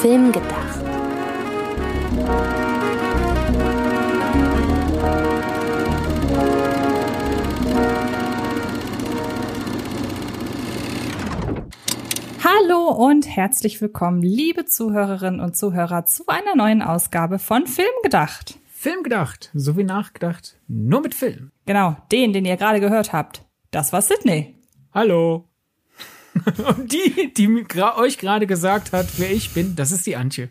Film 0.00 0.32
gedacht. 0.32 0.80
Hallo 12.42 12.88
und 12.88 13.28
herzlich 13.28 13.82
willkommen, 13.82 14.22
liebe 14.22 14.64
Zuhörerinnen 14.64 15.38
und 15.38 15.54
Zuhörer, 15.54 16.06
zu 16.06 16.24
einer 16.28 16.56
neuen 16.56 16.80
Ausgabe 16.80 17.38
von 17.38 17.66
Film 17.66 17.86
gedacht. 18.02 18.58
Film 18.72 19.02
gedacht, 19.02 19.50
so 19.52 19.76
wie 19.76 19.84
nachgedacht, 19.84 20.56
nur 20.66 21.02
mit 21.02 21.14
Film. 21.14 21.50
Genau, 21.66 21.98
den, 22.10 22.32
den 22.32 22.46
ihr 22.46 22.56
gerade 22.56 22.80
gehört 22.80 23.12
habt. 23.12 23.44
Das 23.70 23.92
war 23.92 24.00
Sydney. 24.00 24.56
Hallo. 24.94 25.49
Und 26.76 26.92
die, 26.92 27.32
die 27.34 27.66
euch 27.96 28.18
gerade 28.18 28.46
gesagt 28.46 28.92
hat, 28.92 29.06
wer 29.18 29.30
ich 29.30 29.50
bin, 29.50 29.76
das 29.76 29.92
ist 29.92 30.06
die 30.06 30.16
Antje. 30.16 30.50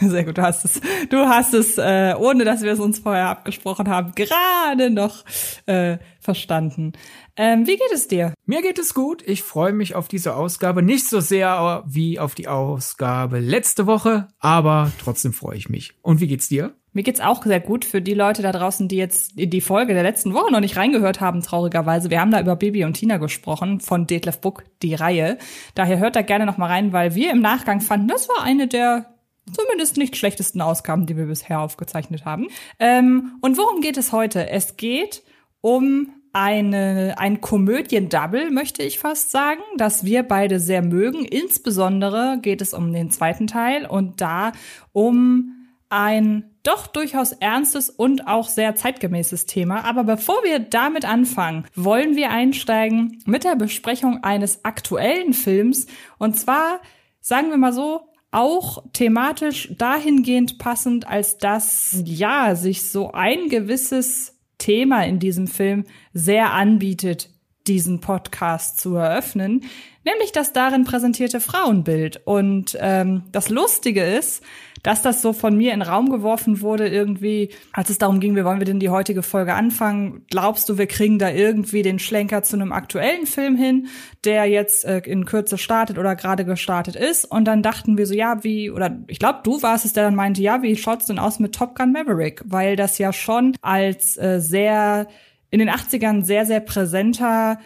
Sehr 0.00 0.24
gut, 0.24 0.38
du 0.38 0.42
hast 0.42 0.64
es, 0.64 0.80
du 1.10 1.18
hast 1.18 1.54
es, 1.54 1.78
äh, 1.78 2.14
ohne 2.18 2.44
dass 2.44 2.62
wir 2.62 2.72
es 2.72 2.80
uns 2.80 2.98
vorher 2.98 3.28
abgesprochen 3.28 3.88
haben, 3.88 4.12
gerade 4.14 4.90
noch 4.90 5.24
äh, 5.66 5.98
verstanden. 6.20 6.92
Ähm, 7.36 7.66
wie 7.66 7.76
geht 7.76 7.92
es 7.92 8.08
dir? 8.08 8.34
Mir 8.46 8.62
geht 8.62 8.78
es 8.78 8.94
gut. 8.94 9.22
Ich 9.26 9.42
freue 9.42 9.72
mich 9.72 9.94
auf 9.94 10.08
diese 10.08 10.34
Ausgabe. 10.34 10.82
Nicht 10.82 11.08
so 11.08 11.20
sehr 11.20 11.84
wie 11.86 12.18
auf 12.18 12.34
die 12.34 12.48
Ausgabe 12.48 13.38
letzte 13.38 13.86
Woche, 13.86 14.28
aber 14.38 14.90
trotzdem 15.02 15.32
freue 15.32 15.56
ich 15.56 15.68
mich. 15.68 15.94
Und 16.02 16.20
wie 16.20 16.26
geht's 16.26 16.48
dir? 16.48 16.74
Mir 16.96 17.02
geht's 17.02 17.20
auch 17.20 17.44
sehr 17.44 17.60
gut 17.60 17.84
für 17.84 18.00
die 18.00 18.14
Leute 18.14 18.40
da 18.40 18.52
draußen, 18.52 18.88
die 18.88 18.96
jetzt 18.96 19.36
in 19.36 19.50
die 19.50 19.60
Folge 19.60 19.92
der 19.92 20.02
letzten 20.02 20.32
Woche 20.32 20.50
noch 20.50 20.60
nicht 20.60 20.78
reingehört 20.78 21.20
haben, 21.20 21.42
traurigerweise. 21.42 22.08
Wir 22.08 22.22
haben 22.22 22.30
da 22.30 22.40
über 22.40 22.56
Bibi 22.56 22.86
und 22.86 22.94
Tina 22.94 23.18
gesprochen 23.18 23.80
von 23.80 24.06
Detlef 24.06 24.40
Book, 24.40 24.64
die 24.80 24.94
Reihe. 24.94 25.36
Daher 25.74 25.98
hört 25.98 26.16
da 26.16 26.22
gerne 26.22 26.46
noch 26.46 26.56
mal 26.56 26.68
rein, 26.68 26.94
weil 26.94 27.14
wir 27.14 27.32
im 27.32 27.42
Nachgang 27.42 27.82
fanden, 27.82 28.08
das 28.08 28.30
war 28.30 28.42
eine 28.42 28.66
der 28.66 29.14
zumindest 29.52 29.98
nicht 29.98 30.16
schlechtesten 30.16 30.62
Ausgaben, 30.62 31.04
die 31.04 31.18
wir 31.18 31.26
bisher 31.26 31.60
aufgezeichnet 31.60 32.24
haben. 32.24 32.46
Ähm, 32.78 33.36
und 33.42 33.58
worum 33.58 33.82
geht 33.82 33.98
es 33.98 34.12
heute? 34.12 34.48
Es 34.48 34.78
geht 34.78 35.22
um 35.60 36.14
eine, 36.32 37.16
ein 37.18 37.42
Komödien-Double, 37.42 38.50
möchte 38.50 38.82
ich 38.82 38.98
fast 38.98 39.30
sagen, 39.30 39.60
das 39.76 40.06
wir 40.06 40.22
beide 40.22 40.60
sehr 40.60 40.80
mögen. 40.80 41.26
Insbesondere 41.26 42.38
geht 42.40 42.62
es 42.62 42.72
um 42.72 42.90
den 42.94 43.10
zweiten 43.10 43.48
Teil 43.48 43.84
und 43.84 44.22
da 44.22 44.52
um 44.92 45.55
ein 45.88 46.50
doch 46.62 46.86
durchaus 46.88 47.32
ernstes 47.32 47.90
und 47.90 48.26
auch 48.26 48.48
sehr 48.48 48.74
zeitgemäßes 48.74 49.46
Thema. 49.46 49.84
Aber 49.84 50.04
bevor 50.04 50.42
wir 50.42 50.58
damit 50.58 51.04
anfangen, 51.04 51.66
wollen 51.74 52.16
wir 52.16 52.30
einsteigen 52.30 53.22
mit 53.24 53.44
der 53.44 53.54
Besprechung 53.54 54.24
eines 54.24 54.64
aktuellen 54.64 55.32
Films. 55.32 55.86
Und 56.18 56.38
zwar, 56.38 56.80
sagen 57.20 57.50
wir 57.50 57.56
mal 57.56 57.72
so, 57.72 58.08
auch 58.32 58.82
thematisch 58.92 59.72
dahingehend 59.78 60.58
passend, 60.58 61.06
als 61.06 61.38
dass, 61.38 62.02
ja, 62.04 62.54
sich 62.56 62.90
so 62.90 63.12
ein 63.12 63.48
gewisses 63.48 64.36
Thema 64.58 65.04
in 65.06 65.18
diesem 65.18 65.46
Film 65.46 65.84
sehr 66.12 66.52
anbietet, 66.52 67.30
diesen 67.66 68.00
Podcast 68.00 68.80
zu 68.80 68.94
eröffnen, 68.96 69.64
nämlich 70.04 70.32
das 70.32 70.52
darin 70.52 70.84
präsentierte 70.84 71.40
Frauenbild. 71.40 72.22
Und 72.26 72.76
ähm, 72.80 73.24
das 73.32 73.48
Lustige 73.48 74.04
ist, 74.04 74.42
dass 74.86 75.02
das 75.02 75.20
so 75.20 75.32
von 75.32 75.56
mir 75.56 75.72
in 75.72 75.80
den 75.80 75.88
Raum 75.88 76.10
geworfen 76.10 76.60
wurde, 76.60 76.86
irgendwie, 76.86 77.50
als 77.72 77.90
es 77.90 77.98
darum 77.98 78.20
ging, 78.20 78.36
wie 78.36 78.44
wollen 78.44 78.60
wir 78.60 78.66
denn 78.66 78.78
die 78.78 78.88
heutige 78.88 79.24
Folge 79.24 79.54
anfangen? 79.54 80.24
Glaubst 80.30 80.68
du, 80.68 80.78
wir 80.78 80.86
kriegen 80.86 81.18
da 81.18 81.28
irgendwie 81.28 81.82
den 81.82 81.98
Schlenker 81.98 82.44
zu 82.44 82.54
einem 82.54 82.70
aktuellen 82.70 83.26
Film 83.26 83.56
hin, 83.56 83.88
der 84.22 84.44
jetzt 84.44 84.84
äh, 84.84 84.98
in 84.98 85.24
Kürze 85.24 85.58
startet 85.58 85.98
oder 85.98 86.14
gerade 86.14 86.44
gestartet 86.44 86.94
ist? 86.94 87.24
Und 87.24 87.46
dann 87.46 87.64
dachten 87.64 87.98
wir 87.98 88.06
so, 88.06 88.14
ja, 88.14 88.44
wie, 88.44 88.70
oder 88.70 88.96
ich 89.08 89.18
glaube, 89.18 89.40
du 89.42 89.60
warst 89.60 89.84
es, 89.84 89.92
der 89.92 90.04
dann 90.04 90.14
meinte, 90.14 90.40
ja, 90.40 90.62
wie 90.62 90.76
schaut's 90.76 91.06
denn 91.06 91.18
aus 91.18 91.40
mit 91.40 91.52
Top 91.52 91.74
Gun 91.74 91.90
Maverick? 91.90 92.42
Weil 92.44 92.76
das 92.76 92.98
ja 92.98 93.12
schon 93.12 93.56
als 93.62 94.16
äh, 94.16 94.38
sehr 94.38 95.08
in 95.50 95.58
den 95.58 95.68
80ern 95.68 96.22
sehr, 96.22 96.46
sehr 96.46 96.60
präsenter 96.60 97.58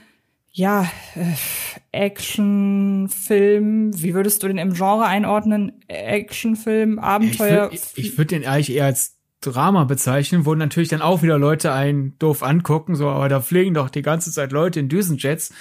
ja, 0.52 0.90
äh, 1.14 1.34
Actionfilm, 1.92 3.90
wie 4.02 4.14
würdest 4.14 4.42
du 4.42 4.48
den 4.48 4.58
im 4.58 4.72
Genre 4.74 5.06
einordnen? 5.06 5.80
Actionfilm, 5.88 6.98
Abenteuer? 6.98 7.70
Ich 7.72 7.96
würde 7.96 8.18
würd 8.18 8.30
den 8.32 8.44
eigentlich 8.46 8.74
eher 8.74 8.86
als 8.86 9.16
Drama 9.40 9.84
bezeichnen, 9.84 10.44
wo 10.44 10.54
natürlich 10.54 10.90
dann 10.90 11.02
auch 11.02 11.22
wieder 11.22 11.38
Leute 11.38 11.72
einen 11.72 12.18
doof 12.18 12.42
angucken, 12.42 12.94
so, 12.94 13.08
aber 13.08 13.28
da 13.28 13.40
fliegen 13.40 13.74
doch 13.74 13.90
die 13.90 14.02
ganze 14.02 14.32
Zeit 14.32 14.52
Leute 14.52 14.80
in 14.80 14.88
Düsenjets. 14.88 15.54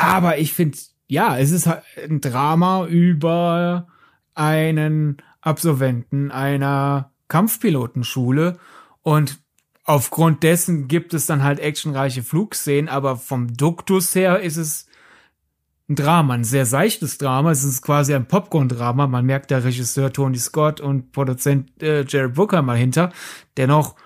Aber 0.00 0.38
ich 0.38 0.54
finde, 0.54 0.78
ja, 1.08 1.36
es 1.36 1.50
ist 1.50 1.66
halt 1.66 1.82
ein 2.02 2.20
Drama 2.20 2.86
über 2.86 3.88
einen 4.34 5.18
Absolventen 5.42 6.30
einer 6.30 7.12
Kampfpilotenschule 7.28 8.58
und 9.02 9.41
aufgrund 9.84 10.42
dessen 10.42 10.88
gibt 10.88 11.14
es 11.14 11.26
dann 11.26 11.42
halt 11.42 11.60
actionreiche 11.60 12.22
Flugszenen, 12.22 12.88
aber 12.88 13.16
vom 13.16 13.56
Duktus 13.56 14.14
her 14.14 14.40
ist 14.40 14.56
es 14.56 14.86
ein 15.88 15.96
Drama, 15.96 16.34
ein 16.34 16.44
sehr 16.44 16.66
seichtes 16.66 17.18
Drama. 17.18 17.50
Es 17.50 17.64
ist 17.64 17.82
quasi 17.82 18.14
ein 18.14 18.26
Popcorn-Drama. 18.26 19.06
Man 19.06 19.26
merkt 19.26 19.50
der 19.50 19.64
Regisseur 19.64 20.12
Tony 20.12 20.38
Scott 20.38 20.80
und 20.80 21.12
Produzent 21.12 21.82
äh, 21.82 22.04
Jared 22.06 22.34
Booker 22.34 22.62
mal 22.62 22.76
hinter. 22.76 23.12
Dennoch, 23.56 23.96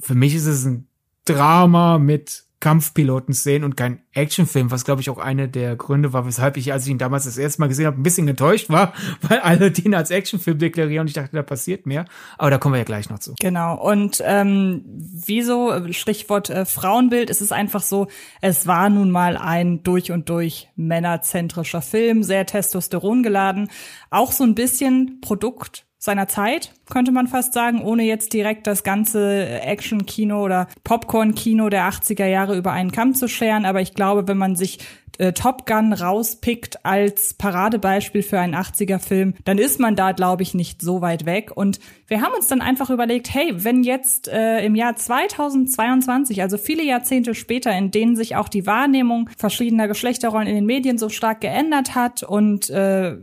für 0.00 0.14
mich 0.14 0.34
ist 0.34 0.46
es 0.46 0.64
ein 0.64 0.86
Drama 1.24 1.98
mit 1.98 2.44
Kampfpiloten 2.60 3.34
sehen 3.34 3.62
und 3.62 3.76
kein 3.76 4.00
Actionfilm, 4.12 4.70
was 4.72 4.84
glaube 4.84 5.00
ich 5.00 5.10
auch 5.10 5.18
eine 5.18 5.48
der 5.48 5.76
Gründe 5.76 6.12
war, 6.12 6.26
weshalb 6.26 6.56
ich, 6.56 6.72
als 6.72 6.84
ich 6.86 6.90
ihn 6.90 6.98
damals 6.98 7.24
das 7.24 7.38
erste 7.38 7.60
Mal 7.60 7.68
gesehen 7.68 7.86
habe, 7.86 8.00
ein 8.00 8.02
bisschen 8.02 8.26
enttäuscht 8.26 8.68
war, 8.68 8.92
weil 9.22 9.38
alle 9.40 9.70
den 9.70 9.94
als 9.94 10.10
Actionfilm 10.10 10.58
deklarieren 10.58 11.02
und 11.02 11.08
ich 11.08 11.14
dachte, 11.14 11.36
da 11.36 11.42
passiert 11.42 11.86
mehr. 11.86 12.04
Aber 12.36 12.50
da 12.50 12.58
kommen 12.58 12.74
wir 12.74 12.78
ja 12.78 12.84
gleich 12.84 13.10
noch 13.10 13.20
zu. 13.20 13.34
Genau. 13.38 13.80
Und 13.80 14.22
ähm, 14.24 14.84
wieso, 14.86 15.92
Stichwort 15.92 16.50
äh, 16.50 16.64
Frauenbild, 16.64 17.30
es 17.30 17.40
ist 17.40 17.52
einfach 17.52 17.82
so, 17.82 18.08
es 18.40 18.66
war 18.66 18.90
nun 18.90 19.10
mal 19.10 19.36
ein 19.36 19.82
durch 19.84 20.10
und 20.10 20.28
durch 20.28 20.68
männerzentrischer 20.74 21.82
Film, 21.82 22.22
sehr 22.22 22.44
Testosteron 22.44 23.22
geladen, 23.22 23.70
auch 24.10 24.32
so 24.32 24.42
ein 24.44 24.54
bisschen 24.54 25.20
Produkt 25.20 25.87
seiner 25.98 26.28
Zeit, 26.28 26.72
könnte 26.88 27.10
man 27.10 27.26
fast 27.26 27.52
sagen, 27.52 27.82
ohne 27.82 28.04
jetzt 28.04 28.32
direkt 28.32 28.66
das 28.68 28.84
ganze 28.84 29.60
Action-Kino 29.60 30.44
oder 30.44 30.68
Popcorn-Kino 30.84 31.68
der 31.68 31.88
80er 31.88 32.26
Jahre 32.26 32.56
über 32.56 32.72
einen 32.72 32.92
Kamm 32.92 33.14
zu 33.14 33.28
scheren. 33.28 33.64
Aber 33.64 33.80
ich 33.80 33.94
glaube, 33.94 34.28
wenn 34.28 34.38
man 34.38 34.54
sich 34.54 34.78
äh, 35.18 35.32
Top 35.32 35.66
Gun 35.66 35.92
rauspickt 35.92 36.84
als 36.84 37.34
Paradebeispiel 37.34 38.22
für 38.22 38.38
einen 38.38 38.54
80er-Film, 38.54 39.34
dann 39.44 39.58
ist 39.58 39.80
man 39.80 39.96
da, 39.96 40.12
glaube 40.12 40.44
ich, 40.44 40.54
nicht 40.54 40.80
so 40.80 41.00
weit 41.00 41.26
weg. 41.26 41.50
Und 41.54 41.80
wir 42.06 42.22
haben 42.22 42.34
uns 42.34 42.46
dann 42.46 42.60
einfach 42.60 42.90
überlegt, 42.90 43.34
hey, 43.34 43.64
wenn 43.64 43.82
jetzt 43.82 44.28
äh, 44.28 44.64
im 44.64 44.76
Jahr 44.76 44.94
2022, 44.94 46.42
also 46.42 46.56
viele 46.58 46.84
Jahrzehnte 46.84 47.34
später, 47.34 47.76
in 47.76 47.90
denen 47.90 48.14
sich 48.14 48.36
auch 48.36 48.48
die 48.48 48.66
Wahrnehmung 48.66 49.28
verschiedener 49.36 49.88
Geschlechterrollen 49.88 50.46
in 50.46 50.54
den 50.54 50.66
Medien 50.66 50.96
so 50.96 51.08
stark 51.08 51.40
geändert 51.40 51.96
hat 51.96 52.22
und 52.22 52.70
äh, 52.70 53.16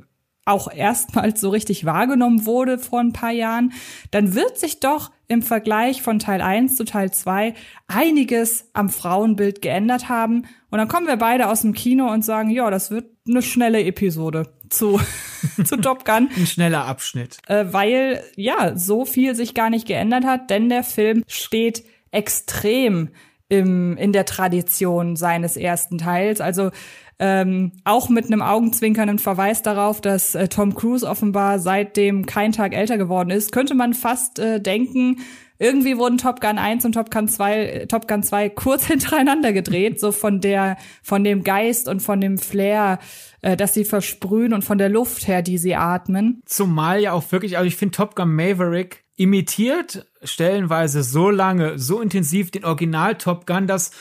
auch 0.46 0.72
erstmals 0.72 1.42
so 1.42 1.50
richtig 1.50 1.86
wahrgenommen 1.86 2.46
wurde 2.46 2.78
vor 2.78 3.00
ein 3.00 3.14
paar 3.14 3.32
Jahren, 3.32 3.74
dann 4.12 4.36
wird 4.36 4.58
sich 4.60 4.80
doch 4.80 5.12
im 5.28 5.42
Vergleich 5.42 6.04
von 6.04 6.20
Teil 6.20 6.42
1 6.42 6.76
zu 6.76 6.86
Teil 6.86 7.12
2 7.12 7.56
einiges 7.88 8.70
am 8.74 8.90
Frauenbild 8.90 9.62
geändert 9.64 10.08
haben. 10.08 10.46
Und 10.70 10.78
dann 10.78 10.88
kommen 10.88 11.08
wir 11.08 11.18
beide 11.18 11.50
aus 11.50 11.62
dem 11.62 11.74
Kino 11.74 12.12
und 12.12 12.24
sagen, 12.24 12.52
ja, 12.52 12.70
das 12.70 12.92
wird 12.92 13.10
eine 13.28 13.42
schnelle 13.42 13.84
Episode 13.84 14.54
zu, 14.70 15.00
zu 15.66 15.78
Top 15.78 16.06
Gun. 16.06 16.30
Ein 16.38 16.46
schneller 16.46 16.86
Abschnitt. 16.86 17.40
Äh, 17.48 17.66
weil, 17.72 18.24
ja, 18.36 18.78
so 18.78 19.06
viel 19.06 19.34
sich 19.34 19.56
gar 19.56 19.72
nicht 19.72 19.88
geändert 19.88 20.26
hat, 20.26 20.52
denn 20.52 20.70
der 20.70 20.84
Film 20.84 21.24
steht 21.28 21.84
extrem 22.12 23.10
im, 23.50 23.98
in 23.98 24.12
der 24.12 24.26
Tradition 24.26 25.16
seines 25.16 25.58
ersten 25.58 25.98
Teils. 25.98 26.42
Also 26.42 26.72
ähm, 27.20 27.72
auch 27.84 28.10
mit 28.10 28.26
einem 28.26 28.42
augenzwinkernden 28.42 29.20
Verweis 29.20 29.62
darauf, 29.62 30.02
dass 30.02 30.36
äh, 30.36 30.48
Tom 30.48 30.76
Cruise 30.76 31.08
offenbar 31.08 31.60
seitdem 31.60 32.26
kein 32.26 32.52
Tag 32.52 32.76
älter 32.76 32.98
geworden 32.98 33.30
ist, 33.30 33.52
könnte 33.52 33.76
man 33.76 33.94
fast 33.94 34.40
äh, 34.40 34.60
denken, 34.60 35.18
irgendwie 35.58 35.98
wurden 35.98 36.18
Top 36.18 36.42
Gun 36.42 36.58
1 36.58 36.84
und 36.84 36.94
Top 36.94 37.12
Gun 37.12 37.28
2, 37.28 37.56
äh, 37.56 37.88
Top 37.88 38.08
Gun 38.08 38.24
2 38.24 38.50
kurz 38.56 38.86
hintereinander 38.86 39.54
gedreht, 39.54 40.00
so 40.00 40.12
von 40.12 40.42
der, 40.42 40.78
von 41.02 41.24
dem 41.24 41.44
Geist 41.44 41.88
und 41.88 42.02
von 42.02 42.20
dem 42.20 42.38
Flair, 42.38 43.00
äh, 43.42 43.56
dass 43.56 43.74
sie 43.74 43.86
versprühen 43.86 44.54
und 44.54 44.64
von 44.64 44.78
der 44.78 44.90
Luft 44.90 45.28
her, 45.28 45.42
die 45.42 45.58
sie 45.58 45.76
atmen. 45.76 46.42
Zumal 46.46 47.00
ja 47.00 47.14
auch 47.14 47.32
wirklich, 47.32 47.58
also 47.58 47.68
ich 47.68 47.78
finde 47.78 47.96
Top 47.96 48.16
Gun 48.16 48.34
Maverick 48.34 49.06
imitiert 49.16 50.06
stellenweise 50.24 51.04
so 51.04 51.30
lange, 51.30 51.80
so 51.80 52.02
intensiv 52.02 52.52
den 52.52 52.66
Original 52.66 53.16
Top 53.16 53.48
Gun, 53.48 53.68
dass 53.68 53.92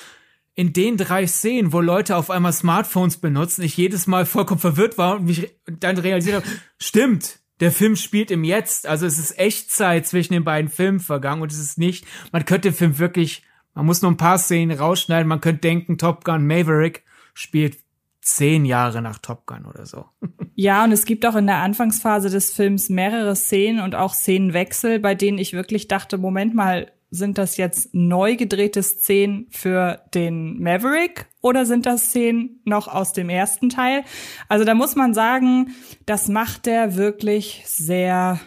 in 0.55 0.73
den 0.73 0.97
drei 0.97 1.27
Szenen, 1.27 1.73
wo 1.73 1.81
Leute 1.81 2.17
auf 2.17 2.31
einmal 2.31 2.53
Smartphones 2.53 3.17
benutzen, 3.17 3.63
ich 3.63 3.77
jedes 3.77 4.07
Mal 4.07 4.25
vollkommen 4.25 4.61
verwirrt 4.61 4.99
war 4.99 5.17
und 5.17 5.25
mich 5.25 5.51
dann 5.67 5.99
realisiert 5.99 6.37
habe, 6.37 6.47
stimmt, 6.79 7.41
der 7.61 7.73
Film 7.73 7.97
spielt 7.97 8.31
im 8.31 8.45
Jetzt, 8.45 8.87
also 8.87 9.07
es 9.07 9.19
ist 9.19 9.39
Echtzeit 9.39 10.07
zwischen 10.07 10.33
den 10.33 10.45
beiden 10.45 10.71
Filmen 10.71 11.01
vergangen 11.01 11.43
und 11.43 11.53
es 11.53 11.59
ist 11.59 11.79
nicht, 11.79 12.07
man 12.33 12.45
könnte 12.45 12.71
den 12.71 12.77
Film 12.77 12.99
wirklich, 12.99 13.43
man 13.75 13.87
muss 13.87 14.03
nur 14.03 14.11
ein 14.11 14.17
paar 14.17 14.39
Szenen 14.39 14.77
rausschneiden, 14.77 15.29
man 15.29 15.41
könnte 15.41 15.61
denken, 15.61 15.99
Top 15.99 16.25
Gun 16.25 16.47
Maverick 16.47 17.05
spielt 17.33 17.79
zehn 18.21 18.65
Jahre 18.65 19.03
nach 19.03 19.19
Top 19.19 19.47
Gun 19.47 19.67
oder 19.67 19.87
so. 19.87 20.07
Ja, 20.57 20.85
und 20.85 20.93
es 20.93 21.05
gibt 21.05 21.27
auch 21.27 21.35
in 21.35 21.49
der 21.49 21.57
Anfangsphase 21.57 22.31
des 22.31 22.53
Films 22.53 22.89
mehrere 22.89 23.35
Szenen 23.35 23.81
und 23.81 23.97
auch 23.97 24.15
Szenenwechsel, 24.15 25.01
bei 25.01 25.17
denen 25.17 25.37
ich 25.37 25.53
wirklich 25.53 25.89
dachte, 25.89 26.17
Moment 26.17 26.55
mal, 26.55 26.93
sind 27.15 27.39
das 27.39 27.57
jetzt 27.57 27.91
neu 27.93 28.37
gedrehte 28.37 28.83
Szenen 28.83 29.47
für 29.51 30.03
den 30.15 30.61
Maverick 30.61 31.27
oder 31.41 31.65
sind 31.65 31.87
das 31.87 32.07
Szenen 32.07 32.61
noch 32.65 32.89
aus 32.89 33.13
dem 33.13 33.29
ersten 33.29 33.69
Teil? 33.69 34.05
Also 34.49 34.65
da 34.65 34.75
muss 34.75 34.97
man 34.97 35.15
sagen, 35.15 35.75
das 36.07 36.29
macht 36.29 36.67
der 36.67 36.97
wirklich 36.97 37.63
sehr 37.67 38.41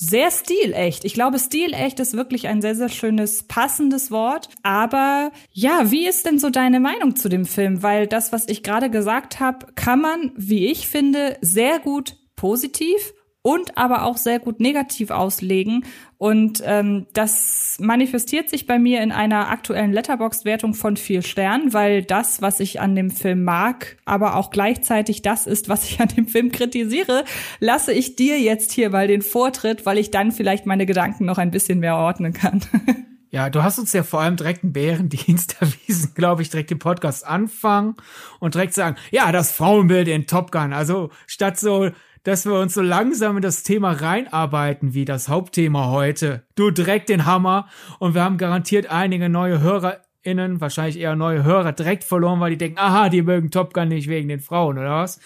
sehr 0.00 0.30
stilecht. 0.30 1.04
Ich 1.04 1.12
glaube, 1.12 1.40
stilecht 1.40 1.98
ist 1.98 2.14
wirklich 2.14 2.46
ein 2.46 2.62
sehr, 2.62 2.76
sehr 2.76 2.88
schönes, 2.88 3.42
passendes 3.42 4.12
Wort. 4.12 4.48
Aber 4.62 5.32
ja, 5.50 5.90
wie 5.90 6.06
ist 6.06 6.24
denn 6.24 6.38
so 6.38 6.50
deine 6.50 6.78
Meinung 6.78 7.16
zu 7.16 7.28
dem 7.28 7.44
Film? 7.44 7.82
Weil 7.82 8.06
das, 8.06 8.30
was 8.30 8.46
ich 8.46 8.62
gerade 8.62 8.90
gesagt 8.90 9.40
habe, 9.40 9.66
kann 9.74 10.00
man, 10.00 10.30
wie 10.36 10.66
ich 10.66 10.86
finde, 10.86 11.36
sehr 11.40 11.80
gut 11.80 12.16
positiv 12.36 13.12
und 13.42 13.76
aber 13.76 14.04
auch 14.04 14.18
sehr 14.18 14.38
gut 14.38 14.60
negativ 14.60 15.10
auslegen. 15.10 15.84
Und 16.18 16.60
ähm, 16.64 17.06
das 17.14 17.76
manifestiert 17.80 18.50
sich 18.50 18.66
bei 18.66 18.80
mir 18.80 19.02
in 19.02 19.12
einer 19.12 19.50
aktuellen 19.50 19.92
Letterbox-Wertung 19.92 20.74
von 20.74 20.96
vier 20.96 21.22
Sternen, 21.22 21.72
weil 21.72 22.02
das, 22.02 22.42
was 22.42 22.58
ich 22.58 22.80
an 22.80 22.96
dem 22.96 23.12
Film 23.12 23.44
mag, 23.44 23.96
aber 24.04 24.34
auch 24.34 24.50
gleichzeitig 24.50 25.22
das 25.22 25.46
ist, 25.46 25.68
was 25.68 25.84
ich 25.84 26.00
an 26.00 26.08
dem 26.08 26.26
Film 26.26 26.50
kritisiere, 26.50 27.24
lasse 27.60 27.92
ich 27.92 28.16
dir 28.16 28.40
jetzt 28.40 28.72
hier 28.72 28.90
mal 28.90 29.06
den 29.06 29.22
Vortritt, 29.22 29.86
weil 29.86 29.96
ich 29.96 30.10
dann 30.10 30.32
vielleicht 30.32 30.66
meine 30.66 30.86
Gedanken 30.86 31.24
noch 31.24 31.38
ein 31.38 31.52
bisschen 31.52 31.78
mehr 31.78 31.96
ordnen 31.96 32.32
kann. 32.32 32.62
Ja, 33.30 33.50
du 33.50 33.62
hast 33.62 33.78
uns 33.78 33.92
ja 33.92 34.02
vor 34.04 34.22
allem 34.22 34.36
direkt 34.36 34.64
einen 34.64 34.72
Bärendienst 34.72 35.56
erwiesen, 35.60 36.12
glaube 36.14 36.40
ich, 36.40 36.48
direkt 36.48 36.70
den 36.70 36.78
Podcast 36.78 37.26
anfangen 37.26 37.94
und 38.40 38.54
direkt 38.54 38.72
sagen, 38.72 38.96
ja, 39.10 39.30
das 39.32 39.52
Frauenbild 39.52 40.08
in 40.08 40.26
Top 40.26 40.50
Gun. 40.50 40.72
Also 40.72 41.10
statt 41.26 41.58
so 41.58 41.90
dass 42.22 42.46
wir 42.46 42.54
uns 42.54 42.74
so 42.74 42.82
langsam 42.82 43.36
in 43.36 43.42
das 43.42 43.62
Thema 43.62 43.92
reinarbeiten, 43.92 44.94
wie 44.94 45.04
das 45.04 45.28
Hauptthema 45.28 45.88
heute. 45.88 46.44
Du 46.54 46.70
direkt 46.70 47.08
den 47.08 47.26
Hammer 47.26 47.68
und 47.98 48.14
wir 48.14 48.22
haben 48.22 48.38
garantiert 48.38 48.90
einige 48.90 49.28
neue 49.28 49.60
HörerInnen, 49.60 50.60
wahrscheinlich 50.60 50.98
eher 50.98 51.16
neue 51.16 51.44
Hörer, 51.44 51.72
direkt 51.72 52.04
verloren, 52.04 52.40
weil 52.40 52.50
die 52.50 52.58
denken, 52.58 52.78
aha, 52.78 53.08
die 53.08 53.22
mögen 53.22 53.50
Top 53.50 53.74
Gun 53.74 53.88
nicht 53.88 54.08
wegen 54.08 54.28
den 54.28 54.40
Frauen, 54.40 54.78
oder 54.78 55.02
was? 55.02 55.20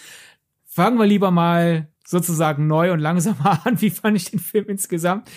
Fangen 0.67 0.99
wir 0.99 1.07
lieber 1.07 1.31
mal 1.31 1.89
sozusagen 2.05 2.67
neu 2.67 2.93
und 2.93 3.01
langsam 3.01 3.37
an. 3.65 3.81
Wie 3.81 3.91
fand 3.91 4.17
ich 4.17 4.31
den 4.31 4.41
Film 4.41 4.67
insgesamt? 4.69 5.31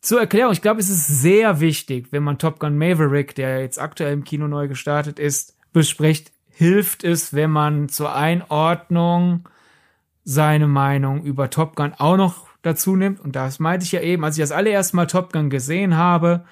Zur 0.00 0.20
Erklärung, 0.20 0.52
ich 0.52 0.62
glaube, 0.62 0.80
es 0.80 0.88
ist 0.88 1.08
sehr 1.20 1.60
wichtig, 1.60 2.08
wenn 2.12 2.22
man 2.22 2.38
Top 2.38 2.60
Gun 2.60 2.78
Maverick, 2.78 3.34
der 3.34 3.60
jetzt 3.60 3.80
aktuell 3.80 4.12
im 4.12 4.24
Kino 4.24 4.46
neu 4.46 4.68
gestartet 4.68 5.18
ist, 5.18 5.56
bespricht, 5.72 6.30
hilft 6.50 7.02
es, 7.02 7.34
wenn 7.34 7.50
man 7.50 7.88
zur 7.88 8.14
Einordnung 8.14 9.48
seine 10.26 10.66
Meinung 10.66 11.22
über 11.22 11.48
Top 11.50 11.76
Gun 11.76 11.94
auch 11.96 12.16
noch 12.16 12.48
dazu 12.62 12.96
nimmt. 12.96 13.20
Und 13.20 13.36
das 13.36 13.60
meinte 13.60 13.86
ich 13.86 13.92
ja 13.92 14.00
eben, 14.00 14.24
als 14.24 14.36
ich 14.36 14.42
das 14.42 14.50
allererste 14.50 14.96
Mal 14.96 15.06
Top 15.06 15.32
Gun 15.32 15.48
gesehen 15.48 15.96
habe, 15.96 16.44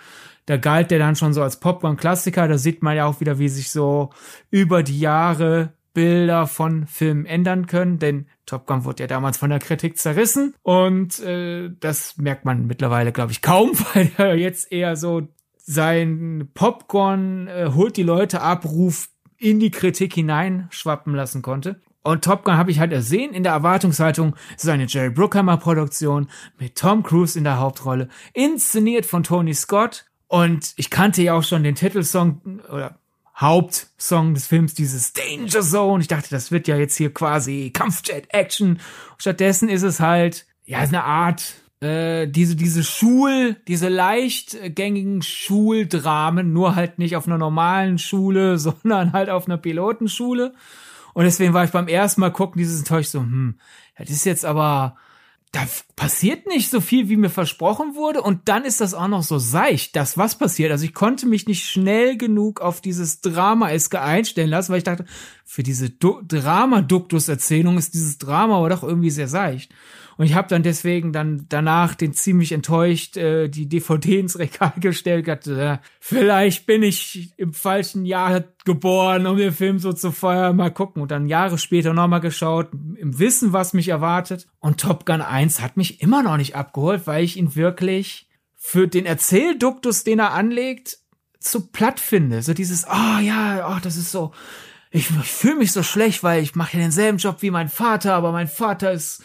da 0.47 0.57
galt 0.57 0.93
der 0.93 1.01
dann 1.01 1.17
schon 1.17 1.35
so 1.35 1.43
als 1.43 1.59
Popcorn-Klassiker. 1.59 2.47
Da 2.47 2.57
sieht 2.57 2.83
man 2.83 2.97
ja 2.97 3.07
auch 3.07 3.21
wieder, 3.21 3.39
wie 3.39 3.49
sich 3.49 3.71
so 3.71 4.11
über 4.51 4.85
die 4.85 5.01
Jahre 5.01 5.73
Bilder 5.93 6.47
von 6.47 6.87
Filmen 6.87 7.27
ändern 7.27 7.67
können, 7.67 7.99
denn 7.99 8.27
Top 8.47 8.67
Gun 8.67 8.85
wurde 8.85 9.05
ja 9.05 9.07
damals 9.07 9.39
von 9.39 9.51
der 9.51 9.61
Kritik 9.61 9.97
zerrissen 9.97 10.55
und 10.63 11.21
äh, 11.21 11.71
das 11.79 12.17
merkt 12.17 12.45
man 12.45 12.67
mittlerweile, 12.67 13.13
glaube 13.13 13.31
ich, 13.31 13.43
kaum, 13.43 13.71
weil 13.95 14.11
er 14.19 14.35
jetzt 14.35 14.73
eher 14.73 14.97
so 14.97 15.29
sein 15.57 16.51
Popcorn 16.53 17.47
äh, 17.47 17.71
holt 17.75 17.97
die 17.97 18.03
Leute 18.03 18.43
ab, 18.43 18.65
Ruf 18.65 19.09
in 19.39 19.61
die 19.61 19.71
Kritik 19.71 20.15
hineinschwappen 20.15 21.15
lassen 21.15 21.43
konnte. 21.43 21.81
Und 22.05 22.23
Top 22.23 22.45
Gun 22.45 22.59
habe 22.59 22.71
ich 22.71 22.79
halt 22.79 22.93
ersehen 22.93 23.33
in 23.33 23.43
der 23.45 23.53
Erwartungshaltung, 23.53 24.37
es 24.57 24.65
ist 24.65 24.69
eine 24.69 24.85
Jerry 24.85 25.09
Bruckheimer 25.09 25.57
Produktion 25.57 26.29
mit 26.59 26.77
Tom 26.77 27.03
Cruise 27.03 27.37
in 27.37 27.45
der 27.45 27.59
Hauptrolle, 27.59 28.11
inszeniert 28.35 29.07
von 29.07 29.23
Tony 29.23 29.55
Scott. 29.55 30.05
Und 30.29 30.75
ich 30.77 30.91
kannte 30.91 31.23
ja 31.23 31.33
auch 31.33 31.43
schon 31.43 31.63
den 31.63 31.75
Titelsong 31.75 32.61
oder 32.71 32.99
Hauptsong 33.37 34.35
des 34.35 34.47
Films, 34.47 34.75
dieses 34.75 35.15
Danger 35.15 35.63
Zone. 35.63 36.03
Ich 36.03 36.09
dachte, 36.09 36.29
das 36.31 36.51
wird 36.53 36.69
ja 36.69 36.77
jetzt 36.77 36.97
hier 36.97 37.13
quasi 37.13 37.71
Kampfjet-Action. 37.73 38.81
Stattdessen 39.17 39.71
ist 39.71 39.83
es 39.83 39.99
halt, 39.99 40.47
ja, 40.67 40.81
eine 40.81 41.05
Art, 41.05 41.55
äh, 41.81 42.29
diese, 42.29 42.55
diese 42.55 42.85
Schul, 42.85 43.57
diese 43.67 43.89
leicht 43.89 44.59
gängigen 44.75 45.23
Schuldramen, 45.23 46.53
nur 46.53 46.77
halt 46.77 46.99
nicht 46.99 47.17
auf 47.17 47.27
einer 47.27 47.39
normalen 47.39 47.99
Schule, 47.99 48.59
sondern 48.59 49.15
halt 49.15 49.31
auf 49.31 49.47
einer 49.47 49.57
Pilotenschule. 49.57 50.53
Und 51.15 51.25
deswegen 51.25 51.55
war 51.55 51.65
ich 51.65 51.71
beim 51.71 51.89
ersten 51.89 52.21
Mal 52.21 52.31
gucken 52.31 52.59
dieses 52.59 52.81
enttäuscht 52.81 53.11
so, 53.11 53.21
hm, 53.21 53.59
das 53.97 54.11
ist 54.11 54.27
jetzt 54.27 54.45
aber, 54.45 54.97
da 55.53 55.65
passiert 55.95 56.49
nicht 56.49 56.69
so 56.69 56.81
viel, 56.81 57.09
wie 57.09 57.17
mir 57.17 57.31
versprochen 57.31 57.95
wurde. 57.95 58.21
Und 58.21 58.49
dann 58.49 58.65
ist 58.65 58.81
das 58.81 58.93
auch 58.93 59.07
noch 59.07 59.23
so 59.23 59.39
seicht, 59.39 59.95
dass 59.95 60.19
was 60.19 60.37
passiert. 60.37 60.73
Also 60.73 60.85
ich 60.85 60.95
konnte 60.95 61.27
mich 61.27 61.47
nicht 61.47 61.65
schnell 61.65 62.19
genug 62.19 62.61
auf 62.61 62.81
dieses 62.81 63.21
Drama-eske 63.21 64.01
einstellen 64.01 64.51
lassen, 64.51 64.73
weil 64.73 64.79
ich 64.79 64.85
dachte, 64.85 65.05
für 65.45 65.63
diese 65.63 65.91
Drama-Duktus-Erzählung 65.91 67.79
ist 67.79 67.95
dieses 67.95 68.19
Drama 68.19 68.59
aber 68.59 68.69
doch 68.69 68.83
irgendwie 68.83 69.11
sehr 69.11 69.29
seicht. 69.29 69.73
Und 70.17 70.27
ich 70.27 70.35
habe 70.35 70.49
dann 70.49 70.63
deswegen 70.63 71.13
dann 71.13 71.47
danach 71.49 71.95
den 71.95 72.13
ziemlich 72.13 72.53
enttäuscht 72.53 73.17
äh, 73.17 73.49
die 73.49 73.69
DVD 73.69 74.21
ins 74.21 74.39
Regal 74.39 74.73
gestellt. 74.77 75.29
Hatte, 75.29 75.61
äh, 75.61 75.79
vielleicht 76.01 76.67
bin 76.67 76.83
ich 76.83 77.33
im 77.37 77.53
falschen 77.53 78.05
Jahr 78.05 78.45
geboren, 78.65 79.27
um 79.27 79.37
den 79.37 79.53
Film 79.53 79.79
so 79.79 79.93
zu 79.93 80.13
feiern. 80.13 80.57
Mal 80.57 80.71
gucken. 80.71 81.03
Und 81.03 81.11
dann 81.11 81.27
Jahre 81.27 81.59
später 81.59 81.93
nochmal 81.93 82.21
geschaut, 82.21 82.69
im 82.73 83.19
Wissen, 83.19 83.53
was 83.53 83.73
mich 83.73 83.89
erwartet. 83.89 84.47
Und 84.61 84.81
Top 84.81 85.07
Gun 85.07 85.21
1 85.21 85.61
hat 85.61 85.77
mich 85.77 86.01
immer 86.01 86.23
noch 86.23 86.37
nicht 86.37 86.57
abgeholt, 86.57 87.07
weil 87.07 87.25
ich 87.25 87.37
ihn 87.37 87.55
wirklich 87.57 88.29
für 88.55 88.89
den 88.89 89.07
Erzählduktus, 89.07 90.05
den 90.05 90.21
er 90.21 90.33
anlegt, 90.33 90.99
zu 91.39 91.67
platt 91.67 92.01
finde. 92.01 92.43
So 92.43 92.55
dieses, 92.55 92.87
oh 92.87 93.21
ja, 93.21 93.75
oh, 93.75 93.79
das 93.83 93.97
ist 93.97 94.11
so, 94.11 94.33
ich, 94.91 95.11
ich 95.11 95.33
fühle 95.33 95.57
mich 95.57 95.73
so 95.73 95.83
schlecht, 95.83 96.23
weil 96.23 96.43
ich 96.43 96.55
mache 96.55 96.77
ja 96.77 96.83
denselben 96.83 97.19
Job 97.19 97.39
wie 97.41 97.51
mein 97.51 97.69
Vater, 97.69 98.15
aber 98.15 98.33
mein 98.33 98.49
Vater 98.49 98.93
ist 98.93 99.23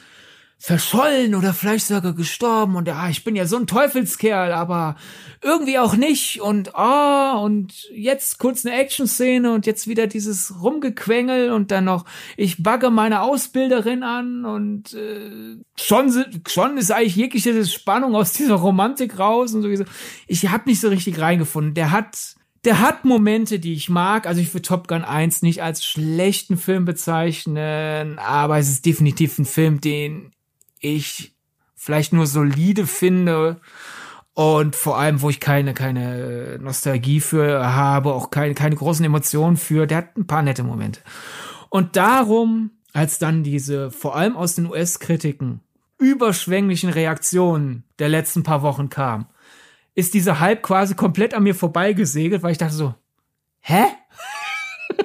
verschollen 0.62 1.36
oder 1.36 1.54
vielleicht 1.54 1.88
sogar 1.88 2.14
gestorben 2.14 2.76
und 2.76 2.86
ja, 2.86 3.08
ich 3.08 3.24
bin 3.24 3.34
ja 3.38 3.46
so 3.46 3.56
ein 3.56 3.66
Teufelskerl, 3.66 4.52
aber 4.52 4.98
irgendwie 5.42 5.80
auch 5.80 5.96
nicht 5.96 6.42
und 6.42 6.76
ah 6.76 7.38
und 7.38 7.88
jetzt 7.94 8.40
kurz 8.40 8.66
eine 8.66 8.76
Action-Szene 8.76 9.54
und 9.54 9.66
jetzt 9.66 9.88
wieder 9.88 10.06
dieses 10.06 10.62
Rumgequengel 10.62 11.52
und 11.52 11.72
dann 11.72 11.86
noch 11.86 12.04
ich 12.36 12.62
bagge 12.62 12.90
meine 12.90 13.22
Ausbilderin 13.22 14.04
an 14.04 14.44
und 14.44 14.94
äh, 14.94 15.56
schon 15.80 16.26
schon 16.46 16.78
ist 16.78 16.92
eigentlich 16.92 17.16
jegliche 17.16 17.66
Spannung 17.66 18.14
aus 18.14 18.34
dieser 18.34 18.56
Romantik 18.56 19.18
raus 19.18 19.54
und 19.54 19.62
sowieso. 19.62 19.86
Ich 20.28 20.50
habe 20.50 20.68
nicht 20.68 20.82
so 20.82 20.90
richtig 20.90 21.22
reingefunden. 21.22 21.74
Der 21.74 21.92
hat 21.92 22.36
der 22.66 22.82
hat 22.82 23.06
Momente, 23.06 23.60
die 23.60 23.74
ich 23.74 23.90
mag. 23.90 24.28
Also 24.28 24.42
ich 24.42 24.54
würde 24.54 24.64
Top 24.64 24.90
Gun 24.90 25.06
1 25.06 25.42
nicht 25.42 25.64
als 25.64 25.86
schlechten 25.86 26.58
Film 26.58 26.84
bezeichnen, 26.84 28.20
aber 28.20 28.58
es 28.58 28.68
ist 28.68 28.86
definitiv 28.86 29.40
ein 29.40 29.46
Film, 29.46 29.80
den 29.80 30.34
ich 30.80 31.36
vielleicht 31.76 32.14
nur 32.14 32.28
solide 32.28 32.88
finde 32.88 33.62
und 34.34 34.76
vor 34.76 34.98
allem, 34.98 35.22
wo 35.22 35.30
ich 35.30 35.40
keine, 35.40 35.74
keine 35.74 36.60
Nostalgie 36.62 37.20
für 37.20 37.74
habe, 37.74 38.14
auch 38.14 38.30
keine, 38.30 38.54
keine 38.54 38.76
großen 38.76 39.04
Emotionen 39.06 39.58
für, 39.58 39.86
der 39.86 39.98
hat 39.98 40.18
ein 40.18 40.28
paar 40.28 40.42
nette 40.42 40.64
Momente. 40.64 41.02
Und 41.70 41.96
darum, 41.96 42.72
als 42.94 43.20
dann 43.20 43.44
diese, 43.44 43.92
vor 43.92 44.16
allem 44.16 44.38
aus 44.38 44.56
den 44.56 44.68
US-Kritiken, 44.68 45.62
überschwänglichen 45.98 46.90
Reaktionen 46.90 47.84
der 48.00 48.10
letzten 48.10 48.44
paar 48.44 48.62
Wochen 48.62 48.90
kam, 48.90 49.28
ist 49.94 50.14
dieser 50.14 50.40
Hype 50.40 50.64
quasi 50.64 50.96
komplett 50.96 51.34
an 51.34 51.44
mir 51.44 51.56
vorbeigesegelt, 51.56 52.42
weil 52.42 52.54
ich 52.54 52.58
dachte 52.58 52.76
so, 52.76 52.96
hä? 53.60 53.84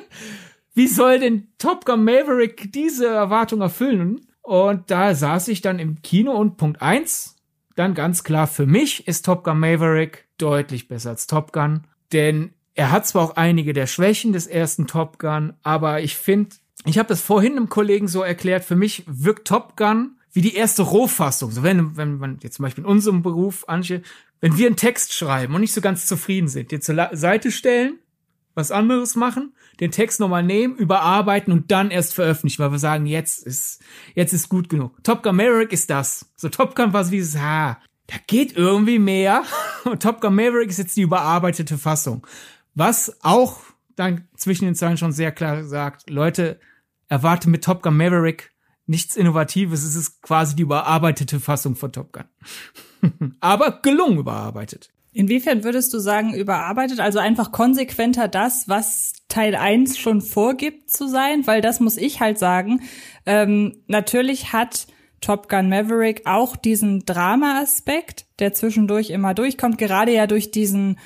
Wie 0.74 0.86
soll 0.86 1.18
denn 1.18 1.48
Top 1.58 1.84
Gun 1.84 2.04
Maverick 2.04 2.72
diese 2.72 3.08
Erwartung 3.08 3.60
erfüllen? 3.60 4.20
Und 4.44 4.90
da 4.90 5.14
saß 5.14 5.48
ich 5.48 5.62
dann 5.62 5.78
im 5.78 6.02
Kino 6.02 6.32
und 6.32 6.58
Punkt 6.58 6.82
eins, 6.82 7.36
dann 7.76 7.94
ganz 7.94 8.24
klar 8.24 8.46
für 8.46 8.66
mich 8.66 9.08
ist 9.08 9.24
Top 9.24 9.42
Gun 9.42 9.58
Maverick 9.58 10.26
deutlich 10.36 10.86
besser 10.86 11.10
als 11.10 11.26
Top 11.26 11.50
Gun, 11.52 11.84
denn 12.12 12.52
er 12.74 12.90
hat 12.90 13.06
zwar 13.06 13.22
auch 13.22 13.36
einige 13.36 13.72
der 13.72 13.86
Schwächen 13.86 14.34
des 14.34 14.46
ersten 14.46 14.86
Top 14.86 15.18
Gun, 15.18 15.54
aber 15.62 16.02
ich 16.02 16.16
finde, 16.16 16.56
ich 16.84 16.98
habe 16.98 17.08
das 17.08 17.22
vorhin 17.22 17.56
einem 17.56 17.70
Kollegen 17.70 18.06
so 18.06 18.20
erklärt, 18.20 18.64
für 18.64 18.76
mich 18.76 19.04
wirkt 19.06 19.48
Top 19.48 19.78
Gun 19.78 20.18
wie 20.32 20.42
die 20.42 20.54
erste 20.54 20.82
Rohfassung. 20.82 21.50
So 21.50 21.62
wenn, 21.62 21.96
wenn 21.96 22.18
man 22.18 22.38
jetzt 22.42 22.56
zum 22.56 22.64
Beispiel 22.64 22.84
in 22.84 22.90
unserem 22.90 23.22
Beruf, 23.22 23.64
Anche, 23.66 24.02
wenn 24.42 24.58
wir 24.58 24.66
einen 24.66 24.76
Text 24.76 25.14
schreiben 25.14 25.54
und 25.54 25.62
nicht 25.62 25.72
so 25.72 25.80
ganz 25.80 26.04
zufrieden 26.04 26.48
sind, 26.48 26.70
den 26.70 26.82
zur 26.82 27.08
Seite 27.12 27.50
stellen, 27.50 27.98
was 28.54 28.70
anderes 28.70 29.16
machen, 29.16 29.54
den 29.80 29.90
Text 29.90 30.20
nochmal 30.20 30.42
nehmen, 30.42 30.76
überarbeiten 30.76 31.52
und 31.52 31.70
dann 31.70 31.90
erst 31.90 32.14
veröffentlichen, 32.14 32.62
weil 32.62 32.72
wir 32.72 32.78
sagen, 32.78 33.06
jetzt 33.06 33.44
ist, 33.46 33.82
jetzt 34.14 34.32
ist 34.32 34.48
gut 34.48 34.68
genug. 34.68 35.02
Top 35.02 35.22
Gun 35.22 35.36
Maverick 35.36 35.72
ist 35.72 35.90
das. 35.90 36.32
So 36.36 36.48
Top 36.48 36.74
Gun 36.76 36.92
war 36.92 37.04
so 37.04 37.10
dieses, 37.10 37.40
ha, 37.40 37.78
da 38.06 38.16
geht 38.26 38.56
irgendwie 38.56 38.98
mehr. 38.98 39.42
Und 39.84 40.02
Top 40.02 40.20
Gun 40.20 40.34
Maverick 40.34 40.70
ist 40.70 40.78
jetzt 40.78 40.96
die 40.96 41.02
überarbeitete 41.02 41.78
Fassung. 41.78 42.26
Was 42.74 43.16
auch 43.22 43.60
dann 43.96 44.28
zwischen 44.36 44.64
den 44.66 44.74
Zeilen 44.74 44.96
schon 44.96 45.12
sehr 45.12 45.32
klar 45.32 45.64
sagt, 45.64 46.10
Leute, 46.10 46.60
erwarte 47.08 47.48
mit 47.48 47.64
Top 47.64 47.82
Gun 47.82 47.96
Maverick 47.96 48.52
nichts 48.86 49.16
Innovatives. 49.16 49.82
Es 49.82 49.96
ist 49.96 50.22
quasi 50.22 50.56
die 50.56 50.62
überarbeitete 50.62 51.40
Fassung 51.40 51.76
von 51.76 51.92
Top 51.92 52.12
Gun. 52.12 53.34
Aber 53.40 53.80
gelungen 53.82 54.18
überarbeitet. 54.18 54.93
Inwiefern 55.14 55.62
würdest 55.62 55.94
du 55.94 56.00
sagen, 56.00 56.34
überarbeitet? 56.34 56.98
Also 56.98 57.20
einfach 57.20 57.52
konsequenter 57.52 58.26
das, 58.26 58.68
was 58.68 59.12
Teil 59.28 59.54
1 59.54 59.96
schon 59.96 60.20
vorgibt 60.20 60.90
zu 60.90 61.06
sein? 61.08 61.46
Weil 61.46 61.60
das 61.60 61.78
muss 61.78 61.96
ich 61.96 62.20
halt 62.20 62.38
sagen. 62.38 62.82
Ähm, 63.24 63.76
natürlich 63.86 64.52
hat 64.52 64.88
Top 65.20 65.48
Gun 65.48 65.68
Maverick 65.68 66.22
auch 66.26 66.56
diesen 66.56 67.06
Drama-Aspekt, 67.06 68.26
der 68.40 68.52
zwischendurch 68.52 69.10
immer 69.10 69.34
durchkommt, 69.34 69.78
gerade 69.78 70.12
ja 70.12 70.26
durch 70.26 70.50
diesen 70.50 70.98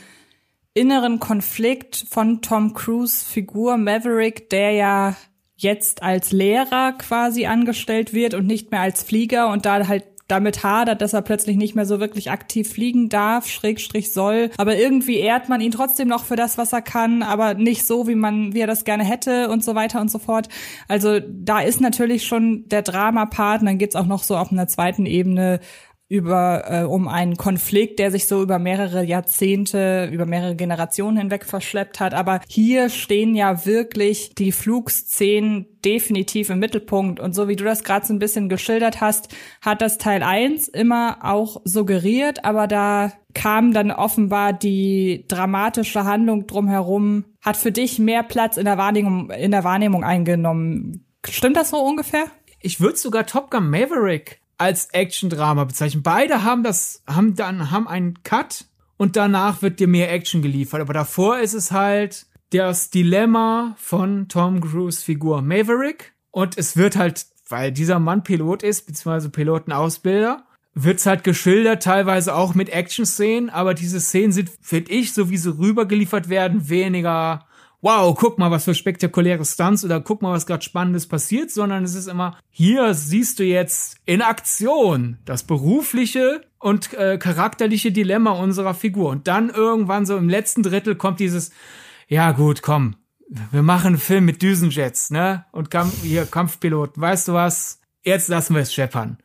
inneren 0.73 1.21
Konflikt 1.21 2.07
von 2.09 2.41
Tom 2.41 2.73
Cruise 2.73 3.25
Figur 3.25 3.77
Maverick, 3.77 4.49
der 4.49 4.73
ja 4.73 5.17
jetzt 5.55 6.03
als 6.03 6.33
Lehrer 6.33 6.93
quasi 6.93 7.47
angestellt 7.47 8.15
wird 8.15 8.35
und 8.35 8.47
nicht 8.47 8.71
mehr 8.71 8.81
als 8.81 9.03
Flieger 9.03 9.51
und 9.51 9.67
da 9.67 9.87
halt 9.87 10.05
damit 10.29 10.63
hadert, 10.63 11.01
dass 11.01 11.15
er 11.15 11.23
plötzlich 11.23 11.57
nicht 11.57 11.75
mehr 11.75 11.87
so 11.87 12.01
wirklich 12.01 12.31
aktiv 12.31 12.71
fliegen 12.71 13.09
darf, 13.09 13.49
Schrägstrich 13.49 14.13
soll. 14.13 14.51
Aber 14.59 14.77
irgendwie 14.77 15.17
ehrt 15.19 15.49
man 15.49 15.63
ihn 15.63 15.73
trotzdem 15.73 16.07
noch 16.07 16.25
für 16.25 16.37
das, 16.37 16.59
was 16.59 16.73
er 16.73 16.83
kann, 16.83 17.23
aber 17.23 17.55
nicht 17.55 17.87
so, 17.87 18.07
wie 18.07 18.15
man, 18.15 18.53
wie 18.55 18.61
er 18.61 18.67
das 18.67 18.85
gerne 18.85 19.05
hätte 19.05 19.49
und 19.49 19.65
so 19.65 19.75
weiter 19.75 20.01
und 20.01 20.11
so 20.11 20.19
fort. 20.19 20.49
Also 20.87 21.19
da 21.21 21.61
ist 21.61 21.81
natürlich 21.81 22.27
schon 22.27 22.69
der 22.69 22.83
Drama-Part, 22.83 23.63
und 23.63 23.67
dann 23.67 23.79
geht's 23.79 23.97
auch 23.97 24.07
noch 24.07 24.23
so 24.23 24.37
auf 24.37 24.53
einer 24.53 24.69
zweiten 24.69 25.07
Ebene 25.07 25.61
über 26.09 26.65
äh, 26.67 26.83
um 26.85 27.07
einen 27.07 27.37
Konflikt, 27.37 27.99
der 27.99 28.11
sich 28.11 28.27
so 28.27 28.43
über 28.43 28.59
mehrere 28.59 29.05
Jahrzehnte, 29.05 30.09
über 30.11 30.25
mehrere 30.25 30.57
Generationen 30.57 31.19
hinweg 31.19 31.45
verschleppt 31.45 32.01
hat. 32.01 32.15
Aber 32.15 32.41
hier 32.49 32.89
stehen 32.89 33.35
ja 33.35 33.67
wirklich 33.67 34.35
die 34.35 34.53
Flugszenen 34.53 35.67
definitiv 35.85 36.49
im 36.49 36.61
Mittelpunkt. 36.61 37.21
Und 37.21 37.35
so 37.35 37.47
wie 37.47 37.57
du 37.57 37.65
das 37.65 37.85
gerade 37.85 38.07
so 38.07 38.15
ein 38.15 38.19
bisschen 38.19 38.49
geschildert 38.49 39.03
hast, 39.03 39.35
hat 39.61 39.83
das 39.83 39.99
Teil 39.99 40.23
1 40.23 40.69
immer 40.69 41.19
auch 41.23 41.61
suggeriert, 41.65 42.45
aber 42.45 42.67
da 42.67 43.13
kam 43.35 43.75
dann 43.75 43.91
offenbar 43.91 44.55
die 44.55 45.27
dramatische 45.29 46.05
Handlung 46.05 46.47
drumherum, 46.47 47.27
hat 47.43 47.59
für 47.59 47.71
dich 47.71 47.99
mehr 47.99 48.23
Platz 48.23 48.57
in 48.57 48.65
der 48.65 48.79
Wahrnehmung, 48.79 49.31
in 49.31 49.51
der 49.51 49.63
Wahrnehmung 49.63 50.05
eingenommen. 50.05 51.05
Stimmt 51.29 51.57
das 51.57 51.71
so 51.71 51.77
ungefähr? 51.77 52.25
Ich 52.61 52.81
würde 52.81 52.97
sogar 52.97 53.27
Top 53.27 53.51
Gun 53.51 53.71
Maverick 53.71 54.41
als 54.59 54.87
Action-Drama 54.87 55.65
bezeichnen. 55.65 56.03
Beide 56.03 56.43
haben 56.45 56.63
das, 56.63 57.03
haben 57.07 57.35
dann, 57.35 57.71
haben 57.71 57.89
einen 57.89 58.23
Cut 58.25 58.67
und 58.97 59.17
danach 59.17 59.63
wird 59.63 59.81
dir 59.81 59.89
mehr 59.89 60.13
Action 60.13 60.43
geliefert. 60.43 60.81
Aber 60.81 60.93
davor 60.93 61.39
ist 61.39 61.55
es 61.55 61.71
halt 61.71 62.27
das 62.51 62.91
Dilemma 62.91 63.75
von 63.79 64.29
Tom 64.29 64.61
Cruise 64.61 65.03
Figur 65.03 65.43
Maverick. 65.43 66.13
Und 66.31 66.59
es 66.59 66.77
wird 66.77 66.97
halt, 66.97 67.27
weil 67.49 67.73
dieser 67.73 67.99
Mann 67.99 68.25
Pilot 68.25 68.63
ist, 68.63 68.87
beziehungsweise 68.87 69.31
Pilotenausbilder, 69.31 70.45
wird's 70.75 71.07
halt 71.07 71.25
geschildert, 71.25 71.83
teilweise 71.83 72.35
auch 72.35 72.55
mit 72.55 72.69
Action-Szenen, 72.69 73.51
aber 73.51 73.75
diese 73.75 74.01
Szenen 74.01 74.33
sind, 74.33 74.51
finde 74.61 74.93
ich, 74.93 75.13
so 75.13 75.31
wie 75.31 75.37
sie 75.37 75.57
rübergeliefert 75.57 76.29
werden, 76.29 76.69
weniger 76.69 77.48
wow, 77.81 78.15
guck 78.19 78.39
mal, 78.39 78.51
was 78.51 78.65
für 78.65 78.75
spektakuläre 78.75 79.45
Stunts 79.45 79.85
oder 79.85 80.01
guck 80.01 80.23
mal, 80.23 80.33
was 80.33 80.47
gerade 80.47 80.65
Spannendes 80.65 81.07
passiert, 81.07 81.51
sondern 81.51 81.85
es 81.85 81.95
ist 81.95 82.09
immer, 82.09 82.39
hier 82.51 82.95
siehst 82.95 83.39
du 83.39 83.45
jetzt 83.45 83.97
in 84.05 84.23
Aktion 84.23 85.19
das 85.25 85.45
berufliche 85.45 86.43
und 86.59 86.93
äh, 86.95 87.19
charakterliche 87.19 87.93
Dilemma 87.93 88.33
unserer 88.33 88.75
Figur. 88.75 89.11
Und 89.11 89.29
dann 89.29 89.51
irgendwann 89.51 90.07
so 90.07 90.17
im 90.17 90.29
letzten 90.29 90.63
Drittel 90.63 90.97
kommt 90.97 91.21
dieses, 91.21 91.53
ja 92.09 92.33
gut, 92.33 92.63
komm, 92.63 92.97
wir 93.29 93.63
machen 93.63 93.89
einen 93.89 93.99
Film 93.99 94.25
mit 94.25 94.43
Düsenjets, 94.43 95.11
ne? 95.11 95.45
Und 95.53 95.71
Kampf, 95.71 96.03
hier 96.03 96.25
Kampfpiloten, 96.25 97.01
weißt 97.01 97.29
du 97.29 97.35
was? 97.35 97.81
Jetzt 98.03 98.29
lassen 98.29 98.55
wir 98.55 98.63
es 98.63 98.73
scheppern. 98.73 99.19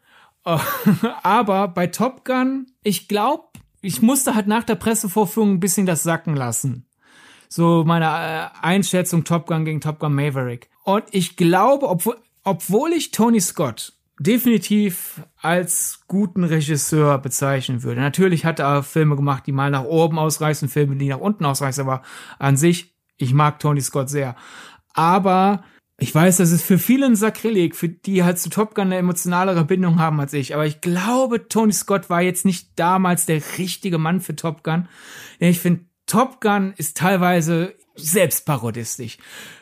Aber 1.24 1.70
bei 1.70 1.88
Top 1.88 2.26
Gun, 2.26 2.68
ich 2.84 3.08
glaube, 3.08 3.46
ich 3.82 4.02
musste 4.02 4.36
halt 4.36 4.48
nach 4.48 4.66
der 4.66 4.76
Pressevorführung 4.76 5.54
ein 5.54 5.60
bisschen 5.62 5.86
das 5.86 6.04
sacken 6.04 6.36
lassen 6.36 6.86
so 7.54 7.84
meine 7.86 8.06
äh, 8.06 8.66
Einschätzung 8.66 9.26
Top 9.26 9.46
Gun 9.46 9.64
gegen 9.64 9.80
Top 9.80 10.00
Gun 10.00 10.16
Maverick. 10.16 10.72
Und 10.86 11.04
ich 11.12 11.36
glaube, 11.36 11.88
obwohl, 11.88 12.18
obwohl 12.44 12.92
ich 12.94 13.12
Tony 13.12 13.40
Scott 13.40 13.94
definitiv 14.20 15.22
als 15.40 16.02
guten 16.08 16.46
Regisseur 16.46 17.20
bezeichnen 17.20 17.84
würde. 17.84 18.02
Natürlich 18.02 18.44
hat 18.44 18.60
er 18.60 18.82
Filme 18.82 19.16
gemacht, 19.16 19.44
die 19.46 19.52
mal 19.52 19.70
nach 19.70 19.84
oben 19.84 20.18
ausreißen, 20.18 20.68
Filme, 20.68 20.96
die 20.96 21.10
nach 21.10 21.20
unten 21.20 21.46
ausreißen, 21.46 21.84
aber 21.84 22.02
an 22.40 22.58
sich, 22.58 22.96
ich 23.18 23.36
mag 23.36 23.60
Tony 23.60 23.82
Scott 23.82 24.10
sehr. 24.10 24.36
Aber 24.96 25.64
ich 26.00 26.14
weiß, 26.14 26.38
das 26.38 26.50
ist 26.50 26.64
für 26.64 26.80
viele 26.80 27.06
ein 27.06 27.16
Sakrileg, 27.16 27.76
für 27.76 27.90
die 27.90 28.24
halt 28.24 28.40
zu 28.40 28.50
Top 28.50 28.74
Gun 28.74 28.86
eine 28.86 28.98
emotionalere 28.98 29.64
Bindung 29.64 30.00
haben 30.00 30.20
als 30.20 30.34
ich. 30.34 30.56
Aber 30.56 30.66
ich 30.66 30.82
glaube, 30.82 31.48
Tony 31.50 31.74
Scott 31.74 32.10
war 32.10 32.22
jetzt 32.22 32.46
nicht 32.46 32.72
damals 32.78 33.28
der 33.28 33.44
richtige 33.60 34.00
Mann 34.00 34.22
für 34.22 34.36
Top 34.36 34.64
Gun. 34.64 34.88
Ich 35.38 35.60
finde, 35.60 35.86
Top 36.14 36.42
Gun 36.42 36.76
ist 36.78 36.96
teilweise 36.96 37.74
selbstparodistisch. 37.96 39.18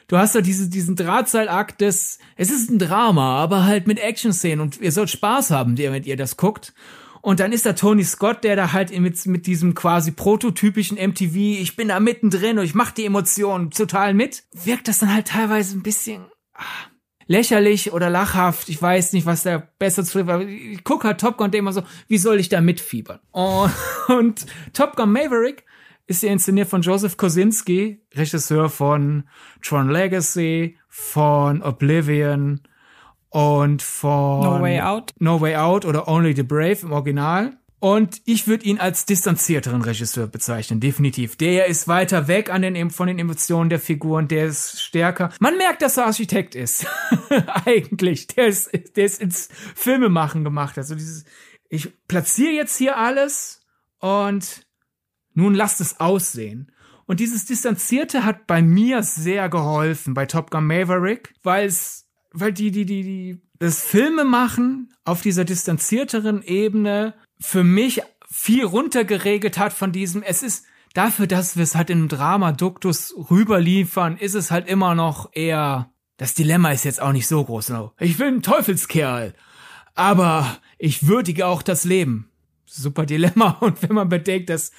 Du 0.10 0.18
hast 0.18 0.36
da 0.36 0.42
diese, 0.42 0.70
diesen 0.70 0.98
Drahtseilakt 0.98 1.80
des, 1.80 2.20
es 2.36 2.52
ist 2.52 2.70
ein 2.70 2.78
Drama, 2.78 3.38
aber 3.38 3.64
halt 3.64 3.88
mit 3.88 4.00
Action-Szenen 4.00 4.60
und 4.60 4.82
ihr 4.82 4.92
sollt 4.92 5.10
Spaß 5.10 5.52
haben, 5.52 5.78
wenn 5.78 6.04
ihr 6.04 6.18
das 6.18 6.36
guckt. 6.36 6.74
Und 7.22 7.40
dann 7.40 7.54
ist 7.54 7.66
da 7.66 7.72
Tony 7.72 8.04
Scott, 8.04 8.44
der 8.44 8.58
da 8.58 8.74
halt 8.74 8.92
mit, 9.00 9.26
mit 9.28 9.48
diesem 9.48 9.76
quasi 9.76 10.12
prototypischen 10.12 10.98
MTV, 10.98 11.36
ich 11.62 11.78
bin 11.78 11.88
da 11.88 12.02
mittendrin 12.02 12.60
und 12.60 12.66
ich 12.66 12.76
mach 12.76 12.92
die 12.92 13.06
Emotionen 13.06 13.72
total 13.72 14.14
mit. 14.14 14.44
Wirkt 14.52 14.90
das 14.90 15.00
dann 15.00 15.14
halt 15.14 15.30
teilweise 15.30 15.78
ein 15.78 15.84
bisschen 15.84 16.26
ah, 16.54 16.66
lächerlich 17.28 17.94
oder 17.94 18.10
lachhaft. 18.10 18.68
Ich 18.68 18.82
weiß 18.82 19.14
nicht, 19.14 19.26
was 19.26 19.44
der 19.44 19.70
besser 19.80 20.04
zu 20.04 20.20
Ich 20.20 20.84
guck 20.84 21.06
halt 21.06 21.22
Top 21.22 21.38
Gun 21.38 21.46
und 21.46 21.56
immer 21.56 21.72
so, 21.72 21.84
wie 22.10 22.18
soll 22.18 22.42
ich 22.42 22.50
da 22.50 22.60
mitfiebern? 22.60 23.22
Und, 23.32 23.72
und 24.10 24.46
Top 24.74 24.98
Gun 24.98 25.14
Maverick 25.14 25.64
ist 26.12 26.22
sie 26.22 26.28
inszeniert 26.28 26.68
von 26.68 26.82
Joseph 26.82 27.18
Kosinski, 27.18 28.02
Regisseur 28.14 28.70
von 28.70 29.24
Tron 29.62 29.90
Legacy, 29.90 30.78
von 30.90 31.64
Oblivion 31.64 32.60
und 33.30 33.82
von 33.82 34.42
No 34.42 34.62
Way 34.62 34.82
Out. 34.82 35.14
No 35.20 35.40
Way 35.40 35.56
Out 35.56 35.86
oder 35.86 36.08
Only 36.08 36.36
the 36.36 36.44
Brave 36.44 36.80
im 36.82 36.92
Original. 36.92 37.58
Und 37.80 38.22
ich 38.26 38.46
würde 38.46 38.66
ihn 38.66 38.78
als 38.78 39.06
distanzierteren 39.06 39.82
Regisseur 39.82 40.28
bezeichnen, 40.28 40.82
definitiv. 40.82 41.38
Der 41.38 41.66
ist 41.66 41.88
weiter 41.88 42.28
weg 42.28 42.52
an 42.52 42.62
den, 42.62 42.92
von 42.92 43.08
den 43.08 43.18
Emotionen 43.18 43.70
der 43.70 43.80
Figuren, 43.80 44.28
der 44.28 44.48
ist 44.48 44.82
stärker. 44.82 45.30
Man 45.40 45.58
merkt, 45.58 45.82
dass 45.82 45.98
er 45.98 46.06
Architekt 46.06 46.54
ist. 46.54 46.86
Eigentlich. 47.66 48.28
Der 48.28 48.48
ist, 48.48 48.70
der 48.96 49.06
ist 49.06 49.20
ins 49.22 49.50
Filmemachen 49.76 50.44
gemacht. 50.44 50.78
Also 50.78 50.94
dieses, 50.94 51.24
ich 51.70 51.92
platziere 52.08 52.52
jetzt 52.52 52.78
hier 52.78 52.98
alles 52.98 53.66
und 54.00 54.68
nun 55.34 55.54
lasst 55.54 55.82
es 55.82 56.00
aussehen. 56.00 56.72
Und 57.06 57.20
dieses 57.20 57.46
Distanzierte 57.46 58.24
hat 58.24 58.48
bei 58.48 58.62
mir 58.62 59.04
sehr 59.04 59.50
geholfen 59.50 60.14
bei 60.14 60.26
Top 60.26 60.52
Gun 60.52 60.66
Maverick, 60.66 61.34
weil 61.44 61.68
es, 61.68 62.08
weil 62.32 62.54
die, 62.54 62.72
die, 62.72 62.86
die, 62.86 63.04
die, 63.04 63.42
das 63.60 63.82
Filme 63.82 64.24
machen 64.24 64.94
auf 65.04 65.22
dieser 65.22 65.44
distanzierteren 65.44 66.42
Ebene 66.44 67.14
für 67.40 67.64
mich 67.64 68.02
viel 68.30 68.64
runtergeregelt 68.64 69.58
hat 69.58 69.74
von 69.74 69.92
diesem, 69.92 70.24
es 70.24 70.42
ist 70.42 70.66
dafür, 70.94 71.28
dass 71.28 71.58
wir 71.58 71.64
es 71.64 71.76
halt 71.76 71.92
einem 71.92 72.08
Drama-Duktus 72.08 73.14
rüberliefern, 73.30 74.18
ist 74.18 74.36
es 74.36 74.52
halt 74.52 74.68
immer 74.68 74.96
noch 74.96 75.30
eher, 75.34 75.92
das 76.18 76.34
Dilemma 76.34 76.72
ist 76.72 76.86
jetzt 76.86 77.02
auch 77.02 77.12
nicht 77.12 77.28
so 77.28 77.44
groß. 77.44 77.74
Ich 78.00 78.18
bin 78.18 78.36
ein 78.36 78.42
Teufelskerl, 78.42 79.34
aber 79.96 80.60
ich 80.78 81.08
würdige 81.08 81.46
auch 81.46 81.62
das 81.62 81.84
Leben. 81.84 82.30
Super 82.66 83.06
Dilemma. 83.06 83.50
Und 83.60 83.84
wenn 83.84 83.96
man 83.96 84.10
bedenkt, 84.10 84.50
dass 84.50 84.72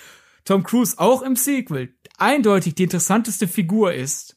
Tom 0.44 0.62
Cruise 0.62 0.99
auch 0.99 1.22
im 1.22 1.37
Sequel 1.37 1.94
eindeutig 2.18 2.75
die 2.75 2.84
interessanteste 2.84 3.49
Figur 3.49 3.94
ist 3.94 4.37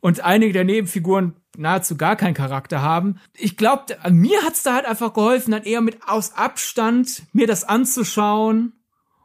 und 0.00 0.20
einige 0.20 0.52
der 0.52 0.64
Nebenfiguren 0.64 1.34
nahezu 1.56 1.96
gar 1.96 2.16
keinen 2.16 2.34
Charakter 2.34 2.82
haben. 2.82 3.20
Ich 3.34 3.56
glaube, 3.56 3.96
mir 4.10 4.42
hat's 4.42 4.62
da 4.62 4.74
halt 4.74 4.86
einfach 4.86 5.12
geholfen, 5.12 5.50
dann 5.50 5.64
eher 5.64 5.80
mit 5.80 5.98
aus 6.06 6.34
Abstand 6.34 7.24
mir 7.32 7.46
das 7.46 7.64
anzuschauen 7.64 8.72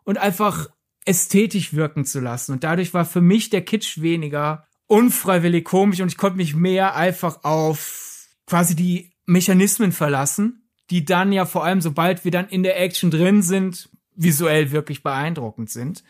und 0.03 0.17
einfach 0.17 0.67
ästhetisch 1.05 1.73
wirken 1.73 2.05
zu 2.05 2.19
lassen. 2.19 2.51
Und 2.53 2.63
dadurch 2.63 2.93
war 2.93 3.05
für 3.05 3.21
mich 3.21 3.49
der 3.49 3.61
Kitsch 3.61 4.01
weniger 4.01 4.65
unfreiwillig 4.87 5.63
komisch 5.63 6.01
und 6.01 6.09
ich 6.09 6.17
konnte 6.17 6.37
mich 6.37 6.55
mehr 6.55 6.95
einfach 6.95 7.43
auf 7.43 8.27
quasi 8.47 8.75
die 8.75 9.13
Mechanismen 9.25 9.91
verlassen, 9.91 10.69
die 10.89 11.05
dann 11.05 11.31
ja 11.31 11.45
vor 11.45 11.63
allem, 11.63 11.81
sobald 11.81 12.23
wir 12.23 12.31
dann 12.31 12.47
in 12.47 12.63
der 12.63 12.79
Action 12.79 13.09
drin 13.09 13.41
sind, 13.41 13.89
visuell 14.15 14.71
wirklich 14.71 15.03
beeindruckend 15.03 15.69
sind. 15.69 16.03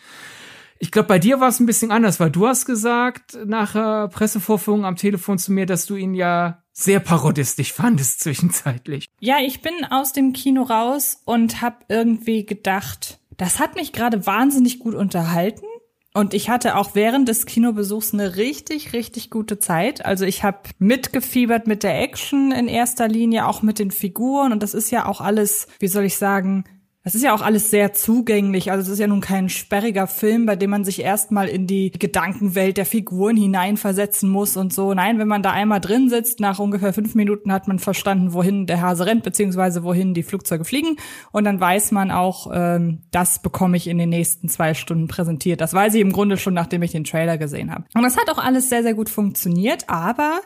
Ich 0.78 0.92
glaube, 0.92 1.08
bei 1.08 1.20
dir 1.20 1.40
war 1.40 1.48
es 1.48 1.60
ein 1.60 1.66
bisschen 1.66 1.92
anders, 1.92 2.20
weil 2.20 2.32
du 2.32 2.48
hast 2.48 2.66
gesagt 2.66 3.38
nach 3.46 3.76
äh, 3.76 4.10
Pressevorführung 4.10 4.86
am 4.86 4.98
Telefon 4.98 5.38
zu 5.38 5.54
mir, 5.54 5.66
dass 5.66 5.86
du 5.86 5.96
ihn 5.96 6.14
ja 6.14 6.64
sehr 6.74 7.00
parodistisch 7.00 7.72
fandest 7.74 8.20
zwischenzeitlich. 8.20 9.08
Ja, 9.20 9.38
ich 9.42 9.62
bin 9.62 9.74
aus 9.90 10.12
dem 10.12 10.34
Kino 10.34 10.64
raus 10.64 11.22
und 11.26 11.62
habe 11.62 11.78
irgendwie 11.88 12.46
gedacht, 12.46 13.20
das 13.38 13.60
hat 13.60 13.76
mich 13.76 13.94
gerade 13.94 14.26
wahnsinnig 14.26 14.80
gut 14.80 14.96
unterhalten 14.96 15.66
Und 16.14 16.34
ich 16.34 16.50
hatte 16.50 16.78
auch 16.78 16.96
während 16.96 17.28
des 17.28 17.46
Kinobesuchs 17.46 18.14
eine 18.14 18.38
richtig, 18.38 18.94
richtig 18.94 19.30
gute 19.30 19.60
Zeit. 19.60 20.06
Also 20.06 20.24
ich 20.24 20.44
habe 20.44 20.60
mitgefiebert 20.80 21.68
mit 21.68 21.84
der 21.84 22.02
Action 22.02 22.54
in 22.54 22.70
erster 22.70 23.10
Linie, 23.10 23.48
auch 23.48 23.62
mit 23.62 23.80
den 23.80 23.92
Figuren. 23.92 24.54
Und 24.54 24.64
das 24.64 24.74
ist 24.74 24.92
ja 24.92 25.08
auch 25.08 25.20
alles, 25.20 25.68
wie 25.80 25.90
soll 25.90 26.06
ich 26.06 26.16
sagen, 26.16 26.64
es 27.06 27.14
ist 27.14 27.24
ja 27.24 27.36
auch 27.36 27.44
alles 27.44 27.70
sehr 27.70 27.94
zugänglich. 27.94 28.72
Also 28.72 28.82
es 28.82 28.90
ist 28.90 29.00
ja 29.00 29.06
nun 29.06 29.22
kein 29.22 29.48
sperriger 29.48 30.08
Film, 30.08 30.48
bei 30.48 30.56
dem 30.56 30.72
man 30.72 30.84
sich 30.84 31.00
erstmal 31.02 31.48
in 31.48 31.68
die 31.68 31.92
Gedankenwelt 31.92 32.78
der 32.78 32.88
Figuren 32.88 33.38
hineinversetzen 33.38 34.28
muss 34.28 34.58
und 34.58 34.74
so. 34.74 34.92
Nein, 34.92 35.20
wenn 35.20 35.28
man 35.28 35.44
da 35.44 35.52
einmal 35.52 35.80
drin 35.80 36.10
sitzt, 36.10 36.40
nach 36.40 36.58
ungefähr 36.58 36.94
fünf 36.94 37.14
Minuten 37.14 37.52
hat 37.52 37.68
man 37.68 37.78
verstanden, 37.78 38.34
wohin 38.34 38.66
der 38.66 38.82
Hase 38.82 39.06
rennt, 39.06 39.22
beziehungsweise 39.22 39.84
wohin 39.84 40.16
die 40.16 40.24
Flugzeuge 40.24 40.66
fliegen. 40.66 40.98
Und 41.32 41.44
dann 41.44 41.60
weiß 41.60 41.92
man 41.92 42.10
auch, 42.10 42.50
ähm, 42.52 43.04
das 43.12 43.40
bekomme 43.40 43.78
ich 43.78 43.86
in 43.86 44.00
den 44.00 44.10
nächsten 44.10 44.50
zwei 44.50 44.74
Stunden 44.74 45.08
präsentiert. 45.08 45.62
Das 45.62 45.76
weiß 45.76 45.94
ich 45.94 46.02
im 46.02 46.12
Grunde 46.12 46.38
schon, 46.38 46.56
nachdem 46.56 46.82
ich 46.82 46.92
den 46.92 47.04
Trailer 47.04 47.38
gesehen 47.38 47.72
habe. 47.72 47.84
Und 47.94 48.02
das 48.02 48.18
hat 48.18 48.32
auch 48.32 48.44
alles 48.44 48.70
sehr, 48.70 48.82
sehr 48.82 48.96
gut 48.96 49.10
funktioniert, 49.10 49.90
aber 49.90 50.42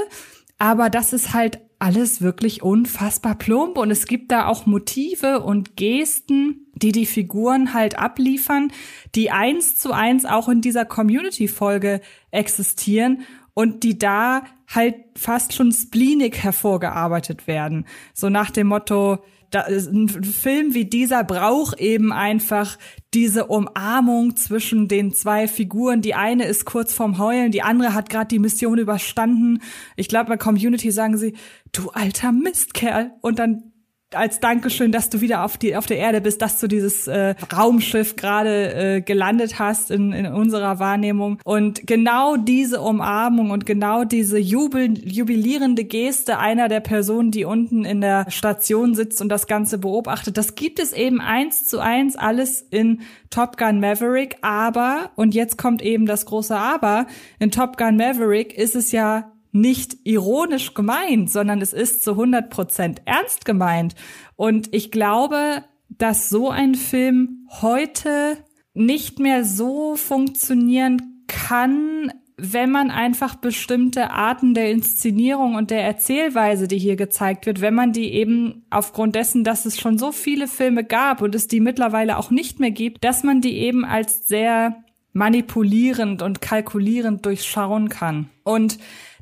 Aber 0.58 0.90
das 0.90 1.14
ist 1.14 1.32
halt 1.32 1.58
alles 1.78 2.20
wirklich 2.20 2.62
unfassbar 2.62 3.36
plump 3.36 3.78
und 3.78 3.90
es 3.90 4.06
gibt 4.06 4.32
da 4.32 4.46
auch 4.46 4.66
Motive 4.66 5.40
und 5.40 5.76
Gesten, 5.76 6.66
die 6.74 6.92
die 6.92 7.06
Figuren 7.06 7.72
halt 7.72 7.98
abliefern, 7.98 8.72
die 9.14 9.30
eins 9.30 9.78
zu 9.78 9.92
eins 9.92 10.24
auch 10.24 10.48
in 10.48 10.60
dieser 10.60 10.84
Community-Folge 10.84 12.00
existieren 12.30 13.22
und 13.54 13.84
die 13.84 13.98
da 13.98 14.42
halt 14.68 14.96
fast 15.16 15.52
schon 15.52 15.72
spleenig 15.72 16.38
hervorgearbeitet 16.38 17.46
werden. 17.46 17.86
So 18.12 18.28
nach 18.28 18.50
dem 18.50 18.68
Motto, 18.68 19.18
da 19.50 19.62
ist 19.62 19.90
ein 19.90 20.08
Film 20.08 20.74
wie 20.74 20.84
dieser 20.84 21.24
braucht 21.24 21.80
eben 21.80 22.12
einfach 22.12 22.76
diese 23.14 23.46
Umarmung 23.46 24.36
zwischen 24.36 24.88
den 24.88 25.12
zwei 25.12 25.48
Figuren. 25.48 26.02
Die 26.02 26.14
eine 26.14 26.44
ist 26.44 26.66
kurz 26.66 26.92
vorm 26.92 27.18
Heulen, 27.18 27.50
die 27.50 27.62
andere 27.62 27.94
hat 27.94 28.10
gerade 28.10 28.28
die 28.28 28.38
Mission 28.38 28.78
überstanden. 28.78 29.62
Ich 29.96 30.08
glaube, 30.08 30.28
bei 30.30 30.36
Community 30.36 30.90
sagen 30.90 31.16
sie, 31.16 31.34
du 31.72 31.90
alter 31.90 32.32
Mistkerl. 32.32 33.12
Und 33.22 33.38
dann 33.38 33.67
als 34.14 34.40
Dankeschön, 34.40 34.90
dass 34.90 35.10
du 35.10 35.20
wieder 35.20 35.44
auf 35.44 35.58
die 35.58 35.76
auf 35.76 35.86
der 35.86 35.98
Erde 35.98 36.20
bist, 36.20 36.40
dass 36.40 36.58
du 36.58 36.66
dieses 36.66 37.06
äh, 37.08 37.34
Raumschiff 37.54 38.16
gerade 38.16 38.74
äh, 38.74 39.00
gelandet 39.02 39.58
hast 39.58 39.90
in, 39.90 40.12
in 40.12 40.26
unserer 40.26 40.78
Wahrnehmung. 40.78 41.40
Und 41.44 41.86
genau 41.86 42.36
diese 42.36 42.80
Umarmung 42.80 43.50
und 43.50 43.66
genau 43.66 44.04
diese 44.04 44.38
jubel, 44.38 44.98
jubilierende 45.06 45.84
Geste 45.84 46.38
einer 46.38 46.68
der 46.68 46.80
Personen, 46.80 47.30
die 47.30 47.44
unten 47.44 47.84
in 47.84 48.00
der 48.00 48.30
Station 48.30 48.94
sitzt 48.94 49.20
und 49.20 49.28
das 49.28 49.46
Ganze 49.46 49.78
beobachtet, 49.78 50.38
das 50.38 50.54
gibt 50.54 50.78
es 50.78 50.92
eben 50.92 51.20
eins 51.20 51.66
zu 51.66 51.78
eins 51.78 52.16
alles 52.16 52.62
in 52.62 53.02
Top 53.30 53.58
Gun 53.58 53.78
Maverick, 53.80 54.36
aber 54.40 55.10
und 55.16 55.34
jetzt 55.34 55.58
kommt 55.58 55.82
eben 55.82 56.06
das 56.06 56.24
große 56.24 56.56
Aber 56.56 57.06
in 57.38 57.50
Top 57.50 57.76
Gun 57.76 57.96
Maverick 57.96 58.56
ist 58.56 58.74
es 58.74 58.90
ja 58.90 59.32
nicht 59.52 59.96
ironisch 60.04 60.74
gemeint, 60.74 61.30
sondern 61.30 61.60
es 61.60 61.72
ist 61.72 62.02
zu 62.02 62.12
100 62.12 62.50
Prozent 62.50 63.02
ernst 63.04 63.44
gemeint. 63.44 63.94
Und 64.36 64.74
ich 64.74 64.90
glaube, 64.90 65.64
dass 65.88 66.28
so 66.28 66.50
ein 66.50 66.74
Film 66.74 67.48
heute 67.60 68.38
nicht 68.74 69.18
mehr 69.18 69.44
so 69.44 69.96
funktionieren 69.96 71.24
kann, 71.26 72.12
wenn 72.40 72.70
man 72.70 72.92
einfach 72.92 73.34
bestimmte 73.34 74.12
Arten 74.12 74.54
der 74.54 74.70
Inszenierung 74.70 75.56
und 75.56 75.70
der 75.70 75.82
Erzählweise, 75.82 76.68
die 76.68 76.78
hier 76.78 76.94
gezeigt 76.94 77.46
wird, 77.46 77.60
wenn 77.60 77.74
man 77.74 77.92
die 77.92 78.12
eben 78.12 78.64
aufgrund 78.70 79.16
dessen, 79.16 79.42
dass 79.42 79.66
es 79.66 79.78
schon 79.78 79.98
so 79.98 80.12
viele 80.12 80.46
Filme 80.46 80.84
gab 80.84 81.20
und 81.20 81.34
es 81.34 81.48
die 81.48 81.58
mittlerweile 81.58 82.16
auch 82.16 82.30
nicht 82.30 82.60
mehr 82.60 82.70
gibt, 82.70 83.02
dass 83.02 83.24
man 83.24 83.40
die 83.40 83.58
eben 83.58 83.84
als 83.84 84.28
sehr 84.28 84.84
manipulierend 85.12 86.22
und 86.22 86.40
kalkulierend 86.40 87.26
durchschauen 87.26 87.88
kann. 87.88 88.30
Und 88.44 88.78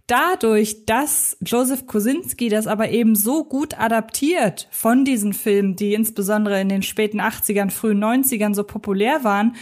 dadurch, 0.06 0.84
dass 0.86 1.36
Joseph 1.40 1.86
Kosinski 1.86 2.48
das 2.48 2.66
aber 2.66 2.90
eben 2.90 3.16
so 3.16 3.44
gut 3.44 3.78
adaptiert 3.78 4.68
von 4.70 5.04
diesen 5.04 5.32
Filmen, 5.32 5.76
die 5.76 5.94
insbesondere 5.94 6.60
in 6.60 6.68
den 6.68 6.82
späten 6.82 7.20
80ern, 7.20 7.70
frühen 7.70 8.02
90ern 8.02 8.54
so 8.54 8.64
populär 8.64 9.24
waren, 9.24 9.56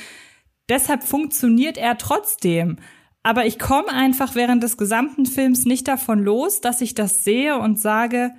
deshalb 0.68 1.02
funktioniert 1.04 1.78
er 1.78 1.98
trotzdem. 1.98 2.76
Aber 3.22 3.46
ich 3.46 3.58
komme 3.58 3.88
einfach 3.88 4.34
während 4.34 4.62
des 4.62 4.76
gesamten 4.76 5.24
Films 5.24 5.64
nicht 5.64 5.88
davon 5.88 6.22
los, 6.22 6.60
dass 6.60 6.82
ich 6.82 6.94
das 6.94 7.24
sehe 7.24 7.58
und 7.58 7.80
sage, 7.80 8.32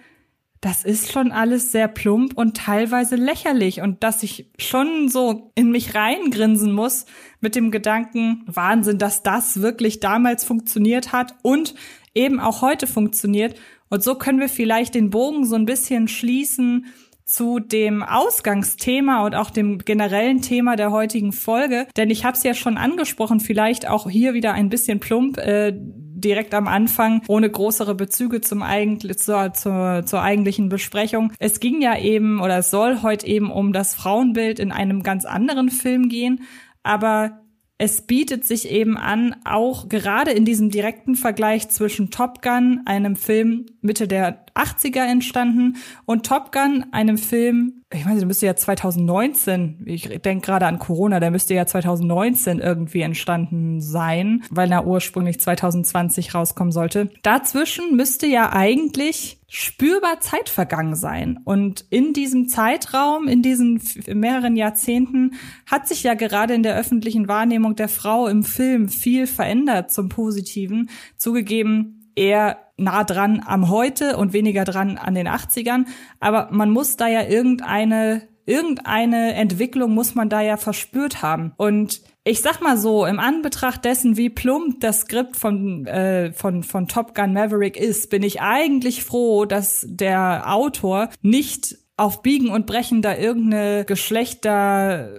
das 0.65 0.83
ist 0.83 1.11
schon 1.11 1.31
alles 1.31 1.71
sehr 1.71 1.87
plump 1.87 2.35
und 2.35 2.57
teilweise 2.57 3.17
lächerlich 3.17 3.81
und 3.81 4.03
dass 4.03 4.23
ich 4.23 4.49
schon 4.57 5.09
so 5.09 5.51
in 5.53 5.69
mich 5.69 5.93
reingrinsen 5.93 6.71
muss 6.71 7.05
mit 7.39 7.53
dem 7.53 7.69
Gedanken, 7.69 8.43
Wahnsinn, 8.47 8.97
dass 8.97 9.21
das 9.21 9.61
wirklich 9.61 9.99
damals 9.99 10.43
funktioniert 10.43 11.11
hat 11.11 11.35
und 11.43 11.75
eben 12.15 12.39
auch 12.39 12.63
heute 12.63 12.87
funktioniert. 12.87 13.53
Und 13.89 14.01
so 14.01 14.15
können 14.15 14.39
wir 14.39 14.49
vielleicht 14.49 14.95
den 14.95 15.11
Bogen 15.11 15.45
so 15.45 15.53
ein 15.53 15.67
bisschen 15.67 16.07
schließen 16.07 16.87
zu 17.25 17.59
dem 17.59 18.01
Ausgangsthema 18.01 19.23
und 19.23 19.35
auch 19.35 19.51
dem 19.51 19.77
generellen 19.77 20.41
Thema 20.41 20.75
der 20.75 20.89
heutigen 20.89 21.31
Folge. 21.31 21.85
Denn 21.95 22.09
ich 22.09 22.25
habe 22.25 22.37
es 22.37 22.43
ja 22.43 22.55
schon 22.55 22.79
angesprochen, 22.79 23.39
vielleicht 23.39 23.87
auch 23.87 24.09
hier 24.09 24.33
wieder 24.33 24.53
ein 24.53 24.69
bisschen 24.69 24.99
plump. 24.99 25.37
Äh, 25.37 25.79
direkt 26.25 26.53
am 26.53 26.67
Anfang, 26.67 27.21
ohne 27.27 27.49
größere 27.49 27.95
Bezüge 27.95 28.41
zum 28.41 28.63
eigentlich, 28.63 29.19
zur, 29.19 29.53
zur, 29.53 30.03
zur 30.05 30.21
eigentlichen 30.21 30.67
Besprechung. 30.67 31.31
Es 31.39 31.59
ging 31.59 31.81
ja 31.81 31.97
eben 31.97 32.41
oder 32.41 32.57
es 32.57 32.71
soll 32.71 33.01
heute 33.03 33.27
eben 33.27 33.51
um 33.51 33.71
das 33.71 33.95
Frauenbild 33.95 34.59
in 34.59 34.71
einem 34.71 35.03
ganz 35.03 35.23
anderen 35.23 35.69
Film 35.69 36.09
gehen. 36.09 36.41
Aber 36.83 37.39
es 37.77 38.01
bietet 38.01 38.45
sich 38.45 38.69
eben 38.69 38.97
an, 38.97 39.35
auch 39.43 39.89
gerade 39.89 40.31
in 40.31 40.45
diesem 40.45 40.69
direkten 40.69 41.15
Vergleich 41.15 41.69
zwischen 41.69 42.09
Top 42.09 42.41
Gun, 42.41 42.81
einem 42.85 43.15
Film 43.15 43.65
Mitte 43.81 44.07
der 44.07 44.44
80er 44.55 45.05
entstanden, 45.05 45.77
und 46.05 46.25
Top 46.25 46.51
Gun, 46.51 46.85
einem 46.91 47.17
Film, 47.17 47.83
ich 47.93 48.05
meine, 48.05 48.17
der 48.17 48.27
müsste 48.27 48.45
ja 48.45 48.55
2019, 48.55 49.83
ich 49.85 50.09
denke 50.21 50.45
gerade 50.45 50.65
an 50.65 50.79
Corona, 50.79 51.19
der 51.19 51.31
müsste 51.31 51.53
ja 51.53 51.65
2019 51.65 52.59
irgendwie 52.59 53.01
entstanden 53.01 53.81
sein, 53.81 54.43
weil 54.49 54.71
er 54.71 54.87
ursprünglich 54.87 55.39
2020 55.39 56.33
rauskommen 56.33 56.71
sollte. 56.71 57.09
Dazwischen 57.21 57.95
müsste 57.95 58.27
ja 58.27 58.51
eigentlich 58.51 59.39
spürbar 59.47 60.19
Zeit 60.19 60.49
vergangen 60.49 60.95
sein. 60.95 61.39
Und 61.45 61.85
in 61.89 62.13
diesem 62.13 62.49
Zeitraum, 62.49 63.27
in 63.27 63.41
diesen 63.41 63.81
mehreren 64.07 64.55
Jahrzehnten, 64.55 65.35
hat 65.65 65.87
sich 65.87 66.03
ja 66.03 66.15
gerade 66.15 66.53
in 66.53 66.63
der 66.63 66.75
öffentlichen 66.75 67.27
Wahrnehmung 67.27 67.75
der 67.75 67.87
Frau 67.87 68.27
im 68.27 68.43
Film 68.43 68.89
viel 68.89 69.27
verändert 69.27 69.91
zum 69.91 70.09
Positiven. 70.09 70.89
Zugegeben, 71.17 71.94
eher 72.15 72.57
nah 72.77 73.03
dran 73.03 73.41
am 73.45 73.69
Heute 73.69 74.17
und 74.17 74.33
weniger 74.33 74.65
dran 74.65 74.97
an 74.97 75.15
den 75.15 75.27
80ern. 75.27 75.85
Aber 76.19 76.49
man 76.51 76.69
muss 76.69 76.97
da 76.97 77.07
ja 77.07 77.23
irgendeine, 77.23 78.23
irgendeine 78.45 79.33
Entwicklung 79.33 79.93
muss 79.93 80.15
man 80.15 80.29
da 80.29 80.41
ja 80.41 80.57
verspürt 80.57 81.21
haben. 81.21 81.53
Und 81.57 82.01
ich 82.23 82.41
sag 82.41 82.61
mal 82.61 82.77
so, 82.77 83.05
im 83.05 83.19
Anbetracht 83.19 83.85
dessen, 83.85 84.17
wie 84.17 84.29
plump 84.29 84.79
das 84.81 85.01
Skript 85.01 85.35
von, 85.35 85.85
äh, 85.85 86.33
von, 86.33 86.63
von 86.63 86.87
Top 86.87 87.13
Gun 87.13 87.33
Maverick 87.33 87.77
ist, 87.77 88.09
bin 88.09 88.23
ich 88.23 88.41
eigentlich 88.41 89.03
froh, 89.03 89.45
dass 89.45 89.85
der 89.87 90.51
Autor 90.51 91.09
nicht 91.21 91.77
auf 91.97 92.23
Biegen 92.23 92.49
und 92.49 92.65
Brechen 92.65 93.01
da 93.01 93.15
irgendeine 93.15 93.85
Geschlechter 93.85 95.09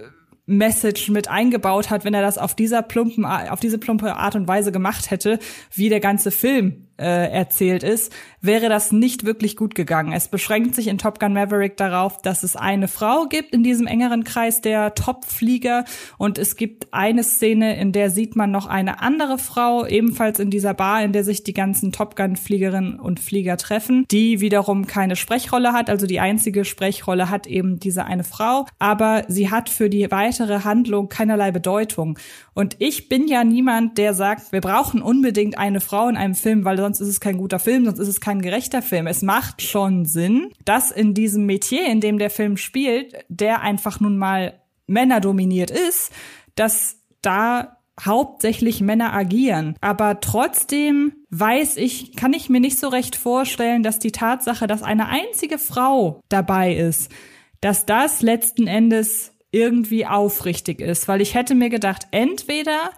Message 0.45 1.09
mit 1.09 1.27
eingebaut 1.27 1.89
hat, 1.89 2.05
wenn 2.05 2.13
er 2.13 2.21
das 2.21 2.37
auf 2.37 2.55
dieser 2.55 2.81
plumpen, 2.81 3.25
auf 3.25 3.59
diese 3.59 3.77
plumpe 3.77 4.15
Art 4.15 4.35
und 4.35 4.47
Weise 4.47 4.71
gemacht 4.71 5.11
hätte, 5.11 5.39
wie 5.73 5.89
der 5.89 5.99
ganze 5.99 6.31
Film 6.31 6.86
äh, 6.97 7.31
erzählt 7.31 7.83
ist, 7.83 8.11
wäre 8.41 8.69
das 8.69 8.91
nicht 8.91 9.25
wirklich 9.25 9.55
gut 9.55 9.75
gegangen. 9.75 10.13
Es 10.13 10.27
beschränkt 10.27 10.75
sich 10.75 10.87
in 10.87 10.97
Top 10.97 11.19
Gun 11.19 11.33
Maverick 11.33 11.77
darauf, 11.77 12.21
dass 12.21 12.43
es 12.43 12.55
eine 12.55 12.87
Frau 12.87 13.25
gibt 13.25 13.53
in 13.53 13.63
diesem 13.63 13.87
engeren 13.87 14.23
Kreis 14.23 14.61
der 14.61 14.95
Topflieger 14.95 15.85
und 16.17 16.37
es 16.37 16.55
gibt 16.55 16.93
eine 16.93 17.23
Szene, 17.23 17.79
in 17.79 17.91
der 17.91 18.09
sieht 18.09 18.35
man 18.35 18.51
noch 18.51 18.67
eine 18.67 19.01
andere 19.01 19.37
Frau, 19.37 19.85
ebenfalls 19.85 20.39
in 20.39 20.49
dieser 20.49 20.73
Bar, 20.73 21.03
in 21.03 21.11
der 21.11 21.23
sich 21.23 21.43
die 21.43 21.53
ganzen 21.53 21.91
Top 21.91 22.15
Gun 22.15 22.35
Fliegerinnen 22.35 22.99
und 22.99 23.19
Flieger 23.19 23.57
treffen, 23.57 24.05
die 24.09 24.39
wiederum 24.41 24.87
keine 24.87 25.15
Sprechrolle 25.15 25.73
hat, 25.73 25.89
also 25.89 26.07
die 26.07 26.19
einzige 26.19 26.65
Sprechrolle 26.65 27.29
hat 27.29 27.47
eben 27.47 27.79
diese 27.79 28.05
eine 28.05 28.23
Frau, 28.23 28.65
aber 28.79 29.23
sie 29.27 29.51
hat 29.51 29.69
für 29.69 29.89
die 29.89 30.09
weitere 30.11 30.63
Handlung 30.63 31.09
keinerlei 31.09 31.51
Bedeutung. 31.51 32.17
Und 32.53 32.75
ich 32.79 33.07
bin 33.07 33.27
ja 33.27 33.43
niemand, 33.43 33.97
der 33.97 34.13
sagt, 34.13 34.51
wir 34.51 34.61
brauchen 34.61 35.01
unbedingt 35.01 35.57
eine 35.59 35.79
Frau 35.79 36.07
in 36.07 36.17
einem 36.17 36.33
Film, 36.33 36.65
weil 36.65 36.77
sonst 36.87 37.01
ist 37.01 37.09
es 37.09 37.19
kein 37.19 37.37
guter 37.37 37.59
Film, 37.59 37.85
sonst 37.85 37.99
ist 37.99 38.07
es 38.07 38.21
kein 38.21 38.41
gerechter 38.41 38.81
Film. 38.81 39.07
Es 39.07 39.21
macht 39.21 39.61
schon 39.61 40.05
Sinn, 40.05 40.51
dass 40.63 40.91
in 40.91 41.13
diesem 41.13 41.45
Metier, 41.45 41.85
in 41.87 41.99
dem 41.99 42.17
der 42.17 42.29
Film 42.29 42.55
spielt, 42.57 43.13
der 43.27 43.61
einfach 43.61 43.99
nun 43.99 44.17
mal 44.17 44.61
männerdominiert 44.87 45.69
ist, 45.69 46.11
dass 46.55 47.01
da 47.21 47.77
hauptsächlich 47.99 48.79
Männer 48.79 49.11
agieren. 49.13 49.75
Aber 49.81 50.21
trotzdem 50.21 51.13
weiß 51.29 51.77
ich, 51.77 52.15
kann 52.15 52.31
ich 52.33 52.49
mir 52.49 52.61
nicht 52.61 52.79
so 52.79 52.87
recht 52.87 53.15
vorstellen, 53.15 53.83
dass 53.83 53.99
die 53.99 54.11
Tatsache, 54.11 54.67
dass 54.67 54.83
eine 54.83 55.09
einzige 55.09 55.57
Frau 55.57 56.21
dabei 56.29 56.73
ist, 56.73 57.11
dass 57.59 57.85
das 57.85 58.21
letzten 58.21 58.67
Endes 58.67 59.33
irgendwie 59.51 60.05
aufrichtig 60.05 60.79
ist. 60.79 61.07
Weil 61.07 61.21
ich 61.21 61.33
hätte 61.33 61.55
mir 61.55 61.69
gedacht, 61.69 62.07
entweder 62.11 62.91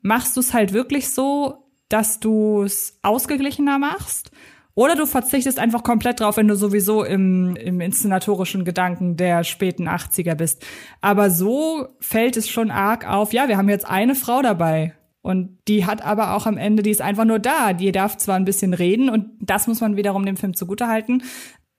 machst 0.00 0.36
du 0.36 0.40
es 0.40 0.52
halt 0.52 0.72
wirklich 0.72 1.08
so, 1.08 1.61
dass 1.92 2.20
du 2.20 2.62
es 2.62 2.98
ausgeglichener 3.02 3.78
machst. 3.78 4.30
Oder 4.74 4.96
du 4.96 5.04
verzichtest 5.04 5.58
einfach 5.58 5.82
komplett 5.82 6.20
drauf, 6.20 6.38
wenn 6.38 6.48
du 6.48 6.56
sowieso 6.56 7.04
im, 7.04 7.56
im 7.56 7.80
inszenatorischen 7.82 8.64
Gedanken 8.64 9.18
der 9.18 9.44
späten 9.44 9.86
80er 9.86 10.34
bist. 10.34 10.64
Aber 11.02 11.30
so 11.30 11.88
fällt 12.00 12.38
es 12.38 12.48
schon 12.48 12.70
arg 12.70 13.06
auf, 13.06 13.34
ja, 13.34 13.48
wir 13.48 13.58
haben 13.58 13.68
jetzt 13.68 13.86
eine 13.86 14.14
Frau 14.14 14.40
dabei. 14.40 14.94
Und 15.20 15.58
die 15.68 15.84
hat 15.86 16.02
aber 16.02 16.34
auch 16.34 16.46
am 16.46 16.56
Ende, 16.56 16.82
die 16.82 16.90
ist 16.90 17.02
einfach 17.02 17.26
nur 17.26 17.38
da. 17.38 17.74
Die 17.74 17.92
darf 17.92 18.16
zwar 18.16 18.36
ein 18.36 18.46
bisschen 18.46 18.74
reden 18.74 19.10
und 19.10 19.26
das 19.40 19.66
muss 19.66 19.80
man 19.80 19.96
wiederum 19.96 20.24
dem 20.24 20.36
Film 20.36 20.54
zugutehalten 20.54 21.22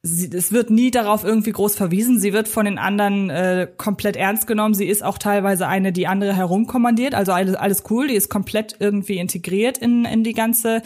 sie, 0.03 0.29
es 0.35 0.51
wird 0.51 0.69
nie 0.69 0.91
darauf 0.91 1.23
irgendwie 1.23 1.53
groß 1.53 1.75
verwiesen. 1.75 2.19
Sie 2.19 2.33
wird 2.33 2.47
von 2.47 2.65
den 2.65 2.77
anderen 2.77 3.29
äh, 3.29 3.67
komplett 3.77 4.17
ernst 4.17 4.45
genommen. 4.45 4.75
Sie 4.75 4.87
ist 4.87 5.03
auch 5.03 5.17
teilweise 5.17 5.67
eine, 5.67 5.93
die 5.93 6.07
andere 6.07 6.35
herumkommandiert. 6.35 7.15
Also 7.15 7.31
alles, 7.31 7.55
alles 7.55 7.83
cool. 7.89 8.07
Die 8.09 8.15
ist 8.15 8.29
komplett 8.29 8.75
irgendwie 8.79 9.17
integriert 9.17 9.77
in, 9.77 10.05
in 10.05 10.23
die 10.23 10.33
ganze, 10.33 10.83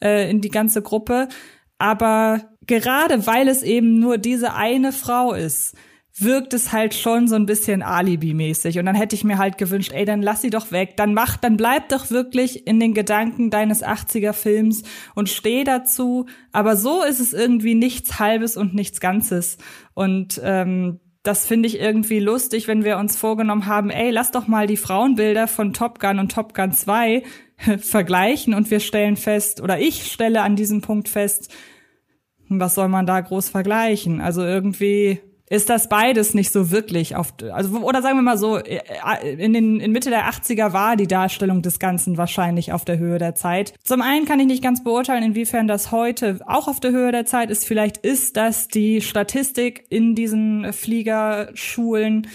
äh, 0.00 0.30
in 0.30 0.40
die 0.40 0.48
ganze 0.48 0.82
Gruppe. 0.82 1.28
Aber 1.78 2.42
gerade 2.66 3.26
weil 3.26 3.48
es 3.48 3.62
eben 3.62 3.98
nur 3.98 4.18
diese 4.18 4.54
eine 4.54 4.92
Frau 4.92 5.34
ist, 5.34 5.74
wirkt 6.22 6.54
es 6.54 6.72
halt 6.72 6.94
schon 6.94 7.28
so 7.28 7.36
ein 7.36 7.46
bisschen 7.46 7.82
Alibi-mäßig. 7.82 8.78
Und 8.78 8.86
dann 8.86 8.94
hätte 8.94 9.16
ich 9.16 9.24
mir 9.24 9.38
halt 9.38 9.58
gewünscht, 9.58 9.92
ey, 9.92 10.04
dann 10.04 10.22
lass 10.22 10.42
sie 10.42 10.50
doch 10.50 10.70
weg. 10.72 10.96
Dann 10.96 11.14
mach, 11.14 11.36
dann 11.36 11.56
bleib 11.56 11.88
doch 11.88 12.10
wirklich 12.10 12.66
in 12.66 12.78
den 12.80 12.94
Gedanken 12.94 13.50
deines 13.50 13.82
80er-Films 13.82 14.82
und 15.14 15.28
steh 15.28 15.64
dazu. 15.64 16.26
Aber 16.52 16.76
so 16.76 17.02
ist 17.02 17.20
es 17.20 17.32
irgendwie 17.32 17.74
nichts 17.74 18.18
Halbes 18.18 18.56
und 18.56 18.74
nichts 18.74 19.00
Ganzes. 19.00 19.58
Und 19.94 20.40
ähm, 20.44 21.00
das 21.22 21.46
finde 21.46 21.68
ich 21.68 21.78
irgendwie 21.78 22.20
lustig, 22.20 22.66
wenn 22.66 22.84
wir 22.84 22.98
uns 22.98 23.16
vorgenommen 23.16 23.66
haben, 23.66 23.90
ey, 23.90 24.10
lass 24.10 24.30
doch 24.30 24.46
mal 24.46 24.66
die 24.66 24.78
Frauenbilder 24.78 25.48
von 25.48 25.72
Top 25.72 26.00
Gun 26.00 26.18
und 26.18 26.32
Top 26.32 26.54
Gun 26.54 26.72
2 26.72 27.22
vergleichen 27.78 28.54
und 28.54 28.70
wir 28.70 28.80
stellen 28.80 29.16
fest, 29.16 29.60
oder 29.60 29.78
ich 29.78 30.10
stelle 30.10 30.42
an 30.42 30.56
diesem 30.56 30.80
Punkt 30.80 31.08
fest, 31.08 31.52
was 32.48 32.74
soll 32.74 32.88
man 32.88 33.06
da 33.06 33.20
groß 33.20 33.48
vergleichen? 33.48 34.20
Also 34.20 34.42
irgendwie 34.42 35.20
ist 35.50 35.68
das 35.68 35.88
beides 35.88 36.32
nicht 36.32 36.52
so 36.52 36.70
wirklich 36.70 37.16
auf, 37.16 37.34
also, 37.52 37.76
oder 37.80 38.02
sagen 38.02 38.16
wir 38.16 38.22
mal 38.22 38.38
so, 38.38 38.56
äh, 38.56 38.80
in 39.36 39.52
den, 39.52 39.80
in 39.80 39.90
Mitte 39.90 40.08
der 40.08 40.30
80er 40.30 40.72
war 40.72 40.96
die 40.96 41.08
Darstellung 41.08 41.60
des 41.60 41.80
Ganzen 41.80 42.16
wahrscheinlich 42.16 42.72
auf 42.72 42.84
der 42.84 42.98
Höhe 42.98 43.18
der 43.18 43.34
Zeit. 43.34 43.74
Zum 43.82 44.00
einen 44.00 44.26
kann 44.26 44.38
ich 44.38 44.46
nicht 44.46 44.62
ganz 44.62 44.84
beurteilen, 44.84 45.24
inwiefern 45.24 45.66
das 45.66 45.90
heute 45.90 46.38
auch 46.46 46.68
auf 46.68 46.78
der 46.78 46.92
Höhe 46.92 47.10
der 47.10 47.26
Zeit 47.26 47.50
ist. 47.50 47.66
Vielleicht 47.66 47.98
ist 47.98 48.36
das 48.36 48.68
die 48.68 49.00
Statistik 49.00 49.84
in 49.90 50.14
diesen 50.14 50.72
Fliegerschulen 50.72 52.28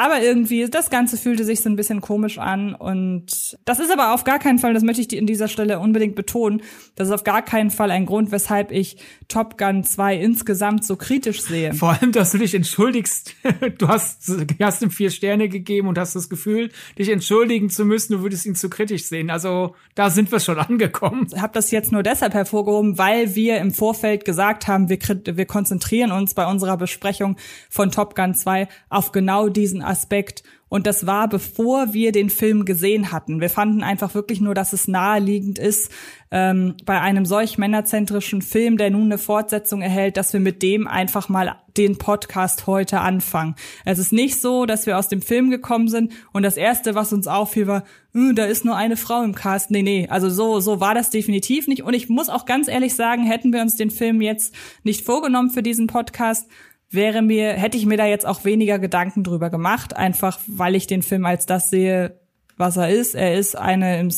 aber 0.00 0.22
irgendwie, 0.22 0.68
das 0.68 0.90
Ganze 0.90 1.16
fühlte 1.16 1.44
sich 1.44 1.62
so 1.62 1.68
ein 1.70 1.76
bisschen 1.76 2.00
komisch 2.00 2.38
an. 2.38 2.74
Und 2.74 3.56
das 3.64 3.80
ist 3.80 3.92
aber 3.92 4.14
auf 4.14 4.24
gar 4.24 4.38
keinen 4.38 4.58
Fall, 4.58 4.74
das 4.74 4.82
möchte 4.82 5.02
ich 5.02 5.12
in 5.12 5.26
dieser 5.26 5.48
Stelle 5.48 5.78
unbedingt 5.78 6.14
betonen, 6.14 6.62
das 6.96 7.08
ist 7.08 7.14
auf 7.14 7.24
gar 7.24 7.42
keinen 7.42 7.70
Fall 7.70 7.90
ein 7.90 8.06
Grund, 8.06 8.32
weshalb 8.32 8.72
ich 8.72 8.96
Top 9.28 9.58
Gun 9.58 9.84
2 9.84 10.16
insgesamt 10.16 10.84
so 10.84 10.96
kritisch 10.96 11.42
sehe. 11.42 11.74
Vor 11.80 11.90
allem, 11.90 12.12
dass 12.12 12.32
du 12.32 12.38
dich 12.38 12.54
entschuldigst. 12.54 13.34
Du 13.78 13.88
hast, 13.88 14.30
hast 14.60 14.82
ihm 14.82 14.90
vier 14.90 15.10
Sterne 15.10 15.48
gegeben 15.48 15.88
und 15.88 15.98
hast 15.98 16.16
das 16.16 16.28
Gefühl, 16.28 16.70
dich 16.98 17.08
entschuldigen 17.08 17.70
zu 17.70 17.84
müssen, 17.84 18.14
du 18.14 18.22
würdest 18.22 18.44
ihn 18.46 18.54
zu 18.54 18.68
kritisch 18.68 19.04
sehen. 19.04 19.30
Also 19.30 19.74
da 19.94 20.10
sind 20.10 20.30
wir 20.32 20.40
schon 20.40 20.58
angekommen. 20.58 21.26
Ich 21.32 21.40
habe 21.40 21.52
das 21.52 21.70
jetzt 21.70 21.92
nur 21.92 22.02
deshalb 22.02 22.34
hervorgehoben, 22.34 22.98
weil 22.98 23.34
wir 23.34 23.58
im 23.58 23.72
Vorfeld 23.72 24.24
gesagt 24.24 24.66
haben, 24.66 24.88
wir, 24.88 24.98
wir 24.98 25.46
konzentrieren 25.46 26.10
uns 26.10 26.34
bei 26.34 26.46
unserer 26.46 26.76
Besprechung 26.76 27.36
von 27.68 27.90
Top 27.90 28.14
Gun 28.14 28.34
2 28.34 28.68
auf 28.88 29.12
genau 29.12 29.48
diesen 29.48 29.80
diesen 29.80 29.82
Aspekt. 29.90 30.42
Und 30.70 30.86
das 30.86 31.04
war, 31.04 31.28
bevor 31.28 31.92
wir 31.92 32.12
den 32.12 32.30
Film 32.30 32.64
gesehen 32.64 33.10
hatten. 33.10 33.40
Wir 33.40 33.50
fanden 33.50 33.82
einfach 33.82 34.14
wirklich 34.14 34.40
nur, 34.40 34.54
dass 34.54 34.72
es 34.72 34.86
naheliegend 34.86 35.58
ist, 35.58 35.90
ähm, 36.30 36.76
bei 36.84 37.00
einem 37.00 37.26
solch 37.26 37.58
männerzentrischen 37.58 38.40
Film, 38.40 38.76
der 38.76 38.90
nun 38.90 39.06
eine 39.06 39.18
Fortsetzung 39.18 39.82
erhält, 39.82 40.16
dass 40.16 40.32
wir 40.32 40.38
mit 40.38 40.62
dem 40.62 40.86
einfach 40.86 41.28
mal 41.28 41.56
den 41.76 41.98
Podcast 41.98 42.68
heute 42.68 43.00
anfangen. 43.00 43.56
Es 43.84 43.98
ist 43.98 44.12
nicht 44.12 44.40
so, 44.40 44.64
dass 44.64 44.86
wir 44.86 44.96
aus 44.96 45.08
dem 45.08 45.22
Film 45.22 45.50
gekommen 45.50 45.88
sind 45.88 46.12
und 46.32 46.44
das 46.44 46.56
erste, 46.56 46.94
was 46.94 47.12
uns 47.12 47.26
auffiel, 47.26 47.66
war, 47.66 47.82
äh, 48.14 48.32
da 48.32 48.44
ist 48.44 48.64
nur 48.64 48.76
eine 48.76 48.96
Frau 48.96 49.24
im 49.24 49.34
Cast. 49.34 49.72
Nee, 49.72 49.82
nee, 49.82 50.06
also 50.08 50.30
so, 50.30 50.60
so 50.60 50.78
war 50.78 50.94
das 50.94 51.10
definitiv 51.10 51.66
nicht. 51.66 51.82
Und 51.82 51.94
ich 51.94 52.08
muss 52.08 52.28
auch 52.28 52.46
ganz 52.46 52.68
ehrlich 52.68 52.94
sagen, 52.94 53.24
hätten 53.24 53.52
wir 53.52 53.60
uns 53.60 53.74
den 53.74 53.90
Film 53.90 54.20
jetzt 54.20 54.54
nicht 54.84 55.04
vorgenommen 55.04 55.50
für 55.50 55.64
diesen 55.64 55.88
Podcast, 55.88 56.46
wäre 56.90 57.22
mir, 57.22 57.52
hätte 57.52 57.78
ich 57.78 57.86
mir 57.86 57.96
da 57.96 58.06
jetzt 58.06 58.26
auch 58.26 58.44
weniger 58.44 58.78
Gedanken 58.78 59.22
drüber 59.22 59.50
gemacht, 59.50 59.96
einfach 59.96 60.38
weil 60.46 60.74
ich 60.74 60.86
den 60.86 61.02
Film 61.02 61.24
als 61.24 61.46
das 61.46 61.70
sehe, 61.70 62.20
was 62.56 62.76
er 62.76 62.90
ist. 62.90 63.14
Er 63.14 63.34
ist 63.34 63.56
eine 63.56 64.00
im, 64.00 64.10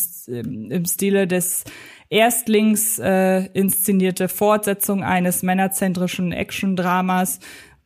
im 0.71 0.85
Stile 0.85 1.27
des 1.27 1.65
Erstlings 2.09 2.99
äh, 2.99 3.47
inszenierte 3.55 4.29
Fortsetzung 4.29 5.03
eines 5.03 5.43
männerzentrischen 5.43 6.33
Action-Dramas 6.33 7.41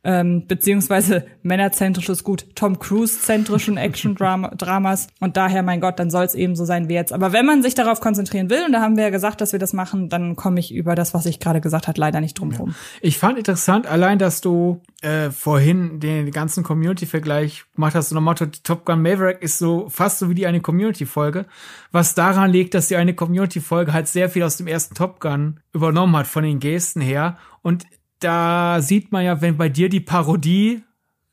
ähm, 0.07 0.47
beziehungsweise 0.47 1.25
männerzentrisches 1.43 2.23
Gut, 2.23 2.45
Tom 2.55 2.79
Cruise-zentrischen 2.79 3.75
Action-Dramas. 3.75 5.07
Und 5.19 5.35
daher, 5.35 5.63
mein 5.63 5.81
Gott, 5.81 5.99
dann 5.99 6.09
soll 6.09 6.23
es 6.23 6.33
eben 6.33 6.55
so 6.55 6.63
sein 6.63 6.87
wie 6.87 6.93
jetzt. 6.93 7.11
Aber 7.11 7.33
wenn 7.33 7.45
man 7.45 7.61
sich 7.61 7.75
darauf 7.75 7.99
konzentrieren 7.99 8.49
will, 8.49 8.63
und 8.65 8.71
da 8.71 8.79
haben 8.79 8.95
wir 8.95 9.03
ja 9.03 9.09
gesagt, 9.09 9.41
dass 9.41 9.51
wir 9.51 9.59
das 9.59 9.73
machen, 9.73 10.07
dann 10.07 10.37
komme 10.37 10.61
ich 10.61 10.73
über 10.73 10.95
das, 10.95 11.13
was 11.13 11.25
ich 11.25 11.41
gerade 11.41 11.59
gesagt 11.59 11.89
hat, 11.89 11.97
leider 11.97 12.21
nicht 12.21 12.39
drum 12.39 12.53
rum. 12.55 12.73
Ich 13.01 13.17
fand 13.17 13.37
interessant, 13.37 13.85
allein, 13.85 14.17
dass 14.17 14.39
du 14.39 14.81
äh, 15.01 15.29
vorhin 15.29 15.99
den 15.99 16.31
ganzen 16.31 16.63
Community-Vergleich 16.63 17.65
gemacht 17.75 17.93
hast, 17.93 18.07
so 18.07 18.21
Motto, 18.21 18.45
Top 18.63 18.85
Gun 18.85 19.01
Maverick 19.01 19.41
ist 19.41 19.59
so 19.59 19.89
fast 19.89 20.19
so 20.19 20.29
wie 20.29 20.35
die 20.35 20.47
eine 20.47 20.61
Community-Folge, 20.61 21.47
was 21.91 22.15
daran 22.15 22.49
liegt, 22.49 22.75
dass 22.75 22.87
die 22.87 22.95
eine 22.95 23.13
Community-Folge 23.13 23.91
halt 23.91 24.07
sehr 24.07 24.29
viel 24.29 24.43
aus 24.43 24.55
dem 24.55 24.67
ersten 24.67 24.95
Top 24.95 25.19
Gun 25.19 25.59
übernommen 25.73 26.15
hat, 26.15 26.27
von 26.27 26.45
den 26.45 26.59
Gesten 26.59 27.01
her. 27.01 27.37
Und 27.61 27.85
da 28.19 28.81
sieht 28.81 29.11
man 29.11 29.25
ja, 29.25 29.41
wenn 29.41 29.57
bei 29.57 29.69
dir 29.69 29.89
die 29.89 29.99
Parodie 29.99 30.83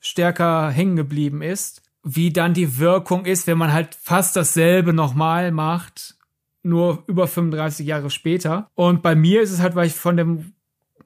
stärker 0.01 0.71
hängen 0.71 0.97
geblieben 0.97 1.43
ist, 1.43 1.83
wie 2.03 2.31
dann 2.31 2.55
die 2.55 2.79
Wirkung 2.79 3.25
ist, 3.25 3.47
wenn 3.47 3.59
man 3.59 3.73
halt 3.73 3.95
fast 3.95 4.37
dasselbe 4.37 4.93
nochmal 4.93 5.51
macht, 5.51 6.17
nur 6.63 7.05
über 7.07 7.27
35 7.27 7.87
Jahre 7.87 8.11
später. 8.11 8.71
Und 8.75 9.03
bei 9.03 9.15
mir 9.15 9.43
ist 9.43 9.51
es 9.51 9.61
halt, 9.61 9.75
weil 9.75 9.87
ich 9.87 9.95
von 9.95 10.17
dem 10.17 10.53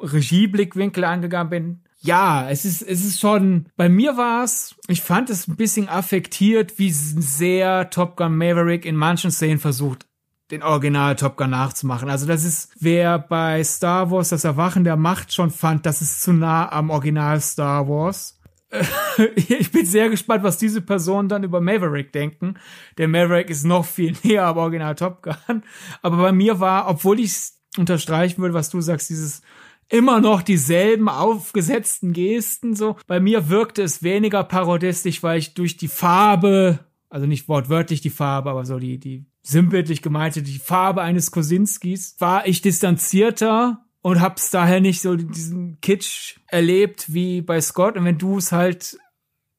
Regieblickwinkel 0.00 1.04
angegangen 1.04 1.50
bin, 1.50 1.80
ja, 2.00 2.48
es 2.48 2.64
ist, 2.64 2.82
es 2.82 3.04
ist 3.04 3.20
schon, 3.20 3.66
bei 3.76 3.88
mir 3.88 4.16
war 4.16 4.44
es, 4.44 4.76
ich 4.86 5.02
fand 5.02 5.30
es 5.30 5.48
ein 5.48 5.56
bisschen 5.56 5.88
affektiert, 5.88 6.78
wie 6.78 6.90
sehr 6.92 7.90
Top 7.90 8.16
Gun 8.16 8.36
Maverick 8.36 8.84
in 8.84 8.94
manchen 8.94 9.32
Szenen 9.32 9.58
versucht 9.58 10.07
den 10.50 10.62
Original 10.62 11.16
Top 11.16 11.36
Gun 11.36 11.50
nachzumachen. 11.50 12.08
Also 12.08 12.26
das 12.26 12.44
ist, 12.44 12.70
wer 12.80 13.18
bei 13.18 13.62
Star 13.64 14.10
Wars 14.10 14.30
das 14.30 14.44
Erwachen 14.44 14.84
der 14.84 14.96
Macht 14.96 15.32
schon 15.32 15.50
fand, 15.50 15.84
das 15.84 16.00
ist 16.00 16.22
zu 16.22 16.32
nah 16.32 16.70
am 16.72 16.90
Original 16.90 17.40
Star 17.40 17.88
Wars. 17.88 18.38
ich 19.36 19.70
bin 19.72 19.86
sehr 19.86 20.10
gespannt, 20.10 20.42
was 20.42 20.58
diese 20.58 20.82
Personen 20.82 21.28
dann 21.28 21.42
über 21.42 21.60
Maverick 21.60 22.12
denken. 22.12 22.54
Der 22.98 23.08
Maverick 23.08 23.50
ist 23.50 23.64
noch 23.64 23.84
viel 23.84 24.14
näher 24.22 24.46
am 24.46 24.58
Original 24.58 24.94
Top 24.94 25.22
Gun. 25.22 25.62
Aber 26.02 26.16
bei 26.16 26.32
mir 26.32 26.60
war, 26.60 26.88
obwohl 26.88 27.20
ich 27.20 27.34
unterstreichen 27.76 28.40
würde, 28.40 28.54
was 28.54 28.70
du 28.70 28.80
sagst, 28.80 29.10
dieses 29.10 29.42
immer 29.88 30.20
noch 30.20 30.42
dieselben 30.42 31.08
aufgesetzten 31.08 32.12
Gesten 32.12 32.74
so. 32.74 32.96
Bei 33.06 33.20
mir 33.20 33.48
wirkte 33.48 33.82
es 33.82 34.02
weniger 34.02 34.44
parodistisch, 34.44 35.22
weil 35.22 35.38
ich 35.38 35.54
durch 35.54 35.76
die 35.76 35.88
Farbe, 35.88 36.80
also 37.08 37.26
nicht 37.26 37.48
wortwörtlich 37.48 38.02
die 38.02 38.10
Farbe, 38.10 38.50
aber 38.50 38.66
so 38.66 38.78
die, 38.78 38.98
die 38.98 39.24
sinnbildlich 39.42 40.02
gemeinte, 40.02 40.42
die 40.42 40.58
Farbe 40.58 41.02
eines 41.02 41.30
Kosinskis, 41.30 42.16
war 42.18 42.46
ich 42.46 42.60
distanzierter 42.60 43.84
und 44.02 44.20
hab's 44.20 44.50
daher 44.50 44.80
nicht 44.80 45.00
so 45.00 45.16
diesen 45.16 45.80
Kitsch 45.80 46.38
erlebt 46.46 47.12
wie 47.12 47.42
bei 47.42 47.60
Scott. 47.60 47.96
Und 47.96 48.04
wenn 48.04 48.18
du 48.18 48.38
es 48.38 48.52
halt, 48.52 48.98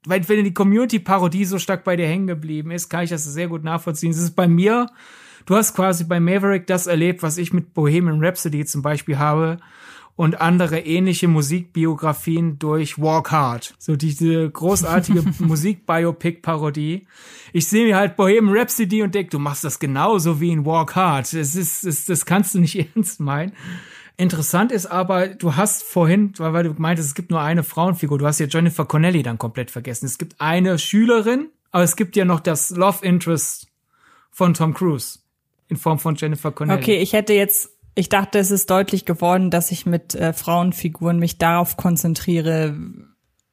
wenn, 0.06 0.28
wenn 0.28 0.44
die 0.44 0.54
Community-Parodie 0.54 1.46
so 1.46 1.60
stark 1.60 1.84
bei 1.84 1.96
dir 1.96 2.08
hängen 2.08 2.28
geblieben 2.28 2.72
ist, 2.72 2.90
kann 2.90 3.04
ich 3.04 3.10
das 3.10 3.26
sehr 3.26 3.48
gut 3.48 3.64
nachvollziehen. 3.64 4.12
Es 4.12 4.18
ist 4.18 4.36
bei 4.36 4.48
mir, 4.48 4.88
du 5.46 5.56
hast 5.56 5.76
quasi 5.76 6.04
bei 6.04 6.20
Maverick 6.20 6.68
das 6.68 6.88
erlebt, 6.88 7.24
was 7.24 7.38
ich 7.38 7.54
mit 7.54 7.74
Bohemian 7.74 8.24
Rhapsody 8.24 8.66
zum 8.66 8.82
Beispiel 8.82 9.18
habe 9.18 9.58
und 10.20 10.42
andere 10.42 10.82
ähnliche 10.82 11.30
Musikbiografien 11.30 12.60
durch 12.60 13.00
Walk 13.00 13.32
Hard. 13.32 13.74
So 13.80 13.96
diese 13.96 14.50
großartige 14.50 15.24
Musikbiopic-Parodie. 15.40 17.08
Ich 17.54 17.70
sehe 17.70 17.86
mir 17.86 17.96
halt 17.96 18.18
Bohemian 18.18 18.54
Rhapsody 18.54 19.02
und 19.02 19.16
denke, 19.16 19.30
du 19.30 19.40
machst 19.40 19.64
das 19.64 19.80
genauso 19.80 20.42
wie 20.42 20.52
in 20.52 20.66
Walk 20.66 20.98
Hard. 20.98 21.32
Das 21.32 21.56
ist, 21.56 21.86
das, 21.86 22.04
das 22.04 22.26
kannst 22.26 22.54
du 22.54 22.60
nicht 22.60 22.76
ernst 22.96 23.22
meinen. 23.22 23.54
Interessant 24.18 24.74
ist 24.74 24.88
aber, 24.88 25.30
du 25.30 25.56
hast 25.56 25.84
vorhin, 25.84 26.34
weil 26.38 26.66
du 26.66 26.76
meintest, 26.78 27.08
es 27.08 27.16
gibt 27.16 27.32
nur 27.32 27.40
eine 27.40 27.64
Frauenfigur, 27.64 28.18
du 28.18 28.26
hast 28.26 28.40
ja 28.40 28.48
Jennifer 28.48 28.84
Connelly 28.84 29.24
dann 29.24 29.38
komplett 29.38 29.72
vergessen. 29.72 30.06
Es 30.06 30.18
gibt 30.18 30.42
eine 30.42 30.80
Schülerin, 30.80 31.48
aber 31.72 31.86
es 31.86 31.96
gibt 31.96 32.18
ja 32.18 32.26
noch 32.26 32.42
das 32.42 32.72
Love 32.72 33.06
Interest 33.06 33.70
von 34.32 34.54
Tom 34.54 34.74
Cruise 34.74 35.20
in 35.70 35.78
Form 35.78 35.98
von 35.98 36.16
Jennifer 36.16 36.52
Connelly. 36.52 36.82
Okay, 36.82 36.98
ich 36.98 37.14
hätte 37.14 37.32
jetzt 37.32 37.70
ich 37.96 38.10
dachte, 38.10 38.40
es 38.40 38.52
ist 38.52 38.70
deutlich 38.70 39.06
geworden, 39.06 39.50
dass 39.50 39.72
ich 39.72 39.86
mit 39.86 40.16
äh, 40.16 40.34
Frauenfiguren 40.34 41.20
mich 41.20 41.38
darauf 41.38 41.78
konzentriere. 41.78 42.76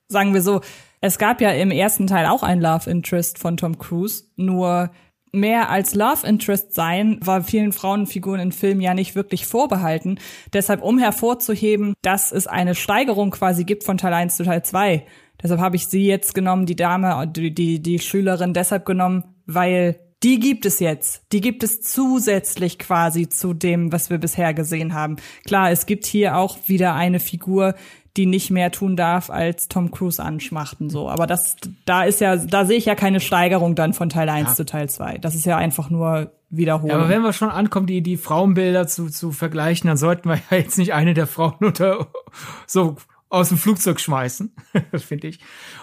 Sagen 0.09 0.35
wir 0.35 0.43
so, 0.43 0.61
es 1.01 1.19
gab 1.19 1.41
ja 1.41 1.51
im 1.51 1.71
ersten 1.71 2.07
Teil 2.07 2.27
auch 2.27 2.43
ein 2.43 2.61
Love 2.61 2.91
Interest 2.91 3.39
von 3.39 3.57
Tom 3.57 3.79
Cruise, 3.79 4.25
nur 4.37 4.91
mehr 5.33 5.71
als 5.71 5.95
Love 5.95 6.27
Interest 6.27 6.75
sein, 6.75 7.19
war 7.23 7.43
vielen 7.43 7.73
Frauenfiguren 7.73 8.41
in 8.41 8.53
Filmen 8.53 8.81
ja 8.81 8.95
nicht 8.95 9.15
wirklich 9.15 9.47
vorbehalten. 9.47 10.19
Deshalb, 10.53 10.83
um 10.83 10.99
hervorzuheben, 10.99 11.95
dass 12.03 12.33
es 12.33 12.47
eine 12.47 12.75
Steigerung 12.75 13.31
quasi 13.31 13.65
gibt 13.65 13.85
von 13.85 13.99
Teil 13.99 14.15
1 14.15 14.37
zu 14.37 14.45
Teil 14.45 14.63
2. 14.63 15.05
Deshalb 15.43 15.61
habe 15.61 15.77
ich 15.77 15.89
sie 15.89 16.07
jetzt 16.07 16.35
genommen, 16.35 16.67
die 16.67 16.77
Dame, 16.77 17.29
die, 17.29 17.53
die, 17.53 17.83
die 17.83 17.99
Schülerin 17.99 18.55
deshalb 18.55 18.87
genommen, 18.87 19.37
weil 19.45 20.01
die 20.23 20.41
gibt 20.41 20.67
es 20.67 20.81
jetzt. 20.81 21.23
Die 21.33 21.41
gibt 21.41 21.63
es 21.63 21.83
zusätzlich 21.83 22.79
quasi 22.79 23.29
zu 23.29 23.55
dem, 23.55 23.93
was 23.93 24.11
wir 24.11 24.19
bisher 24.19 24.55
gesehen 24.55 24.95
haben. 24.95 25.17
Klar, 25.47 25.71
es 25.71 25.87
gibt 25.87 26.07
hier 26.07 26.37
auch 26.37 26.57
wieder 26.67 26.95
eine 26.95 27.21
Figur, 27.21 27.75
die 28.17 28.27
nicht 28.27 28.51
mehr 28.51 28.73
tun 28.73 28.97
darf, 28.97 29.29
als 29.31 29.69
Tom 29.69 29.91
Cruise 29.91 30.23
anschmachten, 30.23 30.89
so. 30.89 31.11
Aber 31.11 31.27
das, 31.27 31.57
da 31.85 32.05
ist 32.05 32.21
ja, 32.21 32.37
da 32.37 32.65
sehe 32.65 32.79
ich 32.79 32.87
ja 32.87 32.95
keine 32.95 33.21
Steigerung 33.21 33.75
dann 33.75 33.93
von 33.93 34.09
Teil 34.09 34.29
1 34.29 34.49
ja. 34.49 34.55
zu 34.55 34.65
Teil 34.65 34.89
2. 34.89 35.19
Das 35.19 35.35
ist 35.35 35.45
ja 35.45 35.57
einfach 35.57 35.91
nur 35.91 36.33
wiederholen. 36.49 36.91
Ja, 36.91 36.97
aber 36.97 37.09
wenn 37.09 37.23
wir 37.23 37.33
schon 37.33 37.51
ankommen, 37.51 37.87
die, 37.87 38.03
die 38.03 38.17
Frauenbilder 38.17 38.87
zu, 38.87 39.11
zu 39.11 39.33
vergleichen, 39.33 39.89
dann 39.89 39.97
sollten 39.97 40.29
wir 40.29 40.37
ja 40.51 40.57
jetzt 40.57 40.79
nicht 40.79 40.95
eine 40.95 41.13
der 41.13 41.27
Frauen 41.27 41.57
unter, 41.61 42.09
so 42.67 42.97
aus 43.29 43.49
dem 43.49 43.59
Flugzeug 43.59 44.01
schmeißen, 44.01 44.55
finde 44.95 45.29
ich. 45.29 45.41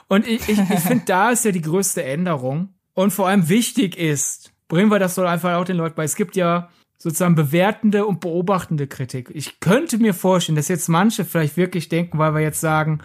Und 0.08 0.28
ich, 0.28 0.48
ich, 0.50 0.60
ich 0.60 0.80
finde, 0.80 1.06
da 1.06 1.30
ist 1.30 1.46
ja 1.46 1.52
die 1.52 1.62
größte 1.62 2.04
Änderung, 2.04 2.72
und 2.93 3.12
vor 3.12 3.27
allem 3.27 3.49
wichtig 3.49 3.97
ist, 3.97 4.53
bringen 4.67 4.91
wir 4.91 4.99
das 4.99 5.15
doch 5.15 5.25
einfach 5.25 5.56
auch 5.56 5.65
den 5.65 5.77
Leuten 5.77 5.95
bei. 5.95 6.03
Es 6.03 6.15
gibt 6.15 6.36
ja 6.36 6.69
sozusagen 6.97 7.36
bewertende 7.36 8.06
und 8.06 8.21
beobachtende 8.21 8.88
Kritik. 8.88 9.29
Ich 9.34 9.60
könnte 9.60 9.97
mir 9.97 10.13
vorstellen, 10.13 10.56
dass 10.56 10.69
jetzt 10.69 10.88
manche 10.88 11.25
vielleicht 11.25 11.58
wirklich 11.58 11.89
denken, 11.89 12.17
weil 12.17 12.34
wir 12.34 12.41
jetzt 12.41 12.62
sagen, 12.62 13.01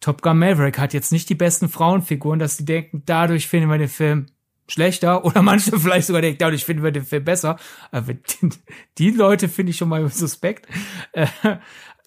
Top 0.00 0.20
Gun 0.20 0.38
Maverick 0.38 0.78
hat 0.78 0.92
jetzt 0.92 1.12
nicht 1.12 1.28
die 1.28 1.34
besten 1.34 1.68
Frauenfiguren, 1.68 2.38
dass 2.38 2.56
sie 2.56 2.64
denken, 2.64 3.02
dadurch 3.06 3.48
finden 3.48 3.70
wir 3.70 3.78
den 3.78 3.88
Film 3.88 4.26
schlechter 4.68 5.24
oder 5.24 5.42
manche 5.42 5.78
vielleicht 5.78 6.08
sogar 6.08 6.22
denken, 6.22 6.38
dadurch 6.38 6.64
finden 6.64 6.82
wir 6.82 6.90
den 6.90 7.04
Film 7.04 7.24
besser. 7.24 7.56
Aber 7.92 8.14
die, 8.14 8.50
die 8.98 9.10
Leute 9.10 9.48
finde 9.48 9.70
ich 9.70 9.76
schon 9.76 9.88
mal 9.88 10.08
suspekt. 10.08 10.66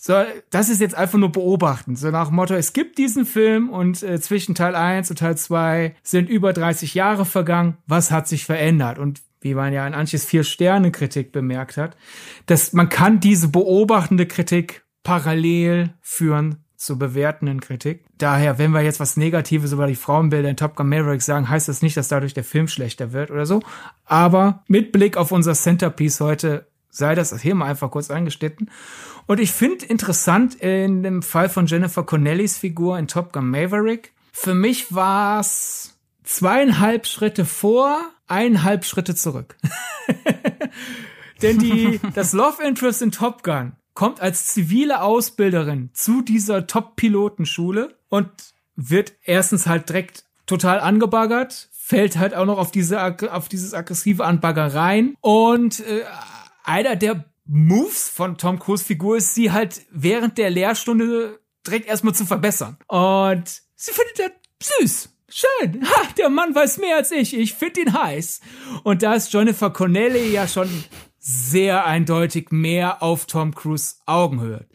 So, 0.01 0.23
das 0.49 0.69
ist 0.69 0.79
jetzt 0.79 0.95
einfach 0.95 1.17
nur 1.19 1.33
beobachten. 1.33 1.97
So 1.97 2.09
nach 2.09 2.27
dem 2.27 2.37
Motto, 2.37 2.53
es 2.53 2.71
gibt 2.71 2.97
diesen 2.97 3.25
Film 3.25 3.69
und 3.69 4.01
äh, 4.01 4.21
zwischen 4.21 4.55
Teil 4.55 4.73
1 4.73 5.09
und 5.09 5.19
Teil 5.19 5.37
2 5.37 5.93
sind 6.03 6.29
über 6.29 6.53
30 6.53 6.93
Jahre 6.93 7.25
vergangen. 7.25 7.75
Was 7.85 8.09
hat 8.09 8.25
sich 8.25 8.45
verändert? 8.45 8.97
Und 8.97 9.19
wie 9.41 9.53
man 9.53 9.73
ja 9.73 9.85
in 9.85 9.93
Anches 9.93 10.23
Vier-Sterne-Kritik 10.23 11.33
bemerkt 11.33 11.75
hat, 11.75 11.97
dass 12.45 12.71
man 12.71 12.87
kann 12.87 13.19
diese 13.19 13.49
beobachtende 13.49 14.25
Kritik 14.25 14.85
parallel 15.03 15.93
führen 15.99 16.63
zur 16.77 16.97
bewertenden 16.97 17.59
Kritik. 17.59 18.05
Daher, 18.17 18.57
wenn 18.57 18.71
wir 18.71 18.81
jetzt 18.81 19.01
was 19.01 19.17
Negatives 19.17 19.73
über 19.73 19.85
die 19.85 19.95
Frauenbilder 19.95 20.47
in 20.47 20.55
Top 20.55 20.77
Gun 20.77 20.87
Maverick 20.87 21.21
sagen, 21.21 21.49
heißt 21.49 21.67
das 21.67 21.81
nicht, 21.81 21.97
dass 21.97 22.07
dadurch 22.07 22.33
der 22.33 22.45
Film 22.45 22.69
schlechter 22.69 23.11
wird 23.11 23.31
oder 23.31 23.45
so. 23.45 23.61
Aber 24.05 24.63
mit 24.67 24.93
Blick 24.93 25.17
auf 25.17 25.33
unser 25.33 25.55
Centerpiece 25.55 26.21
heute 26.21 26.67
sei 26.89 27.15
das 27.15 27.39
hier 27.41 27.55
mal 27.55 27.65
einfach 27.65 27.91
kurz 27.91 28.09
eingeschnitten. 28.09 28.69
Und 29.29 29.39
ich 29.39 29.51
finde 29.51 29.85
interessant 29.85 30.55
in 30.55 31.03
dem 31.03 31.21
Fall 31.21 31.49
von 31.49 31.67
Jennifer 31.67 32.01
Connellys 32.01 32.57
Figur 32.57 32.97
in 32.97 33.07
Top 33.07 33.31
Gun 33.31 33.47
Maverick. 33.47 34.11
Für 34.31 34.55
mich 34.55 34.91
war 34.91 35.39
es 35.39 35.99
zweieinhalb 36.23 37.05
Schritte 37.05 37.45
vor, 37.45 37.99
eineinhalb 38.25 38.85
Schritte 38.85 39.13
zurück. 39.13 39.55
Denn 41.43 41.59
die, 41.59 41.99
das 42.15 42.33
Love 42.33 42.63
Interest 42.63 43.03
in 43.03 43.11
Top 43.11 43.43
Gun 43.43 43.73
kommt 43.93 44.19
als 44.19 44.47
zivile 44.47 45.03
Ausbilderin 45.03 45.91
zu 45.93 46.23
dieser 46.23 46.65
Top-Pilotenschule 46.65 47.95
und 48.09 48.31
wird 48.75 49.13
erstens 49.21 49.67
halt 49.67 49.89
direkt 49.89 50.23
total 50.47 50.79
angebaggert, 50.79 51.69
fällt 51.71 52.17
halt 52.17 52.33
auch 52.33 52.47
noch 52.47 52.57
auf 52.57 52.71
diese 52.71 52.99
auf 53.31 53.47
dieses 53.47 53.75
aggressive 53.75 54.25
Anbagger 54.25 54.73
rein 54.73 55.13
und 55.21 55.81
äh, 55.81 56.01
einer 56.63 56.95
der 56.95 57.25
Moves 57.51 58.09
von 58.09 58.37
Tom 58.37 58.59
Cruise 58.59 58.85
Figur 58.85 59.17
ist, 59.17 59.33
sie 59.33 59.51
halt 59.51 59.81
während 59.89 60.37
der 60.37 60.51
Lehrstunde 60.51 61.39
direkt 61.65 61.87
erstmal 61.87 62.13
zu 62.13 62.25
verbessern. 62.25 62.77
Und 62.87 63.61
sie 63.75 63.91
findet 63.91 64.19
er 64.19 64.31
süß. 64.61 65.09
Schön. 65.29 65.83
Ha, 65.83 66.07
der 66.17 66.29
Mann 66.29 66.53
weiß 66.53 66.77
mehr 66.77 66.97
als 66.97 67.11
ich. 67.11 67.35
Ich 67.35 67.55
finde 67.55 67.81
ihn 67.81 67.93
heiß. 67.93 68.41
Und 68.83 69.01
da 69.01 69.15
ist 69.15 69.33
Jennifer 69.33 69.71
Connelly 69.71 70.31
ja 70.31 70.47
schon 70.47 70.69
sehr 71.17 71.85
eindeutig 71.85 72.51
mehr 72.51 73.01
auf 73.01 73.25
Tom 73.25 73.55
Cruise 73.55 73.95
Augenhöhe. 74.05 74.67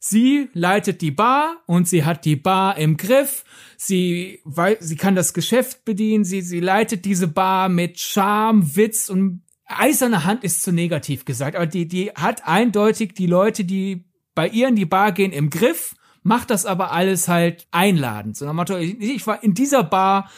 Sie 0.00 0.48
leitet 0.52 1.02
die 1.02 1.12
Bar 1.12 1.62
und 1.66 1.88
sie 1.88 2.04
hat 2.04 2.24
die 2.24 2.36
Bar 2.36 2.76
im 2.76 2.96
Griff. 2.96 3.44
Sie, 3.76 4.40
weil, 4.44 4.78
sie 4.80 4.96
kann 4.96 5.14
das 5.14 5.32
Geschäft 5.32 5.84
bedienen. 5.84 6.24
Sie, 6.24 6.42
sie 6.42 6.60
leitet 6.60 7.04
diese 7.04 7.28
Bar 7.28 7.68
mit 7.68 8.00
Charme, 8.00 8.76
Witz 8.76 9.10
und 9.10 9.42
eiserne 9.66 10.24
Hand 10.24 10.44
ist 10.44 10.62
zu 10.62 10.72
negativ 10.72 11.24
gesagt, 11.24 11.56
aber 11.56 11.66
die, 11.66 11.88
die 11.88 12.10
hat 12.10 12.46
eindeutig 12.46 13.14
die 13.14 13.26
Leute, 13.26 13.64
die 13.64 14.04
bei 14.34 14.48
ihr 14.48 14.68
in 14.68 14.76
die 14.76 14.86
Bar 14.86 15.12
gehen, 15.12 15.32
im 15.32 15.50
Griff, 15.50 15.94
macht 16.22 16.50
das 16.50 16.66
aber 16.66 16.92
alles 16.92 17.28
halt 17.28 17.66
einladend. 17.70 18.36
So 18.36 18.52
Motto, 18.52 18.76
ich 18.76 19.26
war 19.26 19.42
in 19.42 19.54
dieser 19.54 19.84
Bar, 19.84 20.30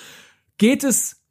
geht 0.58 0.84
es 0.84 1.22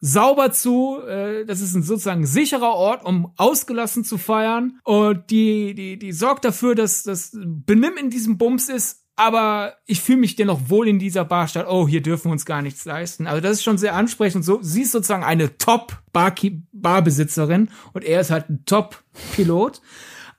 sauber 0.00 0.50
zu, 0.50 1.00
äh, 1.06 1.44
das 1.44 1.60
ist 1.60 1.74
ein 1.74 1.82
sozusagen 1.82 2.26
sicherer 2.26 2.72
Ort, 2.72 3.04
um 3.04 3.32
ausgelassen 3.36 4.02
zu 4.04 4.18
feiern 4.18 4.80
und 4.84 5.30
die, 5.30 5.74
die, 5.74 5.98
die 5.98 6.12
sorgt 6.12 6.44
dafür, 6.44 6.74
dass 6.74 7.02
das 7.02 7.32
Benimm 7.34 7.96
in 7.98 8.10
diesem 8.10 8.38
Bums 8.38 8.68
ist, 8.68 9.04
aber 9.20 9.74
ich 9.84 10.00
fühle 10.00 10.16
mich 10.16 10.34
dennoch 10.34 10.70
wohl 10.70 10.88
in 10.88 10.98
dieser 10.98 11.26
Bar 11.26 11.46
statt, 11.46 11.66
oh, 11.68 11.86
hier 11.86 12.00
dürfen 12.00 12.30
wir 12.30 12.32
uns 12.32 12.46
gar 12.46 12.62
nichts 12.62 12.86
leisten. 12.86 13.26
Also 13.26 13.42
das 13.42 13.58
ist 13.58 13.62
schon 13.62 13.76
sehr 13.76 13.94
ansprechend. 13.94 14.46
So, 14.46 14.60
sie 14.62 14.80
ist 14.80 14.92
sozusagen 14.92 15.24
eine 15.24 15.58
Top-Barbesitzerin 15.58 17.68
und 17.92 18.02
er 18.02 18.22
ist 18.22 18.30
halt 18.30 18.48
ein 18.48 18.64
Top-Pilot. 18.64 19.82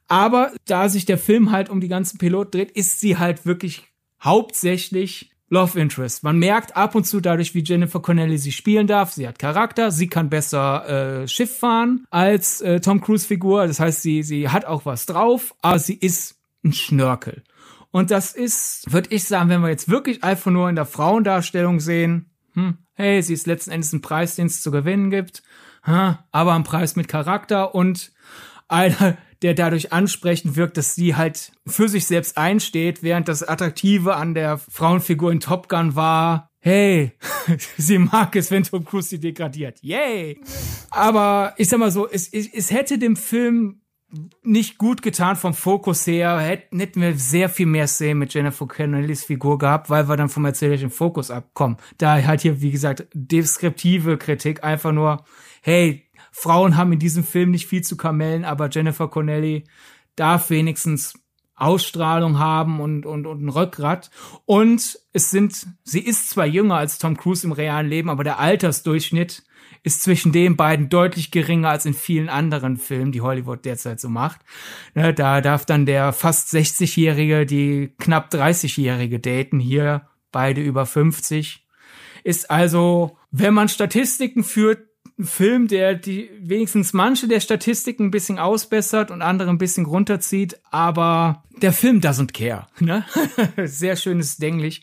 Aber 0.07 0.51
da 0.65 0.89
sich 0.89 1.05
der 1.05 1.19
Film 1.19 1.51
halt 1.51 1.69
um 1.69 1.79
die 1.79 1.89
ganzen 1.89 2.17
Pilot 2.17 2.55
dreht, 2.55 2.71
ist 2.71 2.99
sie 2.99 3.19
halt 3.19 3.45
wirklich 3.45 3.83
hauptsächlich 4.19 5.29
Love 5.49 5.79
Interest. 5.79 6.23
Man 6.23 6.39
merkt 6.39 6.75
ab 6.75 6.95
und 6.95 7.05
zu 7.05 7.21
dadurch, 7.21 7.53
wie 7.53 7.63
Jennifer 7.63 7.99
Connelly 7.99 8.39
sie 8.39 8.51
spielen 8.51 8.87
darf. 8.87 9.11
Sie 9.11 9.27
hat 9.27 9.37
Charakter, 9.37 9.91
sie 9.91 10.07
kann 10.07 10.31
besser 10.31 11.21
äh, 11.21 11.27
Schiff 11.27 11.55
fahren 11.55 12.07
als 12.09 12.61
äh, 12.61 12.79
Tom 12.79 12.99
Cruise 12.99 13.27
Figur. 13.27 13.67
Das 13.67 13.79
heißt, 13.79 14.01
sie 14.01 14.23
sie 14.23 14.49
hat 14.49 14.65
auch 14.65 14.87
was 14.87 15.05
drauf, 15.05 15.53
aber 15.61 15.77
sie 15.77 15.93
ist 15.93 16.39
ein 16.63 16.73
Schnörkel. 16.73 17.43
Und 17.91 18.09
das 18.09 18.31
ist, 18.33 18.91
würde 18.91 19.13
ich 19.13 19.25
sagen, 19.25 19.49
wenn 19.49 19.61
wir 19.61 19.69
jetzt 19.69 19.89
wirklich 19.89 20.23
einfach 20.23 20.51
nur 20.51 20.69
in 20.69 20.75
der 20.75 20.85
Frauendarstellung 20.85 21.79
sehen, 21.79 22.31
hm, 22.53 22.77
hey, 22.93 23.21
sie 23.21 23.33
ist 23.33 23.47
letzten 23.47 23.71
Endes 23.71 23.93
ein 23.93 24.01
Preis, 24.01 24.35
den 24.35 24.47
es 24.47 24.61
zu 24.61 24.71
gewinnen 24.71 25.09
gibt. 25.09 25.43
aber 25.83 26.53
am 26.53 26.63
Preis 26.63 26.95
mit 26.95 27.07
Charakter 27.07 27.73
und 27.73 28.11
einer, 28.67 29.17
der 29.41 29.53
dadurch 29.53 29.91
ansprechend 29.91 30.55
wirkt, 30.55 30.77
dass 30.77 30.95
sie 30.95 31.15
halt 31.15 31.51
für 31.65 31.89
sich 31.89 32.05
selbst 32.05 32.37
einsteht, 32.37 33.03
während 33.03 33.27
das 33.27 33.43
Attraktive 33.43 34.15
an 34.15 34.33
der 34.33 34.57
Frauenfigur 34.57 35.31
in 35.31 35.39
Top 35.39 35.67
Gun 35.67 35.95
war, 35.95 36.51
hey, 36.59 37.13
sie 37.77 37.97
mag 37.97 38.35
es, 38.35 38.51
wenn 38.51 38.63
Tom 38.63 38.85
Cruise 38.85 39.09
sie 39.09 39.19
degradiert. 39.19 39.79
Yay! 39.81 40.39
Aber 40.91 41.53
ich 41.57 41.67
sag 41.67 41.79
mal 41.79 41.91
so, 41.91 42.07
es, 42.07 42.27
es, 42.31 42.47
es 42.53 42.71
hätte 42.71 42.99
dem 42.99 43.15
Film 43.15 43.80
nicht 44.43 44.77
gut 44.77 45.01
getan 45.01 45.35
vom 45.35 45.53
Fokus 45.53 46.05
her, 46.05 46.39
hätten, 46.39 46.79
hätten 46.79 47.01
wir 47.01 47.17
sehr 47.17 47.49
viel 47.49 47.65
mehr 47.65 47.87
Szenen 47.87 48.19
mit 48.19 48.33
Jennifer 48.33 48.67
Connellys 48.67 49.23
Figur 49.23 49.57
gehabt, 49.57 49.89
weil 49.89 50.09
wir 50.09 50.17
dann 50.17 50.29
vom 50.29 50.45
erzählerischen 50.45 50.89
Fokus 50.89 51.31
abkommen. 51.31 51.77
Da 51.97 52.21
halt 52.23 52.41
hier, 52.41 52.61
wie 52.61 52.71
gesagt, 52.71 53.07
deskriptive 53.13 54.17
Kritik, 54.17 54.63
einfach 54.63 54.91
nur, 54.91 55.25
hey, 55.61 56.09
Frauen 56.31 56.77
haben 56.77 56.93
in 56.93 56.99
diesem 56.99 57.23
Film 57.23 57.51
nicht 57.51 57.67
viel 57.67 57.83
zu 57.83 57.97
kamellen, 57.97 58.45
aber 58.45 58.69
Jennifer 58.69 59.07
Connelly 59.07 59.65
darf 60.15 60.49
wenigstens 60.49 61.13
Ausstrahlung 61.55 62.39
haben 62.39 62.79
und, 62.79 63.05
und, 63.05 63.27
und 63.27 63.43
ein 63.43 63.49
Rückgrat. 63.49 64.09
Und 64.45 64.99
es 65.13 65.29
sind, 65.29 65.67
sie 65.83 65.99
ist 65.99 66.29
zwar 66.29 66.45
jünger 66.45 66.75
als 66.75 66.97
Tom 66.97 67.15
Cruise 67.17 67.45
im 67.45 67.51
realen 67.51 67.87
Leben, 67.87 68.09
aber 68.09 68.23
der 68.23 68.39
Altersdurchschnitt 68.39 69.43
ist 69.83 70.03
zwischen 70.03 70.31
den 70.31 70.55
beiden 70.55 70.89
deutlich 70.89 71.31
geringer 71.31 71.69
als 71.69 71.85
in 71.85 71.93
vielen 71.93 72.29
anderen 72.29 72.77
Filmen, 72.77 73.11
die 73.11 73.21
Hollywood 73.21 73.65
derzeit 73.65 73.99
so 73.99 74.09
macht. 74.09 74.41
Ne, 74.93 75.13
da 75.13 75.41
darf 75.41 75.65
dann 75.65 75.85
der 75.85 76.13
fast 76.13 76.53
60-Jährige 76.53 77.45
die 77.45 77.93
knapp 77.97 78.31
30-Jährige 78.31 79.19
daten, 79.19 79.59
hier 79.59 80.07
beide 80.31 80.61
über 80.61 80.85
50. 80.85 81.65
Ist 82.23 82.51
also, 82.51 83.17
wenn 83.31 83.53
man 83.53 83.69
Statistiken 83.69 84.43
führt, 84.43 84.87
ein 85.17 85.25
Film, 85.25 85.67
der 85.67 85.95
die 85.95 86.29
wenigstens 86.39 86.93
manche 86.93 87.27
der 87.27 87.39
Statistiken 87.39 88.05
ein 88.05 88.11
bisschen 88.11 88.39
ausbessert 88.39 89.11
und 89.11 89.21
andere 89.21 89.49
ein 89.49 89.57
bisschen 89.57 89.85
runterzieht, 89.85 90.59
aber 90.71 91.43
der 91.61 91.73
Film 91.73 91.99
doesn't 91.99 92.33
care. 92.33 92.67
Ne? 92.79 93.05
Sehr 93.65 93.95
schönes 93.95 94.37
Denglisch. 94.37 94.81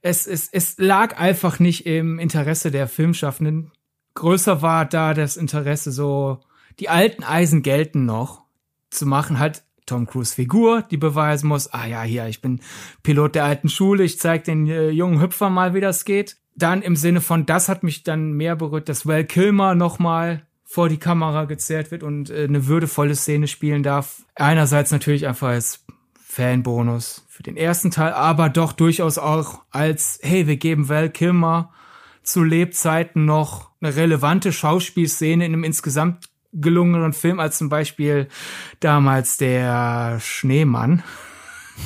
Es, 0.00 0.26
es, 0.26 0.48
es 0.50 0.78
lag 0.78 1.18
einfach 1.18 1.58
nicht 1.58 1.86
im 1.86 2.18
Interesse 2.18 2.70
der 2.70 2.88
Filmschaffenden. 2.88 3.72
Größer 4.18 4.62
war 4.62 4.84
da 4.84 5.14
das 5.14 5.36
Interesse, 5.36 5.92
so 5.92 6.40
die 6.78 6.88
alten 6.88 7.24
Eisen 7.24 7.62
gelten 7.62 8.04
noch 8.04 8.42
zu 8.90 9.06
machen, 9.06 9.38
halt 9.38 9.62
Tom 9.86 10.06
Cruise 10.06 10.34
Figur, 10.34 10.82
die 10.82 10.96
beweisen 10.96 11.48
muss, 11.48 11.72
ah 11.72 11.86
ja, 11.86 12.02
hier, 12.02 12.26
ich 12.26 12.42
bin 12.42 12.60
Pilot 13.02 13.34
der 13.34 13.44
alten 13.44 13.68
Schule, 13.68 14.04
ich 14.04 14.18
zeig 14.18 14.44
den 14.44 14.66
äh, 14.68 14.90
jungen 14.90 15.20
Hüpfer 15.20 15.50
mal, 15.50 15.72
wie 15.72 15.80
das 15.80 16.04
geht 16.04 16.36
dann 16.58 16.82
im 16.82 16.96
Sinne 16.96 17.20
von, 17.20 17.46
das 17.46 17.68
hat 17.68 17.82
mich 17.82 18.02
dann 18.02 18.32
mehr 18.32 18.56
berührt, 18.56 18.88
dass 18.88 19.06
Val 19.06 19.24
Kilmer 19.24 19.74
nochmal 19.74 20.42
vor 20.64 20.88
die 20.88 20.98
Kamera 20.98 21.44
gezerrt 21.44 21.90
wird 21.90 22.02
und 22.02 22.30
äh, 22.30 22.44
eine 22.44 22.66
würdevolle 22.66 23.14
Szene 23.14 23.46
spielen 23.46 23.82
darf. 23.82 24.24
Einerseits 24.34 24.90
natürlich 24.90 25.26
einfach 25.26 25.48
als 25.48 25.84
Fanbonus 26.20 27.24
für 27.28 27.42
den 27.42 27.56
ersten 27.56 27.90
Teil, 27.90 28.12
aber 28.12 28.48
doch 28.48 28.72
durchaus 28.72 29.18
auch 29.18 29.62
als, 29.70 30.18
hey, 30.22 30.46
wir 30.46 30.56
geben 30.56 30.88
Val 30.88 31.10
Kilmer 31.10 31.72
zu 32.28 32.44
Lebzeiten 32.44 33.24
noch 33.24 33.70
eine 33.80 33.96
relevante 33.96 34.52
Schauspielszene 34.52 35.44
in 35.44 35.52
einem 35.52 35.64
insgesamt 35.64 36.28
gelungeneren 36.52 37.12
Film 37.12 37.40
als 37.40 37.58
zum 37.58 37.68
Beispiel 37.68 38.28
damals 38.80 39.36
der 39.36 40.18
Schneemann. 40.20 41.02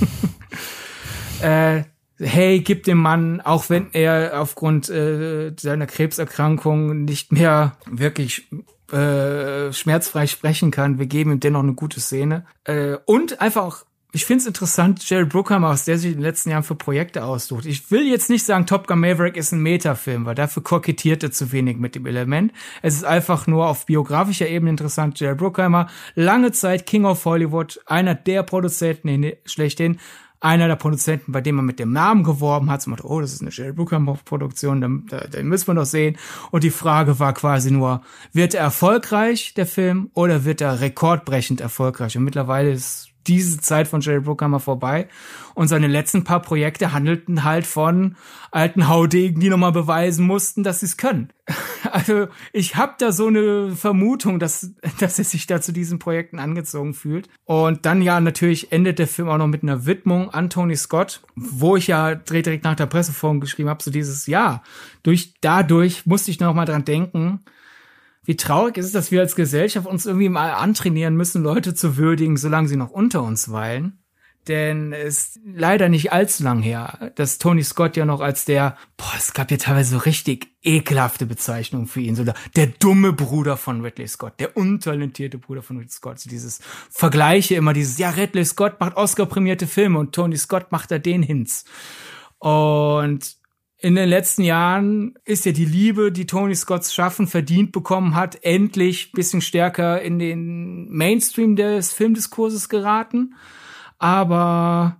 äh, 1.42 1.82
hey, 2.18 2.60
gib 2.60 2.84
dem 2.84 2.98
Mann, 2.98 3.40
auch 3.40 3.68
wenn 3.68 3.88
er 3.92 4.40
aufgrund 4.40 4.88
äh, 4.88 5.52
seiner 5.58 5.86
Krebserkrankung 5.86 7.04
nicht 7.04 7.32
mehr 7.32 7.76
wirklich 7.90 8.48
äh, 8.92 9.72
schmerzfrei 9.72 10.26
sprechen 10.26 10.70
kann, 10.70 10.98
wir 10.98 11.06
geben 11.06 11.32
ihm 11.32 11.40
dennoch 11.40 11.62
eine 11.62 11.74
gute 11.74 12.00
Szene. 12.00 12.46
Äh, 12.64 12.96
und 13.06 13.40
einfach 13.40 13.62
auch 13.64 13.84
ich 14.14 14.26
finde 14.26 14.42
es 14.42 14.46
interessant, 14.46 15.08
Jerry 15.08 15.24
Bruckheimer, 15.24 15.70
was 15.70 15.86
der 15.86 15.96
sich 15.96 16.10
in 16.10 16.18
den 16.18 16.22
letzten 16.22 16.50
Jahren 16.50 16.64
für 16.64 16.74
Projekte 16.74 17.24
aussucht. 17.24 17.64
Ich 17.64 17.90
will 17.90 18.06
jetzt 18.06 18.28
nicht 18.28 18.44
sagen, 18.44 18.66
Top 18.66 18.86
Gun 18.86 19.00
Maverick 19.00 19.38
ist 19.38 19.52
ein 19.52 19.60
Metafilm, 19.60 20.26
weil 20.26 20.34
dafür 20.34 20.62
kokettiert 20.62 21.22
er 21.22 21.32
zu 21.32 21.50
wenig 21.50 21.78
mit 21.78 21.94
dem 21.94 22.04
Element. 22.04 22.52
Es 22.82 22.94
ist 22.94 23.04
einfach 23.04 23.46
nur 23.46 23.68
auf 23.68 23.86
biografischer 23.86 24.46
Ebene 24.46 24.70
interessant. 24.70 25.18
Jerry 25.18 25.34
Bruckheimer, 25.34 25.88
lange 26.14 26.52
Zeit 26.52 26.84
King 26.84 27.06
of 27.06 27.24
Hollywood, 27.24 27.80
einer 27.86 28.14
der 28.14 28.42
Produzenten 28.42 29.32
schlechthin, 29.46 29.98
einer 30.40 30.68
der 30.68 30.76
Produzenten, 30.76 31.32
bei 31.32 31.40
dem 31.40 31.54
man 31.54 31.64
mit 31.64 31.78
dem 31.78 31.92
Namen 31.92 32.22
geworben 32.22 32.70
hat, 32.70 32.82
so 32.82 32.90
meinte, 32.90 33.06
oh, 33.06 33.20
das 33.20 33.32
ist 33.32 33.40
eine 33.40 33.50
Jerry 33.50 33.72
Bruckheimer-Produktion, 33.72 35.08
den 35.32 35.46
müssen 35.46 35.68
wir 35.68 35.74
doch 35.74 35.86
sehen. 35.86 36.18
Und 36.50 36.64
die 36.64 36.70
Frage 36.70 37.18
war 37.18 37.32
quasi 37.32 37.70
nur, 37.70 38.02
wird 38.32 38.52
er 38.52 38.62
erfolgreich, 38.62 39.54
der 39.54 39.66
Film, 39.66 40.10
oder 40.12 40.44
wird 40.44 40.60
er 40.60 40.80
rekordbrechend 40.80 41.62
erfolgreich? 41.62 42.18
Und 42.18 42.24
mittlerweile 42.24 42.72
ist 42.72 43.11
diese 43.26 43.60
Zeit 43.60 43.88
von 43.88 44.00
Jerry 44.00 44.20
Bruckheimer 44.20 44.60
vorbei. 44.60 45.08
Und 45.54 45.68
seine 45.68 45.86
letzten 45.86 46.24
paar 46.24 46.40
Projekte 46.40 46.92
handelten 46.92 47.44
halt 47.44 47.66
von 47.66 48.16
alten 48.50 48.88
Haudegen, 48.88 49.40
die 49.40 49.48
nochmal 49.48 49.72
beweisen 49.72 50.26
mussten, 50.26 50.62
dass 50.62 50.80
sie 50.80 50.86
es 50.86 50.96
können. 50.96 51.32
Also 51.90 52.28
ich 52.52 52.76
habe 52.76 52.94
da 52.96 53.12
so 53.12 53.26
eine 53.26 53.72
Vermutung, 53.72 54.38
dass, 54.38 54.70
dass 55.00 55.18
er 55.18 55.24
sich 55.24 55.46
da 55.46 55.60
zu 55.60 55.72
diesen 55.72 55.98
Projekten 55.98 56.38
angezogen 56.38 56.94
fühlt. 56.94 57.28
Und 57.44 57.84
dann 57.84 58.00
ja, 58.00 58.18
natürlich 58.20 58.72
endet 58.72 58.98
der 58.98 59.08
Film 59.08 59.28
auch 59.28 59.36
noch 59.36 59.48
mit 59.48 59.62
einer 59.62 59.84
Widmung 59.84 60.30
an 60.30 60.48
Tony 60.48 60.76
Scott, 60.76 61.20
wo 61.34 61.76
ich 61.76 61.88
ja 61.88 62.14
direkt 62.14 62.64
nach 62.64 62.76
der 62.76 62.86
Presseform 62.86 63.40
geschrieben 63.40 63.68
habe, 63.68 63.82
so 63.82 63.90
dieses 63.90 64.26
Ja, 64.26 64.62
durch 65.02 65.34
dadurch 65.42 66.06
musste 66.06 66.30
ich 66.30 66.40
noch 66.40 66.54
mal 66.54 66.64
dran 66.64 66.84
denken, 66.84 67.40
wie 68.24 68.36
traurig 68.36 68.76
ist 68.76 68.86
es, 68.86 68.92
dass 68.92 69.10
wir 69.10 69.20
als 69.20 69.34
Gesellschaft 69.34 69.86
uns 69.86 70.06
irgendwie 70.06 70.28
mal 70.28 70.52
antrainieren 70.52 71.16
müssen, 71.16 71.42
Leute 71.42 71.74
zu 71.74 71.96
würdigen, 71.96 72.36
solange 72.36 72.68
sie 72.68 72.76
noch 72.76 72.90
unter 72.90 73.22
uns 73.22 73.50
weilen. 73.50 73.98
Denn 74.48 74.92
es 74.92 75.18
ist 75.18 75.40
leider 75.44 75.88
nicht 75.88 76.12
allzu 76.12 76.42
lang 76.42 76.62
her, 76.62 77.12
dass 77.14 77.38
Tony 77.38 77.62
Scott 77.62 77.96
ja 77.96 78.04
noch 78.04 78.20
als 78.20 78.44
der, 78.44 78.76
boah, 78.96 79.12
es 79.16 79.34
gab 79.34 79.52
ja 79.52 79.56
teilweise 79.56 79.92
so 79.92 79.98
richtig 79.98 80.48
ekelhafte 80.62 81.26
Bezeichnungen 81.26 81.86
für 81.86 82.00
ihn, 82.00 82.16
so 82.16 82.24
der, 82.24 82.34
der 82.56 82.66
dumme 82.66 83.12
Bruder 83.12 83.56
von 83.56 83.82
Ridley 83.82 84.08
Scott, 84.08 84.40
der 84.40 84.56
untalentierte 84.56 85.38
Bruder 85.38 85.62
von 85.62 85.76
Ridley 85.76 85.92
Scott, 85.92 86.18
so 86.18 86.28
dieses 86.28 86.60
Vergleiche 86.90 87.54
immer 87.54 87.72
dieses, 87.72 87.98
ja, 87.98 88.10
Ridley 88.10 88.44
Scott 88.44 88.80
macht 88.80 88.96
Oscar-prämierte 88.96 89.68
Filme 89.68 90.00
und 90.00 90.12
Tony 90.12 90.36
Scott 90.36 90.72
macht 90.72 90.90
da 90.90 90.98
den 90.98 91.22
Hinz. 91.22 91.64
Und 92.38 93.36
in 93.82 93.96
den 93.96 94.08
letzten 94.08 94.42
Jahren 94.42 95.14
ist 95.24 95.44
ja 95.44 95.50
die 95.50 95.64
Liebe, 95.64 96.12
die 96.12 96.26
Tony 96.26 96.54
Scotts 96.54 96.94
Schaffen 96.94 97.26
verdient 97.26 97.72
bekommen 97.72 98.14
hat, 98.14 98.38
endlich 98.42 99.10
bisschen 99.10 99.40
stärker 99.40 100.00
in 100.00 100.20
den 100.20 100.88
Mainstream 100.88 101.56
des 101.56 101.92
Filmdiskurses 101.92 102.68
geraten. 102.68 103.34
Aber 103.98 104.98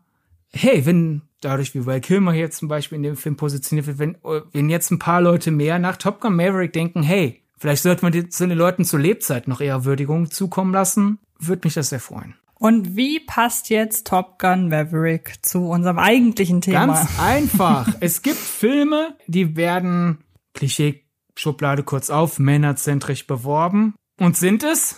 hey, 0.53 0.85
wenn 0.85 1.23
dadurch 1.40 1.75
wie 1.75 1.87
Val 1.87 2.01
Kilmer 2.01 2.35
jetzt 2.35 2.59
zum 2.59 2.68
Beispiel 2.68 2.97
in 2.97 3.05
dem 3.05 3.16
Film 3.16 3.37
positioniert 3.37 3.87
wird, 3.87 3.99
wenn, 4.01 4.18
wenn 4.53 4.68
jetzt 4.68 4.90
ein 4.90 4.99
paar 4.99 5.21
Leute 5.21 5.53
mehr 5.53 5.79
nach 5.79 5.97
Top 5.97 6.21
Gun 6.21 6.35
Maverick 6.35 6.73
denken, 6.73 7.05
hey, 7.05 7.40
vielleicht 7.59 7.85
sollte 7.85 8.05
man 8.05 8.12
den 8.12 8.59
Leuten 8.59 8.85
zur 8.85 8.99
Lebzeit 8.99 9.47
noch 9.47 9.61
eher 9.61 9.85
Würdigung 9.85 10.31
zukommen 10.31 10.73
lassen, 10.73 11.21
würde 11.38 11.62
mich 11.64 11.75
das 11.75 11.90
sehr 11.90 12.01
freuen. 12.01 12.35
Und 12.62 12.94
wie 12.94 13.18
passt 13.18 13.70
jetzt 13.70 14.07
Top 14.07 14.38
Gun 14.38 14.68
Maverick 14.68 15.44
zu 15.44 15.68
unserem 15.68 15.98
eigentlichen 15.98 16.61
Thema? 16.61 16.87
Ganz 16.87 17.09
einfach. 17.18 17.92
es 17.98 18.22
gibt 18.22 18.38
Filme, 18.38 19.16
die 19.27 19.57
werden 19.57 20.22
Klischee 20.55 21.05
Schublade 21.37 21.83
kurz 21.83 22.09
auf, 22.09 22.38
männerzentrisch 22.38 23.27
beworben 23.27 23.96
und 24.20 24.37
sind 24.37 24.62
es. 24.62 24.96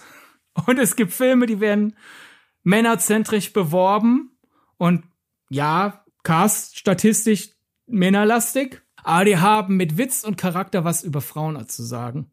Und 0.66 0.79
es 0.79 0.94
gibt 0.94 1.14
Filme, 1.14 1.46
die 1.46 1.59
werden 1.59 1.96
männerzentrisch 2.64 3.55
beworben 3.55 4.37
und 4.77 5.05
ja, 5.48 6.05
Cast 6.22 6.79
statistisch 6.79 7.48
männerlastig, 7.87 8.83
aber 8.96 9.24
die 9.24 9.38
haben 9.38 9.79
mit 9.79 9.96
Witz 9.96 10.22
und 10.22 10.37
Charakter 10.37 10.85
was 10.85 11.03
über 11.03 11.22
Frauen 11.22 11.66
zu 11.66 11.83
sagen. 11.83 12.31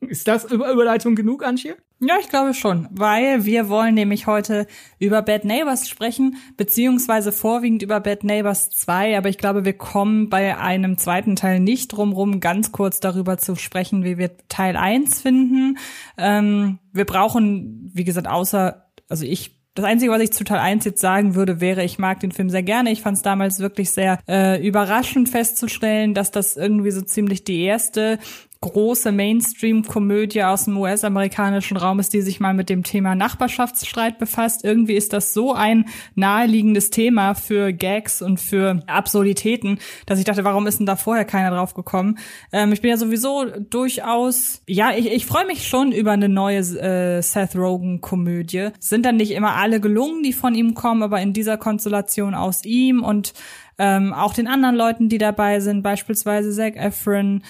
Ist 0.00 0.28
das 0.28 0.44
Über 0.44 0.70
Überleitung 0.70 1.16
genug, 1.16 1.44
Antje? 1.44 1.76
Ja, 2.00 2.14
ich 2.20 2.28
glaube 2.28 2.54
schon, 2.54 2.86
weil 2.92 3.44
wir 3.44 3.68
wollen 3.68 3.96
nämlich 3.96 4.28
heute 4.28 4.68
über 5.00 5.20
Bad 5.20 5.44
Neighbors 5.44 5.88
sprechen, 5.88 6.36
beziehungsweise 6.56 7.32
vorwiegend 7.32 7.82
über 7.82 7.98
Bad 7.98 8.22
Neighbors 8.22 8.70
2, 8.70 9.18
aber 9.18 9.28
ich 9.28 9.38
glaube, 9.38 9.64
wir 9.64 9.72
kommen 9.72 10.28
bei 10.30 10.56
einem 10.56 10.96
zweiten 10.96 11.34
Teil 11.34 11.58
nicht 11.58 11.88
drumrum, 11.88 12.38
ganz 12.38 12.70
kurz 12.70 13.00
darüber 13.00 13.38
zu 13.38 13.56
sprechen, 13.56 14.04
wie 14.04 14.16
wir 14.16 14.36
Teil 14.48 14.76
1 14.76 15.20
finden. 15.20 15.78
Ähm, 16.16 16.78
wir 16.92 17.04
brauchen, 17.04 17.90
wie 17.92 18.04
gesagt, 18.04 18.28
außer, 18.28 18.86
also 19.08 19.24
ich 19.24 19.58
das 19.78 19.86
Einzige, 19.86 20.10
was 20.10 20.20
ich 20.20 20.32
zu 20.32 20.42
Teil 20.42 20.58
1 20.58 20.84
jetzt 20.86 21.00
sagen 21.00 21.36
würde, 21.36 21.60
wäre, 21.60 21.84
ich 21.84 22.00
mag 22.00 22.18
den 22.18 22.32
Film 22.32 22.50
sehr 22.50 22.64
gerne. 22.64 22.90
Ich 22.90 23.00
fand 23.00 23.16
es 23.16 23.22
damals 23.22 23.60
wirklich 23.60 23.92
sehr 23.92 24.18
äh, 24.26 24.60
überraschend 24.66 25.28
festzustellen, 25.28 26.14
dass 26.14 26.32
das 26.32 26.56
irgendwie 26.56 26.90
so 26.90 27.00
ziemlich 27.00 27.44
die 27.44 27.62
erste 27.62 28.18
große 28.60 29.12
Mainstream-Komödie 29.12 30.42
aus 30.42 30.64
dem 30.64 30.76
US-amerikanischen 30.76 31.76
Raum 31.76 32.00
ist, 32.00 32.12
die 32.12 32.22
sich 32.22 32.40
mal 32.40 32.54
mit 32.54 32.68
dem 32.68 32.82
Thema 32.82 33.14
Nachbarschaftsstreit 33.14 34.18
befasst. 34.18 34.64
Irgendwie 34.64 34.94
ist 34.94 35.12
das 35.12 35.32
so 35.32 35.54
ein 35.54 35.84
naheliegendes 36.16 36.90
Thema 36.90 37.34
für 37.34 37.72
Gags 37.72 38.20
und 38.20 38.40
für 38.40 38.82
Absurditäten, 38.88 39.78
dass 40.06 40.18
ich 40.18 40.24
dachte, 40.24 40.42
warum 40.42 40.66
ist 40.66 40.80
denn 40.80 40.86
da 40.86 40.96
vorher 40.96 41.24
keiner 41.24 41.54
drauf 41.54 41.74
gekommen? 41.74 42.18
Ähm, 42.52 42.72
ich 42.72 42.80
bin 42.80 42.90
ja 42.90 42.96
sowieso 42.96 43.44
durchaus, 43.70 44.62
ja, 44.66 44.90
ich, 44.90 45.06
ich 45.06 45.26
freue 45.26 45.46
mich 45.46 45.68
schon 45.68 45.92
über 45.92 46.10
eine 46.10 46.28
neue 46.28 46.58
äh, 46.58 47.22
Seth 47.22 47.54
Rogen-Komödie. 47.54 48.70
Sind 48.80 49.06
dann 49.06 49.16
nicht 49.16 49.30
immer 49.30 49.54
alle 49.54 49.80
gelungen, 49.80 50.24
die 50.24 50.32
von 50.32 50.56
ihm 50.56 50.74
kommen, 50.74 51.04
aber 51.04 51.20
in 51.20 51.32
dieser 51.32 51.58
Konstellation 51.58 52.34
aus 52.34 52.64
ihm 52.64 53.04
und 53.04 53.34
ähm, 53.78 54.12
auch 54.12 54.34
den 54.34 54.48
anderen 54.48 54.74
Leuten, 54.74 55.08
die 55.08 55.18
dabei 55.18 55.60
sind, 55.60 55.82
beispielsweise 55.82 56.52
Zac 56.52 56.76
Efron, 56.76 57.44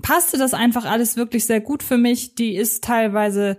passte 0.00 0.38
das 0.38 0.54
einfach 0.54 0.84
alles 0.84 1.16
wirklich 1.16 1.44
sehr 1.44 1.60
gut 1.60 1.82
für 1.82 1.98
mich. 1.98 2.34
Die 2.34 2.56
ist 2.56 2.84
teilweise 2.84 3.58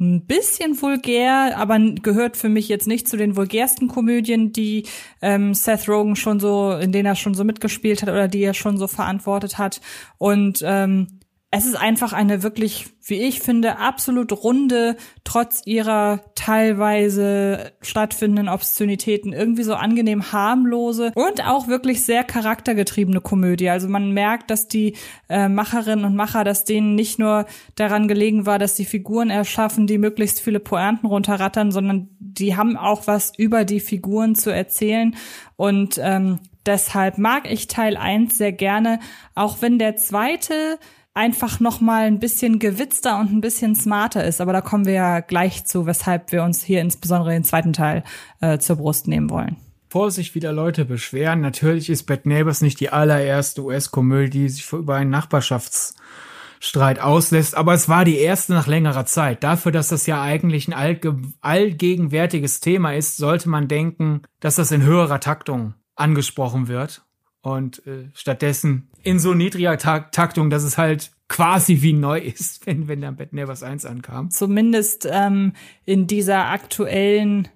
ein 0.00 0.26
bisschen 0.26 0.80
vulgär, 0.80 1.56
aber 1.56 1.78
gehört 1.78 2.36
für 2.36 2.48
mich 2.48 2.68
jetzt 2.68 2.88
nicht 2.88 3.08
zu 3.08 3.16
den 3.16 3.36
vulgärsten 3.36 3.88
Komödien, 3.88 4.52
die 4.52 4.86
ähm, 5.20 5.54
Seth 5.54 5.88
Rogen 5.88 6.16
schon 6.16 6.40
so, 6.40 6.72
in 6.72 6.92
denen 6.92 7.06
er 7.06 7.14
schon 7.14 7.34
so 7.34 7.44
mitgespielt 7.44 8.02
hat 8.02 8.08
oder 8.08 8.26
die 8.26 8.42
er 8.42 8.54
schon 8.54 8.78
so 8.78 8.88
verantwortet 8.88 9.58
hat. 9.58 9.80
Und 10.18 10.62
ähm, 10.64 11.20
es 11.54 11.66
ist 11.66 11.74
einfach 11.74 12.14
eine 12.14 12.42
wirklich, 12.42 12.86
wie 13.04 13.20
ich 13.20 13.40
finde, 13.40 13.76
absolut 13.76 14.32
runde, 14.42 14.96
trotz 15.22 15.60
ihrer 15.66 16.20
teilweise 16.34 17.72
stattfindenden 17.82 18.48
Obszönitäten, 18.48 19.34
irgendwie 19.34 19.62
so 19.62 19.74
angenehm 19.74 20.32
harmlose 20.32 21.12
und 21.14 21.46
auch 21.46 21.68
wirklich 21.68 22.04
sehr 22.04 22.24
charaktergetriebene 22.24 23.20
Komödie. 23.20 23.68
Also 23.68 23.86
man 23.86 24.12
merkt, 24.12 24.50
dass 24.50 24.66
die 24.66 24.96
äh, 25.28 25.50
Macherinnen 25.50 26.06
und 26.06 26.16
Macher, 26.16 26.42
dass 26.42 26.64
denen 26.64 26.94
nicht 26.94 27.18
nur 27.18 27.44
daran 27.74 28.08
gelegen 28.08 28.46
war, 28.46 28.58
dass 28.58 28.74
die 28.74 28.86
Figuren 28.86 29.28
erschaffen, 29.28 29.86
die 29.86 29.98
möglichst 29.98 30.40
viele 30.40 30.58
Pointen 30.58 31.06
runterrattern, 31.06 31.70
sondern 31.70 32.08
die 32.18 32.56
haben 32.56 32.78
auch 32.78 33.06
was 33.06 33.30
über 33.36 33.66
die 33.66 33.80
Figuren 33.80 34.36
zu 34.36 34.48
erzählen. 34.48 35.14
Und 35.56 36.00
ähm, 36.02 36.38
deshalb 36.64 37.18
mag 37.18 37.50
ich 37.50 37.68
Teil 37.68 37.98
1 37.98 38.38
sehr 38.38 38.52
gerne, 38.52 39.00
auch 39.34 39.58
wenn 39.60 39.78
der 39.78 39.96
zweite 39.96 40.78
einfach 41.14 41.60
noch 41.60 41.80
mal 41.80 42.04
ein 42.04 42.18
bisschen 42.18 42.58
gewitzter 42.58 43.18
und 43.20 43.32
ein 43.32 43.40
bisschen 43.40 43.74
smarter 43.74 44.24
ist. 44.24 44.40
Aber 44.40 44.52
da 44.52 44.60
kommen 44.60 44.86
wir 44.86 44.94
ja 44.94 45.20
gleich 45.20 45.64
zu, 45.64 45.86
weshalb 45.86 46.32
wir 46.32 46.42
uns 46.42 46.62
hier 46.62 46.80
insbesondere 46.80 47.30
den 47.32 47.44
zweiten 47.44 47.72
Teil 47.72 48.02
äh, 48.40 48.58
zur 48.58 48.76
Brust 48.76 49.08
nehmen 49.08 49.30
wollen. 49.30 49.56
Bevor 49.88 50.10
sich 50.10 50.34
wieder 50.34 50.52
Leute 50.52 50.86
beschweren, 50.86 51.42
natürlich 51.42 51.90
ist 51.90 52.04
Bad 52.04 52.24
Neighbors 52.24 52.62
nicht 52.62 52.80
die 52.80 52.88
allererste 52.88 53.62
US-Komödie, 53.62 54.44
die 54.44 54.48
sich 54.48 54.72
über 54.72 54.94
einen 54.94 55.10
Nachbarschaftsstreit 55.10 56.98
auslässt, 56.98 57.54
aber 57.54 57.74
es 57.74 57.90
war 57.90 58.06
die 58.06 58.16
erste 58.16 58.54
nach 58.54 58.66
längerer 58.66 59.04
Zeit. 59.04 59.44
Dafür, 59.44 59.70
dass 59.70 59.88
das 59.88 60.06
ja 60.06 60.22
eigentlich 60.22 60.66
ein 60.66 60.98
allgegenwärtiges 61.42 62.60
Thema 62.60 62.94
ist, 62.94 63.18
sollte 63.18 63.50
man 63.50 63.68
denken, 63.68 64.22
dass 64.40 64.56
das 64.56 64.72
in 64.72 64.82
höherer 64.82 65.20
Taktung 65.20 65.74
angesprochen 65.94 66.68
wird 66.68 67.04
und 67.42 67.86
äh, 67.86 68.08
stattdessen 68.14 68.88
in 69.02 69.18
so 69.18 69.34
niedriger 69.34 69.76
Takt 69.78 70.14
Taktung, 70.14 70.50
dass 70.50 70.62
es 70.62 70.78
halt 70.78 71.10
quasi 71.28 71.82
wie 71.82 71.92
neu 71.92 72.18
ist, 72.18 72.66
wenn, 72.66 72.88
wenn 72.88 73.00
dann 73.00 73.16
Bad 73.16 73.32
Neighbors 73.32 73.62
1 73.62 73.84
ankam. 73.86 74.30
Zumindest 74.30 75.08
ähm, 75.10 75.52
in 75.84 76.06
dieser 76.06 76.46
aktuellen 76.48 77.48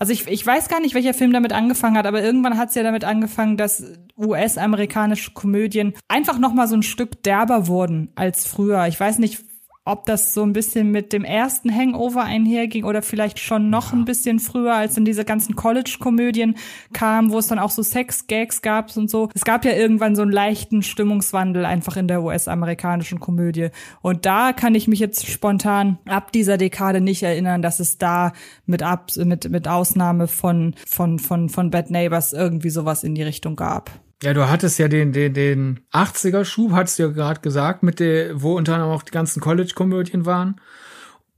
also 0.00 0.12
ich, 0.12 0.28
ich 0.28 0.46
weiß 0.46 0.68
gar 0.68 0.80
nicht, 0.80 0.94
welcher 0.94 1.12
Film 1.12 1.32
damit 1.32 1.52
angefangen 1.52 1.96
hat, 1.96 2.06
aber 2.06 2.22
irgendwann 2.22 2.56
hat 2.56 2.68
es 2.68 2.76
ja 2.76 2.84
damit 2.84 3.04
angefangen, 3.04 3.56
dass 3.56 3.82
US-amerikanische 4.16 5.32
Komödien 5.32 5.94
einfach 6.06 6.38
noch 6.38 6.54
mal 6.54 6.68
so 6.68 6.76
ein 6.76 6.84
Stück 6.84 7.22
derber 7.24 7.66
wurden 7.66 8.12
als 8.14 8.46
früher. 8.46 8.86
Ich 8.86 8.98
weiß 8.98 9.18
nicht, 9.18 9.40
ob 9.88 10.04
das 10.04 10.34
so 10.34 10.42
ein 10.42 10.52
bisschen 10.52 10.90
mit 10.90 11.12
dem 11.12 11.24
ersten 11.24 11.74
Hangover 11.74 12.22
einherging 12.22 12.84
oder 12.84 13.02
vielleicht 13.02 13.38
schon 13.38 13.70
noch 13.70 13.92
ein 13.92 14.04
bisschen 14.04 14.38
früher, 14.38 14.74
als 14.74 14.94
dann 14.94 15.04
diese 15.04 15.24
ganzen 15.24 15.56
College-Komödien 15.56 16.56
kamen, 16.92 17.32
wo 17.32 17.38
es 17.38 17.46
dann 17.46 17.58
auch 17.58 17.70
so 17.70 17.82
Sex-Gags 17.82 18.60
gab 18.60 18.94
und 18.96 19.08
so. 19.08 19.30
Es 19.34 19.44
gab 19.44 19.64
ja 19.64 19.72
irgendwann 19.72 20.14
so 20.14 20.22
einen 20.22 20.30
leichten 20.30 20.82
Stimmungswandel 20.82 21.64
einfach 21.64 21.96
in 21.96 22.06
der 22.06 22.22
US-amerikanischen 22.22 23.18
Komödie. 23.18 23.70
Und 24.02 24.26
da 24.26 24.52
kann 24.52 24.74
ich 24.74 24.88
mich 24.88 24.98
jetzt 24.98 25.26
spontan 25.26 25.98
ab 26.06 26.32
dieser 26.32 26.58
Dekade 26.58 27.00
nicht 27.00 27.22
erinnern, 27.22 27.62
dass 27.62 27.80
es 27.80 27.98
da 27.98 28.32
mit 28.66 28.82
ab, 28.82 29.10
mit, 29.16 29.48
mit 29.48 29.68
Ausnahme 29.68 30.28
von, 30.28 30.74
von, 30.86 31.18
von, 31.18 31.48
von 31.48 31.70
Bad 31.70 31.90
Neighbors 31.90 32.32
irgendwie 32.34 32.70
sowas 32.70 33.04
in 33.04 33.14
die 33.14 33.22
Richtung 33.22 33.56
gab. 33.56 33.90
Ja, 34.22 34.34
du 34.34 34.48
hattest 34.48 34.78
ja 34.78 34.88
den, 34.88 35.12
den, 35.12 35.32
den 35.32 35.80
80er-Schub, 35.92 36.72
hattest 36.72 36.98
du 36.98 37.04
ja 37.04 37.08
gerade 37.10 37.40
gesagt, 37.40 37.84
mit 37.84 38.00
der, 38.00 38.42
wo 38.42 38.56
unter 38.56 38.74
anderem 38.74 38.92
auch 38.92 39.04
die 39.04 39.12
ganzen 39.12 39.40
College-Komödien 39.40 40.26
waren. 40.26 40.60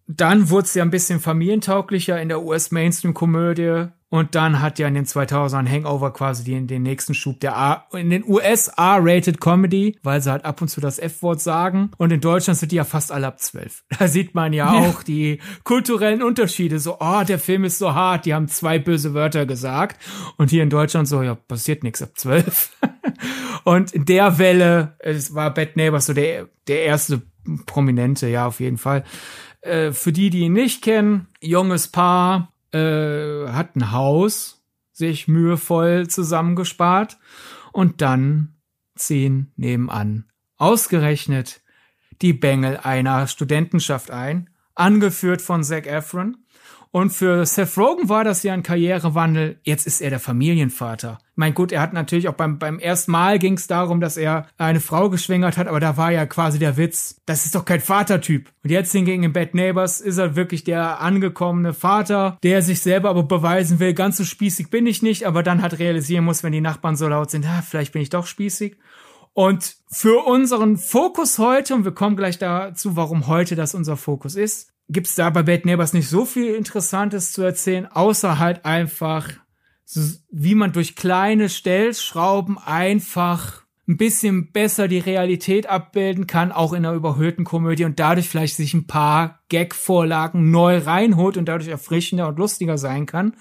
Dann 0.07 0.49
wurde 0.49 0.65
es 0.65 0.75
ja 0.75 0.83
ein 0.83 0.91
bisschen 0.91 1.21
familientauglicher 1.21 2.21
in 2.21 2.31
der 2.31 2.43
US-Mainstream-Komödie. 2.43 3.89
Und 4.11 4.35
dann 4.35 4.61
hat 4.61 4.81
ja 4.81 4.89
in 4.89 4.95
den 4.95 5.07
2000ern 5.07 5.69
Hangover 5.69 6.13
quasi 6.13 6.43
den, 6.43 6.67
den 6.67 6.83
nächsten 6.83 7.15
Schub 7.15 7.39
der 7.39 7.57
A, 7.57 7.87
in 7.93 8.11
den 8.11 8.25
US 8.29 8.67
R-Rated 8.67 9.41
Comedy, 9.41 9.99
weil 10.03 10.21
sie 10.21 10.33
halt 10.33 10.45
ab 10.45 10.61
und 10.61 10.67
zu 10.67 10.81
das 10.81 10.99
F-Wort 10.99 11.41
sagen. 11.41 11.93
Und 11.97 12.13
in 12.13 12.21
Deutschland 12.21 12.59
sind 12.59 12.73
die 12.73 12.77
ja 12.77 12.85
fast 12.85 13.13
alle 13.13 13.29
ab 13.29 13.41
12. 13.41 13.85
Da 14.01 14.09
sieht 14.09 14.35
man 14.35 14.53
ja, 14.53 14.75
ja 14.75 14.89
auch 14.89 15.03
die 15.05 15.39
kulturellen 15.63 16.23
Unterschiede. 16.23 16.81
So, 16.81 16.97
oh, 16.99 17.23
der 17.23 17.39
Film 17.39 17.65
ist 17.65 17.79
so 17.79 17.95
hart, 17.95 18.27
die 18.27 18.35
haben 18.35 18.49
zwei 18.49 18.79
böse 18.79 19.15
Wörter 19.15 19.47
gesagt. 19.47 20.01
Und 20.37 20.51
hier 20.51 20.65
in 20.65 20.71
Deutschland 20.71 21.07
so, 21.07 21.23
ja, 21.23 21.37
passiert 21.37 21.85
nichts 21.85 22.03
ab 22.03 22.11
12. 22.15 22.77
und 23.65 23.93
in 23.93 24.07
der 24.07 24.39
Welle, 24.39 24.97
es 24.99 25.35
war 25.35 25.55
Bad 25.55 25.77
Neighbors 25.77 26.07
so 26.07 26.15
der, 26.15 26.49
der 26.67 26.83
erste 26.83 27.23
Prominente, 27.67 28.27
ja, 28.27 28.47
auf 28.47 28.59
jeden 28.59 28.79
Fall. 28.79 29.05
Äh, 29.61 29.93
für 29.93 30.13
die, 30.13 30.31
die 30.31 30.41
ihn 30.41 30.53
nicht 30.53 30.83
kennen, 30.83 31.29
junges 31.41 31.89
Paar, 31.89 32.53
äh, 32.73 33.49
hat 33.49 33.77
ein 33.77 33.93
Haus 33.93 34.63
sich 34.93 35.29
mühevoll 35.29 36.09
zusammengespart 36.09 37.19
und 37.73 38.01
dann 38.01 38.57
ziehen 38.97 39.53
nebenan. 39.57 40.31
Ausgerechnet 40.57 41.63
die 42.21 42.33
Bengel 42.33 42.77
einer 42.77 43.27
Studentenschaft 43.27 44.11
ein, 44.11 44.51
angeführt 44.75 45.43
von 45.43 45.65
Zac 45.65 45.87
Efron, 45.87 46.45
und 46.93 47.11
für 47.11 47.47
Seth 47.47 47.79
Rogen 47.79 48.09
war 48.09 48.25
das 48.25 48.43
ja 48.43 48.53
ein 48.53 48.65
Karrierewandel. 48.65 49.61
Jetzt 49.63 49.87
ist 49.87 50.01
er 50.01 50.11
der 50.11 50.19
Familienvater. 50.19 51.19
Mein 51.37 51.55
gut, 51.55 51.71
er 51.71 51.81
hat 51.81 51.93
natürlich 51.93 52.29
auch 52.29 52.35
beim, 52.35 52.59
beim 52.59 52.81
ersten 52.81 53.13
Mal 53.13 53.39
ging 53.39 53.55
es 53.55 53.69
darum, 53.69 54.01
dass 54.01 54.17
er 54.17 54.49
eine 54.59 54.81
Frau 54.81 55.09
geschwängert 55.09 55.57
hat, 55.57 55.69
aber 55.69 55.79
da 55.79 55.97
war 55.97 56.11
ja 56.11 56.27
quasi 56.27 56.59
der 56.59 56.77
Witz. 56.77 57.21
Das 57.27 57.45
ist 57.45 57.55
doch 57.55 57.65
kein 57.65 57.81
Vatertyp. 57.81 58.51
Und 58.65 58.71
jetzt 58.71 58.91
hingegen 58.91 59.23
in 59.23 59.33
Bad 59.33 59.55
Neighbors 59.55 60.01
ist 60.01 60.19
er 60.19 60.35
wirklich 60.35 60.65
der 60.65 61.01
angekommene 61.01 61.75
Vater, 61.75 62.39
der 62.43 62.61
sich 62.61 62.81
selber 62.81 63.11
aber 63.11 63.23
beweisen 63.23 63.79
will, 63.79 63.95
ganz 63.95 64.17
so 64.17 64.25
spießig 64.25 64.71
bin 64.71 64.87
ich 64.87 65.01
nicht, 65.01 65.27
aber 65.27 65.45
dann 65.45 65.63
halt 65.63 65.79
realisieren 65.79 66.25
muss, 66.25 66.43
wenn 66.43 66.53
die 66.53 66.61
Nachbarn 66.61 66.97
so 66.97 67.07
laut 67.07 67.31
sind, 67.31 67.47
ah, 67.47 67.63
vielleicht 67.63 67.93
bin 67.93 68.03
ich 68.03 68.11
doch 68.11 68.27
spießig. 68.27 68.77
Und 69.33 69.77
für 69.89 70.27
unseren 70.27 70.77
Fokus 70.77 71.39
heute, 71.39 71.77
und 71.77 71.85
wir 71.85 71.93
kommen 71.93 72.17
gleich 72.17 72.39
dazu, 72.39 72.97
warum 72.97 73.29
heute 73.29 73.55
das 73.55 73.77
unser 73.77 73.97
Fokus 73.97 74.35
ist, 74.35 74.73
gibt's 74.91 75.15
da 75.15 75.31
bei 75.31 75.43
Bad 75.43 75.65
Neighbors 75.65 75.93
nicht 75.93 76.09
so 76.09 76.25
viel 76.25 76.55
Interessantes 76.55 77.33
zu 77.33 77.43
erzählen, 77.43 77.87
außer 77.87 78.39
halt 78.39 78.65
einfach, 78.65 79.29
wie 80.31 80.55
man 80.55 80.73
durch 80.73 80.97
kleine 80.97 81.49
Stellschrauben 81.49 82.59
einfach 82.59 83.63
ein 83.89 83.97
bisschen 83.97 84.53
besser 84.53 84.87
die 84.87 84.99
Realität 84.99 85.69
abbilden 85.69 86.27
kann, 86.27 86.53
auch 86.53 86.73
in 86.73 86.85
einer 86.85 86.95
überhöhten 86.95 87.45
Komödie 87.45 87.85
und 87.85 87.99
dadurch 87.99 88.29
vielleicht 88.29 88.57
sich 88.57 88.75
ein 88.75 88.87
paar 88.87 89.41
Gag-Vorlagen 89.49 90.51
neu 90.51 90.79
reinholt 90.79 91.37
und 91.37 91.47
dadurch 91.47 91.69
erfrischender 91.69 92.29
und 92.29 92.39
lustiger 92.39 92.79
sein 92.79 93.07
kann. 93.07 93.35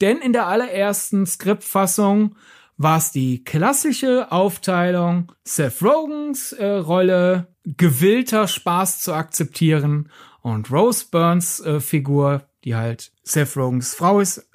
Denn 0.00 0.18
in 0.18 0.32
der 0.32 0.46
allerersten 0.48 1.26
Skriptfassung 1.26 2.34
war 2.76 2.98
es 2.98 3.12
die 3.12 3.44
klassische 3.44 4.32
Aufteilung 4.32 5.30
Seth 5.44 5.80
Rogans 5.80 6.52
äh, 6.52 6.66
Rolle, 6.66 7.46
gewillter 7.64 8.48
Spaß 8.48 9.00
zu 9.00 9.14
akzeptieren 9.14 10.10
und 10.44 10.70
Rose 10.70 11.06
Burns 11.10 11.60
äh, 11.60 11.80
Figur, 11.80 12.46
die 12.64 12.76
halt 12.76 13.12
Seth 13.22 13.56
Rogans 13.56 13.94
Frau 13.94 14.20
ist 14.20 14.46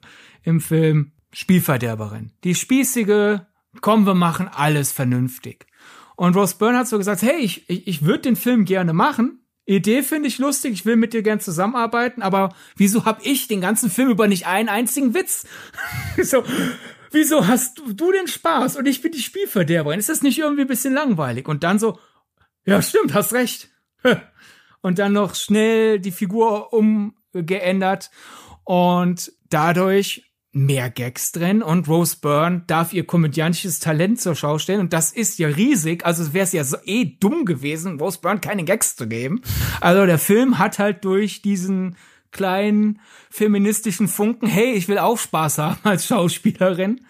im 0.43 0.61
Film, 0.61 1.13
Spielverderberin. 1.31 2.31
Die 2.43 2.53
spießige, 2.53 3.47
komm, 3.81 4.05
wir 4.05 4.13
machen 4.13 4.47
alles 4.47 4.91
vernünftig. 4.91 5.65
Und 6.15 6.35
Rose 6.35 6.55
Byrne 6.59 6.77
hat 6.77 6.87
so 6.87 6.99
gesagt, 6.99 7.23
hey, 7.23 7.39
ich, 7.39 7.67
ich, 7.71 7.87
ich 7.87 8.05
würde 8.05 8.21
den 8.21 8.35
Film 8.35 8.65
gerne 8.65 8.93
machen. 8.93 9.43
Idee 9.65 10.03
finde 10.03 10.27
ich 10.27 10.37
lustig, 10.37 10.73
ich 10.73 10.85
will 10.85 10.95
mit 10.95 11.13
dir 11.13 11.23
gern 11.23 11.39
zusammenarbeiten, 11.39 12.21
aber 12.21 12.53
wieso 12.75 13.05
hab 13.05 13.25
ich 13.25 13.47
den 13.47 13.61
ganzen 13.61 13.89
Film 13.89 14.11
über 14.11 14.27
nicht 14.27 14.45
einen 14.45 14.69
einzigen 14.69 15.15
Witz? 15.15 15.47
so, 16.21 16.43
wieso 17.09 17.47
hast 17.47 17.79
du 17.79 18.11
den 18.11 18.27
Spaß 18.27 18.75
und 18.75 18.87
ich 18.87 19.01
bin 19.01 19.11
die 19.11 19.23
Spielverderberin? 19.23 19.99
Ist 19.99 20.09
das 20.09 20.21
nicht 20.21 20.37
irgendwie 20.37 20.61
ein 20.61 20.67
bisschen 20.67 20.93
langweilig? 20.93 21.47
Und 21.47 21.63
dann 21.63 21.79
so, 21.79 21.97
ja, 22.63 22.79
stimmt, 22.79 23.15
hast 23.15 23.33
recht 23.33 23.69
und 24.82 24.99
dann 24.99 25.13
noch 25.13 25.36
schnell 25.36 25.99
die 25.99 26.11
Figur 26.11 26.73
umgeändert 26.73 28.09
und 28.63 29.32
dadurch 29.49 30.23
mehr 30.51 30.89
Gags 30.89 31.32
drin 31.32 31.61
und 31.61 31.88
Rose 31.88 32.17
Byrne 32.19 32.63
darf 32.65 32.91
ihr 32.91 33.05
komödiantisches 33.05 33.80
Talent 33.80 34.19
zur 34.19 34.36
Schau 34.36 34.57
stellen 34.57 34.80
und 34.80 34.93
das 34.93 35.11
ist 35.11 35.38
ja 35.38 35.47
riesig, 35.47 36.05
also 36.05 36.34
wäre 36.34 36.43
es 36.43 36.53
ja 36.53 36.63
so 36.63 36.77
eh 36.86 37.17
dumm 37.19 37.45
gewesen, 37.45 37.99
Rose 37.99 38.19
Byrne 38.19 38.39
keine 38.39 38.63
Gags 38.63 38.95
zu 38.95 39.07
geben. 39.07 39.41
Also 39.80 40.05
der 40.05 40.17
Film 40.17 40.57
hat 40.57 40.80
halt 40.80 41.05
durch 41.05 41.41
diesen 41.41 41.95
kleinen 42.32 42.99
feministischen 43.30 44.07
Funken, 44.07 44.47
hey, 44.47 44.73
ich 44.73 44.88
will 44.88 44.97
auch 44.97 45.17
Spaß 45.17 45.57
haben 45.59 45.80
als 45.84 46.05
Schauspielerin, 46.07 47.01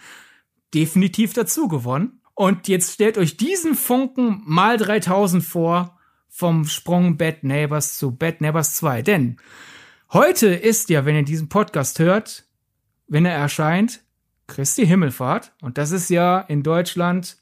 definitiv 0.74 1.34
dazu 1.34 1.68
gewonnen. 1.68 2.22
Und 2.36 2.68
jetzt 2.70 2.94
stellt 2.94 3.18
euch 3.18 3.36
diesen 3.36 3.76
Funken 3.76 4.42
mal 4.46 4.78
3000 4.78 5.44
vor 5.44 5.99
vom 6.40 6.64
Sprung 6.66 7.18
Bad 7.18 7.44
Neighbors 7.44 7.98
zu 7.98 8.12
Bad 8.12 8.40
Neighbors 8.40 8.76
2. 8.76 9.02
Denn 9.02 9.36
heute 10.14 10.48
ist 10.48 10.90
ja, 10.90 11.04
wenn 11.04 11.16
ihr 11.16 11.24
diesen 11.24 11.50
Podcast 11.50 12.00
hört, 12.00 12.46
wenn 13.10 13.26
er 13.26 13.36
erscheint, 13.36 14.00
Christi 14.48 14.88
Himmelfahrt. 14.88 15.52
Und 15.62 15.78
das 15.78 15.92
ist 15.92 16.10
ja 16.10 16.40
in 16.40 16.64
Deutschland 16.64 17.38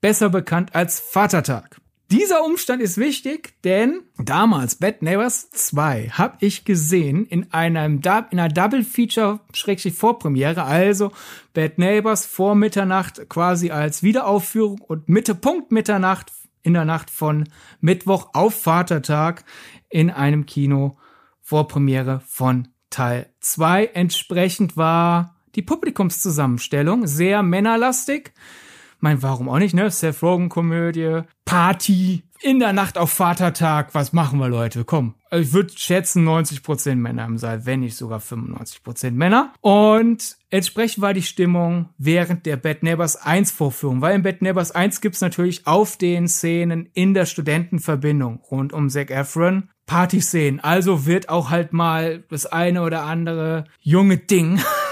besser 0.00 0.30
bekannt 0.30 0.74
als 0.74 0.98
Vatertag. 0.98 1.80
Dieser 2.10 2.44
Umstand 2.44 2.82
ist 2.82 2.98
wichtig, 2.98 3.54
denn 3.62 4.02
damals 4.18 4.74
Bad 4.74 5.00
Neighbors 5.00 5.48
2 5.50 6.08
habe 6.08 6.38
ich 6.40 6.64
gesehen 6.64 7.26
in 7.26 7.52
einem 7.52 8.00
in 8.00 8.40
einer 8.40 8.48
Double 8.48 8.82
Feature 8.82 9.38
Schrägstrich 9.52 9.94
Vorpremiere, 9.94 10.64
also 10.64 11.12
Bad 11.54 11.78
Neighbors 11.78 12.26
vor 12.26 12.56
Mitternacht 12.56 13.28
quasi 13.28 13.70
als 13.70 14.02
Wiederaufführung 14.02 14.80
und 14.80 15.08
Mitte 15.08 15.36
Punkt 15.36 15.70
Mitternacht 15.70 16.32
in 16.62 16.74
der 16.74 16.84
Nacht 16.84 17.10
von 17.10 17.48
Mittwoch 17.80 18.30
auf 18.34 18.62
Vatertag 18.62 19.44
in 19.88 20.10
einem 20.10 20.46
Kino 20.46 20.98
Vorpremiere 21.40 22.20
von 22.26 22.68
Teil 22.90 23.28
2. 23.40 23.86
Entsprechend 23.86 24.76
war 24.76 25.36
die 25.54 25.62
Publikumszusammenstellung 25.62 27.06
sehr 27.06 27.42
männerlastig. 27.42 28.32
Mein, 28.98 29.22
warum 29.22 29.48
auch 29.48 29.58
nicht, 29.58 29.74
ne? 29.74 29.90
Seth 29.90 30.22
Rogen 30.22 30.48
Komödie, 30.48 31.22
Party, 31.44 32.22
in 32.42 32.58
der 32.58 32.72
Nacht 32.72 32.98
auf 32.98 33.10
Vatertag. 33.10 33.94
Was 33.94 34.12
machen 34.12 34.38
wir, 34.38 34.48
Leute? 34.48 34.84
Komm. 34.84 35.14
Also 35.30 35.42
ich 35.42 35.52
würde 35.52 35.72
schätzen 35.76 36.26
90% 36.26 36.96
Männer 36.96 37.24
im 37.24 37.38
Saal, 37.38 37.66
wenn 37.66 37.80
nicht 37.80 37.96
sogar 37.96 38.20
95% 38.20 39.12
Männer. 39.12 39.52
Und 39.60 40.36
entsprechend 40.50 41.02
war 41.02 41.14
die 41.14 41.22
Stimmung 41.22 41.90
während 41.98 42.46
der 42.46 42.56
Bad 42.56 42.82
Neighbors 42.82 43.16
1 43.16 43.50
Vorführung, 43.50 44.00
weil 44.00 44.16
in 44.16 44.22
Bad 44.22 44.42
Neighbors 44.42 44.72
1 44.72 45.00
gibt's 45.00 45.20
natürlich 45.20 45.66
auf 45.66 45.96
den 45.96 46.28
Szenen 46.28 46.88
in 46.94 47.14
der 47.14 47.26
Studentenverbindung 47.26 48.40
rund 48.50 48.72
um 48.72 48.88
Zac 48.88 49.10
Efron 49.10 49.68
Partyszenen. 49.86 50.60
Also 50.60 51.06
wird 51.06 51.28
auch 51.28 51.50
halt 51.50 51.72
mal 51.72 52.22
das 52.28 52.46
eine 52.46 52.82
oder 52.82 53.02
andere 53.02 53.64
junge 53.80 54.18
Ding 54.18 54.60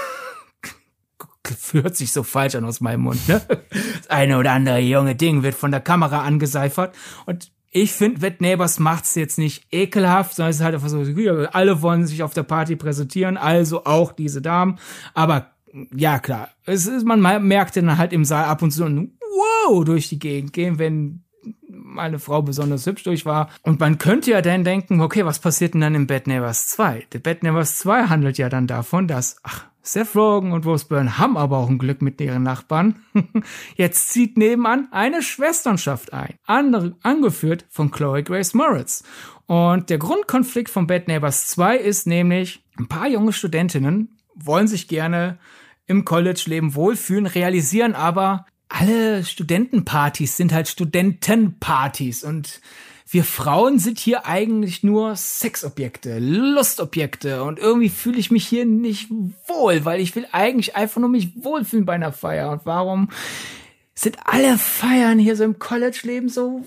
hört 1.71 1.95
sich 1.95 2.11
so 2.11 2.23
falsch 2.23 2.55
an 2.55 2.65
aus 2.65 2.81
meinem 2.81 3.01
Mund, 3.01 3.27
ne? 3.27 3.41
Das 3.69 4.09
eine 4.09 4.37
oder 4.37 4.51
andere 4.51 4.79
junge 4.79 5.15
Ding 5.15 5.43
wird 5.43 5.55
von 5.55 5.71
der 5.71 5.81
Kamera 5.81 6.21
angeseifert 6.21 6.95
und 7.25 7.51
ich 7.71 7.93
finde, 7.93 8.21
Wet 8.21 8.41
Neighbors 8.41 8.79
macht's 8.79 9.13
jetzt 9.13 9.37
nicht 9.37 9.67
ekelhaft, 9.71 10.35
sondern 10.35 10.49
es 10.49 10.57
ist 10.57 10.63
halt 10.63 10.73
einfach 10.73 10.89
so, 10.89 11.03
alle 11.51 11.81
wollen 11.81 12.07
sich 12.07 12.23
auf 12.23 12.33
der 12.33 12.43
Party 12.43 12.75
präsentieren, 12.75 13.37
also 13.37 13.85
auch 13.85 14.11
diese 14.11 14.41
Damen. 14.41 14.79
Aber 15.13 15.51
ja, 15.95 16.17
klar, 16.17 16.49
es 16.65 16.87
ist, 16.87 17.05
man 17.05 17.21
merkt 17.47 17.75
dann 17.77 17.97
halt 17.97 18.11
im 18.11 18.25
Saal 18.25 18.45
ab 18.45 18.63
und 18.63 18.71
zu 18.71 18.83
wow 18.85 19.85
durch 19.85 20.09
die 20.09 20.17
Gegend 20.17 20.53
gehen, 20.53 20.79
wenn 20.79 21.23
meine 21.69 22.19
Frau 22.19 22.41
besonders 22.41 22.85
hübsch 22.85 23.03
durch 23.03 23.25
war. 23.25 23.49
Und 23.61 23.79
man 23.79 23.97
könnte 23.97 24.31
ja 24.31 24.41
dann 24.41 24.63
denken, 24.63 25.01
okay, 25.01 25.25
was 25.25 25.39
passiert 25.39 25.73
denn 25.73 25.81
dann 25.81 25.95
im 25.95 26.07
Bad 26.07 26.27
Neighbors 26.27 26.67
2? 26.69 27.05
Der 27.13 27.19
Bad 27.19 27.43
Neighbors 27.43 27.77
2 27.79 28.05
handelt 28.05 28.37
ja 28.37 28.49
dann 28.49 28.67
davon, 28.67 29.07
dass, 29.07 29.37
ach, 29.43 29.65
Seth 29.81 30.15
Rogen 30.15 30.51
und 30.51 30.65
Rose 30.65 30.85
Byrne 30.87 31.17
haben 31.17 31.37
aber 31.37 31.57
auch 31.57 31.69
ein 31.69 31.79
Glück 31.79 32.01
mit 32.01 32.19
ihren 32.21 32.43
Nachbarn. 32.43 32.99
Jetzt 33.75 34.09
zieht 34.09 34.37
nebenan 34.37 34.87
eine 34.91 35.21
Schwesternschaft 35.21 36.13
ein, 36.13 36.35
andere, 36.45 36.95
angeführt 37.01 37.65
von 37.69 37.89
Chloe 37.91 38.23
Grace 38.23 38.53
Moritz. 38.53 39.03
Und 39.47 39.89
der 39.89 39.97
Grundkonflikt 39.97 40.69
von 40.69 40.85
Bad 40.85 41.07
Neighbors 41.07 41.47
2 41.47 41.77
ist 41.77 42.07
nämlich, 42.07 42.63
ein 42.77 42.87
paar 42.87 43.07
junge 43.07 43.33
Studentinnen 43.33 44.17
wollen 44.35 44.67
sich 44.67 44.87
gerne 44.87 45.39
im 45.87 46.05
College-Leben 46.05 46.75
wohlfühlen, 46.75 47.25
realisieren 47.25 47.95
aber, 47.95 48.45
alle 48.69 49.23
Studentenpartys 49.23 50.37
sind 50.37 50.53
halt 50.53 50.67
Studentenpartys 50.67 52.23
und 52.23 52.61
wir 53.11 53.23
Frauen 53.23 53.79
sind 53.79 53.97
hier 53.99 54.25
eigentlich 54.25 54.83
nur 54.83 55.15
Sexobjekte, 55.15 56.19
Lustobjekte 56.19 57.43
und 57.43 57.57
irgendwie 57.57 57.89
fühle 57.89 58.19
ich 58.19 58.29
mich 58.29 58.47
hier 58.47 58.65
nicht 58.65 59.09
wohl, 59.47 59.83
weil 59.83 59.99
ich 59.99 60.15
will 60.15 60.27
eigentlich 60.31 60.75
einfach 60.75 61.01
nur 61.01 61.09
mich 61.09 61.43
wohlfühlen 61.43 61.85
bei 61.85 61.93
einer 61.93 62.13
Feier. 62.13 62.51
Und 62.51 62.65
warum 62.65 63.09
sind 63.95 64.17
alle 64.25 64.57
Feiern 64.57 65.17
hier 65.17 65.35
so 65.35 65.43
im 65.43 65.57
College-Leben 65.57 66.29
so 66.29 66.63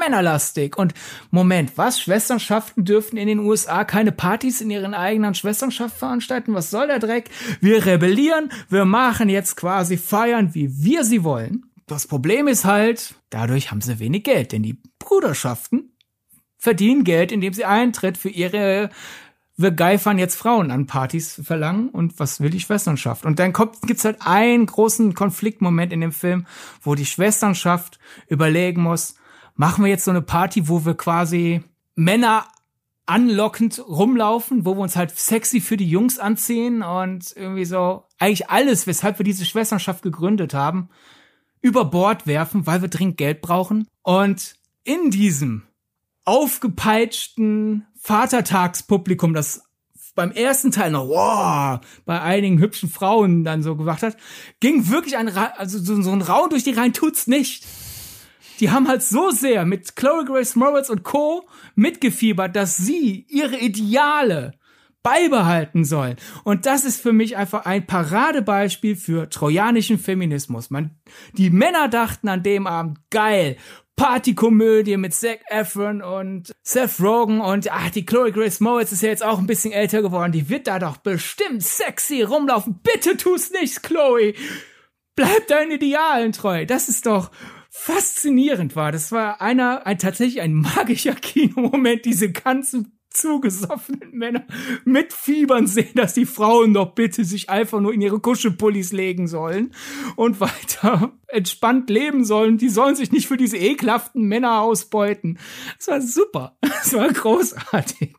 männerlastig. 0.00 0.76
Und 0.78 0.94
Moment, 1.30 1.72
was? 1.76 2.00
Schwesternschaften 2.00 2.84
dürfen 2.84 3.16
in 3.18 3.28
den 3.28 3.38
USA 3.38 3.84
keine 3.84 4.12
Partys 4.12 4.60
in 4.60 4.70
ihren 4.70 4.94
eigenen 4.94 5.34
Schwesternschaft 5.34 5.98
veranstalten? 5.98 6.54
Was 6.54 6.70
soll 6.70 6.86
der 6.86 6.98
Dreck? 6.98 7.28
Wir 7.60 7.84
rebellieren, 7.84 8.50
wir 8.70 8.84
machen 8.84 9.28
jetzt 9.28 9.56
quasi 9.56 9.98
Feiern, 9.98 10.54
wie 10.54 10.82
wir 10.82 11.04
sie 11.04 11.24
wollen. 11.24 11.66
Das 11.86 12.06
Problem 12.06 12.48
ist 12.48 12.64
halt, 12.64 13.14
dadurch 13.30 13.70
haben 13.70 13.80
sie 13.80 13.98
wenig 13.98 14.24
Geld, 14.24 14.52
denn 14.52 14.62
die 14.62 14.80
Bruderschaften 14.98 15.92
verdienen 16.56 17.04
Geld, 17.04 17.32
indem 17.32 17.52
sie 17.52 17.64
Eintritt 17.64 18.18
für 18.18 18.30
ihre 18.30 18.90
wir 19.60 19.72
geifern 19.72 20.18
jetzt 20.18 20.36
Frauen 20.36 20.70
an 20.70 20.86
Partys 20.86 21.40
verlangen 21.42 21.88
und 21.88 22.20
was 22.20 22.40
will 22.40 22.48
die 22.48 22.60
Schwesternschaft? 22.60 23.26
Und 23.26 23.40
dann 23.40 23.52
kommt, 23.52 23.82
gibt's 23.82 24.04
halt 24.04 24.18
einen 24.20 24.66
großen 24.66 25.14
Konfliktmoment 25.14 25.92
in 25.92 26.00
dem 26.00 26.12
Film, 26.12 26.46
wo 26.80 26.94
die 26.94 27.04
Schwesternschaft 27.04 27.98
überlegen 28.28 28.82
muss, 28.82 29.16
machen 29.56 29.84
wir 29.84 29.90
jetzt 29.90 30.04
so 30.04 30.12
eine 30.12 30.22
Party, 30.22 30.68
wo 30.68 30.86
wir 30.86 30.94
quasi 30.94 31.60
Männer 31.96 32.46
anlockend 33.06 33.82
rumlaufen, 33.88 34.64
wo 34.64 34.76
wir 34.76 34.82
uns 34.82 34.94
halt 34.94 35.18
sexy 35.18 35.60
für 35.60 35.76
die 35.76 35.90
Jungs 35.90 36.20
anziehen 36.20 36.82
und 36.82 37.34
irgendwie 37.34 37.64
so 37.64 38.04
eigentlich 38.18 38.50
alles, 38.50 38.86
weshalb 38.86 39.18
wir 39.18 39.24
diese 39.24 39.44
Schwesternschaft 39.44 40.02
gegründet 40.02 40.54
haben, 40.54 40.88
über 41.68 41.84
Bord 41.84 42.26
werfen, 42.26 42.66
weil 42.66 42.80
wir 42.80 42.88
dringend 42.88 43.18
Geld 43.18 43.42
brauchen. 43.42 43.86
Und 44.02 44.54
in 44.84 45.10
diesem 45.10 45.62
aufgepeitschten 46.24 47.86
Vatertagspublikum, 48.00 49.34
das 49.34 49.62
beim 50.14 50.32
ersten 50.32 50.72
Teil 50.72 50.90
noch, 50.90 51.08
wow, 51.08 51.80
bei 52.04 52.20
einigen 52.20 52.58
hübschen 52.58 52.88
Frauen 52.88 53.44
dann 53.44 53.62
so 53.62 53.76
gemacht 53.76 54.02
hat, 54.02 54.16
ging 54.60 54.88
wirklich 54.88 55.16
ein, 55.16 55.28
also 55.28 55.78
so, 55.78 56.10
ein 56.10 56.22
Raum 56.22 56.50
durch 56.50 56.64
die 56.64 56.72
Reihen 56.72 56.92
tut's 56.92 57.28
nicht. 57.28 57.64
Die 58.58 58.70
haben 58.70 58.88
halt 58.88 59.02
so 59.02 59.30
sehr 59.30 59.64
mit 59.64 59.94
Chloe 59.94 60.24
Grace 60.24 60.56
Moritz 60.56 60.88
und 60.88 61.04
Co. 61.04 61.46
mitgefiebert, 61.76 62.56
dass 62.56 62.76
sie 62.76 63.26
ihre 63.28 63.58
Ideale 63.58 64.54
beibehalten 65.02 65.84
sollen. 65.84 66.16
Und 66.44 66.66
das 66.66 66.84
ist 66.84 67.00
für 67.00 67.12
mich 67.12 67.36
einfach 67.36 67.66
ein 67.66 67.86
Paradebeispiel 67.86 68.96
für 68.96 69.28
trojanischen 69.28 69.98
Feminismus. 69.98 70.70
Man, 70.70 70.98
die 71.32 71.50
Männer 71.50 71.88
dachten 71.88 72.28
an 72.28 72.42
dem 72.42 72.66
Abend, 72.66 72.98
geil, 73.10 73.56
Partykomödie 73.98 74.96
mit 74.96 75.12
Zac 75.12 75.40
Efron 75.48 76.02
und 76.02 76.54
Seth 76.62 77.00
Rogen 77.00 77.40
und 77.40 77.70
ach, 77.72 77.90
die 77.90 78.06
Chloe 78.06 78.30
Grace 78.30 78.60
Moritz 78.60 78.92
ist 78.92 79.02
ja 79.02 79.08
jetzt 79.08 79.24
auch 79.24 79.40
ein 79.40 79.48
bisschen 79.48 79.72
älter 79.72 80.02
geworden. 80.02 80.30
Die 80.30 80.48
wird 80.48 80.68
da 80.68 80.78
doch 80.78 80.98
bestimmt 80.98 81.64
sexy 81.64 82.22
rumlaufen. 82.22 82.80
Bitte 82.80 83.16
tu's 83.16 83.50
nicht, 83.50 83.82
Chloe. 83.82 84.34
Bleib 85.16 85.48
deinen 85.48 85.72
Idealen 85.72 86.30
treu. 86.30 86.64
Das 86.64 86.88
ist 86.88 87.06
doch 87.06 87.32
faszinierend 87.70 88.76
war. 88.76 88.92
Das 88.92 89.10
war 89.10 89.40
einer, 89.40 89.84
ein 89.84 89.98
tatsächlich 89.98 90.40
ein 90.42 90.54
magischer 90.54 91.14
Kinomoment, 91.20 92.04
diese 92.04 92.30
ganzen 92.30 92.97
zugesoffenen 93.10 94.10
Männer 94.12 94.44
mit 94.84 95.12
Fiebern 95.12 95.66
sehen, 95.66 95.94
dass 95.94 96.14
die 96.14 96.26
Frauen 96.26 96.74
doch 96.74 96.94
bitte 96.94 97.24
sich 97.24 97.50
einfach 97.50 97.80
nur 97.80 97.92
in 97.92 98.00
ihre 98.00 98.20
Kuschelpullis 98.20 98.92
legen 98.92 99.28
sollen 99.28 99.72
und 100.16 100.40
weiter 100.40 101.12
entspannt 101.28 101.90
leben 101.90 102.24
sollen. 102.24 102.58
Die 102.58 102.68
sollen 102.68 102.96
sich 102.96 103.12
nicht 103.12 103.28
für 103.28 103.36
diese 103.36 103.56
ekelhaften 103.56 104.24
Männer 104.24 104.60
ausbeuten. 104.60 105.38
Das 105.76 105.88
war 105.88 106.00
super. 106.00 106.56
Das 106.78 106.94
war 106.94 107.08
großartig. 107.08 108.14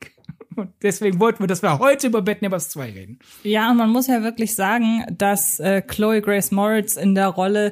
Und 0.55 0.73
deswegen 0.83 1.19
wollten 1.19 1.39
wir, 1.39 1.47
dass 1.47 1.63
wir 1.63 1.79
heute 1.79 2.07
über 2.07 2.21
Bad 2.21 2.41
Neighbors 2.41 2.69
2 2.69 2.91
reden. 2.91 3.19
Ja, 3.43 3.71
und 3.71 3.77
man 3.77 3.89
muss 3.89 4.07
ja 4.07 4.21
wirklich 4.21 4.53
sagen, 4.55 5.05
dass 5.09 5.59
äh, 5.59 5.81
Chloe 5.81 6.21
Grace 6.21 6.51
Moritz 6.51 6.97
in 6.97 7.15
der 7.15 7.27
Rolle 7.27 7.71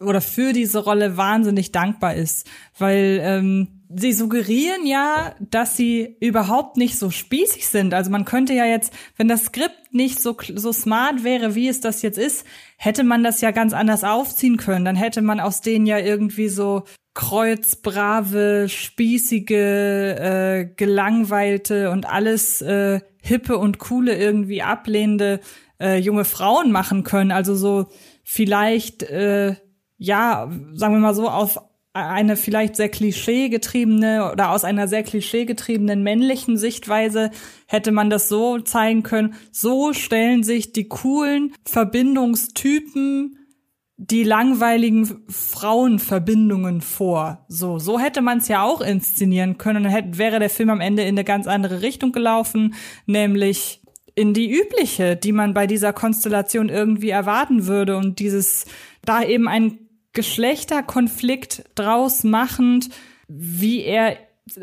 oder 0.00 0.20
für 0.20 0.52
diese 0.52 0.78
Rolle 0.78 1.16
wahnsinnig 1.16 1.72
dankbar 1.72 2.14
ist, 2.14 2.48
weil 2.78 3.20
ähm, 3.22 3.77
sie 3.94 4.12
suggerieren 4.12 4.86
ja, 4.86 5.34
dass 5.40 5.76
sie 5.76 6.16
überhaupt 6.20 6.76
nicht 6.76 6.98
so 6.98 7.10
spießig 7.10 7.68
sind. 7.68 7.94
Also 7.94 8.10
man 8.10 8.24
könnte 8.24 8.52
ja 8.52 8.66
jetzt, 8.66 8.92
wenn 9.16 9.28
das 9.28 9.44
Skript 9.44 9.92
nicht 9.92 10.20
so, 10.20 10.36
so 10.54 10.72
smart 10.72 11.24
wäre, 11.24 11.54
wie 11.54 11.68
es 11.68 11.80
das 11.80 12.02
jetzt 12.02 12.18
ist, 12.18 12.44
hätte 12.76 13.04
man 13.04 13.22
das 13.22 13.40
ja 13.40 13.50
ganz 13.50 13.72
anders 13.72 14.04
aufziehen 14.04 14.58
können. 14.58 14.84
Dann 14.84 14.96
hätte 14.96 15.22
man 15.22 15.40
aus 15.40 15.60
denen 15.60 15.86
ja 15.86 15.98
irgendwie 15.98 16.48
so 16.48 16.84
kreuzbrave, 17.14 18.68
spießige, 18.68 19.50
äh, 19.50 20.68
gelangweilte 20.76 21.90
und 21.90 22.06
alles 22.08 22.62
äh, 22.62 23.00
hippe 23.22 23.58
und 23.58 23.78
coole 23.78 24.16
irgendwie 24.16 24.62
ablehnende 24.62 25.40
äh, 25.80 25.98
junge 25.98 26.24
Frauen 26.24 26.70
machen 26.70 27.04
können. 27.04 27.32
Also 27.32 27.54
so 27.54 27.86
vielleicht, 28.22 29.02
äh, 29.02 29.56
ja, 29.96 30.50
sagen 30.74 30.94
wir 30.94 31.00
mal 31.00 31.14
so, 31.14 31.28
auf 31.28 31.58
eine 32.06 32.36
vielleicht 32.36 32.76
sehr 32.76 32.88
klischeegetriebene 32.88 34.30
oder 34.32 34.50
aus 34.50 34.64
einer 34.64 34.88
sehr 34.88 35.02
klischeegetriebenen 35.02 36.02
männlichen 36.02 36.56
Sichtweise 36.56 37.30
hätte 37.66 37.92
man 37.92 38.10
das 38.10 38.28
so 38.28 38.58
zeigen 38.60 39.02
können. 39.02 39.34
So 39.52 39.92
stellen 39.92 40.42
sich 40.42 40.72
die 40.72 40.88
coolen 40.88 41.54
Verbindungstypen 41.64 43.34
die 44.00 44.22
langweiligen 44.22 45.24
Frauenverbindungen 45.28 46.82
vor. 46.82 47.44
So, 47.48 47.80
so 47.80 47.98
hätte 47.98 48.22
man 48.22 48.38
es 48.38 48.46
ja 48.46 48.62
auch 48.62 48.80
inszenieren 48.80 49.58
können. 49.58 49.82
Dann 49.82 49.92
hätte, 49.92 50.18
wäre 50.18 50.38
der 50.38 50.50
Film 50.50 50.70
am 50.70 50.80
Ende 50.80 51.02
in 51.02 51.08
eine 51.08 51.24
ganz 51.24 51.48
andere 51.48 51.82
Richtung 51.82 52.12
gelaufen, 52.12 52.74
nämlich 53.06 53.82
in 54.14 54.34
die 54.34 54.52
übliche, 54.52 55.16
die 55.16 55.32
man 55.32 55.52
bei 55.52 55.66
dieser 55.66 55.92
Konstellation 55.92 56.68
irgendwie 56.68 57.10
erwarten 57.10 57.66
würde 57.66 57.96
und 57.96 58.20
dieses 58.20 58.66
da 59.04 59.22
eben 59.22 59.48
ein 59.48 59.87
Geschlechterkonflikt 60.18 61.62
draus 61.76 62.24
machend, 62.24 62.88
wie 63.28 63.84
er 63.84 64.16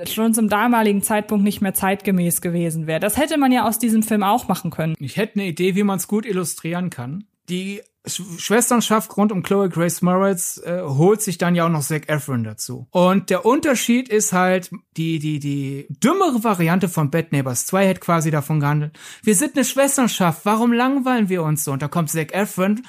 schon 0.05 0.33
zum 0.33 0.49
damaligen 0.49 1.01
Zeitpunkt 1.01 1.45
nicht 1.45 1.61
mehr 1.61 1.73
zeitgemäß 1.73 2.41
gewesen 2.41 2.87
wäre. 2.87 2.99
Das 2.99 3.15
hätte 3.15 3.37
man 3.37 3.53
ja 3.53 3.65
aus 3.65 3.79
diesem 3.79 4.03
Film 4.03 4.21
auch 4.21 4.49
machen 4.49 4.69
können. 4.69 4.95
Ich 4.99 5.15
hätte 5.15 5.39
eine 5.39 5.47
Idee, 5.47 5.75
wie 5.75 5.83
man 5.83 5.95
es 5.95 6.09
gut 6.09 6.25
illustrieren 6.25 6.89
kann. 6.89 7.23
Die 7.47 7.79
Schwesternschaft 8.05 9.15
rund 9.15 9.31
um 9.31 9.43
Chloe 9.43 9.69
Grace 9.69 10.01
Moritz 10.01 10.61
äh, 10.65 10.81
holt 10.81 11.21
sich 11.21 11.37
dann 11.37 11.55
ja 11.55 11.67
auch 11.67 11.69
noch 11.69 11.83
Zac 11.83 12.09
Efron 12.09 12.43
dazu. 12.43 12.89
Und 12.91 13.29
der 13.29 13.45
Unterschied 13.45 14.09
ist 14.09 14.33
halt, 14.33 14.71
die, 14.97 15.19
die, 15.19 15.39
die 15.39 15.87
dümmere 15.89 16.43
Variante 16.43 16.89
von 16.89 17.11
Bad 17.11 17.31
Neighbors 17.31 17.65
2 17.67 17.87
hätte 17.87 18.01
quasi 18.01 18.29
davon 18.29 18.59
gehandelt, 18.59 18.99
wir 19.23 19.35
sind 19.35 19.55
eine 19.55 19.63
Schwesternschaft, 19.63 20.41
warum 20.43 20.73
langweilen 20.73 21.29
wir 21.29 21.43
uns 21.43 21.63
so? 21.63 21.71
Und 21.71 21.81
da 21.81 21.87
kommt 21.87 22.09
Zac 22.09 22.33
Efron 22.33 22.81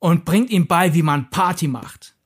und 0.00 0.24
bringt 0.24 0.50
ihm 0.50 0.66
bei, 0.66 0.92
wie 0.94 1.02
man 1.02 1.30
Party 1.30 1.68
macht. 1.68 2.16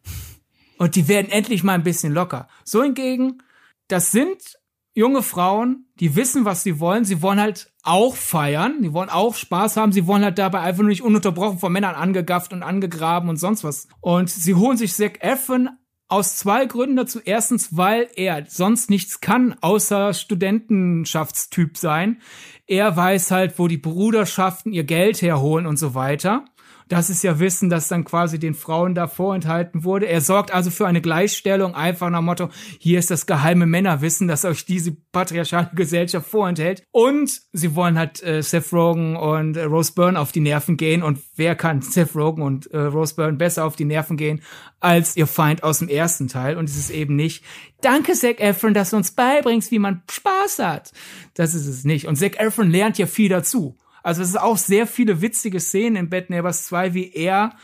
Und 0.79 0.97
die 0.97 1.07
werden 1.07 1.31
endlich 1.31 1.63
mal 1.63 1.75
ein 1.75 1.83
bisschen 1.83 2.13
locker. 2.13 2.49
So 2.65 2.83
hingegen, 2.83 3.43
das 3.89 4.11
sind 4.11 4.59
junge 4.95 5.23
Frauen, 5.23 5.87
die 6.01 6.17
wissen, 6.17 6.45
was 6.45 6.63
sie 6.63 6.81
wollen. 6.81 7.05
Sie 7.05 7.21
wollen 7.21 7.41
halt 7.41 7.73
auch 7.83 8.17
feiern, 8.17 8.81
die 8.81 8.93
wollen 8.93 9.11
auch 9.11 9.35
Spaß 9.35 9.77
haben, 9.77 9.93
sie 9.93 10.07
wollen 10.07 10.25
halt 10.25 10.39
dabei 10.39 10.61
einfach 10.61 10.83
nur 10.83 10.89
nicht 10.89 11.03
ununterbrochen 11.03 11.59
von 11.59 11.73
Männern 11.73 11.95
angegafft 11.95 12.53
und 12.53 12.63
angegraben 12.63 13.29
und 13.29 13.37
sonst 13.37 13.65
was. 13.65 13.89
Und 14.01 14.31
sie 14.31 14.55
holen 14.55 14.77
sich 14.77 14.95
Zac 14.95 15.23
Efron 15.23 15.69
aus 16.09 16.37
zwei 16.37 16.67
Gründen 16.67 16.97
dazu. 16.97 17.21
Erstens, 17.25 17.77
weil 17.77 18.09
er 18.15 18.47
sonst 18.47 18.89
nichts 18.89 19.21
kann, 19.21 19.57
außer 19.61 20.15
Studentenschaftstyp 20.15 21.77
sein. 21.77 22.21
Er 22.67 22.97
weiß 22.97 23.31
halt, 23.31 23.59
wo 23.59 23.69
die 23.69 23.79
Bruderschaften 23.79 24.73
ihr 24.73 24.85
Geld 24.85 25.23
herholen 25.23 25.67
und 25.67 25.77
so 25.77 25.95
weiter. 25.95 26.45
Das 26.89 27.11
ist 27.11 27.23
ja 27.23 27.39
Wissen, 27.39 27.71
das 27.71 27.89
dann 27.89 28.05
quasi 28.05 28.39
den 28.39 28.55
Frauen 28.55 28.95
da 28.95 29.07
vorenthalten 29.07 29.85
wurde. 29.85 30.07
Er 30.07 30.21
sorgt 30.21 30.53
also 30.53 30.71
für 30.71 30.87
eine 30.87 31.01
Gleichstellung, 31.01 31.75
einfach 31.75 32.11
nach 32.11 32.21
Motto, 32.21 32.51
hier 32.79 32.99
ist 32.99 33.11
das 33.11 33.27
geheime 33.27 33.67
Männerwissen, 33.67 34.29
das 34.29 34.45
euch 34.45 34.67
diese 34.67 34.93
patriarchale 34.93 35.71
Gesellschaft 35.75 36.29
vorenthält. 36.29 36.85
Und 36.91 37.41
sie 37.53 37.75
wollen 37.75 37.99
halt 37.99 38.23
äh, 38.23 38.43
Seth 38.43 38.73
Rogen 38.73 39.17
und 39.17 39.57
äh, 39.57 39.65
Rose 39.65 39.93
Byrne 39.95 40.21
auf 40.21 40.33
die 40.33 40.41
Nerven 40.41 40.77
gehen. 40.77 41.03
Und 41.03 41.19
wer 41.37 41.55
kann 41.55 41.83
Seth 41.83 42.15
Rogen 42.15 42.43
und 42.43 42.71
äh, 42.73 42.79
Rose 42.79 43.15
Byrne 43.15 43.39
besser 43.39 43.65
auf 43.65 43.77
die 43.77 43.85
Nerven 43.85 44.17
gehen 44.17 44.43
als 44.81 45.17
ihr 45.17 45.27
Feind 45.27 45.63
aus 45.63 45.79
dem 45.79 45.89
ersten 45.89 46.29
Teil? 46.29 46.57
Und 46.59 46.69
es 46.69 46.77
ist 46.77 46.91
eben 46.91 47.17
nicht, 47.17 47.45
danke 47.81 48.13
Zac 48.13 48.41
Efron, 48.41 48.75
dass 48.75 48.91
du 48.91 48.97
uns 48.97 49.13
beibringst, 49.13 49.71
wie 49.71 49.79
man 49.79 50.03
Spaß 50.11 50.59
hat. 50.59 50.93
Das 51.35 51.55
ist 51.55 51.67
es 51.67 51.85
nicht. 51.85 52.07
Und 52.07 52.17
Zac 52.17 52.39
Efron 52.39 52.71
lernt 52.71 52.99
ja 52.99 53.07
viel 53.07 53.29
dazu. 53.29 53.79
Also 54.05 54.23
es 54.23 54.29
ist 54.29 54.41
auch 54.41 54.59
sehr 54.59 54.87
viele 54.87 55.21
witzige 55.21 55.59
Szenen 55.59 55.97
in 55.97 56.11
Bad 56.11 56.31
Neighbors 56.31 56.67
2, 56.67 56.95
wie 56.95 57.13
er 57.13 57.57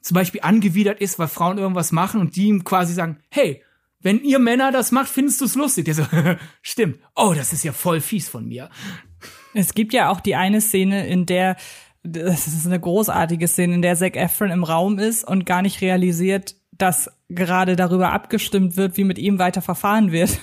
zum 0.00 0.16
Beispiel 0.16 0.40
angewidert 0.42 1.00
ist, 1.00 1.18
weil 1.18 1.28
Frauen 1.28 1.58
irgendwas 1.58 1.92
machen 1.92 2.20
und 2.20 2.36
die 2.36 2.46
ihm 2.46 2.64
quasi 2.64 2.94
sagen, 2.94 3.18
hey, 3.30 3.62
wenn 4.00 4.20
ihr 4.20 4.38
Männer 4.38 4.72
das 4.72 4.92
macht, 4.92 5.08
findest 5.08 5.40
du 5.40 5.44
es 5.44 5.54
lustig. 5.54 5.84
Der 5.84 5.94
so, 5.94 6.02
stimmt. 6.62 6.98
Oh, 7.14 7.32
das 7.34 7.52
ist 7.52 7.64
ja 7.64 7.72
voll 7.72 8.00
fies 8.00 8.28
von 8.28 8.46
mir. 8.46 8.70
Es 9.54 9.74
gibt 9.74 9.92
ja 9.92 10.10
auch 10.10 10.20
die 10.20 10.34
eine 10.34 10.60
Szene, 10.60 11.06
in 11.06 11.26
der 11.26 11.56
das 12.06 12.46
ist 12.46 12.66
eine 12.66 12.78
großartige 12.78 13.48
Szene, 13.48 13.76
in 13.76 13.82
der 13.82 13.96
Zac 13.96 14.16
Efron 14.16 14.50
im 14.50 14.62
Raum 14.62 14.98
ist 14.98 15.26
und 15.26 15.46
gar 15.46 15.62
nicht 15.62 15.80
realisiert, 15.80 16.56
dass 16.72 17.10
gerade 17.34 17.76
darüber 17.76 18.12
abgestimmt 18.12 18.76
wird, 18.76 18.96
wie 18.96 19.04
mit 19.04 19.18
ihm 19.18 19.38
weiter 19.38 19.62
verfahren 19.62 20.12
wird. 20.12 20.38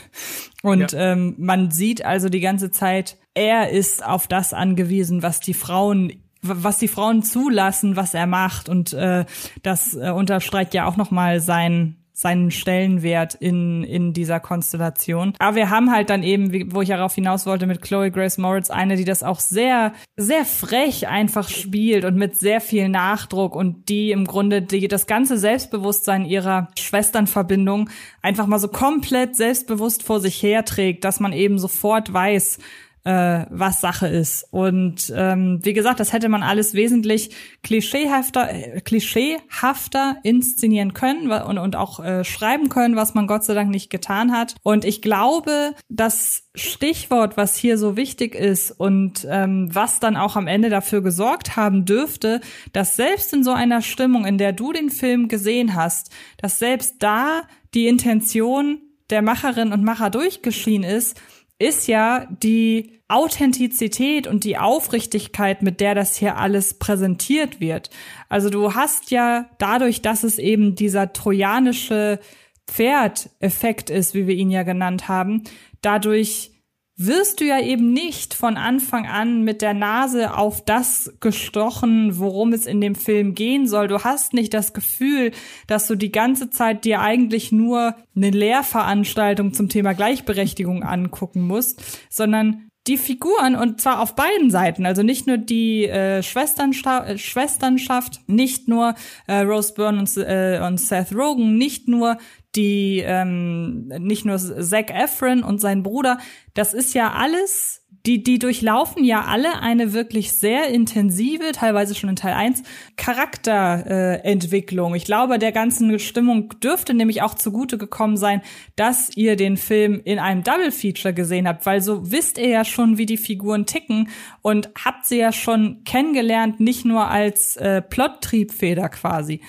Und 0.63 0.91
ja. 0.91 1.13
ähm, 1.13 1.35
man 1.37 1.71
sieht 1.71 2.05
also 2.05 2.29
die 2.29 2.39
ganze 2.39 2.71
Zeit, 2.71 3.17
er 3.33 3.69
ist 3.69 4.05
auf 4.05 4.27
das 4.27 4.53
angewiesen, 4.53 5.23
was 5.23 5.39
die 5.39 5.53
Frauen 5.53 6.13
was 6.43 6.79
die 6.79 6.87
Frauen 6.87 7.21
zulassen, 7.21 7.95
was 7.95 8.15
er 8.15 8.25
macht 8.25 8.67
und 8.67 8.93
äh, 8.93 9.25
das 9.61 9.93
äh, 9.93 10.09
unterstreicht 10.09 10.73
ja 10.73 10.87
auch 10.87 10.97
noch 10.97 11.11
mal 11.11 11.39
sein 11.39 12.00
seinen 12.21 12.51
Stellenwert 12.51 13.33
in, 13.33 13.83
in 13.83 14.13
dieser 14.13 14.39
Konstellation. 14.39 15.33
Aber 15.39 15.55
wir 15.55 15.71
haben 15.71 15.91
halt 15.91 16.11
dann 16.11 16.21
eben, 16.21 16.71
wo 16.71 16.83
ich 16.83 16.89
darauf 16.89 17.15
hinaus 17.15 17.47
wollte, 17.47 17.65
mit 17.65 17.81
Chloe 17.81 18.11
Grace 18.11 18.37
Moritz 18.37 18.69
eine, 18.69 18.95
die 18.95 19.05
das 19.05 19.23
auch 19.23 19.39
sehr, 19.39 19.93
sehr 20.17 20.45
frech 20.45 21.07
einfach 21.07 21.49
spielt 21.49 22.05
und 22.05 22.17
mit 22.17 22.37
sehr 22.37 22.61
viel 22.61 22.89
Nachdruck 22.89 23.55
und 23.55 23.89
die 23.89 24.11
im 24.11 24.25
Grunde 24.25 24.61
die, 24.61 24.87
das 24.87 25.07
ganze 25.07 25.39
Selbstbewusstsein 25.39 26.23
ihrer 26.25 26.67
Schwesternverbindung 26.77 27.89
einfach 28.21 28.45
mal 28.45 28.59
so 28.59 28.67
komplett 28.67 29.35
selbstbewusst 29.35 30.03
vor 30.03 30.19
sich 30.19 30.43
herträgt, 30.43 31.03
dass 31.03 31.19
man 31.19 31.33
eben 31.33 31.57
sofort 31.57 32.13
weiß, 32.13 32.59
äh, 33.03 33.45
was 33.49 33.81
Sache 33.81 34.07
ist. 34.07 34.45
Und 34.51 35.11
ähm, 35.15 35.59
wie 35.63 35.73
gesagt, 35.73 35.99
das 35.99 36.13
hätte 36.13 36.29
man 36.29 36.43
alles 36.43 36.73
wesentlich 36.73 37.31
klischeehafter, 37.63 38.53
äh, 38.53 38.81
klischeehafter 38.81 40.17
inszenieren 40.23 40.93
können 40.93 41.31
und, 41.31 41.57
und 41.57 41.75
auch 41.75 41.99
äh, 41.99 42.23
schreiben 42.23 42.69
können, 42.69 42.95
was 42.95 43.13
man 43.13 43.27
Gott 43.27 43.43
sei 43.43 43.53
Dank 43.53 43.69
nicht 43.71 43.89
getan 43.89 44.31
hat. 44.31 44.55
Und 44.63 44.85
ich 44.85 45.01
glaube, 45.01 45.73
das 45.89 46.43
Stichwort, 46.53 47.37
was 47.37 47.55
hier 47.55 47.77
so 47.77 47.95
wichtig 47.97 48.35
ist 48.35 48.71
und 48.71 49.25
ähm, 49.29 49.69
was 49.73 49.99
dann 49.99 50.17
auch 50.17 50.35
am 50.35 50.47
Ende 50.47 50.69
dafür 50.69 51.01
gesorgt 51.01 51.55
haben 51.55 51.85
dürfte, 51.85 52.41
dass 52.73 52.95
selbst 52.95 53.33
in 53.33 53.43
so 53.43 53.51
einer 53.51 53.81
Stimmung, 53.81 54.25
in 54.25 54.37
der 54.37 54.53
du 54.53 54.73
den 54.73 54.89
Film 54.89 55.27
gesehen 55.27 55.75
hast, 55.75 56.11
dass 56.37 56.59
selbst 56.59 56.97
da 56.99 57.43
die 57.73 57.87
Intention 57.87 58.81
der 59.09 59.21
Macherin 59.21 59.73
und 59.73 59.83
Macher 59.83 60.09
durchgeschieden 60.09 60.83
ist, 60.83 61.19
ist 61.61 61.87
ja 61.87 62.27
die 62.41 63.01
Authentizität 63.07 64.25
und 64.25 64.43
die 64.45 64.57
Aufrichtigkeit, 64.57 65.61
mit 65.61 65.81
der 65.81 65.95
das 65.95 66.15
hier 66.15 66.37
alles 66.37 66.75
präsentiert 66.75 67.59
wird. 67.59 67.89
Also 68.29 68.49
du 68.49 68.73
hast 68.73 69.11
ja 69.11 69.49
dadurch, 69.57 70.01
dass 70.01 70.23
es 70.23 70.37
eben 70.37 70.75
dieser 70.75 71.11
trojanische 71.13 72.19
Pferd-Effekt 72.67 73.89
ist, 73.89 74.13
wie 74.13 74.27
wir 74.27 74.35
ihn 74.35 74.49
ja 74.49 74.63
genannt 74.63 75.09
haben, 75.09 75.43
dadurch 75.81 76.50
wirst 76.97 77.39
du 77.39 77.45
ja 77.45 77.59
eben 77.59 77.93
nicht 77.93 78.33
von 78.33 78.57
Anfang 78.57 79.07
an 79.07 79.43
mit 79.43 79.61
der 79.61 79.73
Nase 79.73 80.35
auf 80.37 80.63
das 80.63 81.13
gestochen, 81.19 82.19
worum 82.19 82.53
es 82.53 82.65
in 82.65 82.81
dem 82.81 82.95
Film 82.95 83.33
gehen 83.33 83.67
soll. 83.67 83.87
Du 83.87 84.03
hast 84.03 84.33
nicht 84.33 84.53
das 84.53 84.73
Gefühl, 84.73 85.31
dass 85.67 85.87
du 85.87 85.95
die 85.95 86.11
ganze 86.11 86.49
Zeit 86.49 86.85
dir 86.85 87.01
eigentlich 87.01 87.51
nur 87.51 87.95
eine 88.15 88.29
Lehrveranstaltung 88.29 89.53
zum 89.53 89.69
Thema 89.69 89.93
Gleichberechtigung 89.93 90.83
angucken 90.83 91.41
musst, 91.41 91.81
sondern 92.09 92.71
die 92.87 92.97
Figuren 92.97 93.55
und 93.55 93.79
zwar 93.79 93.99
auf 93.99 94.15
beiden 94.15 94.49
Seiten, 94.49 94.87
also 94.87 95.03
nicht 95.03 95.27
nur 95.27 95.37
die 95.37 95.85
äh, 95.85 96.23
Schwesternscha 96.23 97.05
äh, 97.05 97.17
Schwesternschaft, 97.17 98.21
nicht 98.27 98.67
nur 98.67 98.95
äh, 99.27 99.41
Rose 99.41 99.73
Byrne 99.75 99.99
und, 99.99 100.17
äh, 100.17 100.59
und 100.65 100.79
Seth 100.79 101.13
Rogen, 101.13 101.57
nicht 101.57 101.87
nur 101.87 102.17
die 102.55 103.03
ähm, 103.05 103.87
nicht 103.87 104.25
nur 104.25 104.37
Zac 104.37 104.91
Efron 104.91 105.43
und 105.43 105.61
sein 105.61 105.83
Bruder, 105.83 106.17
das 106.53 106.73
ist 106.73 106.93
ja 106.93 107.13
alles 107.13 107.81
die, 108.05 108.23
die 108.23 108.39
durchlaufen 108.39 109.03
ja 109.03 109.25
alle 109.25 109.59
eine 109.61 109.93
wirklich 109.93 110.31
sehr 110.31 110.69
intensive, 110.69 111.51
teilweise 111.51 111.93
schon 111.93 112.09
in 112.09 112.15
Teil 112.15 112.33
1, 112.33 112.63
Charakterentwicklung. 112.95 114.93
Äh, 114.93 114.97
ich 114.97 115.05
glaube, 115.05 115.37
der 115.37 115.51
ganzen 115.51 115.99
Stimmung 115.99 116.49
dürfte 116.61 116.95
nämlich 116.95 117.21
auch 117.21 117.35
zugute 117.35 117.77
gekommen 117.77 118.17
sein, 118.17 118.41
dass 118.75 119.15
ihr 119.15 119.35
den 119.35 119.55
Film 119.55 120.01
in 120.03 120.17
einem 120.17 120.43
Double 120.43 120.71
Feature 120.71 121.13
gesehen 121.13 121.47
habt, 121.47 121.65
weil 121.65 121.81
so 121.81 122.11
wisst 122.11 122.39
ihr 122.39 122.49
ja 122.49 122.65
schon, 122.65 122.97
wie 122.97 123.05
die 123.05 123.17
Figuren 123.17 123.67
ticken 123.67 124.09
und 124.41 124.71
habt 124.83 125.05
sie 125.05 125.19
ja 125.19 125.31
schon 125.31 125.83
kennengelernt, 125.83 126.59
nicht 126.59 126.85
nur 126.85 127.07
als 127.07 127.55
äh, 127.57 127.83
Plot-Triebfeder 127.83 128.89
quasi. 128.89 129.41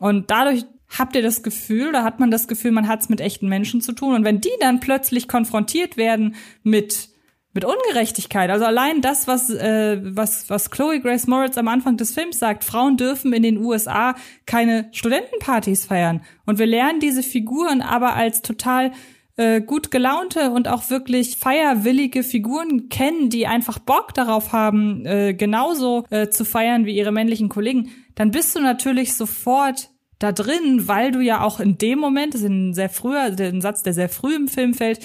Und 0.00 0.30
dadurch 0.32 0.64
habt 0.98 1.16
ihr 1.16 1.22
das 1.22 1.42
Gefühl, 1.42 1.92
da 1.92 2.02
hat 2.02 2.20
man 2.20 2.30
das 2.30 2.48
Gefühl, 2.48 2.72
man 2.72 2.88
hat 2.88 3.00
es 3.00 3.08
mit 3.08 3.20
echten 3.20 3.48
Menschen 3.48 3.80
zu 3.80 3.92
tun. 3.92 4.14
Und 4.14 4.24
wenn 4.24 4.40
die 4.40 4.50
dann 4.60 4.80
plötzlich 4.80 5.28
konfrontiert 5.28 5.96
werden 5.96 6.34
mit 6.62 7.10
mit 7.52 7.64
Ungerechtigkeit. 7.64 8.48
Also 8.48 8.64
allein 8.64 9.00
das, 9.00 9.26
was, 9.26 9.50
äh, 9.50 9.98
was, 10.02 10.48
was 10.48 10.70
Chloe 10.70 11.00
Grace 11.00 11.26
Moritz 11.26 11.58
am 11.58 11.66
Anfang 11.66 11.96
des 11.96 12.12
Films 12.12 12.38
sagt, 12.38 12.62
Frauen 12.62 12.96
dürfen 12.96 13.32
in 13.32 13.42
den 13.42 13.58
USA 13.58 14.14
keine 14.46 14.88
Studentenpartys 14.92 15.86
feiern. 15.86 16.22
Und 16.46 16.58
wir 16.58 16.66
lernen 16.66 17.00
diese 17.00 17.22
Figuren 17.22 17.82
aber 17.82 18.14
als 18.14 18.42
total 18.42 18.92
äh, 19.36 19.60
gut 19.60 19.90
gelaunte 19.90 20.50
und 20.50 20.68
auch 20.68 20.90
wirklich 20.90 21.38
feierwillige 21.38 22.22
Figuren 22.22 22.88
kennen, 22.88 23.30
die 23.30 23.48
einfach 23.48 23.80
Bock 23.80 24.14
darauf 24.14 24.52
haben, 24.52 25.04
äh, 25.04 25.34
genauso 25.34 26.04
äh, 26.10 26.28
zu 26.28 26.44
feiern 26.44 26.84
wie 26.84 26.96
ihre 26.96 27.10
männlichen 27.10 27.48
Kollegen, 27.48 27.90
dann 28.14 28.30
bist 28.30 28.54
du 28.54 28.60
natürlich 28.60 29.14
sofort 29.14 29.90
da 30.20 30.30
drin, 30.30 30.86
weil 30.86 31.10
du 31.10 31.20
ja 31.20 31.42
auch 31.42 31.58
in 31.58 31.78
dem 31.78 31.98
Moment, 31.98 32.34
das 32.34 32.42
ist 32.42 32.48
ein 32.48 32.74
sehr 32.74 32.90
früher, 32.90 33.34
ein 33.38 33.60
Satz, 33.60 33.82
der 33.82 33.94
sehr 33.94 34.08
früh 34.08 34.36
im 34.36 34.46
Film 34.46 34.74
fällt, 34.74 35.00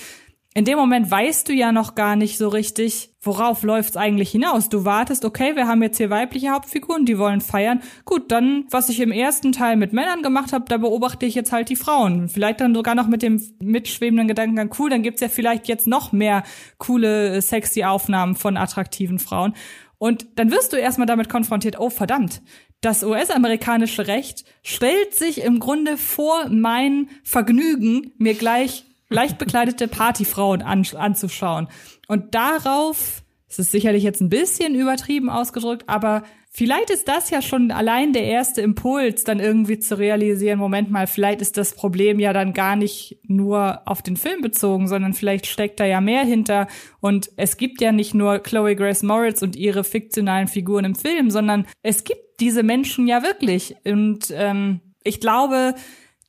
in 0.58 0.64
dem 0.64 0.78
Moment 0.78 1.12
weißt 1.12 1.50
du 1.50 1.54
ja 1.54 1.74
noch 1.74 1.96
gar 1.96 2.16
nicht 2.16 2.38
so 2.38 2.48
richtig, 2.48 3.14
worauf 3.22 3.64
läuft's 3.64 3.98
eigentlich 3.98 4.32
hinaus. 4.32 4.70
Du 4.70 4.86
wartest, 4.86 5.26
okay, 5.26 5.58
wir 5.58 5.68
haben 5.68 5.84
jetzt 5.84 5.98
hier 5.98 6.10
weibliche 6.10 6.52
Hauptfiguren, 6.52 7.06
die 7.06 7.18
wollen 7.18 7.42
feiern. 7.42 7.82
Gut, 8.06 8.32
dann, 8.32 8.66
was 8.72 8.88
ich 8.88 9.02
im 9.02 9.12
ersten 9.12 9.52
Teil 9.52 9.76
mit 9.76 9.92
Männern 9.92 10.22
gemacht 10.22 10.54
habe, 10.54 10.64
da 10.70 10.78
beobachte 10.78 11.26
ich 11.26 11.36
jetzt 11.36 11.52
halt 11.52 11.68
die 11.68 11.76
Frauen. 11.76 12.30
Vielleicht 12.30 12.62
dann 12.62 12.74
sogar 12.74 12.96
noch 12.96 13.08
mit 13.08 13.22
dem 13.22 13.42
mitschwebenden 13.60 14.30
Gedanken, 14.30 14.70
cool, 14.80 14.90
dann 14.90 15.04
gibt's 15.04 15.20
ja 15.20 15.28
vielleicht 15.28 15.68
jetzt 15.68 15.88
noch 15.88 16.14
mehr 16.14 16.44
coole, 16.78 17.42
sexy 17.42 17.84
Aufnahmen 17.84 18.36
von 18.36 18.56
attraktiven 18.56 19.20
Frauen. 19.20 19.56
Und 19.98 20.28
dann 20.36 20.52
wirst 20.52 20.72
du 20.72 20.78
erstmal 20.78 21.08
damit 21.08 21.28
konfrontiert, 21.30 21.80
oh 21.80 21.90
verdammt, 21.90 22.42
das 22.86 23.04
US-amerikanische 23.04 24.08
Recht 24.08 24.46
stellt 24.62 25.16
sich 25.16 25.42
im 25.42 25.60
Grunde 25.60 25.98
vor 25.98 26.50
mein 26.50 27.10
Vergnügen, 27.24 28.12
mir 28.20 28.36
gleich 28.36 28.86
leicht 29.10 29.40
bekleidete 29.40 29.88
Partyfrauen 29.88 30.62
an, 30.62 30.86
anzuschauen. 30.96 31.68
Und 32.08 32.36
darauf, 32.36 33.24
es 33.50 33.58
ist 33.58 33.72
sicherlich 33.72 34.04
jetzt 34.04 34.22
ein 34.22 34.30
bisschen 34.30 34.76
übertrieben 34.76 35.32
ausgedrückt, 35.32 35.86
aber 35.88 36.24
vielleicht 36.52 36.92
ist 36.92 37.08
das 37.08 37.32
ja 37.32 37.42
schon 37.42 37.72
allein 37.72 38.14
der 38.14 38.26
erste 38.26 38.62
Impuls, 38.62 39.24
dann 39.24 39.40
irgendwie 39.40 39.80
zu 39.80 39.98
realisieren, 39.98 40.60
Moment 40.60 40.92
mal, 40.92 41.08
vielleicht 41.08 41.42
ist 41.42 41.58
das 41.58 41.74
Problem 41.74 42.20
ja 42.20 42.34
dann 42.34 42.54
gar 42.54 42.76
nicht 42.76 43.18
nur 43.24 43.82
auf 43.86 44.04
den 44.04 44.16
Film 44.16 44.42
bezogen, 44.42 44.88
sondern 44.88 45.14
vielleicht 45.14 45.48
steckt 45.48 45.80
da 45.80 45.86
ja 45.86 46.02
mehr 46.02 46.24
hinter. 46.24 46.68
Und 47.00 47.32
es 47.36 47.58
gibt 47.58 47.82
ja 47.82 47.92
nicht 47.92 48.14
nur 48.14 48.40
Chloe 48.40 48.76
Grace 48.76 49.02
Moritz 49.02 49.42
und 49.42 49.56
ihre 49.56 49.84
fiktionalen 49.84 50.48
Figuren 50.48 50.86
im 50.86 50.96
Film, 50.96 51.32
sondern 51.32 51.66
es 51.82 52.04
gibt 52.04 52.25
diese 52.40 52.64
Menschen 52.64 53.08
ja 53.08 53.24
wirklich. 53.24 53.76
Und 53.86 54.32
ähm, 54.32 54.82
ich 55.04 55.20
glaube, 55.20 55.76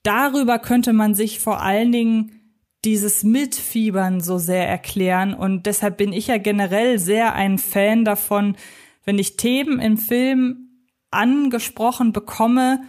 darüber 0.03 0.59
könnte 0.59 0.93
man 0.93 1.15
sich 1.15 1.41
vor 1.41 1.63
allen 1.63 1.93
Dingen 1.93 2.33
dieses 2.85 3.25
Mitfiebern 3.25 4.21
so 4.21 4.39
sehr 4.39 4.69
erklären. 4.69 5.35
Und 5.35 5.67
deshalb 5.67 5.97
bin 5.97 6.13
ich 6.13 6.29
ja 6.29 6.39
generell 6.39 6.99
sehr 6.99 7.35
ein 7.35 7.59
Fan 7.59 8.05
davon, 8.05 8.57
wenn 9.05 9.19
ich 9.19 9.37
Themen 9.37 9.81
im 9.81 9.97
Film 9.99 10.69
angesprochen 11.11 12.13
bekomme, 12.13 12.83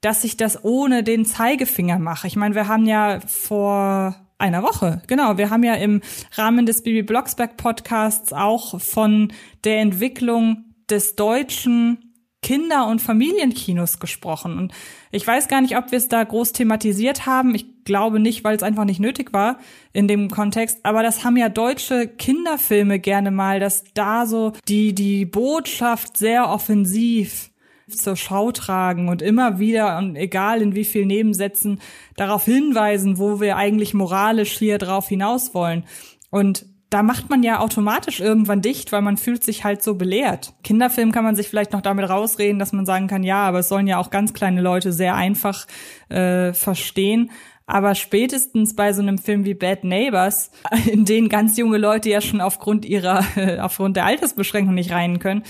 dass 0.00 0.24
ich 0.24 0.36
das 0.36 0.64
ohne 0.64 1.02
den 1.02 1.24
Zeigefinger 1.24 1.98
mache. 1.98 2.26
Ich 2.26 2.36
meine, 2.36 2.54
wir 2.54 2.68
haben 2.68 2.86
ja 2.86 3.20
vor 3.26 4.16
einer 4.38 4.62
Woche, 4.62 5.02
genau, 5.08 5.36
wir 5.36 5.50
haben 5.50 5.64
ja 5.64 5.74
im 5.74 6.00
Rahmen 6.34 6.66
des 6.66 6.82
Bibi 6.82 7.02
Blocksberg 7.02 7.56
Podcasts 7.56 8.32
auch 8.32 8.80
von 8.80 9.32
der 9.64 9.80
Entwicklung 9.80 10.64
des 10.88 11.16
deutschen 11.16 12.07
Kinder- 12.42 12.86
und 12.86 13.02
Familienkinos 13.02 13.98
gesprochen. 13.98 14.58
Und 14.58 14.72
ich 15.10 15.26
weiß 15.26 15.48
gar 15.48 15.60
nicht, 15.60 15.76
ob 15.76 15.90
wir 15.90 15.98
es 15.98 16.08
da 16.08 16.22
groß 16.22 16.52
thematisiert 16.52 17.26
haben. 17.26 17.54
Ich 17.54 17.84
glaube 17.84 18.20
nicht, 18.20 18.44
weil 18.44 18.56
es 18.56 18.62
einfach 18.62 18.84
nicht 18.84 19.00
nötig 19.00 19.32
war 19.32 19.58
in 19.92 20.06
dem 20.06 20.30
Kontext. 20.30 20.78
Aber 20.84 21.02
das 21.02 21.24
haben 21.24 21.36
ja 21.36 21.48
deutsche 21.48 22.06
Kinderfilme 22.06 23.00
gerne 23.00 23.30
mal, 23.30 23.58
dass 23.58 23.84
da 23.94 24.24
so 24.24 24.52
die, 24.68 24.94
die 24.94 25.24
Botschaft 25.24 26.16
sehr 26.16 26.48
offensiv 26.48 27.50
zur 27.88 28.16
Schau 28.16 28.52
tragen 28.52 29.08
und 29.08 29.22
immer 29.22 29.58
wieder, 29.58 29.98
und 29.98 30.14
egal 30.14 30.62
in 30.62 30.74
wie 30.74 30.84
vielen 30.84 31.08
Nebensätzen, 31.08 31.80
darauf 32.16 32.44
hinweisen, 32.44 33.18
wo 33.18 33.40
wir 33.40 33.56
eigentlich 33.56 33.94
moralisch 33.94 34.58
hier 34.58 34.78
drauf 34.78 35.08
hinaus 35.08 35.54
wollen. 35.54 35.84
Und 36.30 36.66
da 36.90 37.02
macht 37.02 37.28
man 37.28 37.42
ja 37.42 37.60
automatisch 37.60 38.20
irgendwann 38.20 38.62
dicht, 38.62 38.92
weil 38.92 39.02
man 39.02 39.18
fühlt 39.18 39.44
sich 39.44 39.64
halt 39.64 39.82
so 39.82 39.94
belehrt. 39.94 40.54
Kinderfilm 40.64 41.12
kann 41.12 41.24
man 41.24 41.36
sich 41.36 41.48
vielleicht 41.48 41.72
noch 41.72 41.82
damit 41.82 42.08
rausreden, 42.08 42.58
dass 42.58 42.72
man 42.72 42.86
sagen 42.86 43.08
kann, 43.08 43.22
ja, 43.22 43.42
aber 43.42 43.58
es 43.58 43.68
sollen 43.68 43.86
ja 43.86 43.98
auch 43.98 44.10
ganz 44.10 44.32
kleine 44.32 44.62
Leute 44.62 44.92
sehr 44.92 45.14
einfach 45.14 45.66
äh, 46.08 46.54
verstehen. 46.54 47.30
Aber 47.66 47.94
spätestens 47.94 48.74
bei 48.74 48.94
so 48.94 49.02
einem 49.02 49.18
Film 49.18 49.44
wie 49.44 49.52
Bad 49.52 49.84
Neighbors, 49.84 50.50
in 50.86 51.04
den 51.04 51.28
ganz 51.28 51.58
junge 51.58 51.76
Leute 51.76 52.08
ja 52.08 52.22
schon 52.22 52.40
aufgrund 52.40 52.86
ihrer, 52.86 53.22
aufgrund 53.60 53.96
der 53.96 54.06
Altersbeschränkung 54.06 54.74
nicht 54.74 54.92
rein 54.92 55.18
können, 55.18 55.42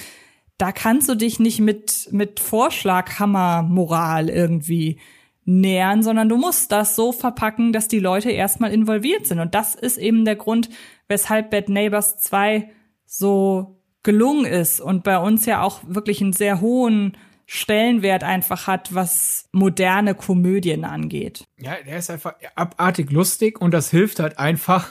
da 0.59 0.73
kannst 0.73 1.09
du 1.09 1.15
dich 1.15 1.39
nicht 1.39 1.61
mit, 1.61 2.09
mit 2.11 2.41
Vorschlaghammer-Moral 2.41 4.29
irgendwie 4.29 4.99
nähern, 5.45 6.03
sondern 6.03 6.29
du 6.29 6.37
musst 6.37 6.73
das 6.73 6.97
so 6.97 7.13
verpacken, 7.13 7.73
dass 7.73 7.87
die 7.87 8.01
Leute 8.01 8.31
erstmal 8.31 8.73
involviert 8.73 9.27
sind. 9.27 9.39
Und 9.39 9.55
das 9.55 9.77
ist 9.77 9.97
eben 9.97 10.25
der 10.25 10.37
Grund, 10.37 10.69
weshalb 11.09 11.51
Bad 11.51 11.69
Neighbors 11.69 12.19
2 12.19 12.71
so 13.07 13.81
gelungen 14.03 14.45
ist 14.45 14.81
und 14.81 15.05
bei 15.05 15.19
uns 15.19 15.47
ja 15.47 15.63
auch 15.63 15.81
wirklich 15.87 16.21
einen 16.21 16.33
sehr 16.33 16.61
hohen 16.61 17.17
Stellenwert 17.51 18.25
einfach 18.25 18.67
hat, 18.67 18.95
was 18.95 19.49
moderne 19.53 20.15
Komödien 20.15 20.85
angeht. 20.85 21.45
Ja, 21.57 21.77
der 21.85 21.99
ist 21.99 22.11
einfach 22.11 22.35
abartig 22.55 23.11
lustig 23.11 23.61
und 23.61 23.73
das 23.73 23.91
hilft 23.91 24.21
halt 24.21 24.39
einfach 24.39 24.91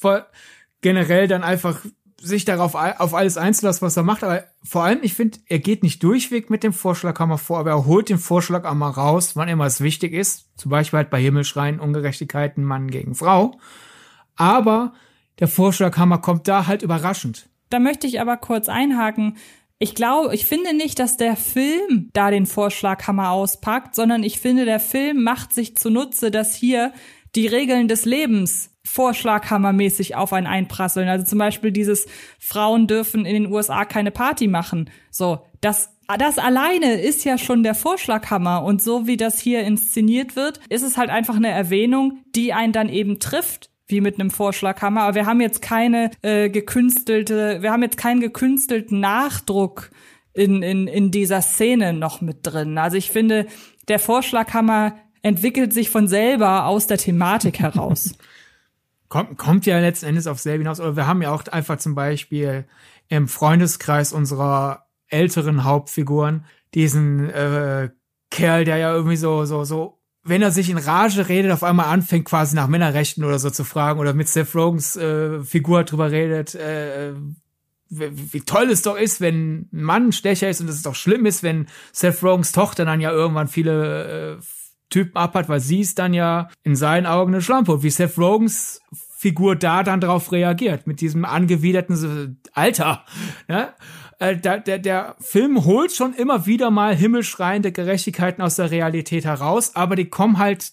generell 0.80 1.28
dann 1.28 1.44
einfach 1.44 1.80
sich 2.18 2.46
darauf 2.46 2.74
auf 2.74 3.14
alles 3.14 3.36
einzulassen, 3.36 3.86
was 3.86 3.96
er 3.96 4.02
macht. 4.02 4.24
Aber 4.24 4.44
vor 4.64 4.84
allem, 4.84 5.00
ich 5.02 5.14
finde, 5.14 5.38
er 5.48 5.58
geht 5.58 5.82
nicht 5.82 6.02
durchweg 6.02 6.48
mit 6.48 6.62
dem 6.62 6.72
Vorschlaghammer 6.72 7.36
vor, 7.36 7.58
aber 7.58 7.70
er 7.70 7.84
holt 7.84 8.08
den 8.08 8.18
Vorschlaghammer 8.18 8.88
raus, 8.88 9.36
wann 9.36 9.48
immer 9.48 9.66
es 9.66 9.82
wichtig 9.82 10.14
ist. 10.14 10.48
Zum 10.56 10.70
Beispiel 10.70 10.96
halt 10.96 11.10
bei 11.10 11.20
Himmelschreien, 11.20 11.78
Ungerechtigkeiten, 11.78 12.64
Mann 12.64 12.90
gegen 12.90 13.14
Frau. 13.14 13.58
Aber 14.34 14.94
der 15.38 15.48
Vorschlaghammer 15.48 16.18
kommt 16.18 16.48
da 16.48 16.66
halt 16.66 16.82
überraschend. 16.82 17.48
Da 17.70 17.78
möchte 17.78 18.06
ich 18.06 18.20
aber 18.20 18.36
kurz 18.36 18.68
einhaken. 18.68 19.36
Ich 19.78 19.94
glaube, 19.94 20.34
ich 20.34 20.46
finde 20.46 20.74
nicht, 20.74 20.98
dass 20.98 21.16
der 21.16 21.36
Film 21.36 22.08
da 22.14 22.30
den 22.30 22.46
Vorschlaghammer 22.46 23.30
auspackt, 23.30 23.94
sondern 23.94 24.22
ich 24.22 24.40
finde, 24.40 24.64
der 24.64 24.80
Film 24.80 25.22
macht 25.22 25.52
sich 25.52 25.76
zunutze, 25.76 26.30
dass 26.30 26.54
hier 26.54 26.92
die 27.34 27.46
Regeln 27.46 27.86
des 27.86 28.06
Lebens 28.06 28.70
vorschlaghammermäßig 28.84 30.14
auf 30.14 30.32
einen 30.32 30.46
einprasseln. 30.46 31.08
Also 31.08 31.26
zum 31.26 31.38
Beispiel 31.38 31.72
dieses 31.72 32.06
Frauen 32.38 32.86
dürfen 32.86 33.26
in 33.26 33.34
den 33.34 33.52
USA 33.52 33.84
keine 33.84 34.10
Party 34.10 34.48
machen. 34.48 34.90
So, 35.10 35.40
das 35.60 35.90
das 36.18 36.38
alleine 36.38 37.00
ist 37.00 37.24
ja 37.24 37.36
schon 37.36 37.64
der 37.64 37.74
Vorschlaghammer 37.74 38.62
und 38.62 38.80
so 38.80 39.08
wie 39.08 39.16
das 39.16 39.40
hier 39.40 39.64
inszeniert 39.64 40.36
wird, 40.36 40.60
ist 40.68 40.82
es 40.82 40.96
halt 40.96 41.10
einfach 41.10 41.34
eine 41.34 41.50
Erwähnung, 41.50 42.22
die 42.34 42.52
einen 42.52 42.72
dann 42.72 42.88
eben 42.88 43.18
trifft 43.18 43.70
wie 43.88 44.00
mit 44.00 44.18
einem 44.18 44.30
Vorschlaghammer, 44.30 45.02
aber 45.02 45.14
wir 45.14 45.26
haben 45.26 45.40
jetzt 45.40 45.62
keine 45.62 46.10
äh, 46.22 46.50
gekünstelte, 46.50 47.62
wir 47.62 47.72
haben 47.72 47.82
jetzt 47.82 47.96
keinen 47.96 48.20
gekünstelten 48.20 49.00
Nachdruck 49.00 49.90
in, 50.32 50.62
in, 50.62 50.86
in 50.86 51.10
dieser 51.10 51.40
Szene 51.40 51.92
noch 51.92 52.20
mit 52.20 52.38
drin. 52.42 52.78
Also 52.78 52.96
ich 52.96 53.10
finde, 53.10 53.46
der 53.88 53.98
Vorschlaghammer 53.98 54.96
entwickelt 55.22 55.72
sich 55.72 55.90
von 55.90 56.08
selber 56.08 56.66
aus 56.66 56.86
der 56.86 56.98
Thematik 56.98 57.60
heraus. 57.60 58.14
kommt, 59.08 59.38
kommt 59.38 59.66
ja 59.66 59.78
letzten 59.78 60.06
Endes 60.06 60.26
auf 60.26 60.38
selber 60.38 60.62
hinaus. 60.62 60.80
Oder 60.80 60.96
wir 60.96 61.06
haben 61.06 61.22
ja 61.22 61.32
auch 61.32 61.46
einfach 61.48 61.78
zum 61.78 61.94
Beispiel 61.94 62.64
im 63.08 63.28
Freundeskreis 63.28 64.12
unserer 64.12 64.86
älteren 65.08 65.64
Hauptfiguren 65.64 66.44
diesen 66.74 67.30
äh, 67.30 67.90
Kerl, 68.30 68.64
der 68.64 68.76
ja 68.76 68.92
irgendwie 68.92 69.16
so, 69.16 69.44
so, 69.44 69.64
so 69.64 69.95
wenn 70.26 70.42
er 70.42 70.50
sich 70.50 70.70
in 70.70 70.78
Rage 70.78 71.28
redet, 71.28 71.52
auf 71.52 71.62
einmal 71.62 71.86
anfängt, 71.86 72.24
quasi 72.24 72.56
nach 72.56 72.68
Männerrechten 72.68 73.24
oder 73.24 73.38
so 73.38 73.50
zu 73.50 73.64
fragen 73.64 74.00
oder 74.00 74.14
mit 74.14 74.28
Seth 74.28 74.54
Rogans 74.54 74.96
äh, 74.96 75.42
Figur 75.42 75.84
drüber 75.84 76.10
redet, 76.10 76.54
äh, 76.54 77.12
wie, 77.88 78.40
toll 78.40 78.70
es 78.70 78.82
doch 78.82 78.96
ist, 78.96 79.20
wenn 79.20 79.68
ein 79.72 79.82
Mann 79.82 80.08
ein 80.08 80.12
Stecher 80.12 80.50
ist 80.50 80.60
und 80.60 80.68
es 80.68 80.82
doch 80.82 80.96
schlimm 80.96 81.24
ist, 81.24 81.42
wenn 81.42 81.66
Seth 81.92 82.22
Rogans 82.22 82.52
Tochter 82.52 82.84
dann 82.84 83.00
ja 83.00 83.12
irgendwann 83.12 83.48
viele 83.48 84.38
äh, 84.38 84.42
Typen 84.90 85.16
abhat, 85.16 85.48
weil 85.48 85.60
sie 85.60 85.80
ist 85.80 85.98
dann 85.98 86.14
ja 86.14 86.48
in 86.62 86.76
seinen 86.76 87.06
Augen 87.06 87.32
eine 87.32 87.42
Schlampe. 87.42 87.82
wie 87.82 87.90
Seth 87.90 88.18
Rogans 88.18 88.80
Figur 89.18 89.56
da 89.56 89.82
dann 89.82 90.00
drauf 90.00 90.30
reagiert, 90.30 90.86
mit 90.86 91.00
diesem 91.00 91.24
angewiderten 91.24 92.40
Alter. 92.52 93.04
Ne? 93.48 93.72
Äh, 94.18 94.36
der, 94.36 94.60
der, 94.60 94.78
der 94.78 95.16
Film 95.20 95.64
holt 95.64 95.92
schon 95.92 96.14
immer 96.14 96.46
wieder 96.46 96.70
mal 96.70 96.94
himmelschreiende 96.94 97.72
Gerechtigkeiten 97.72 98.42
aus 98.42 98.56
der 98.56 98.70
Realität 98.70 99.24
heraus, 99.24 99.74
aber 99.74 99.96
die 99.96 100.08
kommen 100.08 100.38
halt 100.38 100.72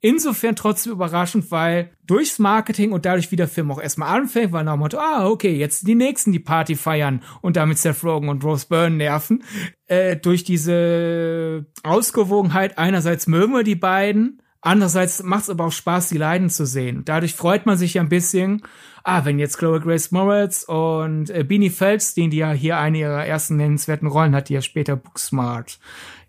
insofern 0.00 0.54
trotzdem 0.54 0.92
überraschend, 0.92 1.50
weil 1.50 1.90
durchs 2.06 2.38
Marketing 2.38 2.92
und 2.92 3.04
dadurch, 3.04 3.32
wie 3.32 3.36
der 3.36 3.48
Film 3.48 3.70
auch 3.70 3.80
erstmal 3.80 4.16
anfängt, 4.16 4.52
war 4.52 4.62
nach 4.62 4.74
dem 4.74 4.80
Motto, 4.80 4.98
ah, 4.98 5.26
okay, 5.26 5.56
jetzt 5.56 5.86
die 5.86 5.96
Nächsten, 5.96 6.32
die 6.32 6.38
Party 6.38 6.76
feiern 6.76 7.22
und 7.40 7.56
damit 7.56 7.78
Seth 7.78 8.04
Rogen 8.04 8.28
und 8.28 8.44
Rose 8.44 8.66
Byrne 8.68 8.96
nerven, 8.96 9.42
äh, 9.86 10.16
durch 10.16 10.44
diese 10.44 11.66
Ausgewogenheit, 11.82 12.78
einerseits 12.78 13.26
mögen 13.26 13.52
wir 13.52 13.64
die 13.64 13.74
beiden, 13.74 14.40
Andererseits 14.60 15.22
macht 15.22 15.44
es 15.44 15.50
aber 15.50 15.66
auch 15.66 15.72
Spaß, 15.72 16.08
die 16.08 16.18
Leiden 16.18 16.50
zu 16.50 16.66
sehen. 16.66 17.02
Dadurch 17.04 17.34
freut 17.34 17.64
man 17.64 17.76
sich 17.76 17.94
ja 17.94 18.02
ein 18.02 18.08
bisschen. 18.08 18.62
Ah, 19.04 19.24
wenn 19.24 19.38
jetzt 19.38 19.58
Chloe 19.58 19.80
Grace 19.80 20.10
Moritz 20.10 20.64
und 20.64 21.30
äh, 21.30 21.44
Beanie 21.44 21.70
Feldstein, 21.70 22.30
die 22.30 22.38
ja 22.38 22.50
hier 22.50 22.78
eine 22.78 22.98
ihrer 22.98 23.24
ersten 23.24 23.56
nennenswerten 23.56 24.08
Rollen 24.08 24.34
hat, 24.34 24.48
die 24.48 24.54
ja 24.54 24.60
später 24.60 24.96
Booksmart 24.96 25.78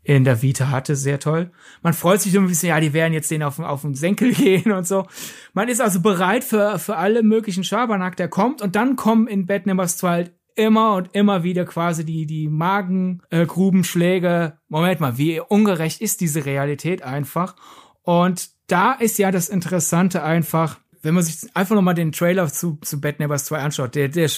in 0.04 0.24
der 0.24 0.42
Vita 0.42 0.70
hatte, 0.70 0.96
sehr 0.96 1.20
toll. 1.20 1.52
Man 1.82 1.94
freut 1.94 2.22
sich 2.22 2.32
so 2.32 2.40
ein 2.40 2.48
bisschen, 2.48 2.70
ja, 2.70 2.80
die 2.80 2.94
werden 2.94 3.14
jetzt 3.14 3.32
den 3.32 3.44
auf, 3.44 3.60
auf 3.60 3.82
den 3.82 3.96
Senkel 3.96 4.34
gehen 4.36 4.72
und 4.72 4.88
so. 4.88 5.06
Man 5.54 5.68
ist 5.68 5.82
also 5.82 6.00
bereit 6.00 6.44
für, 6.44 6.80
für 6.80 6.98
alle 6.98 7.24
möglichen 7.24 7.64
Schabernack, 7.64 8.16
der 8.16 8.28
kommt 8.28 8.62
und 8.62 8.76
dann 8.76 8.96
kommen 8.96 9.28
in 9.28 9.48
Bad 9.48 9.66
Numbers 9.66 9.98
2 9.98 10.10
halt 10.10 10.34
immer 10.56 10.96
und 10.96 11.10
immer 11.14 11.44
wieder 11.44 11.66
quasi 11.66 12.06
die, 12.06 12.26
die 12.26 12.48
Magengrubenschläge. 12.50 14.28
Äh, 14.28 14.60
Moment 14.68 15.00
mal, 15.00 15.18
wie 15.18 15.40
ungerecht 15.40 16.02
ist 16.02 16.22
diese 16.22 16.46
Realität 16.46 17.02
einfach? 17.02 17.56
Und 18.10 18.50
da 18.66 18.94
ist 18.94 19.20
ja 19.20 19.30
das 19.30 19.50
Interessante 19.50 20.24
einfach, 20.24 20.80
wenn 21.04 21.14
man 21.14 21.22
sich 21.22 21.56
einfach 21.56 21.76
nochmal 21.76 21.94
den 21.94 22.12
Trailer 22.12 22.52
zu, 22.52 22.80
zu 22.82 23.00
Bad 23.00 23.20
Neighbors 23.20 23.46
2 23.46 23.60
anschaut, 23.60 23.94
der, 23.94 24.08
der, 24.08 24.32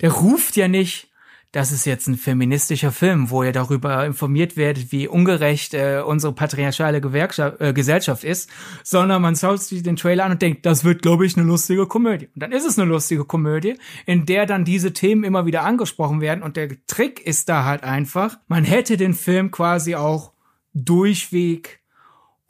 der 0.00 0.12
ruft 0.12 0.54
ja 0.54 0.68
nicht, 0.68 1.10
das 1.50 1.72
ist 1.72 1.86
jetzt 1.86 2.06
ein 2.06 2.14
feministischer 2.14 2.92
Film, 2.92 3.30
wo 3.30 3.42
ihr 3.42 3.50
darüber 3.50 4.06
informiert 4.06 4.56
werdet, 4.56 4.92
wie 4.92 5.08
ungerecht 5.08 5.74
äh, 5.74 6.04
unsere 6.06 6.32
patriarchale 6.32 7.00
Gewerkschaft, 7.00 7.60
äh, 7.60 7.72
Gesellschaft 7.72 8.22
ist, 8.22 8.48
sondern 8.84 9.22
man 9.22 9.34
schaut 9.34 9.60
sich 9.60 9.82
den 9.82 9.96
Trailer 9.96 10.26
an 10.26 10.30
und 10.30 10.42
denkt, 10.42 10.64
das 10.64 10.84
wird, 10.84 11.02
glaube 11.02 11.26
ich, 11.26 11.36
eine 11.36 11.44
lustige 11.44 11.88
Komödie. 11.88 12.28
Und 12.32 12.44
dann 12.44 12.52
ist 12.52 12.64
es 12.64 12.78
eine 12.78 12.88
lustige 12.88 13.24
Komödie, 13.24 13.74
in 14.06 14.24
der 14.24 14.46
dann 14.46 14.64
diese 14.64 14.92
Themen 14.92 15.24
immer 15.24 15.46
wieder 15.46 15.64
angesprochen 15.64 16.20
werden. 16.20 16.44
Und 16.44 16.56
der 16.56 16.68
Trick 16.86 17.26
ist 17.26 17.48
da 17.48 17.64
halt 17.64 17.82
einfach, 17.82 18.38
man 18.46 18.62
hätte 18.62 18.96
den 18.96 19.14
Film 19.14 19.50
quasi 19.50 19.96
auch 19.96 20.32
durchweg 20.74 21.79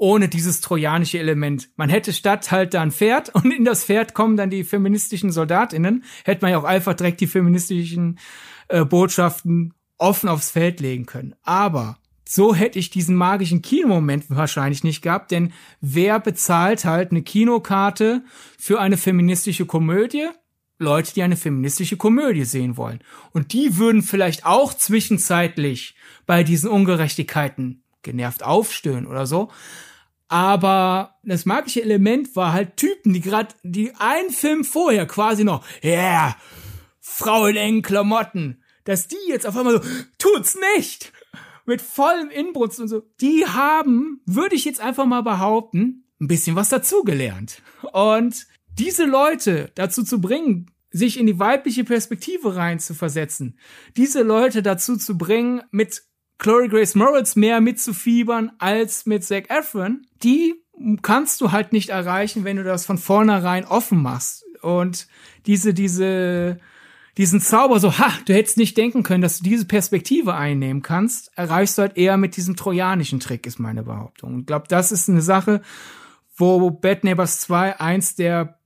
ohne 0.01 0.29
dieses 0.29 0.63
trojanische 0.63 1.19
Element. 1.19 1.69
Man 1.77 1.91
hätte 1.91 2.15
statt 2.15 2.51
halt 2.51 2.73
da 2.73 2.81
ein 2.81 2.91
Pferd 2.91 3.29
und 3.35 3.53
in 3.53 3.65
das 3.65 3.85
Pferd 3.85 4.15
kommen 4.15 4.37
dann 4.37 4.51
die 4.51 4.65
feministischen 4.65 5.31
Soldatinnen, 5.31 6.05
hätte 6.25 6.43
man 6.43 6.51
ja 6.51 6.59
auch 6.59 6.65
einfach 6.65 6.95
direkt 6.95 7.21
die 7.21 7.27
feministischen 7.27 8.19
äh, 8.69 8.85
Botschaften 8.85 9.75
offen 9.99 10.31
aufs 10.31 10.51
Feld 10.51 10.81
legen 10.81 11.05
können. 11.05 11.35
Aber 11.43 11.99
so 12.27 12.55
hätte 12.55 12.79
ich 12.79 12.89
diesen 12.89 13.15
magischen 13.15 13.61
Kinomoment 13.61 14.25
wahrscheinlich 14.31 14.85
nicht 14.85 15.03
gehabt, 15.03 15.33
denn 15.33 15.53
wer 15.83 16.19
bezahlt 16.19 16.87
halt 16.87 17.11
eine 17.11 17.23
Kinokarte 17.23 18.25
für 18.59 18.81
eine 18.81 18.97
feministische 18.97 19.67
Komödie? 19.67 20.29
Leute, 20.79 21.13
die 21.13 21.23
eine 21.23 21.37
feministische 21.37 21.99
Komödie 21.99 22.45
sehen 22.45 22.79
wollen. 22.79 23.01
Und 23.33 23.53
die 23.53 23.77
würden 23.77 24.01
vielleicht 24.01 24.47
auch 24.47 24.73
zwischenzeitlich 24.73 25.95
bei 26.25 26.43
diesen 26.43 26.71
Ungerechtigkeiten 26.71 27.83
genervt 28.01 28.43
aufstöhnen 28.43 29.07
oder 29.07 29.27
so. 29.27 29.51
Aber 30.31 31.17
das 31.25 31.45
magische 31.45 31.83
Element 31.83 32.37
war 32.37 32.53
halt 32.53 32.77
Typen, 32.77 33.13
die 33.13 33.21
gerade 33.21 33.53
die 33.65 33.93
einen 33.97 34.31
Film 34.31 34.63
vorher 34.63 35.05
quasi 35.05 35.43
noch, 35.43 35.65
ja, 35.83 35.91
yeah, 35.91 36.37
Frau 37.01 37.47
in 37.47 37.57
engen 37.57 37.83
Klamotten, 37.83 38.63
dass 38.85 39.09
die 39.09 39.17
jetzt 39.27 39.45
auf 39.45 39.57
einmal 39.57 39.83
so, 39.83 39.89
tut's 40.19 40.57
nicht! 40.77 41.13
Mit 41.67 41.83
vollem 41.83 42.31
Inbrunst 42.31 42.79
und 42.79 42.87
so. 42.87 43.03
Die 43.21 43.45
haben, 43.45 44.23
würde 44.25 44.55
ich 44.55 44.65
jetzt 44.65 44.81
einfach 44.81 45.05
mal 45.05 45.23
behaupten, 45.23 46.05
ein 46.21 46.29
bisschen 46.29 46.55
was 46.55 46.69
dazugelernt. 46.69 47.61
Und 47.93 48.47
diese 48.79 49.07
Leute 49.07 49.73
dazu 49.75 50.05
zu 50.05 50.21
bringen, 50.21 50.71
sich 50.93 51.19
in 51.19 51.27
die 51.27 51.41
weibliche 51.41 51.83
Perspektive 51.83 52.55
rein 52.55 52.79
zu 52.79 52.95
versetzen, 52.95 53.59
diese 53.97 54.23
Leute 54.23 54.63
dazu 54.63 54.97
zu 54.97 55.19
bringen, 55.19 55.63
mit 55.73 56.03
Chloe 56.41 56.69
Grace 56.71 56.95
Moritz 56.95 57.37
mehr 57.37 57.61
mitzufiebern 57.61 58.53
als 58.59 59.05
mit 59.05 59.23
Zac 59.25 59.51
Efron, 59.51 60.07
die 60.23 60.55
kannst 61.03 61.41
du 61.43 61.53
halt 61.53 61.75
nicht 61.75 61.91
erreichen, 61.91 62.45
wenn 62.45 62.57
du 62.57 62.65
das 62.65 62.87
von 62.87 62.97
vornherein 62.97 63.67
offen 63.67 64.01
machst. 64.01 64.47
Und 64.63 65.07
diese, 65.45 65.75
diese, 65.75 66.59
diesen 67.19 67.43
Zauber 67.43 67.79
so, 67.79 67.99
ha, 67.99 68.11
du 68.25 68.33
hättest 68.33 68.57
nicht 68.57 68.79
denken 68.79 69.03
können, 69.03 69.21
dass 69.21 69.39
du 69.39 69.45
diese 69.45 69.67
Perspektive 69.67 70.35
einnehmen 70.35 70.81
kannst, 70.81 71.31
erreichst 71.37 71.77
du 71.77 71.83
halt 71.83 71.99
eher 71.99 72.17
mit 72.17 72.37
diesem 72.39 72.57
trojanischen 72.57 73.21
Trick, 73.21 73.47
ist 73.47 73.59
meine 73.59 73.83
Behauptung. 73.83 74.41
Ich 74.41 74.47
glaube, 74.47 74.65
das 74.69 74.93
ist 74.93 75.11
eine 75.11 75.21
Sache, 75.21 75.61
wo 76.37 76.71
Bad 76.71 77.05
Neighbors 77.05 77.41
2 77.41 77.81
eins 77.81 78.15
der 78.15 78.60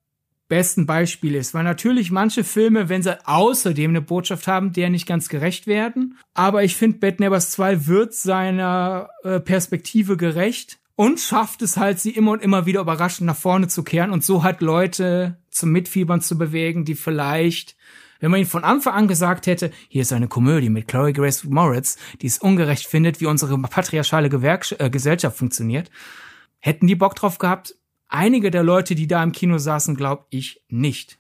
besten 0.49 0.87
Beispiel 0.87 1.35
ist. 1.35 1.55
Weil 1.55 1.65
natürlich 1.65 2.11
manche 2.11 2.45
Filme, 2.45 2.89
wenn 2.89 3.03
sie 3.03 3.19
außerdem 3.27 3.91
eine 3.91 4.03
Botschaft 4.03 4.47
haben, 4.47 4.73
der 4.73 4.91
nicht 4.91 5.07
ganz 5.07 5.29
gerecht 5.29 5.67
werden. 5.67 6.19
Aber 6.35 6.65
ich 6.65 6.77
finde, 6.77 6.99
Bad 6.99 7.21
Neighbors 7.21 7.51
2 7.51 7.87
wird 7.87 8.15
seiner 8.15 9.09
äh, 9.23 9.41
Perspektive 9.41 10.17
gerecht 10.17 10.79
und 10.97 11.19
schafft 11.19 11.63
es 11.63 11.77
halt, 11.77 11.99
sie 11.99 12.11
immer 12.11 12.33
und 12.33 12.43
immer 12.43 12.67
wieder 12.67 12.81
überraschend 12.81 13.27
nach 13.27 13.37
vorne 13.37 13.69
zu 13.69 13.83
kehren 13.83 14.11
und 14.11 14.25
so 14.25 14.43
halt 14.43 14.61
Leute 14.61 15.39
zum 15.51 15.71
Mitfiebern 15.71 16.21
zu 16.21 16.39
bewegen, 16.39 16.85
die 16.85 16.95
vielleicht 16.95 17.77
wenn 18.21 18.31
man 18.31 18.41
ihn 18.41 18.47
von 18.47 18.65
Anfang 18.65 18.95
an 18.95 19.09
gesagt 19.09 19.47
hätte, 19.47 19.71
hier 19.89 20.01
ist 20.01 20.11
eine 20.11 20.29
Komödie 20.29 20.71
mit 20.71 20.89
Chloe 20.89 21.13
Grace 21.13 21.45
Moritz, 21.45 21.99
die 22.23 22.27
es 22.27 22.39
ungerecht 22.39 22.87
findet, 22.87 23.21
wie 23.21 23.27
unsere 23.27 23.59
patriarchale 23.59 24.31
Gewerks 24.31 24.73
äh, 24.73 24.89
Gesellschaft 24.89 25.37
funktioniert, 25.37 25.91
hätten 26.59 26.87
die 26.87 26.95
Bock 26.95 27.17
drauf 27.17 27.37
gehabt, 27.37 27.75
einige 28.09 28.51
der 28.51 28.63
Leute, 28.63 28.95
die 28.95 29.07
da 29.07 29.23
im 29.23 29.33
Kino 29.33 29.59
saßen, 29.59 29.97
glaube 29.97 30.25
ich 30.31 30.63
nicht. 30.69 31.19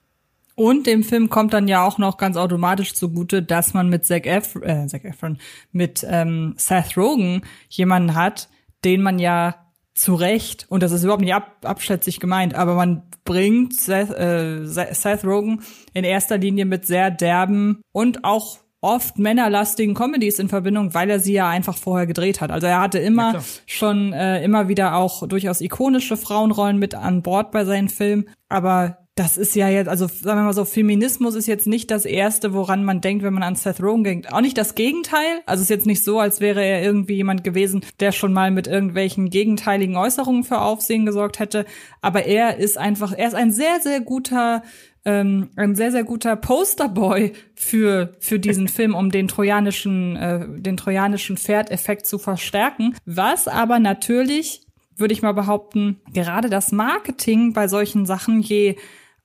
Und 0.56 0.86
dem 0.86 1.02
Film 1.02 1.30
kommt 1.30 1.52
dann 1.52 1.66
ja 1.66 1.84
auch 1.84 1.98
noch 1.98 2.16
ganz 2.16 2.36
automatisch 2.36 2.94
zugute, 2.94 3.42
dass 3.42 3.74
man 3.74 3.88
mit 3.88 4.06
Zac, 4.06 4.26
Ef 4.26 4.54
äh, 4.56 4.86
Zac 4.86 5.04
Efron, 5.04 5.38
mit 5.72 6.06
ähm, 6.08 6.54
Seth 6.56 6.96
Rogen 6.96 7.42
jemanden 7.68 8.14
hat, 8.14 8.48
den 8.84 9.02
man 9.02 9.18
ja 9.18 9.56
zu 9.94 10.14
Recht, 10.14 10.66
und 10.68 10.82
das 10.82 10.92
ist 10.92 11.04
überhaupt 11.04 11.22
nicht 11.22 11.34
ab, 11.34 11.58
abschätzig 11.62 12.20
gemeint, 12.20 12.54
aber 12.54 12.74
man 12.74 13.02
bringt 13.24 13.74
Seth, 13.74 14.10
äh, 14.10 14.64
Seth 14.64 15.24
Rogen 15.24 15.62
in 15.92 16.04
erster 16.04 16.38
Linie 16.38 16.66
mit 16.66 16.86
sehr 16.86 17.10
derben 17.10 17.80
und 17.92 18.24
auch 18.24 18.58
oft 18.84 19.18
männerlastigen 19.18 19.94
Comedies 19.94 20.38
in 20.38 20.48
Verbindung, 20.48 20.94
weil 20.94 21.10
er 21.10 21.18
sie 21.18 21.32
ja 21.32 21.48
einfach 21.48 21.76
vorher 21.76 22.06
gedreht 22.06 22.40
hat. 22.40 22.50
Also 22.50 22.66
er 22.66 22.80
hatte 22.80 22.98
immer 22.98 23.42
schon 23.66 24.12
äh, 24.12 24.44
immer 24.44 24.68
wieder 24.68 24.94
auch 24.96 25.26
durchaus 25.26 25.60
ikonische 25.60 26.16
Frauenrollen 26.16 26.78
mit 26.78 26.94
an 26.94 27.22
Bord 27.22 27.50
bei 27.50 27.64
seinen 27.64 27.88
Filmen, 27.88 28.28
aber 28.48 28.98
das 29.16 29.36
ist 29.36 29.54
ja 29.54 29.68
jetzt, 29.68 29.88
also 29.88 30.08
sagen 30.08 30.40
wir 30.40 30.44
mal 30.44 30.52
so, 30.52 30.64
Feminismus 30.64 31.36
ist 31.36 31.46
jetzt 31.46 31.68
nicht 31.68 31.90
das 31.92 32.04
Erste, 32.04 32.52
woran 32.52 32.84
man 32.84 33.00
denkt, 33.00 33.22
wenn 33.22 33.32
man 33.32 33.44
an 33.44 33.54
Seth 33.54 33.80
Rogen 33.80 34.02
denkt. 34.02 34.32
Auch 34.32 34.40
nicht 34.40 34.58
das 34.58 34.74
Gegenteil. 34.74 35.40
Also 35.46 35.60
es 35.60 35.66
ist 35.66 35.70
jetzt 35.70 35.86
nicht 35.86 36.02
so, 36.02 36.18
als 36.18 36.40
wäre 36.40 36.64
er 36.64 36.82
irgendwie 36.82 37.14
jemand 37.14 37.44
gewesen, 37.44 37.84
der 38.00 38.10
schon 38.10 38.32
mal 38.32 38.50
mit 38.50 38.66
irgendwelchen 38.66 39.30
gegenteiligen 39.30 39.96
Äußerungen 39.96 40.42
für 40.42 40.60
Aufsehen 40.60 41.06
gesorgt 41.06 41.38
hätte. 41.38 41.64
Aber 42.00 42.24
er 42.24 42.56
ist 42.56 42.76
einfach, 42.76 43.12
er 43.16 43.28
ist 43.28 43.34
ein 43.34 43.52
sehr, 43.52 43.78
sehr 43.80 44.00
guter 44.00 44.64
ähm, 45.04 45.50
ein 45.56 45.74
sehr 45.74 45.92
sehr 45.92 46.04
guter 46.04 46.36
Posterboy 46.36 47.32
für 47.54 48.12
für 48.20 48.38
diesen 48.38 48.68
Film, 48.68 48.94
um 48.94 49.10
den 49.10 49.28
trojanischen 49.28 50.16
äh, 50.16 50.46
den 50.48 50.76
trojanischen 50.76 51.36
Pferdeffekt 51.36 52.06
zu 52.06 52.18
verstärken. 52.18 52.94
Was 53.04 53.48
aber 53.48 53.78
natürlich 53.78 54.62
würde 54.96 55.12
ich 55.12 55.22
mal 55.22 55.32
behaupten, 55.32 56.00
gerade 56.12 56.48
das 56.48 56.72
Marketing 56.72 57.52
bei 57.52 57.68
solchen 57.68 58.06
Sachen, 58.06 58.40
je 58.40 58.76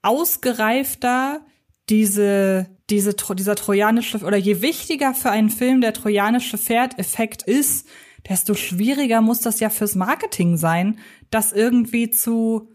ausgereifter 0.02 1.42
diese 1.90 2.68
diese 2.90 3.14
dieser 3.14 3.56
trojanische 3.56 4.20
oder 4.20 4.38
je 4.38 4.62
wichtiger 4.62 5.14
für 5.14 5.30
einen 5.30 5.50
Film 5.50 5.82
der 5.82 5.94
trojanische 5.94 6.58
Pferdeffekt 6.58 7.44
ist, 7.44 7.88
desto 8.28 8.56
schwieriger 8.56 9.22
muss 9.22 9.42
das 9.42 9.60
ja 9.60 9.70
fürs 9.70 9.96
Marketing 9.96 10.58
sein, 10.58 11.00
das 11.30 11.52
irgendwie 11.52 12.10
zu 12.10 12.69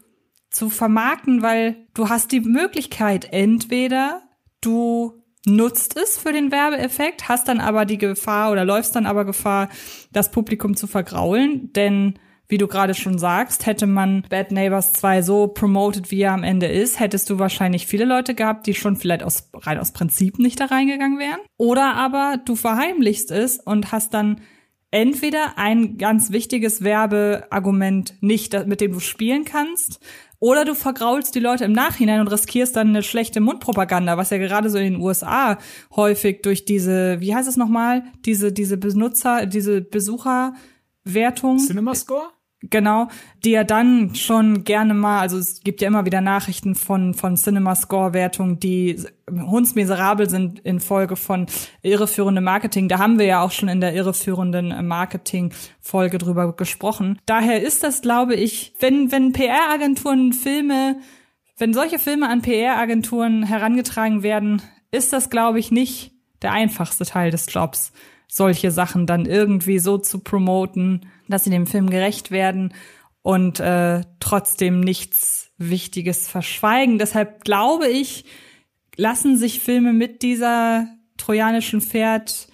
zu 0.55 0.69
vermarkten, 0.69 1.41
weil 1.41 1.75
du 1.93 2.07
hast 2.07 2.31
die 2.31 2.39
Möglichkeit, 2.39 3.27
entweder 3.33 4.21
du 4.61 5.21
nutzt 5.45 5.97
es 5.97 6.17
für 6.17 6.31
den 6.31 6.49
Werbeeffekt, 6.49 7.27
hast 7.27 7.49
dann 7.49 7.59
aber 7.59 7.83
die 7.83 7.97
Gefahr 7.97 8.53
oder 8.53 8.63
läufst 8.63 8.95
dann 8.95 9.05
aber 9.05 9.25
Gefahr, 9.25 9.67
das 10.13 10.31
Publikum 10.31 10.77
zu 10.77 10.87
vergraulen, 10.87 11.73
denn 11.73 12.17
wie 12.47 12.57
du 12.57 12.67
gerade 12.67 12.93
schon 12.93 13.17
sagst, 13.17 13.65
hätte 13.65 13.85
man 13.85 14.23
Bad 14.29 14.51
Neighbors 14.51 14.93
2 14.93 15.23
so 15.23 15.47
promoted, 15.47 16.09
wie 16.09 16.21
er 16.21 16.31
am 16.31 16.43
Ende 16.43 16.67
ist, 16.67 17.01
hättest 17.01 17.29
du 17.29 17.37
wahrscheinlich 17.37 17.85
viele 17.85 18.05
Leute 18.05 18.33
gehabt, 18.33 18.65
die 18.65 18.75
schon 18.75 18.95
vielleicht 18.95 19.23
aus, 19.23 19.49
rein 19.53 19.79
aus 19.79 19.91
Prinzip 19.91 20.39
nicht 20.39 20.59
da 20.59 20.65
reingegangen 20.65 21.19
wären. 21.19 21.39
Oder 21.57 21.95
aber 21.95 22.39
du 22.45 22.55
verheimlichst 22.55 23.31
es 23.31 23.59
und 23.59 23.91
hast 23.91 24.13
dann 24.13 24.41
entweder 24.95 25.57
ein 25.57 25.97
ganz 25.97 26.31
wichtiges 26.31 26.81
Werbeargument 26.81 28.13
nicht, 28.21 28.65
mit 28.65 28.79
dem 28.79 28.93
du 28.93 29.01
spielen 29.01 29.43
kannst, 29.43 29.99
oder 30.45 30.63
du 30.63 30.75
vergraulst 30.75 31.33
die 31.33 31.39
Leute 31.39 31.65
im 31.65 31.71
Nachhinein 31.71 32.19
und 32.19 32.27
riskierst 32.27 32.75
dann 32.75 32.89
eine 32.89 33.01
schlechte 33.01 33.41
Mundpropaganda, 33.41 34.15
was 34.15 34.29
ja 34.29 34.37
gerade 34.37 34.69
so 34.69 34.77
in 34.77 34.93
den 34.93 35.01
USA 35.01 35.57
häufig 35.95 36.43
durch 36.43 36.65
diese, 36.65 37.19
wie 37.19 37.33
heißt 37.33 37.49
es 37.49 37.57
nochmal, 37.57 38.03
diese, 38.25 38.51
diese 38.51 38.77
Benutzer, 38.77 39.47
diese 39.47 39.81
Besucherwertung. 39.81 41.57
Cinema 41.57 41.95
Score? 41.95 42.29
Genau, 42.61 43.09
die 43.43 43.51
ja 43.51 43.63
dann 43.63 44.15
schon 44.15 44.63
gerne 44.63 44.93
mal, 44.93 45.19
also 45.19 45.37
es 45.37 45.61
gibt 45.61 45.81
ja 45.81 45.87
immer 45.87 46.05
wieder 46.05 46.21
Nachrichten 46.21 46.73
von, 46.73 47.13
von 47.13 47.35
Cinema-Score-Wertungen, 47.35 48.59
die 48.59 49.03
hundsmiserabel 49.29 50.29
sind 50.29 50.59
in 50.59 50.79
Folge 50.79 51.15
von 51.15 51.47
irreführendem 51.83 52.43
Marketing. 52.43 52.87
Da 52.87 52.97
haben 52.97 53.19
wir 53.19 53.25
ja 53.25 53.41
auch 53.41 53.51
schon 53.51 53.69
in 53.69 53.81
der 53.81 53.93
irreführenden 53.93 54.87
Marketing-Folge 54.87 56.17
drüber 56.17 56.55
gesprochen. 56.55 57.19
Daher 57.25 57.61
ist 57.61 57.83
das, 57.83 58.01
glaube 58.01 58.35
ich, 58.35 58.73
wenn, 58.79 59.11
wenn 59.11 59.33
PR-Agenturen 59.33 60.33
Filme, 60.33 60.97
wenn 61.57 61.73
solche 61.73 61.99
Filme 61.99 62.29
an 62.29 62.41
PR-Agenturen 62.41 63.43
herangetragen 63.43 64.23
werden, 64.23 64.61
ist 64.91 65.13
das, 65.13 65.29
glaube 65.29 65.59
ich, 65.59 65.71
nicht 65.71 66.13
der 66.41 66.53
einfachste 66.53 67.05
Teil 67.05 67.31
des 67.31 67.51
Jobs 67.53 67.91
solche 68.27 68.71
Sachen 68.71 69.05
dann 69.05 69.25
irgendwie 69.25 69.79
so 69.79 69.97
zu 69.97 70.19
promoten, 70.19 71.05
dass 71.27 71.43
sie 71.43 71.49
dem 71.49 71.67
Film 71.67 71.89
gerecht 71.89 72.31
werden 72.31 72.73
und 73.21 73.59
äh, 73.59 74.01
trotzdem 74.19 74.81
nichts 74.81 75.51
Wichtiges 75.57 76.27
verschweigen. 76.27 76.99
Deshalb 76.99 77.43
glaube 77.43 77.87
ich, 77.87 78.25
lassen 78.97 79.37
sich 79.37 79.59
Filme 79.59 79.93
mit 79.93 80.21
dieser 80.21 80.87
trojanischen 81.17 81.81
Pferd 81.81 82.47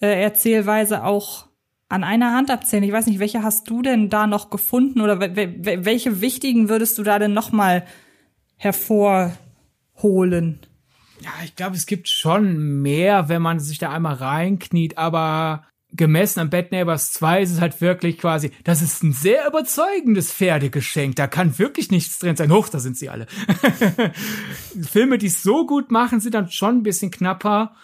äh, 0.00 0.22
Erzählweise 0.22 1.04
auch 1.04 1.46
an 1.88 2.04
einer 2.04 2.32
Hand 2.32 2.50
abzählen. 2.50 2.84
Ich 2.84 2.92
weiß 2.92 3.06
nicht, 3.06 3.18
welche 3.18 3.42
hast 3.42 3.68
du 3.70 3.82
denn 3.82 4.10
da 4.10 4.26
noch 4.26 4.50
gefunden 4.50 5.00
oder 5.00 5.20
welche 5.20 6.20
wichtigen 6.20 6.68
würdest 6.68 6.98
du 6.98 7.02
da 7.02 7.18
denn 7.18 7.32
noch 7.32 7.52
mal 7.52 7.86
hervorholen? 8.56 10.60
Ja, 11.20 11.30
ich 11.44 11.56
glaube, 11.56 11.76
es 11.76 11.86
gibt 11.86 12.08
schon 12.08 12.82
mehr, 12.82 13.28
wenn 13.28 13.40
man 13.40 13.60
sich 13.60 13.78
da 13.78 13.90
einmal 13.90 14.14
reinkniet, 14.14 14.98
aber 14.98 15.64
gemessen 15.96 16.40
an 16.40 16.50
Bad 16.50 16.72
Neighbors 16.72 17.12
2 17.12 17.42
ist 17.42 17.52
es 17.52 17.60
halt 17.60 17.80
wirklich 17.80 18.18
quasi, 18.18 18.50
das 18.64 18.82
ist 18.82 19.02
ein 19.02 19.12
sehr 19.12 19.46
überzeugendes 19.46 20.32
Pferdegeschenk. 20.32 21.16
Da 21.16 21.26
kann 21.26 21.58
wirklich 21.58 21.90
nichts 21.90 22.18
drin 22.18 22.36
sein. 22.36 22.52
Hoch, 22.52 22.68
da 22.68 22.78
sind 22.78 22.96
sie 22.96 23.08
alle. 23.08 23.26
Filme, 24.90 25.18
die 25.18 25.26
es 25.26 25.42
so 25.42 25.66
gut 25.66 25.90
machen, 25.90 26.20
sind 26.20 26.34
dann 26.34 26.50
schon 26.50 26.78
ein 26.78 26.82
bisschen 26.82 27.10
knapper. 27.10 27.74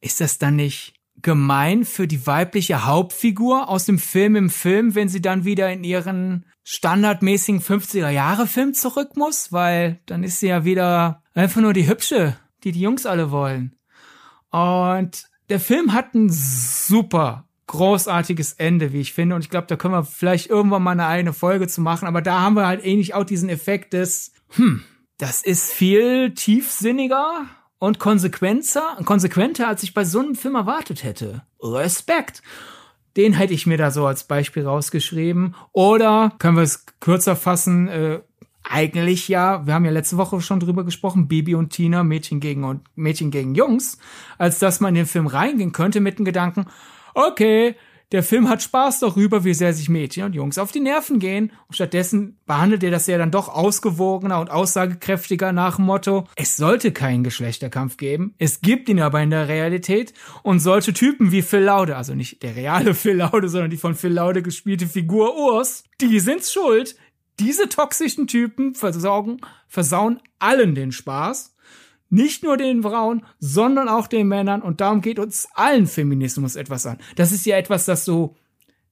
ist 0.00 0.20
das 0.20 0.38
dann 0.38 0.54
nicht 0.54 0.99
gemein 1.22 1.84
für 1.84 2.06
die 2.06 2.26
weibliche 2.26 2.86
Hauptfigur 2.86 3.68
aus 3.68 3.84
dem 3.86 3.98
Film 3.98 4.36
im 4.36 4.50
Film, 4.50 4.94
wenn 4.94 5.08
sie 5.08 5.20
dann 5.20 5.44
wieder 5.44 5.70
in 5.72 5.84
ihren 5.84 6.44
standardmäßigen 6.64 7.60
50er 7.60 8.10
Jahre 8.10 8.46
Film 8.46 8.74
zurück 8.74 9.16
muss, 9.16 9.52
weil 9.52 10.00
dann 10.06 10.22
ist 10.22 10.40
sie 10.40 10.48
ja 10.48 10.64
wieder 10.64 11.22
einfach 11.34 11.60
nur 11.60 11.72
die 11.72 11.88
hübsche, 11.88 12.36
die 12.64 12.72
die 12.72 12.80
Jungs 12.80 13.06
alle 13.06 13.30
wollen. 13.30 13.76
Und 14.50 15.24
der 15.48 15.60
Film 15.60 15.92
hat 15.92 16.14
ein 16.14 16.28
super 16.30 17.48
großartiges 17.66 18.54
Ende, 18.54 18.92
wie 18.92 19.00
ich 19.00 19.12
finde. 19.12 19.36
Und 19.36 19.42
ich 19.42 19.50
glaube, 19.50 19.68
da 19.68 19.76
können 19.76 19.94
wir 19.94 20.04
vielleicht 20.04 20.50
irgendwann 20.50 20.82
mal 20.82 20.92
eine 20.92 21.06
eigene 21.06 21.32
Folge 21.32 21.68
zu 21.68 21.80
machen. 21.80 22.08
Aber 22.08 22.20
da 22.20 22.40
haben 22.40 22.56
wir 22.56 22.66
halt 22.66 22.84
ähnlich 22.84 23.14
auch 23.14 23.24
diesen 23.24 23.48
Effekt 23.48 23.92
des, 23.92 24.32
hm, 24.50 24.82
das 25.18 25.42
ist 25.42 25.72
viel 25.72 26.34
tiefsinniger 26.34 27.46
und 27.80 27.98
konsequenter, 27.98 28.98
konsequenter, 29.04 29.66
als 29.66 29.82
ich 29.82 29.94
bei 29.94 30.04
so 30.04 30.20
einem 30.20 30.36
Film 30.36 30.54
erwartet 30.54 31.02
hätte. 31.02 31.42
Respekt. 31.60 32.42
Den 33.16 33.32
hätte 33.32 33.54
ich 33.54 33.66
mir 33.66 33.78
da 33.78 33.90
so 33.90 34.06
als 34.06 34.24
Beispiel 34.24 34.64
rausgeschrieben. 34.64 35.56
Oder 35.72 36.32
können 36.38 36.56
wir 36.56 36.62
es 36.62 36.84
kürzer 37.00 37.34
fassen? 37.34 37.88
Äh, 37.88 38.20
eigentlich 38.62 39.28
ja, 39.28 39.66
wir 39.66 39.74
haben 39.74 39.86
ja 39.86 39.90
letzte 39.90 40.18
Woche 40.18 40.40
schon 40.42 40.60
drüber 40.60 40.84
gesprochen, 40.84 41.26
Bibi 41.26 41.54
und 41.54 41.70
Tina, 41.70 42.04
Mädchen 42.04 42.38
gegen 42.38 42.64
und 42.64 42.82
Mädchen 42.94 43.30
gegen 43.30 43.54
Jungs, 43.54 43.98
als 44.38 44.58
dass 44.58 44.80
man 44.80 44.90
in 44.90 44.96
den 44.96 45.06
Film 45.06 45.26
reingehen 45.26 45.72
könnte 45.72 46.00
mit 46.00 46.18
dem 46.18 46.26
Gedanken, 46.26 46.66
okay, 47.14 47.74
der 48.12 48.24
Film 48.24 48.48
hat 48.48 48.62
Spaß 48.62 49.00
darüber, 49.00 49.44
wie 49.44 49.54
sehr 49.54 49.72
sich 49.72 49.88
Mädchen 49.88 50.24
und 50.24 50.34
Jungs 50.34 50.58
auf 50.58 50.72
die 50.72 50.80
Nerven 50.80 51.20
gehen. 51.20 51.52
Und 51.68 51.74
stattdessen 51.74 52.38
behandelt 52.44 52.82
er 52.82 52.90
das 52.90 53.06
ja 53.06 53.18
dann 53.18 53.30
doch 53.30 53.48
ausgewogener 53.48 54.40
und 54.40 54.50
aussagekräftiger 54.50 55.52
nach 55.52 55.76
dem 55.76 55.84
Motto, 55.84 56.26
es 56.34 56.56
sollte 56.56 56.90
keinen 56.90 57.22
Geschlechterkampf 57.22 57.96
geben. 57.96 58.34
Es 58.38 58.62
gibt 58.62 58.88
ihn 58.88 59.00
aber 59.00 59.22
in 59.22 59.30
der 59.30 59.46
Realität. 59.46 60.12
Und 60.42 60.58
solche 60.58 60.92
Typen 60.92 61.30
wie 61.30 61.42
Phil 61.42 61.60
Laude, 61.60 61.96
also 61.96 62.14
nicht 62.14 62.42
der 62.42 62.56
reale 62.56 62.94
Phil 62.94 63.16
Laude, 63.16 63.48
sondern 63.48 63.70
die 63.70 63.76
von 63.76 63.94
Phil 63.94 64.12
Laude 64.12 64.42
gespielte 64.42 64.86
Figur 64.86 65.36
Urs, 65.36 65.84
die 66.00 66.18
sind's 66.18 66.52
schuld. 66.52 66.96
Diese 67.38 67.68
toxischen 67.68 68.26
Typen 68.26 68.74
versorgen, 68.74 69.40
versauen 69.68 70.20
allen 70.40 70.74
den 70.74 70.92
Spaß 70.92 71.54
nicht 72.10 72.42
nur 72.42 72.56
den 72.56 72.82
Frauen, 72.82 73.24
sondern 73.38 73.88
auch 73.88 74.06
den 74.06 74.28
Männern. 74.28 74.62
Und 74.62 74.80
darum 74.80 75.00
geht 75.00 75.18
uns 75.18 75.48
allen 75.54 75.86
Feminismus 75.86 76.56
etwas 76.56 76.86
an. 76.86 76.98
Das 77.16 77.32
ist 77.32 77.46
ja 77.46 77.56
etwas, 77.56 77.86
das 77.86 78.04
du 78.04 78.36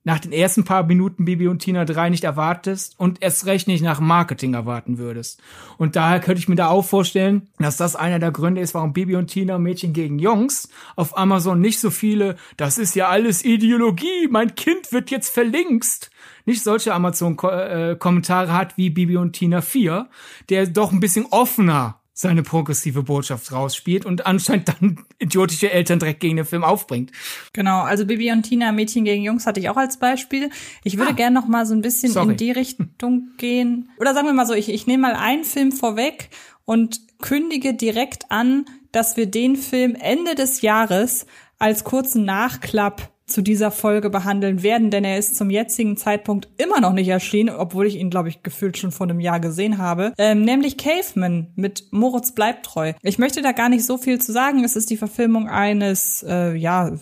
nach 0.04 0.20
den 0.20 0.32
ersten 0.32 0.64
paar 0.64 0.84
Minuten 0.84 1.26
Bibi 1.26 1.48
und 1.48 1.58
Tina 1.58 1.84
3 1.84 2.08
nicht 2.08 2.24
erwartest 2.24 2.94
und 2.98 3.20
erst 3.20 3.44
recht 3.44 3.68
nicht 3.68 3.82
nach 3.82 4.00
Marketing 4.00 4.54
erwarten 4.54 4.96
würdest. 4.96 5.42
Und 5.76 5.96
daher 5.96 6.20
könnte 6.20 6.38
ich 6.38 6.48
mir 6.48 6.54
da 6.54 6.68
auch 6.68 6.84
vorstellen, 6.84 7.48
dass 7.58 7.76
das 7.76 7.94
einer 7.94 8.18
der 8.18 8.30
Gründe 8.30 8.62
ist, 8.62 8.72
warum 8.72 8.94
Bibi 8.94 9.16
und 9.16 9.26
Tina 9.26 9.58
Mädchen 9.58 9.92
gegen 9.92 10.18
Jungs 10.18 10.70
auf 10.96 11.18
Amazon 11.18 11.60
nicht 11.60 11.78
so 11.78 11.90
viele, 11.90 12.36
das 12.56 12.78
ist 12.78 12.94
ja 12.94 13.08
alles 13.08 13.44
Ideologie, 13.44 14.28
mein 14.30 14.54
Kind 14.54 14.92
wird 14.92 15.10
jetzt 15.10 15.28
verlinkst, 15.28 16.10
nicht 16.46 16.62
solche 16.62 16.94
Amazon-Kommentare 16.94 18.54
hat 18.54 18.78
wie 18.78 18.88
Bibi 18.88 19.18
und 19.18 19.34
Tina 19.34 19.60
4, 19.60 20.08
der 20.48 20.68
doch 20.68 20.90
ein 20.90 21.00
bisschen 21.00 21.26
offener 21.26 21.97
seine 22.20 22.42
progressive 22.42 23.04
Botschaft 23.04 23.52
rausspielt 23.52 24.04
und 24.04 24.26
anscheinend 24.26 24.68
dann 24.68 25.04
idiotische 25.20 25.70
Eltern 25.70 26.00
direkt 26.00 26.18
gegen 26.18 26.34
den 26.34 26.44
Film 26.44 26.64
aufbringt. 26.64 27.12
Genau, 27.52 27.82
also 27.82 28.06
Bibi 28.06 28.32
und 28.32 28.42
Tina, 28.42 28.72
Mädchen 28.72 29.04
gegen 29.04 29.22
Jungs 29.22 29.46
hatte 29.46 29.60
ich 29.60 29.68
auch 29.68 29.76
als 29.76 29.98
Beispiel. 29.98 30.50
Ich 30.82 30.98
würde 30.98 31.12
ah, 31.12 31.14
gerne 31.14 31.38
noch 31.38 31.46
mal 31.46 31.64
so 31.64 31.74
ein 31.74 31.80
bisschen 31.80 32.10
sorry. 32.10 32.32
in 32.32 32.36
die 32.36 32.50
Richtung 32.50 33.28
gehen. 33.36 33.90
Oder 34.00 34.14
sagen 34.14 34.26
wir 34.26 34.32
mal 34.32 34.46
so, 34.46 34.54
ich, 34.54 34.68
ich 34.68 34.88
nehme 34.88 35.02
mal 35.02 35.14
einen 35.14 35.44
Film 35.44 35.70
vorweg 35.70 36.30
und 36.64 37.00
kündige 37.20 37.74
direkt 37.74 38.32
an, 38.32 38.64
dass 38.90 39.16
wir 39.16 39.26
den 39.26 39.54
Film 39.54 39.94
Ende 39.94 40.34
des 40.34 40.60
Jahres 40.60 41.24
als 41.60 41.84
kurzen 41.84 42.24
Nachklapp 42.24 43.12
zu 43.28 43.42
dieser 43.42 43.70
Folge 43.70 44.10
behandeln 44.10 44.62
werden, 44.62 44.90
denn 44.90 45.04
er 45.04 45.18
ist 45.18 45.36
zum 45.36 45.50
jetzigen 45.50 45.96
Zeitpunkt 45.96 46.48
immer 46.56 46.80
noch 46.80 46.92
nicht 46.92 47.08
erschienen, 47.08 47.54
obwohl 47.54 47.86
ich 47.86 47.96
ihn, 47.96 48.10
glaube 48.10 48.28
ich, 48.28 48.42
gefühlt 48.42 48.78
schon 48.78 48.92
vor 48.92 49.06
einem 49.06 49.20
Jahr 49.20 49.40
gesehen 49.40 49.78
habe, 49.78 50.12
ähm, 50.18 50.42
nämlich 50.42 50.76
Caveman 50.76 51.52
mit 51.54 51.92
Moritz 51.92 52.32
bleibt 52.32 52.66
treu. 52.66 52.92
Ich 53.02 53.18
möchte 53.18 53.42
da 53.42 53.52
gar 53.52 53.68
nicht 53.68 53.84
so 53.84 53.98
viel 53.98 54.20
zu 54.20 54.32
sagen. 54.32 54.64
Es 54.64 54.76
ist 54.76 54.90
die 54.90 54.96
Verfilmung 54.96 55.48
eines, 55.48 56.24
äh, 56.28 56.54
ja, 56.54 56.92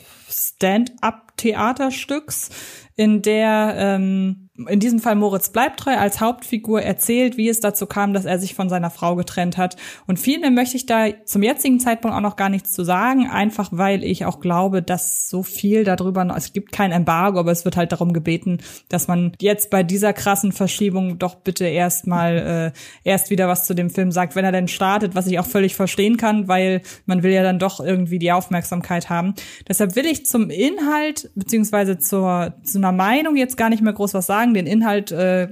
Stand-up-Theaterstücks, 1.37 2.51
in 2.97 3.23
der 3.23 3.75
ähm, 3.77 4.49
in 4.69 4.81
diesem 4.81 5.01
Fall 5.01 5.17
Moritz 5.17 5.51
Bleibtreu 5.51 5.97
als 5.97 6.21
Hauptfigur 6.21 6.81
erzählt, 6.81 7.37
wie 7.37 7.49
es 7.49 7.61
dazu 7.61 7.87
kam, 7.87 8.15
dass 8.15 8.25
er 8.25 8.39
sich 8.39 8.55
von 8.55 8.69
seiner 8.71 8.91
Frau 8.91 9.15
getrennt 9.17 9.59
hat. 9.59 9.77
Und 10.07 10.19
viel 10.19 10.39
mehr 10.41 10.51
möchte 10.51 10.77
ich 10.77 10.87
da 10.87 11.09
zum 11.25 11.43
jetzigen 11.43 11.79
Zeitpunkt 11.79 12.17
auch 12.17 12.23
noch 12.23 12.37
gar 12.37 12.49
nichts 12.49 12.73
zu 12.73 12.85
sagen, 12.85 13.29
einfach 13.29 13.69
weil 13.73 14.03
ich 14.03 14.25
auch 14.25 14.41
glaube, 14.41 14.83
dass 14.83 15.29
so 15.29 15.43
viel 15.43 15.85
darüber, 15.85 16.25
noch, 16.25 16.37
es 16.37 16.55
gibt 16.55 16.73
kein 16.73 16.93
Embargo, 16.93 17.39
aber 17.39 17.53
es 17.53 17.67
wird 17.67 17.77
halt 17.77 17.93
darum 17.93 18.15
gebeten, 18.15 18.59
dass 18.89 19.09
man 19.09 19.33
jetzt 19.41 19.71
bei 19.71 19.83
dieser 19.83 20.15
krassen 20.15 20.53
Verschiebung 20.53 21.19
doch 21.19 21.35
bitte 21.35 21.67
erstmal 21.67 22.73
äh, 22.75 23.09
erst 23.09 23.29
wieder 23.29 23.49
was 23.49 23.67
zu 23.67 23.75
dem 23.75 23.91
Film 23.91 24.11
sagt, 24.11 24.37
wenn 24.37 24.45
er 24.45 24.53
denn 24.53 24.69
startet, 24.69 25.15
was 25.15 25.27
ich 25.27 25.39
auch 25.39 25.47
völlig 25.47 25.75
verstehen 25.75 26.17
kann, 26.17 26.49
weil 26.49 26.81
man 27.05 27.23
will 27.23 27.33
ja 27.33 27.43
dann 27.43 27.59
doch 27.59 27.81
irgendwie 27.81 28.19
die 28.19 28.33
Aufmerksamkeit 28.33 29.11
haben. 29.11 29.35
Deshalb 29.69 29.97
will 29.97 30.07
ich 30.07 30.25
zum 30.25 30.49
Inhalt 30.49 31.26
beziehungsweise 31.35 31.99
zur 31.99 32.55
zu 32.63 32.79
einer 32.79 32.93
Meinung 32.93 33.37
jetzt 33.37 33.57
gar 33.57 33.69
nicht 33.69 33.83
mehr 33.83 33.93
groß 33.93 34.15
was 34.15 34.27
sagen. 34.27 34.55
Den 34.55 34.67
Inhalt, 34.67 35.13
äh, 35.13 35.49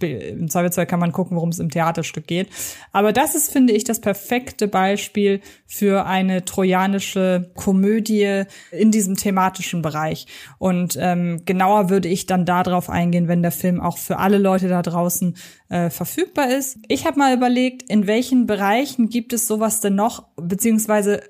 im 0.00 0.48
Zweifelsfall 0.48 0.86
kann 0.86 1.00
man 1.00 1.12
gucken, 1.12 1.36
worum 1.36 1.50
es 1.50 1.58
im 1.58 1.70
Theaterstück 1.70 2.26
geht. 2.26 2.48
Aber 2.92 3.12
das 3.12 3.34
ist, 3.34 3.52
finde 3.52 3.72
ich, 3.72 3.84
das 3.84 4.00
perfekte 4.00 4.68
Beispiel 4.68 5.40
für 5.66 6.06
eine 6.06 6.44
trojanische 6.44 7.50
Komödie 7.54 8.44
in 8.70 8.90
diesem 8.90 9.16
thematischen 9.16 9.82
Bereich. 9.82 10.26
Und 10.58 10.96
ähm, 11.00 11.42
genauer 11.44 11.90
würde 11.90 12.08
ich 12.08 12.26
dann 12.26 12.44
darauf 12.44 12.90
eingehen, 12.90 13.28
wenn 13.28 13.42
der 13.42 13.52
Film 13.52 13.80
auch 13.80 13.98
für 13.98 14.18
alle 14.18 14.38
Leute 14.38 14.68
da 14.68 14.82
draußen 14.82 15.36
äh, 15.68 15.90
verfügbar 15.90 16.50
ist. 16.50 16.78
Ich 16.88 17.06
habe 17.06 17.18
mal 17.18 17.34
überlegt, 17.34 17.82
in 17.90 18.06
welchen 18.06 18.46
Bereichen 18.46 19.08
gibt 19.08 19.32
es 19.32 19.46
sowas 19.46 19.80
denn 19.80 19.94
noch, 19.94 20.28
beziehungsweise 20.36 21.22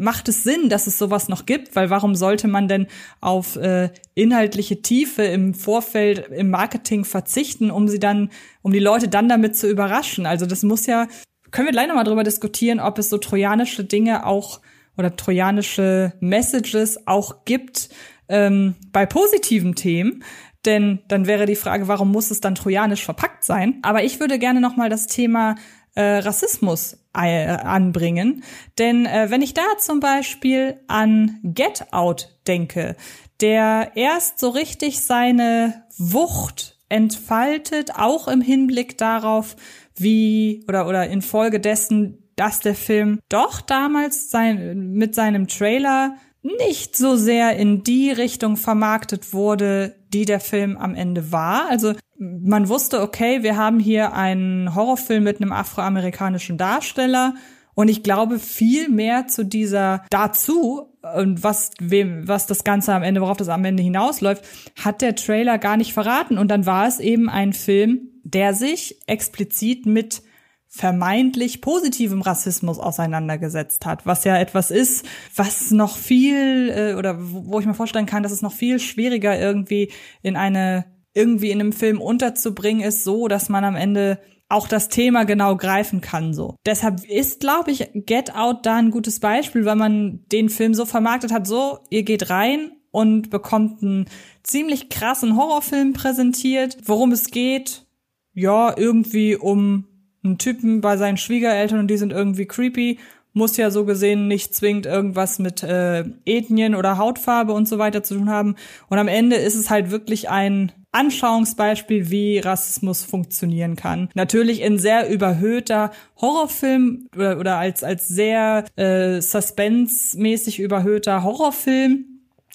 macht 0.00 0.28
es 0.28 0.42
Sinn, 0.42 0.70
dass 0.70 0.86
es 0.86 0.98
sowas 0.98 1.28
noch 1.28 1.44
gibt, 1.44 1.76
weil 1.76 1.90
warum 1.90 2.14
sollte 2.14 2.48
man 2.48 2.68
denn 2.68 2.86
auf 3.20 3.56
äh, 3.56 3.90
inhaltliche 4.14 4.80
Tiefe 4.80 5.22
im 5.22 5.54
Vorfeld 5.54 6.28
im 6.28 6.50
Marketing 6.50 7.04
verzichten, 7.04 7.70
um 7.70 7.86
sie 7.86 8.00
dann, 8.00 8.30
um 8.62 8.72
die 8.72 8.78
Leute 8.78 9.08
dann 9.08 9.28
damit 9.28 9.56
zu 9.56 9.68
überraschen? 9.68 10.24
Also 10.24 10.46
das 10.46 10.62
muss 10.62 10.86
ja, 10.86 11.06
können 11.50 11.68
wir 11.68 11.72
gleich 11.72 11.86
nochmal 11.86 12.04
drüber 12.04 12.24
diskutieren, 12.24 12.80
ob 12.80 12.98
es 12.98 13.10
so 13.10 13.18
trojanische 13.18 13.84
Dinge 13.84 14.24
auch 14.24 14.60
oder 14.96 15.14
trojanische 15.16 16.14
Messages 16.20 17.06
auch 17.06 17.44
gibt 17.44 17.90
ähm, 18.28 18.76
bei 18.92 19.04
positiven 19.04 19.74
Themen. 19.74 20.24
Denn 20.64 21.00
dann 21.08 21.26
wäre 21.26 21.44
die 21.46 21.56
Frage, 21.56 21.88
warum 21.88 22.10
muss 22.10 22.30
es 22.30 22.40
dann 22.40 22.54
trojanisch 22.54 23.04
verpackt 23.04 23.44
sein? 23.44 23.78
Aber 23.82 24.02
ich 24.02 24.18
würde 24.18 24.38
gerne 24.38 24.60
noch 24.60 24.76
mal 24.76 24.88
das 24.88 25.06
Thema 25.06 25.56
äh, 25.94 26.18
Rassismus 26.18 26.99
anbringen. 27.12 28.44
Denn 28.78 29.06
äh, 29.06 29.30
wenn 29.30 29.42
ich 29.42 29.54
da 29.54 29.62
zum 29.78 30.00
Beispiel 30.00 30.80
an 30.86 31.38
Get 31.42 31.92
Out 31.92 32.36
denke, 32.46 32.96
der 33.40 33.92
erst 33.94 34.38
so 34.38 34.50
richtig 34.50 35.00
seine 35.00 35.84
Wucht 35.96 36.78
entfaltet, 36.88 37.94
auch 37.96 38.28
im 38.28 38.40
Hinblick 38.40 38.98
darauf, 38.98 39.56
wie 39.96 40.64
oder 40.68 40.86
oder 40.86 41.08
infolgedessen, 41.08 42.30
dass 42.36 42.60
der 42.60 42.74
Film 42.74 43.20
doch 43.28 43.60
damals 43.60 44.30
sein, 44.30 44.92
mit 44.92 45.14
seinem 45.14 45.46
Trailer 45.46 46.16
nicht 46.42 46.96
so 46.96 47.16
sehr 47.16 47.56
in 47.56 47.82
die 47.82 48.10
Richtung 48.10 48.56
vermarktet 48.56 49.34
wurde, 49.34 49.96
die 50.08 50.24
der 50.24 50.40
Film 50.40 50.76
am 50.76 50.94
Ende 50.94 51.32
war. 51.32 51.68
Also 51.68 51.94
man 52.20 52.68
wusste, 52.68 53.00
okay, 53.00 53.42
wir 53.42 53.56
haben 53.56 53.80
hier 53.80 54.12
einen 54.12 54.74
Horrorfilm 54.74 55.24
mit 55.24 55.40
einem 55.40 55.52
afroamerikanischen 55.52 56.58
Darsteller. 56.58 57.34
Und 57.74 57.88
ich 57.88 58.02
glaube 58.02 58.38
viel 58.38 58.90
mehr 58.90 59.26
zu 59.26 59.44
dieser 59.44 60.04
dazu 60.10 60.92
und 61.14 61.42
was 61.42 61.70
wem 61.80 62.28
was 62.28 62.46
das 62.46 62.62
Ganze 62.62 62.92
am 62.92 63.02
Ende, 63.02 63.22
worauf 63.22 63.38
das 63.38 63.48
am 63.48 63.64
Ende 63.64 63.82
hinausläuft, 63.82 64.44
hat 64.84 65.00
der 65.00 65.14
Trailer 65.14 65.56
gar 65.56 65.78
nicht 65.78 65.94
verraten. 65.94 66.36
Und 66.36 66.50
dann 66.50 66.66
war 66.66 66.86
es 66.86 67.00
eben 67.00 67.30
ein 67.30 67.54
Film, 67.54 68.10
der 68.22 68.52
sich 68.52 69.00
explizit 69.06 69.86
mit 69.86 70.22
vermeintlich 70.68 71.62
positivem 71.62 72.20
Rassismus 72.20 72.78
auseinandergesetzt 72.78 73.86
hat, 73.86 74.04
was 74.04 74.24
ja 74.24 74.36
etwas 74.36 74.70
ist, 74.70 75.06
was 75.34 75.70
noch 75.70 75.96
viel 75.96 76.68
äh, 76.68 76.94
oder 76.94 77.16
wo 77.18 77.58
ich 77.58 77.66
mir 77.66 77.74
vorstellen 77.74 78.06
kann, 78.06 78.22
dass 78.22 78.30
es 78.30 78.42
noch 78.42 78.52
viel 78.52 78.78
schwieriger 78.78 79.38
irgendwie 79.40 79.90
in 80.22 80.36
eine 80.36 80.84
irgendwie 81.14 81.50
in 81.50 81.60
einem 81.60 81.72
Film 81.72 82.00
unterzubringen 82.00 82.86
ist, 82.86 83.04
so 83.04 83.28
dass 83.28 83.48
man 83.48 83.64
am 83.64 83.76
Ende 83.76 84.18
auch 84.50 84.66
das 84.66 84.88
Thema 84.88 85.24
genau 85.24 85.56
greifen 85.56 86.00
kann 86.00 86.34
so. 86.34 86.56
Deshalb 86.66 87.04
ist, 87.08 87.40
glaube 87.40 87.70
ich, 87.70 87.88
Get 87.94 88.34
Out 88.34 88.66
da 88.66 88.76
ein 88.76 88.90
gutes 88.90 89.20
Beispiel, 89.20 89.64
weil 89.64 89.76
man 89.76 90.24
den 90.32 90.48
Film 90.48 90.74
so 90.74 90.84
vermarktet 90.84 91.32
hat, 91.32 91.46
so 91.46 91.78
ihr 91.88 92.02
geht 92.02 92.30
rein 92.30 92.72
und 92.90 93.30
bekommt 93.30 93.82
einen 93.82 94.06
ziemlich 94.42 94.88
krassen 94.88 95.36
Horrorfilm 95.36 95.92
präsentiert, 95.92 96.78
worum 96.84 97.12
es 97.12 97.30
geht. 97.30 97.86
Ja, 98.32 98.76
irgendwie 98.76 99.36
um 99.36 99.86
einen 100.24 100.38
Typen 100.38 100.80
bei 100.80 100.96
seinen 100.96 101.16
Schwiegereltern 101.16 101.78
und 101.78 101.88
die 101.88 101.96
sind 101.96 102.12
irgendwie 102.12 102.46
creepy, 102.46 102.98
muss 103.32 103.56
ja 103.56 103.70
so 103.70 103.84
gesehen 103.84 104.26
nicht 104.26 104.54
zwingend 104.54 104.86
irgendwas 104.86 105.38
mit 105.38 105.62
äh, 105.62 106.04
Ethnien 106.24 106.74
oder 106.74 106.98
Hautfarbe 106.98 107.52
und 107.52 107.68
so 107.68 107.78
weiter 107.78 108.02
zu 108.02 108.16
tun 108.16 108.30
haben. 108.30 108.56
Und 108.88 108.98
am 108.98 109.08
Ende 109.08 109.36
ist 109.36 109.54
es 109.54 109.70
halt 109.70 109.90
wirklich 109.92 110.28
ein 110.28 110.72
Anschauungsbeispiel, 110.92 112.10
wie 112.10 112.38
Rassismus 112.38 113.04
funktionieren 113.04 113.76
kann. 113.76 114.08
Natürlich 114.14 114.60
in 114.60 114.78
sehr 114.78 115.08
überhöhter 115.08 115.92
Horrorfilm 116.20 117.08
oder, 117.14 117.38
oder 117.38 117.56
als, 117.58 117.84
als 117.84 118.08
sehr 118.08 118.64
äh, 118.76 119.20
suspense-mäßig 119.20 120.58
überhöhter 120.58 121.22
Horrorfilm 121.22 122.06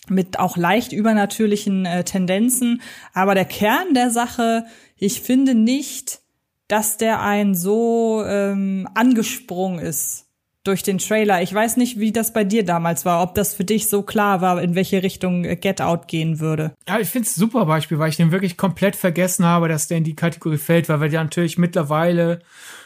mit 0.09 0.39
auch 0.39 0.57
leicht 0.57 0.91
übernatürlichen 0.91 1.85
äh, 1.85 2.03
Tendenzen. 2.03 2.81
Aber 3.13 3.35
der 3.35 3.45
Kern 3.45 3.93
der 3.93 4.11
Sache, 4.11 4.65
ich 4.97 5.21
finde 5.21 5.55
nicht, 5.55 6.19
dass 6.67 6.97
der 6.97 7.21
einen 7.21 7.55
so 7.55 8.23
ähm, 8.25 8.87
angesprungen 8.93 9.79
ist 9.79 10.24
durch 10.65 10.83
den 10.83 10.97
Trailer. 10.97 11.41
Ich 11.41 11.53
weiß 11.53 11.77
nicht, 11.77 11.99
wie 11.99 12.11
das 12.11 12.33
bei 12.33 12.43
dir 12.43 12.65
damals 12.65 13.05
war, 13.05 13.23
ob 13.23 13.35
das 13.35 13.53
für 13.53 13.63
dich 13.63 13.89
so 13.89 14.01
klar 14.01 14.41
war, 14.41 14.61
in 14.61 14.75
welche 14.75 15.03
Richtung 15.03 15.43
Get 15.43 15.81
Out 15.81 16.07
gehen 16.07 16.39
würde. 16.39 16.73
Ja, 16.87 16.99
ich 16.99 17.07
finde 17.07 17.27
es 17.27 17.35
super 17.35 17.65
Beispiel, 17.65 17.99
weil 17.99 18.09
ich 18.09 18.17
den 18.17 18.31
wirklich 18.31 18.57
komplett 18.57 18.95
vergessen 18.95 19.45
habe, 19.45 19.67
dass 19.69 19.87
der 19.87 19.99
in 19.99 20.03
die 20.03 20.15
Kategorie 20.15 20.57
fällt, 20.57 20.89
weil 20.89 21.01
wir 21.01 21.07
ja 21.07 21.23
natürlich 21.23 21.57
mittlerweile 21.57 22.39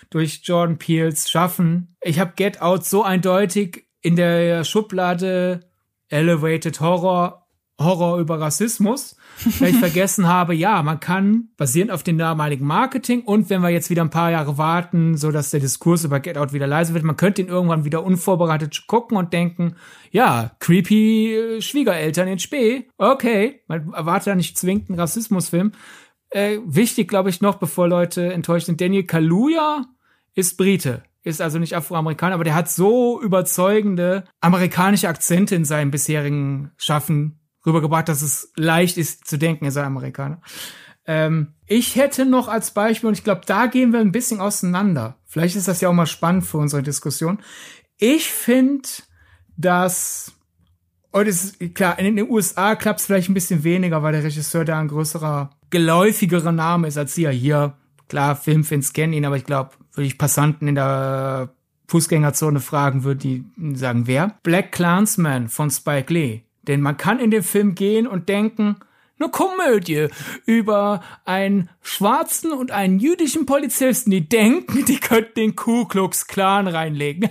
durch 0.10 0.42
Jordan 0.44 0.78
Peels 0.78 1.30
schaffen. 1.30 1.96
Ich 2.02 2.20
habe 2.20 2.34
Get 2.36 2.62
Out 2.62 2.86
so 2.86 3.04
eindeutig 3.04 3.86
in 4.02 4.16
der 4.16 4.64
Schublade 4.64 5.62
Elevated 6.10 6.80
Horror 6.80 7.48
Horror 7.80 8.20
über 8.20 8.40
Rassismus, 8.40 9.16
weil 9.60 9.72
ich 9.72 9.78
vergessen 9.78 10.28
habe, 10.28 10.54
ja, 10.54 10.82
man 10.84 11.00
kann 11.00 11.50
basierend 11.58 11.92
auf 11.92 12.04
dem 12.04 12.18
damaligen 12.18 12.66
Marketing 12.66 13.22
und 13.24 13.50
wenn 13.50 13.62
wir 13.62 13.70
jetzt 13.70 13.90
wieder 13.90 14.04
ein 14.04 14.10
paar 14.10 14.32
Jahre 14.32 14.58
warten, 14.58 15.18
so 15.18 15.32
dass 15.32 15.52
der 15.52 15.60
Diskurs 15.60 16.04
über 16.04 16.20
Get 16.20 16.38
Out 16.38 16.54
wieder 16.54 16.68
leise 16.68 16.94
wird, 16.94 17.04
man 17.04 17.18
könnte 17.18 17.42
ihn 17.42 17.48
irgendwann 17.48 17.86
wieder 17.86 18.04
unvorbereitet 18.04 18.88
gucken 18.88 19.18
und 19.18 19.34
denken, 19.34 19.76
ja, 20.12 20.52
creepy 20.60 21.36
äh, 21.36 21.62
Schwiegereltern 21.62 22.28
in 22.28 22.40
Spee, 22.40 22.88
okay, 22.98 23.62
man 23.68 23.94
erwartet 23.94 24.28
ja 24.28 24.36
nicht 24.36 24.58
zwingend 24.58 24.90
einen 24.90 25.00
Rassismusfilm. 25.00 25.72
Äh, 26.32 26.58
wichtig, 26.66 27.08
glaube 27.08 27.30
ich, 27.30 27.42
noch, 27.42 27.56
bevor 27.56 27.88
Leute 27.88 28.32
enttäuscht 28.34 28.68
sind, 28.68 28.82
Daniel 28.82 29.04
Kaluuya 29.04 29.86
ist 30.36 30.58
Brite 30.58 31.04
ist 31.24 31.42
also 31.42 31.60
nicht 31.60 31.76
Afroamerikaner, 31.76 32.36
aber 32.36 32.44
der 32.44 32.56
hat 32.56 32.70
so 32.70 33.22
überzeugende 33.22 34.24
amerikanische 34.40 35.10
Akzente 35.10 35.56
in 35.56 35.66
seinem 35.66 35.92
bisherigen 35.92 36.72
Schaffen 36.78 37.39
rübergebracht, 37.66 38.10
dass 38.10 38.22
es 38.22 38.52
leicht 38.56 38.98
ist 38.98 39.28
zu 39.28 39.38
denken, 39.38 39.66
er 39.66 39.72
sei 39.72 39.84
Amerikaner. 39.84 40.42
Ähm, 41.06 41.54
ich 41.66 41.96
hätte 41.96 42.26
noch 42.26 42.48
als 42.48 42.72
Beispiel, 42.72 43.08
und 43.08 43.18
ich 43.18 43.24
glaube, 43.24 43.42
da 43.46 43.68
gehen 43.68 43.94
wir 43.94 44.00
ein 44.00 44.12
bisschen 44.12 44.40
auseinander. 44.40 45.18
Vielleicht 45.26 45.56
ist 45.56 45.68
das 45.68 45.82
ja 45.82 45.90
auch 45.90 45.94
mal 45.94 46.06
spannend 46.06 46.46
für 46.46 46.58
unsere 46.58 46.84
Diskussion. 46.84 47.40
Ich 47.98 48.32
finde, 48.32 48.88
dass 49.58 50.34
und 51.12 51.28
es 51.28 51.56
ist 51.56 51.76
klar, 51.76 51.98
in 51.98 52.16
den 52.16 52.30
USA 52.30 52.76
klappt 52.76 53.00
es 53.00 53.08
vielleicht 53.08 53.30
ein 53.30 53.34
bisschen 53.34 53.64
weniger, 53.64 54.04
weil 54.04 54.14
der 54.14 54.24
Regisseur 54.24 54.64
da 54.64 54.80
ein 54.80 54.88
größerer, 54.88 55.50
geläufigerer 55.70 56.52
Name 56.52 56.88
ist 56.88 56.98
als 56.98 57.16
hier. 57.16 57.32
Hier, 57.32 57.74
klar, 58.08 58.36
Filmfans 58.36 58.94
kennen 58.94 59.14
ihn, 59.14 59.26
aber 59.26 59.38
ich 59.38 59.46
glaube, 59.46 59.72
würde 59.94 60.08
ich 60.08 60.18
Passanten 60.18 60.68
in 60.68 60.76
der 60.76 61.50
Fußgängerzone 61.88 62.60
fragen, 62.60 63.04
würde 63.04 63.22
die 63.22 63.46
sagen, 63.76 64.06
wer? 64.06 64.38
Black 64.44 64.72
Clansman 64.72 65.50
von 65.50 65.72
Spike 65.72 66.14
Lee. 66.14 66.44
Denn 66.70 66.82
man 66.82 66.98
kann 66.98 67.20
in 67.20 67.32
den 67.32 67.44
Film 67.44 67.74
gehen 67.74 68.08
und 68.08 68.30
denken, 68.30 68.78
eine 69.20 69.30
Komödie 69.30 70.08
über 70.46 71.04
einen 71.26 71.70
schwarzen 71.82 72.52
und 72.52 72.72
einen 72.72 73.00
jüdischen 73.00 73.46
Polizisten, 73.46 74.12
die 74.12 74.30
denken, 74.30 74.86
die 74.86 75.00
könnten 75.00 75.34
den 75.36 75.56
Ku 75.56 75.86
Klux 75.86 76.28
Klan 76.28 76.68
reinlegen. 76.68 77.30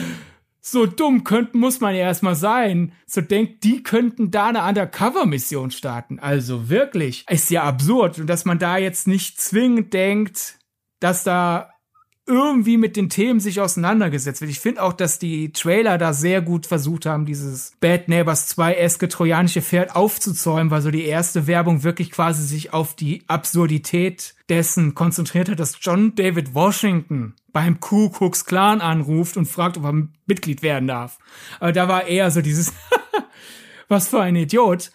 so 0.60 0.86
dumm 0.86 1.22
könnten, 1.22 1.58
muss 1.58 1.80
man 1.80 1.94
ja 1.94 2.00
erstmal 2.00 2.34
sein. 2.34 2.92
So 3.06 3.20
denkt, 3.20 3.62
die 3.62 3.82
könnten 3.82 4.30
da 4.30 4.46
eine 4.46 4.64
Undercover-Mission 4.64 5.70
starten. 5.70 6.18
Also 6.18 6.70
wirklich. 6.70 7.26
Ist 7.28 7.50
ja 7.50 7.64
absurd. 7.64 8.18
Und 8.18 8.26
dass 8.26 8.46
man 8.46 8.58
da 8.58 8.78
jetzt 8.78 9.06
nicht 9.06 9.38
zwingend 9.38 9.92
denkt, 9.92 10.58
dass 10.98 11.24
da 11.24 11.71
irgendwie 12.26 12.76
mit 12.76 12.96
den 12.96 13.08
Themen 13.08 13.40
sich 13.40 13.60
auseinandergesetzt 13.60 14.40
wird. 14.40 14.50
Ich 14.50 14.60
finde 14.60 14.82
auch, 14.82 14.92
dass 14.92 15.18
die 15.18 15.52
Trailer 15.52 15.98
da 15.98 16.12
sehr 16.12 16.40
gut 16.40 16.66
versucht 16.66 17.04
haben, 17.04 17.26
dieses 17.26 17.72
Bad 17.80 18.08
Neighbors 18.08 18.56
2-eske 18.56 19.08
trojanische 19.08 19.60
Pferd 19.60 19.96
aufzuzäumen, 19.96 20.70
weil 20.70 20.82
so 20.82 20.90
die 20.90 21.04
erste 21.04 21.48
Werbung 21.48 21.82
wirklich 21.82 22.12
quasi 22.12 22.44
sich 22.44 22.72
auf 22.72 22.94
die 22.94 23.24
Absurdität 23.26 24.34
dessen 24.48 24.94
konzentriert 24.94 25.48
hat, 25.48 25.58
dass 25.58 25.78
John 25.80 26.14
David 26.14 26.54
Washington 26.54 27.34
beim 27.52 27.80
Ku 27.80 28.08
Klux 28.10 28.44
Klan 28.44 28.80
anruft 28.80 29.36
und 29.36 29.46
fragt, 29.46 29.76
ob 29.76 29.84
er 29.84 30.08
Mitglied 30.26 30.62
werden 30.62 30.86
darf. 30.86 31.18
Aber 31.58 31.72
da 31.72 31.88
war 31.88 32.06
eher 32.06 32.30
so 32.30 32.40
dieses, 32.40 32.72
was 33.88 34.08
für 34.08 34.20
ein 34.20 34.36
Idiot 34.36 34.92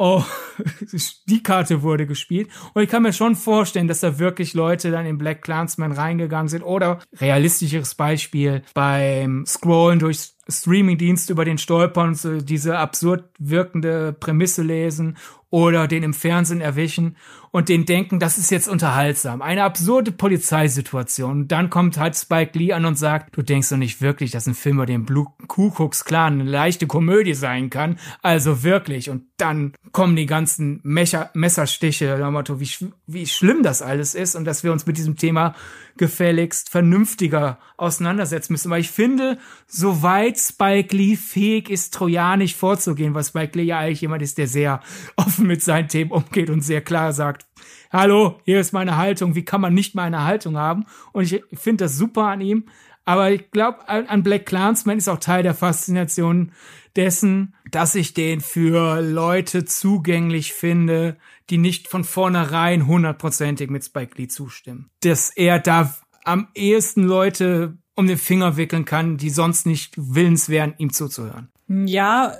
oh, 0.00 0.24
die 1.28 1.42
Karte 1.42 1.82
wurde 1.82 2.06
gespielt. 2.06 2.48
Und 2.72 2.82
ich 2.82 2.88
kann 2.88 3.02
mir 3.02 3.12
schon 3.12 3.36
vorstellen, 3.36 3.86
dass 3.86 4.00
da 4.00 4.18
wirklich 4.18 4.54
Leute 4.54 4.90
dann 4.90 5.06
in 5.06 5.18
Black 5.18 5.42
Clansman 5.42 5.92
reingegangen 5.92 6.48
sind. 6.48 6.62
Oder 6.62 7.00
realistischeres 7.20 7.94
Beispiel 7.94 8.62
beim 8.74 9.44
Scrollen 9.46 9.98
durch 9.98 10.32
Streamingdienst 10.48 11.30
über 11.30 11.44
den 11.44 11.58
stolpern 11.58 12.14
so 12.14 12.40
diese 12.40 12.78
absurd 12.78 13.24
wirkende 13.38 14.12
Prämisse 14.12 14.62
lesen 14.62 15.16
oder 15.50 15.88
den 15.88 16.04
im 16.04 16.14
Fernsehen 16.14 16.60
erwischen 16.60 17.16
und 17.52 17.68
den 17.68 17.84
denken, 17.84 18.20
das 18.20 18.38
ist 18.38 18.50
jetzt 18.50 18.68
unterhaltsam. 18.68 19.42
Eine 19.42 19.64
absurde 19.64 20.12
Polizeisituation. 20.12 21.42
Und 21.42 21.48
dann 21.48 21.68
kommt 21.68 21.98
halt 21.98 22.16
Spike 22.16 22.56
Lee 22.56 22.72
an 22.72 22.84
und 22.84 22.96
sagt, 22.96 23.36
du 23.36 23.42
denkst 23.42 23.70
doch 23.70 23.76
nicht 23.76 24.00
wirklich, 24.00 24.30
dass 24.30 24.46
ein 24.46 24.54
Film 24.54 24.76
über 24.76 24.86
den 24.86 25.04
Blue 25.04 25.26
Ku 25.48 25.70
Klux 25.70 26.04
Klan 26.04 26.40
eine 26.40 26.48
leichte 26.48 26.86
Komödie 26.86 27.34
sein 27.34 27.68
kann. 27.68 27.98
Also 28.22 28.62
wirklich. 28.62 29.10
Und 29.10 29.24
dann 29.36 29.72
kommen 29.90 30.14
die 30.14 30.26
ganzen 30.26 30.78
Mecher 30.84 31.30
Messerstiche, 31.34 32.16
wie, 32.20 32.90
wie 33.08 33.26
schlimm 33.26 33.64
das 33.64 33.82
alles 33.82 34.14
ist 34.14 34.36
und 34.36 34.44
dass 34.44 34.62
wir 34.62 34.70
uns 34.70 34.86
mit 34.86 34.96
diesem 34.96 35.16
Thema 35.16 35.56
gefälligst 35.96 36.70
vernünftiger 36.70 37.58
auseinandersetzen 37.76 38.52
müssen. 38.52 38.70
Weil 38.70 38.82
ich 38.82 38.90
finde, 38.90 39.38
soweit 39.66 40.29
weit 40.30 40.38
Spike 40.38 40.96
Lee 40.96 41.16
fähig 41.16 41.70
ist, 41.70 41.94
trojanisch 41.94 42.54
vorzugehen, 42.54 43.14
was 43.14 43.28
Spike 43.28 43.58
Lee 43.58 43.64
ja 43.64 43.78
eigentlich 43.78 44.00
jemand 44.00 44.22
ist, 44.22 44.38
der 44.38 44.46
sehr 44.46 44.80
offen 45.16 45.46
mit 45.46 45.62
seinen 45.62 45.88
Themen 45.88 46.12
umgeht 46.12 46.50
und 46.50 46.62
sehr 46.62 46.80
klar 46.80 47.12
sagt, 47.12 47.46
hallo, 47.90 48.40
hier 48.44 48.60
ist 48.60 48.72
meine 48.72 48.96
Haltung, 48.96 49.34
wie 49.34 49.44
kann 49.44 49.60
man 49.60 49.74
nicht 49.74 49.94
meine 49.94 50.24
Haltung 50.24 50.56
haben? 50.56 50.86
Und 51.12 51.24
ich 51.24 51.42
finde 51.54 51.84
das 51.84 51.96
super 51.96 52.26
an 52.26 52.40
ihm. 52.40 52.64
Aber 53.06 53.32
ich 53.32 53.50
glaube, 53.50 53.88
an 53.88 54.22
Black 54.22 54.46
Clansman 54.46 54.98
ist 54.98 55.08
auch 55.08 55.18
Teil 55.18 55.42
der 55.42 55.54
Faszination 55.54 56.52
dessen, 56.94 57.56
dass 57.70 57.94
ich 57.94 58.14
den 58.14 58.40
für 58.40 59.00
Leute 59.00 59.64
zugänglich 59.64 60.52
finde, 60.52 61.16
die 61.48 61.58
nicht 61.58 61.88
von 61.88 62.04
vornherein 62.04 62.86
hundertprozentig 62.86 63.70
mit 63.70 63.84
Spike 63.84 64.16
Lee 64.16 64.28
zustimmen. 64.28 64.90
Dass 65.00 65.30
er 65.30 65.58
da 65.58 65.96
am 66.24 66.48
ehesten 66.54 67.02
Leute 67.02 67.78
um 68.00 68.06
den 68.06 68.18
Finger 68.18 68.56
wickeln 68.56 68.84
kann, 68.84 69.16
die 69.16 69.30
sonst 69.30 69.66
nicht 69.66 69.94
willens 69.96 70.48
wären, 70.48 70.74
ihm 70.78 70.92
zuzuhören. 70.92 71.48
Ja, 71.68 72.34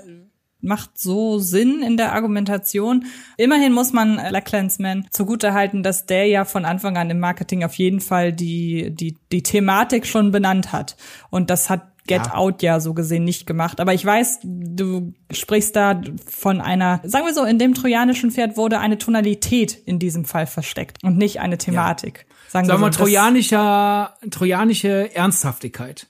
macht 0.62 0.98
so 0.98 1.38
Sinn 1.38 1.82
in 1.82 1.96
der 1.96 2.12
Argumentation. 2.12 3.04
Immerhin 3.36 3.72
muss 3.72 3.92
man 3.92 4.16
La 4.16 4.40
Clansman 4.40 5.06
zugutehalten, 5.10 5.82
dass 5.82 6.06
der 6.06 6.26
ja 6.26 6.44
von 6.44 6.64
Anfang 6.64 6.96
an 6.96 7.10
im 7.10 7.20
Marketing 7.20 7.64
auf 7.64 7.74
jeden 7.74 8.00
Fall 8.00 8.32
die, 8.32 8.90
die, 8.90 9.16
die 9.32 9.42
Thematik 9.42 10.06
schon 10.06 10.32
benannt 10.32 10.72
hat. 10.72 10.96
Und 11.30 11.50
das 11.50 11.70
hat 11.70 11.86
Get 12.06 12.26
ja. 12.26 12.34
Out 12.34 12.62
ja 12.62 12.80
so 12.80 12.94
gesehen 12.94 13.24
nicht 13.24 13.46
gemacht. 13.46 13.78
Aber 13.78 13.94
ich 13.94 14.04
weiß, 14.04 14.40
du 14.42 15.12
sprichst 15.30 15.76
da 15.76 16.00
von 16.26 16.60
einer, 16.60 17.00
sagen 17.04 17.26
wir 17.26 17.34
so, 17.34 17.44
in 17.44 17.58
dem 17.58 17.74
trojanischen 17.74 18.30
Pferd 18.30 18.56
wurde 18.56 18.80
eine 18.80 18.98
Tonalität 18.98 19.78
in 19.84 19.98
diesem 19.98 20.24
Fall 20.24 20.46
versteckt 20.46 21.04
und 21.04 21.18
nicht 21.18 21.40
eine 21.40 21.58
Thematik. 21.58 22.26
Ja. 22.28 22.29
Sagen, 22.50 22.66
sagen 22.66 22.80
wir 22.80 22.92
so, 22.92 22.98
trojanischer, 22.98 24.16
trojanische 24.28 25.14
Ernsthaftigkeit. 25.14 26.08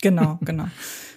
Genau, 0.00 0.38
genau. 0.44 0.66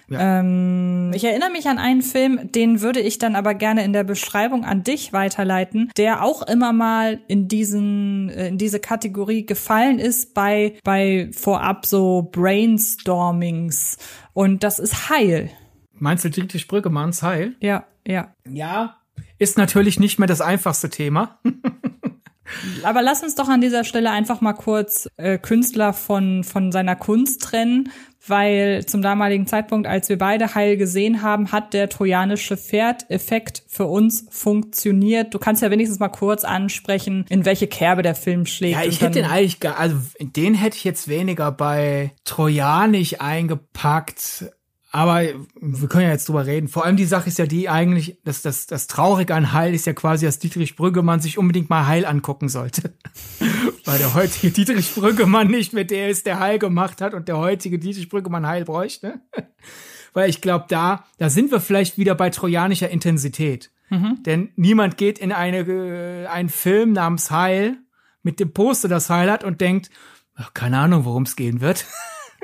Ja. 0.08 0.40
Ähm, 0.40 1.12
ich 1.14 1.22
erinnere 1.22 1.50
mich 1.50 1.68
an 1.68 1.78
einen 1.78 2.02
Film, 2.02 2.50
den 2.50 2.80
würde 2.80 2.98
ich 2.98 3.18
dann 3.18 3.36
aber 3.36 3.54
gerne 3.54 3.84
in 3.84 3.92
der 3.92 4.02
Beschreibung 4.02 4.64
an 4.64 4.82
dich 4.82 5.12
weiterleiten, 5.12 5.92
der 5.96 6.24
auch 6.24 6.42
immer 6.42 6.72
mal 6.72 7.20
in 7.28 7.46
diesen 7.46 8.30
äh, 8.30 8.48
in 8.48 8.58
diese 8.58 8.80
Kategorie 8.80 9.46
gefallen 9.46 10.00
ist 10.00 10.34
bei 10.34 10.74
bei 10.82 11.30
vorab 11.32 11.86
so 11.86 12.28
Brainstormings 12.32 13.96
und 14.32 14.64
das 14.64 14.80
ist 14.80 15.08
Heil. 15.08 15.50
Meinst 15.92 16.24
du 16.24 16.30
Dietrich 16.30 16.66
Brüggemanns 16.66 17.22
Heil? 17.22 17.54
Ja, 17.60 17.86
ja. 18.04 18.34
Ja, 18.50 18.96
ist 19.38 19.56
natürlich 19.56 20.00
nicht 20.00 20.18
mehr 20.18 20.28
das 20.28 20.40
einfachste 20.40 20.90
Thema. 20.90 21.38
Aber 22.82 23.02
lass 23.02 23.22
uns 23.22 23.34
doch 23.34 23.48
an 23.48 23.60
dieser 23.60 23.84
Stelle 23.84 24.10
einfach 24.10 24.40
mal 24.40 24.52
kurz 24.52 25.08
äh, 25.16 25.38
Künstler 25.38 25.92
von, 25.92 26.44
von 26.44 26.72
seiner 26.72 26.96
Kunst 26.96 27.42
trennen, 27.42 27.90
weil 28.26 28.84
zum 28.86 29.02
damaligen 29.02 29.46
Zeitpunkt, 29.46 29.86
als 29.86 30.08
wir 30.08 30.18
beide 30.18 30.54
Heil 30.54 30.76
gesehen 30.76 31.22
haben, 31.22 31.52
hat 31.52 31.74
der 31.74 31.88
trojanische 31.88 32.56
Pferd-Effekt 32.56 33.64
für 33.68 33.86
uns 33.86 34.26
funktioniert. 34.30 35.34
Du 35.34 35.38
kannst 35.38 35.62
ja 35.62 35.70
wenigstens 35.70 35.98
mal 35.98 36.08
kurz 36.08 36.44
ansprechen, 36.44 37.26
in 37.28 37.44
welche 37.44 37.66
Kerbe 37.66 38.02
der 38.02 38.14
Film 38.14 38.46
schlägt. 38.46 38.76
Ja, 38.76 38.84
ich 38.84 39.00
hätte 39.00 39.20
den 39.20 39.30
eigentlich, 39.30 39.60
gar, 39.60 39.78
also 39.78 39.96
den 40.20 40.54
hätte 40.54 40.76
ich 40.76 40.84
jetzt 40.84 41.08
weniger 41.08 41.52
bei 41.52 42.12
Trojanisch 42.24 43.20
eingepackt 43.20 44.46
aber 44.94 45.24
wir 45.60 45.88
können 45.88 46.04
ja 46.04 46.12
jetzt 46.12 46.28
drüber 46.28 46.46
reden. 46.46 46.68
Vor 46.68 46.84
allem 46.84 46.96
die 46.96 47.04
Sache 47.04 47.28
ist 47.28 47.36
ja 47.36 47.46
die 47.46 47.68
eigentlich, 47.68 48.16
dass 48.22 48.42
das, 48.42 48.68
das 48.68 48.86
Traurige 48.86 49.34
an 49.34 49.52
Heil 49.52 49.74
ist 49.74 49.88
ja 49.88 49.92
quasi, 49.92 50.24
dass 50.24 50.38
Dietrich 50.38 50.76
Brüggemann 50.76 51.18
sich 51.18 51.36
unbedingt 51.36 51.68
mal 51.68 51.88
Heil 51.88 52.06
angucken 52.06 52.48
sollte. 52.48 52.94
Weil 53.84 53.98
der 53.98 54.14
heutige 54.14 54.52
Dietrich 54.52 54.94
Brüggemann 54.94 55.48
nicht 55.48 55.72
mehr 55.72 55.82
der 55.82 56.10
ist, 56.10 56.26
der 56.26 56.38
Heil 56.38 56.60
gemacht 56.60 57.00
hat 57.00 57.12
und 57.12 57.26
der 57.26 57.38
heutige 57.38 57.80
Dietrich 57.80 58.08
Brüggemann 58.08 58.46
Heil 58.46 58.64
bräuchte. 58.64 59.20
Weil 60.12 60.30
ich 60.30 60.40
glaube, 60.40 60.66
da, 60.68 61.04
da 61.18 61.28
sind 61.28 61.50
wir 61.50 61.60
vielleicht 61.60 61.98
wieder 61.98 62.14
bei 62.14 62.30
trojanischer 62.30 62.88
Intensität. 62.88 63.72
Mhm. 63.90 64.22
Denn 64.22 64.52
niemand 64.54 64.96
geht 64.96 65.18
in 65.18 65.32
eine, 65.32 65.58
äh, 65.62 66.26
einen 66.26 66.50
Film 66.50 66.92
namens 66.92 67.32
Heil 67.32 67.78
mit 68.22 68.38
dem 68.38 68.52
Poster, 68.52 68.86
das 68.86 69.10
Heil 69.10 69.28
hat 69.28 69.42
und 69.42 69.60
denkt, 69.60 69.90
keine 70.54 70.78
Ahnung, 70.78 71.04
worum 71.04 71.24
es 71.24 71.34
gehen 71.34 71.60
wird. 71.60 71.84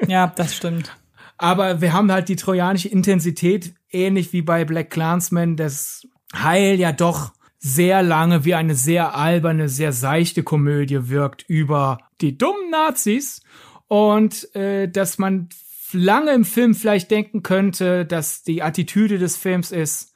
Ja, 0.09 0.29
das 0.29 0.57
stimmt. 0.57 0.97
Aber 1.41 1.81
wir 1.81 1.95
haben 1.95 2.13
halt 2.13 2.29
die 2.29 2.37
trojanische 2.37 2.89
Intensität, 2.89 3.73
ähnlich 3.91 4.35
wie 4.35 4.43
bei 4.43 4.67
Black 4.67 4.91
Clansman, 4.91 5.57
das 5.57 6.07
Heil 6.35 6.79
ja 6.79 6.93
doch 6.93 7.33
sehr 7.59 8.03
lange 8.03 8.45
wie 8.45 8.55
eine 8.55 8.75
sehr 8.75 9.15
alberne, 9.15 9.71
sehr 9.71 9.95
seichte 9.95 10.43
Komödie 10.43 11.09
wirkt 11.09 11.43
über 11.49 11.99
die 12.21 12.37
dummen 12.37 12.71
Nazis 12.71 13.43
und 13.89 14.55
äh, 14.55 14.87
dass 14.87 15.17
man 15.17 15.49
lange 15.93 16.33
im 16.33 16.45
Film 16.45 16.75
vielleicht 16.75 17.11
denken 17.11 17.43
könnte, 17.43 18.05
dass 18.05 18.43
die 18.43 18.63
Attitüde 18.63 19.19
des 19.19 19.39
Films 19.39 19.73
ist, 19.73 20.13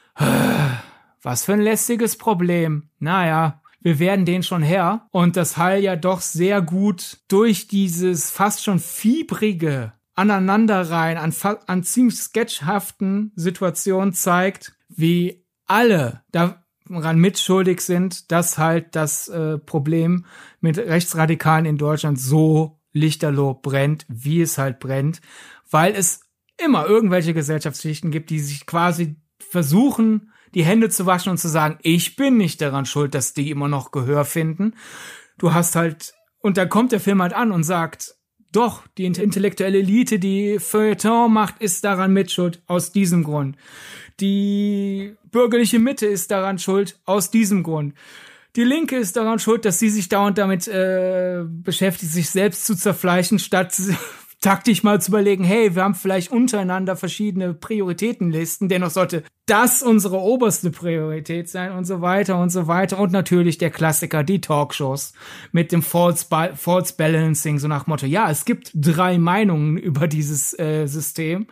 was 1.23 1.47
für 1.47 1.55
ein 1.55 1.61
lästiges 1.63 2.17
Problem. 2.17 2.91
Naja, 2.99 3.63
wir 3.81 3.99
werden 3.99 4.27
den 4.27 4.43
schon 4.43 4.63
her. 4.63 5.09
Und 5.11 5.37
das 5.37 5.57
Heil 5.57 5.83
ja 5.83 5.97
doch 5.97 6.21
sehr 6.21 6.61
gut 6.61 7.19
durch 7.29 7.67
dieses 7.67 8.31
fast 8.31 8.63
schon 8.63 8.79
fiebrige 8.79 9.95
Aneinanderreihen 10.15 11.19
an, 11.19 11.35
an 11.67 11.83
ziemlich 11.83 12.19
sketchhaften 12.19 13.33
Situationen 13.35 14.13
zeigt, 14.13 14.77
wie 14.89 15.45
alle 15.67 16.23
daran 16.31 17.19
mitschuldig 17.19 17.81
sind, 17.81 18.31
dass 18.31 18.59
halt 18.59 18.95
das 18.95 19.29
äh, 19.29 19.59
Problem 19.59 20.27
mit 20.61 20.79
Rechtsradikalen 20.79 21.67
in 21.67 21.79
Deutschland 21.79 22.21
so 22.21 22.81
lichterloh 22.93 23.55
brennt, 23.55 24.07
wie 24.09 24.41
es 24.41 24.57
halt 24.59 24.79
brennt, 24.79 25.21
weil 25.71 25.95
es 25.95 26.21
immer 26.57 26.87
irgendwelche 26.87 27.35
Gesellschaftsschichten 27.35 28.11
gibt, 28.11 28.31
die 28.31 28.39
sich 28.39 28.67
quasi 28.67 29.17
versuchen, 29.41 30.33
die 30.55 30.65
Hände 30.65 30.89
zu 30.89 31.05
waschen 31.05 31.31
und 31.31 31.39
zu 31.39 31.49
sagen, 31.49 31.79
ich 31.83 32.15
bin 32.15 32.37
nicht 32.37 32.61
daran 32.61 32.87
schuld, 32.87 33.15
dass 33.15 33.35
die 33.35 33.51
immer 33.51 33.67
noch 33.67 33.91
Gehör 33.91 34.25
finden. 34.25 34.75
Du 35.37 35.53
hast 35.53 35.75
halt, 35.75 36.15
und 36.39 36.57
dann 36.57 36.69
kommt 36.69 36.93
der 36.93 37.01
Film 37.01 37.21
halt 37.21 37.33
an 37.33 37.51
und 37.51 37.65
sagt, 37.65 38.15
doch, 38.57 38.83
die 38.99 39.05
intellektuelle 39.05 39.79
Elite, 39.79 40.19
die 40.19 40.59
Feuilleton 40.59 41.33
macht, 41.33 41.61
ist 41.61 41.85
daran 41.85 42.13
mitschuld, 42.13 42.63
aus 42.67 42.93
diesem 42.93 43.25
Grund. 43.25 43.57
Die 44.21 45.15
bürgerliche 45.31 45.79
Mitte 45.79 46.07
ist 46.07 46.31
daran 46.31 46.59
schuld, 46.59 46.99
aus 47.05 47.31
diesem 47.31 47.63
Grund. 47.63 47.95
Die 48.57 48.63
Linke 48.63 48.97
ist 48.97 49.17
daran 49.17 49.41
schuld, 49.41 49.65
dass 49.65 49.81
sie 49.81 49.91
sich 49.91 50.09
dauernd 50.09 50.39
damit 50.39 50.69
äh, 50.69 51.43
beschäftigt, 51.45 52.13
sich 52.13 52.31
selbst 52.31 52.65
zu 52.65 52.77
zerfleischen, 52.77 53.41
statt 53.41 53.73
taktisch 54.45 54.83
mal 54.83 55.01
zu 55.01 55.11
überlegen, 55.11 55.43
hey, 55.43 55.75
wir 55.75 55.83
haben 55.83 55.95
vielleicht 55.95 56.31
untereinander 56.31 56.97
verschiedene 56.97 57.55
Prioritätenlisten, 57.55 58.69
dennoch 58.69 58.91
sollte 58.91 59.23
das 59.47 59.83
unsere 59.83 60.19
oberste 60.19 60.71
Priorität 60.71 61.49
sein 61.49 61.73
und 61.73 61.87
so 61.87 62.03
weiter 62.03 62.39
und 62.39 62.51
so 62.51 62.67
weiter. 62.67 62.99
Und 62.99 63.11
natürlich 63.11 63.57
der 63.57 63.71
Klassiker, 63.71 64.23
die 64.23 64.43
Talkshows 64.43 65.15
mit 65.53 65.73
dem 65.73 65.83
False, 65.83 66.27
False 66.57 66.95
Balancing, 66.97 67.59
so 67.59 67.69
nach 67.69 67.87
Motto, 67.87 68.05
ja, 68.05 68.31
es 68.31 68.45
gibt 68.45 68.71
drei 68.75 69.17
Meinungen 69.17 69.79
über 69.79 70.09
dieses 70.09 70.59
äh, 70.59 70.87
System 70.87 71.47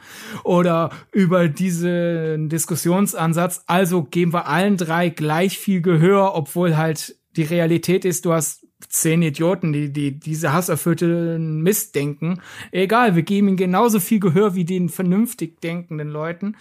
oder 0.45 0.91
über 1.13 1.49
diesen 1.49 2.51
Diskussionsansatz, 2.51 3.65
also 3.69 4.03
geben 4.03 4.35
wir 4.35 4.49
allen 4.49 4.77
drei 4.77 5.09
gleich 5.09 5.59
viel 5.59 5.81
Gehör, 5.81 6.35
obwohl 6.35 6.77
halt 6.77 7.17
die 7.37 7.45
Realität 7.45 8.05
ist, 8.05 8.27
du 8.27 8.35
hast 8.35 8.62
zehn 8.89 9.23
Idioten, 9.23 9.73
die, 9.73 9.93
die 9.93 10.19
diese 10.19 10.53
hasserfüllten 10.53 11.63
Mist 11.63 11.95
denken. 11.95 12.41
Egal, 12.71 13.17
wir 13.17 13.23
geben 13.23 13.49
ihnen 13.49 13.57
genauso 13.57 14.01
viel 14.01 14.21
Gehör 14.21 14.55
wie 14.55 14.65
den 14.65 14.89
vernünftig 14.89 15.61
denkenden 15.61 16.09
Leuten. 16.09 16.57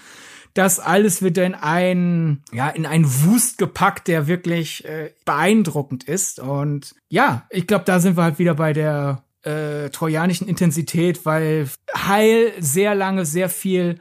Das 0.54 0.80
alles 0.80 1.22
wird 1.22 1.38
in 1.38 1.56
ein, 1.56 2.44
ja, 2.52 2.70
in 2.70 2.86
einen 2.86 3.06
Wust 3.06 3.58
gepackt, 3.58 4.08
der 4.08 4.28
wirklich 4.28 4.84
äh, 4.86 5.12
beeindruckend 5.24 6.04
ist. 6.04 6.40
Und 6.40 6.96
ja, 7.10 7.48
ich 7.50 7.68
glaube, 7.68 7.86
da 7.86 8.00
sind 8.00 8.18
wir 8.18 8.24
halt 8.24 8.40
wieder 8.40 8.56
bei 8.56 8.74
der 8.74 9.24
äh, 9.44 9.90
trojanischen 9.90 10.48
Intensität, 10.48 11.26
weil 11.26 11.70
Heil 11.96 12.52
sehr 12.60 12.96
lange 12.96 13.26
sehr 13.26 13.50
viel 13.50 14.00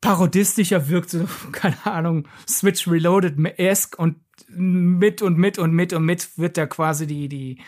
parodistischer 0.00 0.88
wirkt, 0.88 1.10
so, 1.10 1.26
keine 1.52 1.84
Ahnung, 1.86 2.28
Switch 2.48 2.88
Reloaded-esque 2.88 3.98
und 3.98 4.16
mit 4.48 5.22
und 5.22 5.36
mit 5.36 5.58
und 5.58 5.72
mit 5.72 5.92
und 5.92 6.04
mit 6.04 6.38
wird 6.38 6.56
da 6.56 6.66
quasi 6.66 7.06
die, 7.06 7.28
die 7.28 7.60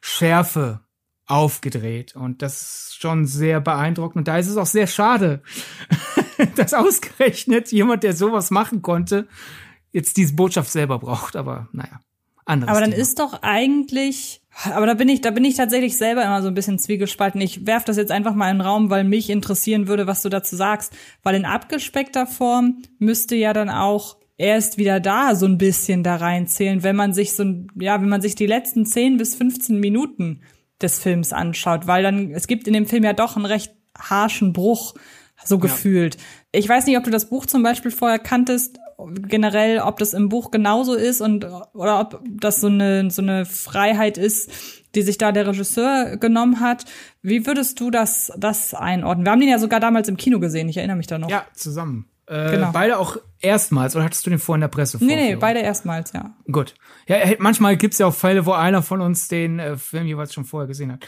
Schärfe 0.00 0.80
aufgedreht. 1.26 2.14
Und 2.14 2.42
das 2.42 2.62
ist 2.62 3.00
schon 3.00 3.26
sehr 3.26 3.60
beeindruckend. 3.60 4.16
Und 4.16 4.28
da 4.28 4.38
ist 4.38 4.48
es 4.48 4.56
auch 4.56 4.66
sehr 4.66 4.86
schade, 4.86 5.42
dass 6.56 6.74
ausgerechnet 6.74 7.72
jemand, 7.72 8.02
der 8.02 8.14
sowas 8.14 8.50
machen 8.50 8.82
konnte, 8.82 9.26
jetzt 9.92 10.16
diese 10.16 10.34
Botschaft 10.34 10.70
selber 10.70 10.98
braucht. 10.98 11.36
Aber 11.36 11.68
naja. 11.72 12.00
Anderes 12.44 12.70
aber 12.70 12.80
dann 12.80 12.90
Thema. 12.90 13.02
ist 13.02 13.18
doch 13.18 13.42
eigentlich, 13.42 14.42
aber 14.62 14.86
da 14.86 14.94
bin 14.94 15.08
ich, 15.08 15.20
da 15.20 15.30
bin 15.30 15.44
ich 15.44 15.56
tatsächlich 15.56 15.96
selber 15.96 16.24
immer 16.24 16.42
so 16.42 16.48
ein 16.48 16.54
bisschen 16.54 16.78
zwiegespalten. 16.78 17.40
Ich 17.40 17.66
werf 17.66 17.84
das 17.84 17.96
jetzt 17.96 18.12
einfach 18.12 18.34
mal 18.34 18.50
in 18.50 18.58
den 18.58 18.66
Raum, 18.66 18.90
weil 18.90 19.04
mich 19.04 19.30
interessieren 19.30 19.88
würde, 19.88 20.06
was 20.06 20.22
du 20.22 20.28
dazu 20.28 20.56
sagst. 20.56 20.92
Weil 21.22 21.34
in 21.34 21.44
abgespeckter 21.44 22.26
Form 22.26 22.82
müsste 22.98 23.34
ja 23.34 23.52
dann 23.52 23.68
auch 23.68 24.16
erst 24.36 24.78
wieder 24.78 25.00
da 25.00 25.34
so 25.34 25.46
ein 25.46 25.58
bisschen 25.58 26.02
da 26.02 26.16
reinzählen, 26.16 26.82
wenn 26.82 26.96
man 26.96 27.12
sich 27.12 27.34
so, 27.34 27.44
ja, 27.78 28.00
wenn 28.00 28.08
man 28.08 28.22
sich 28.22 28.34
die 28.34 28.46
letzten 28.46 28.86
10 28.86 29.16
bis 29.16 29.34
15 29.34 29.78
Minuten 29.78 30.40
des 30.80 30.98
Films 30.98 31.32
anschaut, 31.32 31.86
weil 31.86 32.02
dann, 32.02 32.30
es 32.32 32.46
gibt 32.46 32.66
in 32.66 32.74
dem 32.74 32.86
Film 32.86 33.04
ja 33.04 33.12
doch 33.12 33.36
einen 33.36 33.46
recht 33.46 33.72
harschen 33.96 34.52
Bruch 34.52 34.94
so 35.44 35.58
gefühlt. 35.58 36.16
Ich 36.54 36.68
weiß 36.68 36.86
nicht, 36.86 36.96
ob 36.96 37.04
du 37.04 37.10
das 37.10 37.28
Buch 37.28 37.46
zum 37.46 37.62
Beispiel 37.62 37.90
vorher 37.90 38.18
kanntest, 38.18 38.78
generell, 39.28 39.80
ob 39.80 39.98
das 39.98 40.14
im 40.14 40.28
Buch 40.28 40.50
genauso 40.50 40.94
ist 40.94 41.20
und 41.20 41.44
oder 41.74 42.00
ob 42.00 42.22
das 42.24 42.60
so 42.60 42.68
eine 42.68 43.10
so 43.10 43.22
eine 43.22 43.44
Freiheit 43.44 44.18
ist, 44.18 44.50
die 44.94 45.02
sich 45.02 45.18
da 45.18 45.32
der 45.32 45.46
Regisseur 45.46 46.16
genommen 46.16 46.60
hat. 46.60 46.84
Wie 47.22 47.46
würdest 47.46 47.80
du 47.80 47.90
das 47.90 48.32
das 48.38 48.72
einordnen? 48.72 49.26
Wir 49.26 49.32
haben 49.32 49.40
den 49.40 49.48
ja 49.48 49.58
sogar 49.58 49.80
damals 49.80 50.08
im 50.08 50.16
Kino 50.16 50.38
gesehen. 50.38 50.68
Ich 50.68 50.76
erinnere 50.76 50.96
mich 50.96 51.08
da 51.08 51.18
noch. 51.18 51.28
Ja, 51.28 51.44
zusammen. 51.54 52.08
Äh, 52.26 52.52
genau. 52.52 52.70
Beide 52.72 52.98
auch 52.98 53.18
erstmals, 53.40 53.94
oder 53.94 54.04
hattest 54.04 54.24
du 54.24 54.30
den 54.30 54.38
vorhin 54.38 54.62
in 54.62 54.68
der 54.70 54.74
Presse 54.74 54.98
Nee, 55.04 55.16
nee, 55.16 55.36
beide 55.36 55.60
erstmals, 55.60 56.12
ja. 56.12 56.34
Gut. 56.50 56.74
Ja, 57.06 57.16
manchmal 57.38 57.76
gibt's 57.76 57.98
ja 57.98 58.06
auch 58.06 58.14
Fälle, 58.14 58.46
wo 58.46 58.52
einer 58.52 58.82
von 58.82 59.00
uns 59.00 59.28
den 59.28 59.58
äh, 59.58 59.76
Film 59.76 60.06
jeweils 60.06 60.32
schon 60.32 60.44
vorher 60.44 60.66
gesehen 60.66 60.92
hat. 60.92 61.06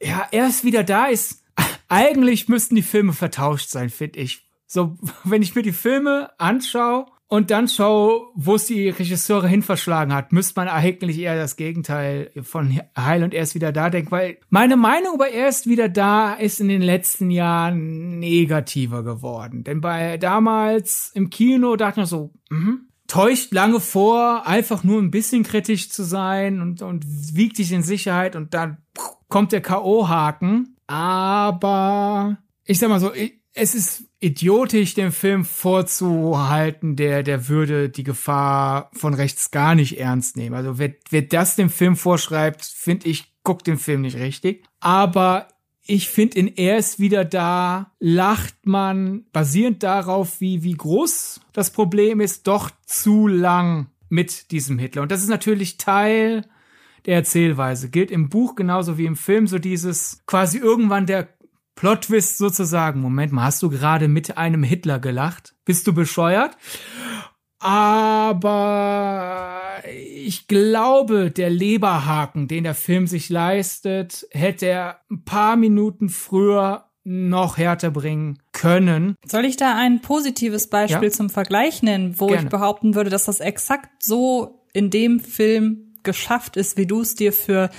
Ja, 0.00 0.26
er 0.30 0.46
ist 0.46 0.64
wieder 0.64 0.84
da, 0.84 1.06
ist. 1.06 1.41
Eigentlich 1.88 2.48
müssten 2.48 2.74
die 2.74 2.82
Filme 2.82 3.12
vertauscht 3.12 3.68
sein, 3.68 3.90
finde 3.90 4.20
ich. 4.20 4.48
So, 4.66 4.96
wenn 5.24 5.42
ich 5.42 5.54
mir 5.54 5.62
die 5.62 5.72
Filme 5.72 6.30
anschaue 6.38 7.06
und 7.28 7.50
dann 7.50 7.68
schaue, 7.68 8.28
wo 8.34 8.54
es 8.54 8.66
die 8.66 8.88
Regisseure 8.88 9.46
hin 9.48 9.62
verschlagen 9.62 10.14
hat, 10.14 10.32
müsste 10.32 10.58
man 10.60 10.68
eigentlich 10.68 11.18
eher 11.18 11.36
das 11.36 11.56
Gegenteil 11.56 12.30
von 12.42 12.80
Heil 12.96 13.22
und 13.22 13.34
er 13.34 13.42
ist 13.42 13.54
wieder 13.54 13.72
da 13.72 13.90
denken, 13.90 14.10
weil 14.10 14.38
meine 14.48 14.76
Meinung 14.76 15.14
über 15.14 15.28
er 15.28 15.48
ist 15.48 15.66
wieder 15.66 15.88
da 15.90 16.34
ist 16.34 16.60
in 16.60 16.68
den 16.68 16.82
letzten 16.82 17.30
Jahren 17.30 18.18
negativer 18.18 19.02
geworden. 19.02 19.64
Denn 19.64 19.82
bei 19.82 20.16
damals 20.16 21.10
im 21.14 21.28
Kino 21.28 21.76
dachte 21.76 22.02
ich 22.02 22.06
so, 22.06 22.32
mh, 22.48 22.78
täuscht 23.12 23.52
lange 23.52 23.78
vor, 23.78 24.46
einfach 24.46 24.84
nur 24.84 24.98
ein 24.98 25.10
bisschen 25.10 25.42
kritisch 25.42 25.90
zu 25.90 26.02
sein 26.02 26.62
und, 26.62 26.80
und 26.80 27.04
wiegt 27.34 27.58
dich 27.58 27.70
in 27.72 27.82
Sicherheit 27.82 28.36
und 28.36 28.54
dann 28.54 28.78
kommt 29.28 29.52
der 29.52 29.60
K.O.-Haken. 29.60 30.71
Aber 30.86 32.38
ich 32.64 32.78
sag 32.78 32.88
mal 32.88 33.00
so, 33.00 33.12
es 33.54 33.74
ist 33.74 34.04
idiotisch, 34.20 34.94
den 34.94 35.12
Film 35.12 35.44
vorzuhalten, 35.44 36.96
der, 36.96 37.22
der 37.22 37.48
würde 37.48 37.88
die 37.88 38.04
Gefahr 38.04 38.90
von 38.94 39.14
rechts 39.14 39.50
gar 39.50 39.74
nicht 39.74 39.98
ernst 39.98 40.36
nehmen. 40.36 40.54
Also 40.54 40.78
wer, 40.78 40.94
wer 41.10 41.22
das 41.22 41.56
dem 41.56 41.70
Film 41.70 41.96
vorschreibt, 41.96 42.64
finde 42.64 43.08
ich, 43.08 43.32
guckt 43.42 43.66
den 43.66 43.78
Film 43.78 44.02
nicht 44.02 44.16
richtig. 44.16 44.64
Aber 44.80 45.48
ich 45.84 46.08
finde, 46.08 46.38
in 46.38 46.56
Er 46.56 46.78
ist 46.78 47.00
wieder 47.00 47.24
da, 47.24 47.92
lacht 47.98 48.54
man 48.64 49.24
basierend 49.32 49.82
darauf, 49.82 50.40
wie, 50.40 50.62
wie 50.62 50.74
groß 50.74 51.40
das 51.52 51.70
Problem 51.70 52.20
ist, 52.20 52.46
doch 52.46 52.70
zu 52.86 53.26
lang 53.26 53.88
mit 54.08 54.50
diesem 54.52 54.78
Hitler. 54.78 55.02
Und 55.02 55.10
das 55.10 55.22
ist 55.22 55.28
natürlich 55.28 55.78
Teil 55.78 56.44
der 57.06 57.16
Erzählweise. 57.16 57.90
Gilt 57.90 58.10
im 58.10 58.28
Buch 58.28 58.54
genauso 58.54 58.98
wie 58.98 59.06
im 59.06 59.16
Film 59.16 59.46
so 59.46 59.58
dieses 59.58 60.22
quasi 60.26 60.58
irgendwann 60.58 61.06
der 61.06 61.28
Plot-Twist 61.74 62.38
sozusagen. 62.38 63.00
Moment 63.00 63.32
mal, 63.32 63.44
hast 63.44 63.62
du 63.62 63.70
gerade 63.70 64.08
mit 64.08 64.36
einem 64.36 64.62
Hitler 64.62 64.98
gelacht? 64.98 65.54
Bist 65.64 65.86
du 65.86 65.92
bescheuert? 65.92 66.56
Aber 67.58 69.60
ich 69.88 70.48
glaube, 70.48 71.30
der 71.30 71.48
Leberhaken, 71.48 72.48
den 72.48 72.64
der 72.64 72.74
Film 72.74 73.06
sich 73.06 73.28
leistet, 73.28 74.26
hätte 74.32 74.66
er 74.66 75.00
ein 75.10 75.24
paar 75.24 75.56
Minuten 75.56 76.08
früher 76.08 76.88
noch 77.04 77.58
härter 77.58 77.90
bringen 77.90 78.38
können. 78.52 79.16
Soll 79.26 79.44
ich 79.44 79.56
da 79.56 79.76
ein 79.76 80.02
positives 80.02 80.68
Beispiel 80.68 81.08
ja? 81.08 81.14
zum 81.14 81.30
Vergleich 81.30 81.82
nennen, 81.82 82.18
wo 82.18 82.28
Gerne. 82.28 82.44
ich 82.44 82.48
behaupten 82.48 82.94
würde, 82.94 83.10
dass 83.10 83.24
das 83.24 83.40
exakt 83.40 84.02
so 84.02 84.66
in 84.72 84.90
dem 84.90 85.20
Film 85.20 85.91
geschafft 86.04 86.56
ist, 86.56 86.76
wie 86.76 86.86
du 86.86 87.00
es 87.00 87.14
dir 87.14 87.32
für 87.32 87.70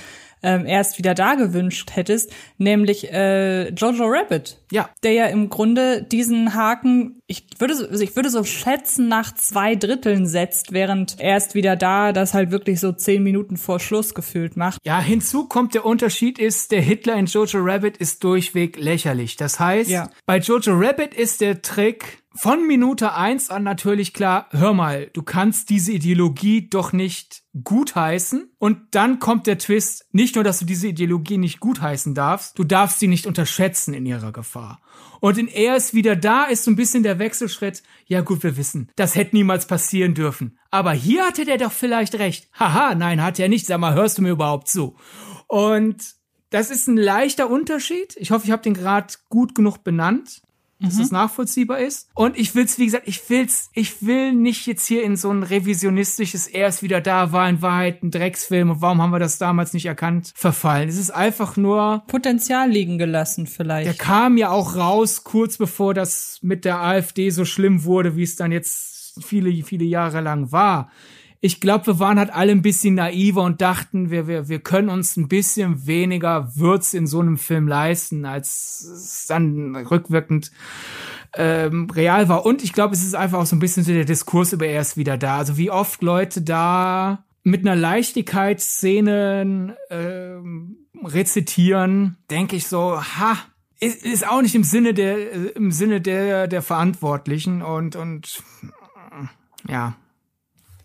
ähm, 0.44 0.66
erst 0.66 0.98
wieder 0.98 1.14
da 1.14 1.34
gewünscht 1.34 1.90
hättest, 1.94 2.30
nämlich 2.58 3.10
äh, 3.10 3.70
Jojo 3.70 4.04
Rabbit. 4.04 4.58
Ja. 4.70 4.90
Der 5.02 5.12
ja 5.12 5.26
im 5.26 5.48
Grunde 5.48 6.02
diesen 6.02 6.54
Haken, 6.54 7.22
ich 7.26 7.46
würde 7.58 7.74
so, 7.74 7.88
also 7.88 8.04
ich 8.04 8.14
würde 8.14 8.28
so 8.28 8.44
schätzen, 8.44 9.08
nach 9.08 9.34
zwei 9.34 9.74
Dritteln 9.74 10.26
setzt, 10.26 10.72
während 10.72 11.18
erst 11.18 11.54
wieder 11.54 11.76
da 11.76 12.12
das 12.12 12.34
halt 12.34 12.50
wirklich 12.50 12.78
so 12.78 12.92
zehn 12.92 13.22
Minuten 13.22 13.56
vor 13.56 13.80
Schluss 13.80 14.14
gefühlt 14.14 14.56
macht. 14.56 14.78
Ja, 14.84 15.00
hinzu 15.00 15.48
kommt 15.48 15.74
der 15.74 15.86
Unterschied 15.86 16.38
ist, 16.38 16.72
der 16.72 16.82
Hitler 16.82 17.14
in 17.16 17.24
Jojo 17.24 17.60
Rabbit 17.60 17.96
ist 17.96 18.22
durchweg 18.22 18.78
lächerlich. 18.78 19.36
Das 19.36 19.58
heißt, 19.58 19.90
ja. 19.90 20.10
bei 20.26 20.38
Jojo 20.38 20.74
Rabbit 20.74 21.14
ist 21.14 21.40
der 21.40 21.62
Trick, 21.62 22.23
von 22.36 22.66
Minute 22.66 23.14
eins 23.14 23.48
an 23.50 23.62
natürlich 23.62 24.12
klar, 24.12 24.48
hör 24.50 24.74
mal, 24.74 25.08
du 25.12 25.22
kannst 25.22 25.70
diese 25.70 25.92
Ideologie 25.92 26.68
doch 26.68 26.92
nicht 26.92 27.44
gutheißen. 27.62 28.52
Und 28.58 28.78
dann 28.90 29.20
kommt 29.20 29.46
der 29.46 29.58
Twist, 29.58 30.06
nicht 30.10 30.34
nur, 30.34 30.42
dass 30.42 30.58
du 30.58 30.64
diese 30.64 30.88
Ideologie 30.88 31.38
nicht 31.38 31.60
gutheißen 31.60 32.14
darfst, 32.14 32.58
du 32.58 32.64
darfst 32.64 32.98
sie 32.98 33.06
nicht 33.06 33.26
unterschätzen 33.26 33.94
in 33.94 34.04
ihrer 34.04 34.32
Gefahr. 34.32 34.80
Und 35.20 35.38
in 35.38 35.48
Er 35.48 35.76
ist 35.76 35.94
wieder 35.94 36.16
da 36.16 36.44
ist 36.44 36.64
so 36.64 36.72
ein 36.72 36.76
bisschen 36.76 37.04
der 37.04 37.20
Wechselschritt, 37.20 37.82
ja 38.06 38.20
gut, 38.20 38.42
wir 38.42 38.56
wissen, 38.56 38.90
das 38.96 39.14
hätte 39.14 39.36
niemals 39.36 39.66
passieren 39.66 40.14
dürfen. 40.14 40.58
Aber 40.70 40.92
hier 40.92 41.24
hatte 41.24 41.44
der 41.44 41.58
doch 41.58 41.72
vielleicht 41.72 42.16
recht. 42.18 42.48
Haha, 42.58 42.96
nein, 42.96 43.22
hat 43.22 43.38
er 43.38 43.48
nicht. 43.48 43.66
Sag 43.66 43.78
mal, 43.78 43.94
hörst 43.94 44.18
du 44.18 44.22
mir 44.22 44.30
überhaupt 44.30 44.68
zu? 44.68 44.96
Und 45.46 46.02
das 46.50 46.70
ist 46.70 46.88
ein 46.88 46.96
leichter 46.96 47.48
Unterschied. 47.48 48.16
Ich 48.16 48.32
hoffe, 48.32 48.46
ich 48.46 48.50
habe 48.50 48.62
den 48.62 48.74
gerade 48.74 49.14
gut 49.28 49.54
genug 49.54 49.84
benannt 49.84 50.42
dass 50.84 50.96
mhm. 50.96 51.02
es 51.02 51.10
nachvollziehbar 51.10 51.78
ist. 51.78 52.08
Und 52.14 52.38
ich 52.38 52.54
will's, 52.54 52.78
wie 52.78 52.86
gesagt, 52.86 53.08
ich 53.08 53.28
will's, 53.28 53.70
ich 53.72 54.04
will 54.04 54.32
nicht 54.32 54.66
jetzt 54.66 54.86
hier 54.86 55.02
in 55.02 55.16
so 55.16 55.30
ein 55.30 55.42
revisionistisches, 55.42 56.46
er 56.46 56.68
ist 56.68 56.82
wieder 56.82 57.00
da, 57.00 57.32
war 57.32 57.48
in 57.48 57.62
Wahrheit 57.62 58.02
ein 58.02 58.10
Drecksfilm 58.10 58.70
und 58.70 58.82
warum 58.82 59.02
haben 59.02 59.10
wir 59.10 59.18
das 59.18 59.38
damals 59.38 59.72
nicht 59.72 59.86
erkannt, 59.86 60.32
verfallen. 60.34 60.88
Es 60.88 60.98
ist 60.98 61.10
einfach 61.10 61.56
nur 61.56 62.02
Potenzial 62.06 62.70
liegen 62.70 62.98
gelassen 62.98 63.46
vielleicht. 63.46 63.86
Der 63.86 63.94
kam 63.94 64.36
ja 64.36 64.50
auch 64.50 64.76
raus, 64.76 65.24
kurz 65.24 65.56
bevor 65.56 65.94
das 65.94 66.38
mit 66.42 66.64
der 66.64 66.80
AfD 66.80 67.30
so 67.30 67.44
schlimm 67.44 67.84
wurde, 67.84 68.16
wie 68.16 68.22
es 68.22 68.36
dann 68.36 68.52
jetzt 68.52 69.22
viele, 69.22 69.50
viele 69.62 69.84
Jahre 69.84 70.20
lang 70.20 70.52
war 70.52 70.90
ich 71.44 71.60
glaube, 71.60 71.86
wir 71.88 71.98
waren 71.98 72.18
halt 72.18 72.32
alle 72.32 72.52
ein 72.52 72.62
bisschen 72.62 72.94
naiver 72.94 73.42
und 73.42 73.60
dachten, 73.60 74.10
wir, 74.10 74.26
wir, 74.26 74.48
wir 74.48 74.60
können 74.60 74.88
uns 74.88 75.18
ein 75.18 75.28
bisschen 75.28 75.86
weniger 75.86 76.56
Würz 76.56 76.94
in 76.94 77.06
so 77.06 77.20
einem 77.20 77.36
Film 77.36 77.68
leisten, 77.68 78.24
als 78.24 78.80
es 78.82 79.26
dann 79.26 79.76
rückwirkend 79.76 80.52
ähm, 81.34 81.90
real 81.90 82.30
war. 82.30 82.46
Und 82.46 82.64
ich 82.64 82.72
glaube, 82.72 82.94
es 82.94 83.04
ist 83.04 83.14
einfach 83.14 83.40
auch 83.40 83.44
so 83.44 83.56
ein 83.56 83.58
bisschen 83.58 83.84
so 83.84 83.92
der 83.92 84.06
Diskurs 84.06 84.54
über 84.54 84.64
erst 84.64 84.96
wieder 84.96 85.18
da. 85.18 85.36
Also 85.36 85.58
wie 85.58 85.70
oft 85.70 86.02
Leute 86.02 86.40
da 86.40 87.26
mit 87.42 87.60
einer 87.60 87.76
Leichtigkeit 87.76 88.62
Szenen 88.62 89.74
ähm, 89.90 90.78
rezitieren, 91.04 92.16
denke 92.30 92.56
ich 92.56 92.68
so, 92.68 93.02
ha, 93.02 93.36
ist, 93.80 94.02
ist 94.02 94.26
auch 94.26 94.40
nicht 94.40 94.54
im 94.54 94.64
Sinne 94.64 94.94
der 94.94 95.54
im 95.56 95.72
Sinne 95.72 96.00
der 96.00 96.46
der 96.48 96.62
Verantwortlichen 96.62 97.60
und 97.60 97.96
und 97.96 98.42
ja 99.68 99.94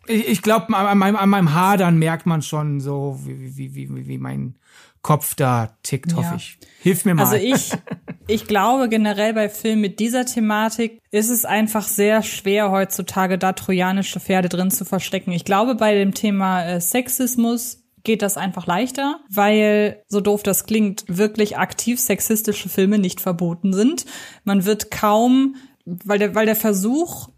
ich, 0.10 0.28
ich 0.28 0.42
glaube, 0.42 0.76
an, 0.76 0.98
meinem, 0.98 1.16
an 1.16 1.30
meinem 1.30 1.54
Haar 1.54 1.78
dann 1.78 1.98
merkt 1.98 2.26
man 2.26 2.42
schon 2.42 2.82
so, 2.82 3.20
wie, 3.24 3.56
wie, 3.58 3.76
wie, 3.76 4.08
wie 4.08 4.18
mein 4.18 4.56
Kopf 5.02 5.36
da 5.36 5.78
tickt, 5.84 6.14
hoffe 6.14 6.32
ja. 6.32 6.36
ich. 6.36 6.58
Hilf 6.82 7.06
mir 7.06 7.16
mal. 7.16 7.24
Also 7.24 7.36
ich, 7.36 7.72
ich 8.28 8.48
glaube 8.48 8.90
generell 8.90 9.34
bei 9.34 9.48
Filmen 9.48 9.82
mit 9.82 10.00
dieser 10.00 10.26
Thematik 10.26 11.00
ist 11.12 11.30
es 11.30 11.46
einfach 11.46 11.88
sehr 11.88 12.22
schwer 12.22 12.70
heutzutage 12.72 13.38
da 13.38 13.54
trojanische 13.54 14.20
Pferde 14.20 14.50
drin 14.50 14.72
zu 14.72 14.84
verstecken. 14.84 15.32
Ich 15.32 15.46
glaube 15.46 15.76
bei 15.76 15.94
dem 15.94 16.14
Thema 16.14 16.66
äh, 16.66 16.82
Sexismus 16.82 17.84
geht 18.04 18.22
das 18.22 18.38
einfach 18.38 18.66
leichter, 18.66 19.20
weil, 19.30 20.04
so 20.08 20.22
doof 20.22 20.44
das 20.44 20.66
klingt, 20.66 21.04
wirklich 21.08 21.58
aktiv 21.58 22.00
sexistische 22.00 22.70
Filme 22.70 22.98
nicht 22.98 23.22
verboten 23.22 23.74
sind. 23.74 24.06
Man 24.44 24.66
wird 24.66 24.92
kaum, 24.92 25.56
weil 25.86 26.20
der, 26.20 26.36
weil 26.36 26.46
der 26.46 26.56
Versuch, 26.56 27.30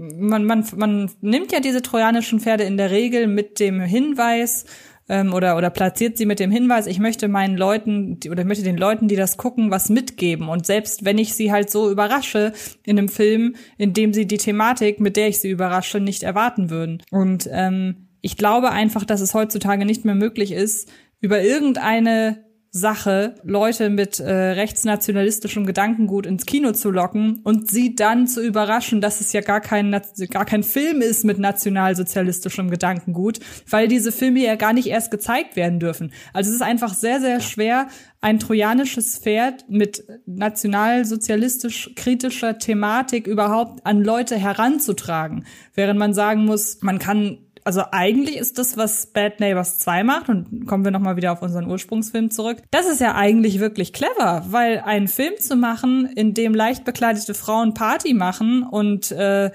man, 0.00 0.44
man, 0.46 0.64
man 0.76 1.10
nimmt 1.20 1.52
ja 1.52 1.60
diese 1.60 1.82
trojanischen 1.82 2.40
Pferde 2.40 2.64
in 2.64 2.76
der 2.76 2.90
Regel 2.90 3.26
mit 3.26 3.60
dem 3.60 3.80
Hinweis 3.80 4.64
ähm, 5.10 5.34
oder, 5.34 5.56
oder 5.58 5.68
platziert 5.68 6.16
sie 6.16 6.24
mit 6.24 6.40
dem 6.40 6.50
Hinweis, 6.50 6.86
ich 6.86 6.98
möchte 6.98 7.28
meinen 7.28 7.56
Leuten 7.56 8.18
oder 8.30 8.40
ich 8.40 8.46
möchte 8.46 8.64
den 8.64 8.78
Leuten, 8.78 9.08
die 9.08 9.16
das 9.16 9.36
gucken, 9.36 9.70
was 9.70 9.90
mitgeben. 9.90 10.48
Und 10.48 10.64
selbst 10.64 11.04
wenn 11.04 11.18
ich 11.18 11.34
sie 11.34 11.52
halt 11.52 11.70
so 11.70 11.90
überrasche 11.90 12.52
in 12.84 12.98
einem 12.98 13.08
Film, 13.08 13.56
in 13.76 13.92
dem 13.92 14.14
sie 14.14 14.26
die 14.26 14.38
Thematik, 14.38 15.00
mit 15.00 15.16
der 15.16 15.28
ich 15.28 15.38
sie 15.38 15.50
überrasche, 15.50 16.00
nicht 16.00 16.22
erwarten 16.22 16.70
würden. 16.70 17.02
Und 17.10 17.48
ähm, 17.52 18.08
ich 18.22 18.36
glaube 18.36 18.70
einfach, 18.70 19.04
dass 19.04 19.20
es 19.20 19.34
heutzutage 19.34 19.84
nicht 19.84 20.04
mehr 20.04 20.14
möglich 20.14 20.52
ist, 20.52 20.90
über 21.20 21.42
irgendeine 21.42 22.49
Sache, 22.72 23.34
Leute 23.42 23.90
mit 23.90 24.20
äh, 24.20 24.30
rechtsnationalistischem 24.30 25.66
Gedankengut 25.66 26.24
ins 26.24 26.46
Kino 26.46 26.70
zu 26.70 26.92
locken 26.92 27.40
und 27.42 27.68
sie 27.68 27.96
dann 27.96 28.28
zu 28.28 28.40
überraschen, 28.40 29.00
dass 29.00 29.20
es 29.20 29.32
ja 29.32 29.40
gar 29.40 29.60
kein, 29.60 30.00
gar 30.30 30.44
kein 30.44 30.62
Film 30.62 31.00
ist 31.00 31.24
mit 31.24 31.40
nationalsozialistischem 31.40 32.70
Gedankengut, 32.70 33.40
weil 33.68 33.88
diese 33.88 34.12
Filme 34.12 34.40
ja 34.40 34.54
gar 34.54 34.72
nicht 34.72 34.86
erst 34.86 35.10
gezeigt 35.10 35.56
werden 35.56 35.80
dürfen. 35.80 36.12
Also 36.32 36.50
es 36.50 36.56
ist 36.56 36.62
einfach 36.62 36.94
sehr, 36.94 37.20
sehr 37.20 37.40
schwer, 37.40 37.88
ein 38.20 38.38
trojanisches 38.38 39.18
Pferd 39.18 39.64
mit 39.68 40.04
nationalsozialistisch 40.26 41.90
kritischer 41.96 42.58
Thematik 42.58 43.26
überhaupt 43.26 43.84
an 43.84 44.04
Leute 44.04 44.36
heranzutragen. 44.36 45.44
Während 45.74 45.98
man 45.98 46.14
sagen 46.14 46.44
muss, 46.44 46.82
man 46.82 47.00
kann 47.00 47.38
also 47.64 47.82
eigentlich 47.92 48.36
ist 48.36 48.58
das, 48.58 48.76
was 48.76 49.06
Bad 49.06 49.40
Neighbors 49.40 49.78
2 49.78 50.04
macht, 50.04 50.28
und 50.28 50.66
kommen 50.66 50.84
wir 50.84 50.90
nochmal 50.90 51.16
wieder 51.16 51.32
auf 51.32 51.42
unseren 51.42 51.70
Ursprungsfilm 51.70 52.30
zurück, 52.30 52.62
das 52.70 52.86
ist 52.86 53.00
ja 53.00 53.14
eigentlich 53.14 53.60
wirklich 53.60 53.92
clever, 53.92 54.44
weil 54.48 54.80
einen 54.80 55.08
Film 55.08 55.34
zu 55.38 55.56
machen, 55.56 56.06
in 56.14 56.34
dem 56.34 56.54
leicht 56.54 56.84
bekleidete 56.84 57.34
Frauen 57.34 57.74
Party 57.74 58.14
machen 58.14 58.62
und 58.62 59.10
äh, 59.12 59.50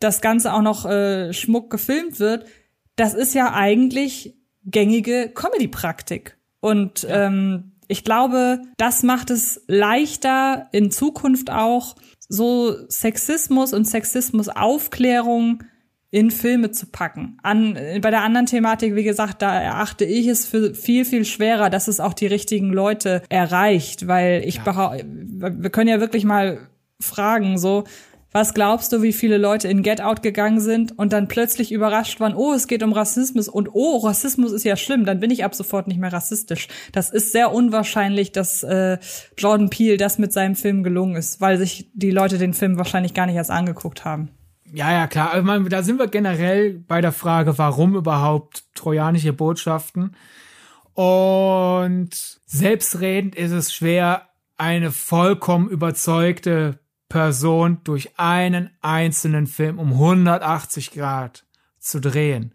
das 0.00 0.20
Ganze 0.20 0.52
auch 0.52 0.62
noch 0.62 0.84
äh, 0.84 1.32
schmuck 1.32 1.70
gefilmt 1.70 2.20
wird, 2.20 2.46
das 2.96 3.14
ist 3.14 3.34
ja 3.34 3.52
eigentlich 3.52 4.34
gängige 4.64 5.30
Comedy-Praktik. 5.34 6.36
Und 6.60 7.02
ja. 7.02 7.26
ähm, 7.26 7.72
ich 7.88 8.04
glaube, 8.04 8.62
das 8.76 9.02
macht 9.02 9.30
es 9.30 9.62
leichter 9.68 10.68
in 10.72 10.90
Zukunft 10.90 11.50
auch, 11.50 11.96
so 12.28 12.74
Sexismus 12.88 13.72
und 13.72 13.84
Sexismus-Aufklärung 13.84 15.62
in 16.10 16.30
Filme 16.30 16.70
zu 16.70 16.86
packen. 16.86 17.38
An, 17.42 17.78
bei 18.00 18.10
der 18.10 18.22
anderen 18.22 18.46
Thematik, 18.46 18.94
wie 18.94 19.02
gesagt, 19.02 19.42
da 19.42 19.60
erachte 19.60 20.04
ich 20.04 20.26
es 20.26 20.46
für 20.46 20.74
viel, 20.74 21.04
viel 21.04 21.24
schwerer, 21.24 21.68
dass 21.70 21.88
es 21.88 22.00
auch 22.00 22.14
die 22.14 22.26
richtigen 22.26 22.72
Leute 22.72 23.22
erreicht, 23.28 24.06
weil 24.06 24.42
ich 24.46 24.60
ja. 24.64 24.96
wir 24.96 25.70
können 25.70 25.88
ja 25.88 26.00
wirklich 26.00 26.24
mal 26.24 26.58
fragen, 27.00 27.58
so, 27.58 27.84
was 28.36 28.52
glaubst 28.52 28.92
du, 28.92 29.00
wie 29.00 29.14
viele 29.14 29.38
Leute 29.38 29.66
in 29.68 29.82
Get 29.82 30.02
Out 30.02 30.22
gegangen 30.22 30.60
sind 30.60 30.98
und 30.98 31.14
dann 31.14 31.26
plötzlich 31.26 31.72
überrascht 31.72 32.20
waren, 32.20 32.34
oh, 32.34 32.52
es 32.52 32.66
geht 32.66 32.82
um 32.82 32.92
Rassismus 32.92 33.48
und 33.48 33.70
oh, 33.72 33.96
Rassismus 33.96 34.52
ist 34.52 34.64
ja 34.64 34.76
schlimm, 34.76 35.06
dann 35.06 35.20
bin 35.20 35.30
ich 35.30 35.42
ab 35.42 35.54
sofort 35.54 35.88
nicht 35.88 35.98
mehr 35.98 36.12
rassistisch. 36.12 36.68
Das 36.92 37.08
ist 37.08 37.32
sehr 37.32 37.52
unwahrscheinlich, 37.52 38.32
dass 38.32 38.62
äh, 38.62 38.98
Jordan 39.38 39.70
Peele 39.70 39.96
das 39.96 40.18
mit 40.18 40.34
seinem 40.34 40.54
Film 40.54 40.82
gelungen 40.82 41.16
ist, 41.16 41.40
weil 41.40 41.56
sich 41.56 41.90
die 41.94 42.10
Leute 42.10 42.36
den 42.36 42.52
Film 42.52 42.76
wahrscheinlich 42.76 43.14
gar 43.14 43.24
nicht 43.24 43.36
erst 43.36 43.50
angeguckt 43.50 44.04
haben. 44.04 44.28
Ja, 44.72 44.92
ja, 44.92 45.06
klar. 45.06 45.30
Also, 45.30 45.44
man, 45.44 45.68
da 45.68 45.82
sind 45.82 45.98
wir 45.98 46.08
generell 46.08 46.78
bei 46.78 47.00
der 47.00 47.12
Frage, 47.12 47.56
warum 47.58 47.94
überhaupt 47.94 48.64
trojanische 48.74 49.32
Botschaften. 49.32 50.16
Und 50.94 52.40
selbstredend 52.46 53.34
ist 53.34 53.52
es 53.52 53.74
schwer, 53.74 54.28
eine 54.56 54.90
vollkommen 54.90 55.68
überzeugte 55.68 56.78
Person 57.08 57.78
durch 57.84 58.18
einen 58.18 58.70
einzelnen 58.80 59.46
Film 59.46 59.78
um 59.78 59.92
180 59.92 60.92
Grad 60.92 61.44
zu 61.78 62.00
drehen. 62.00 62.54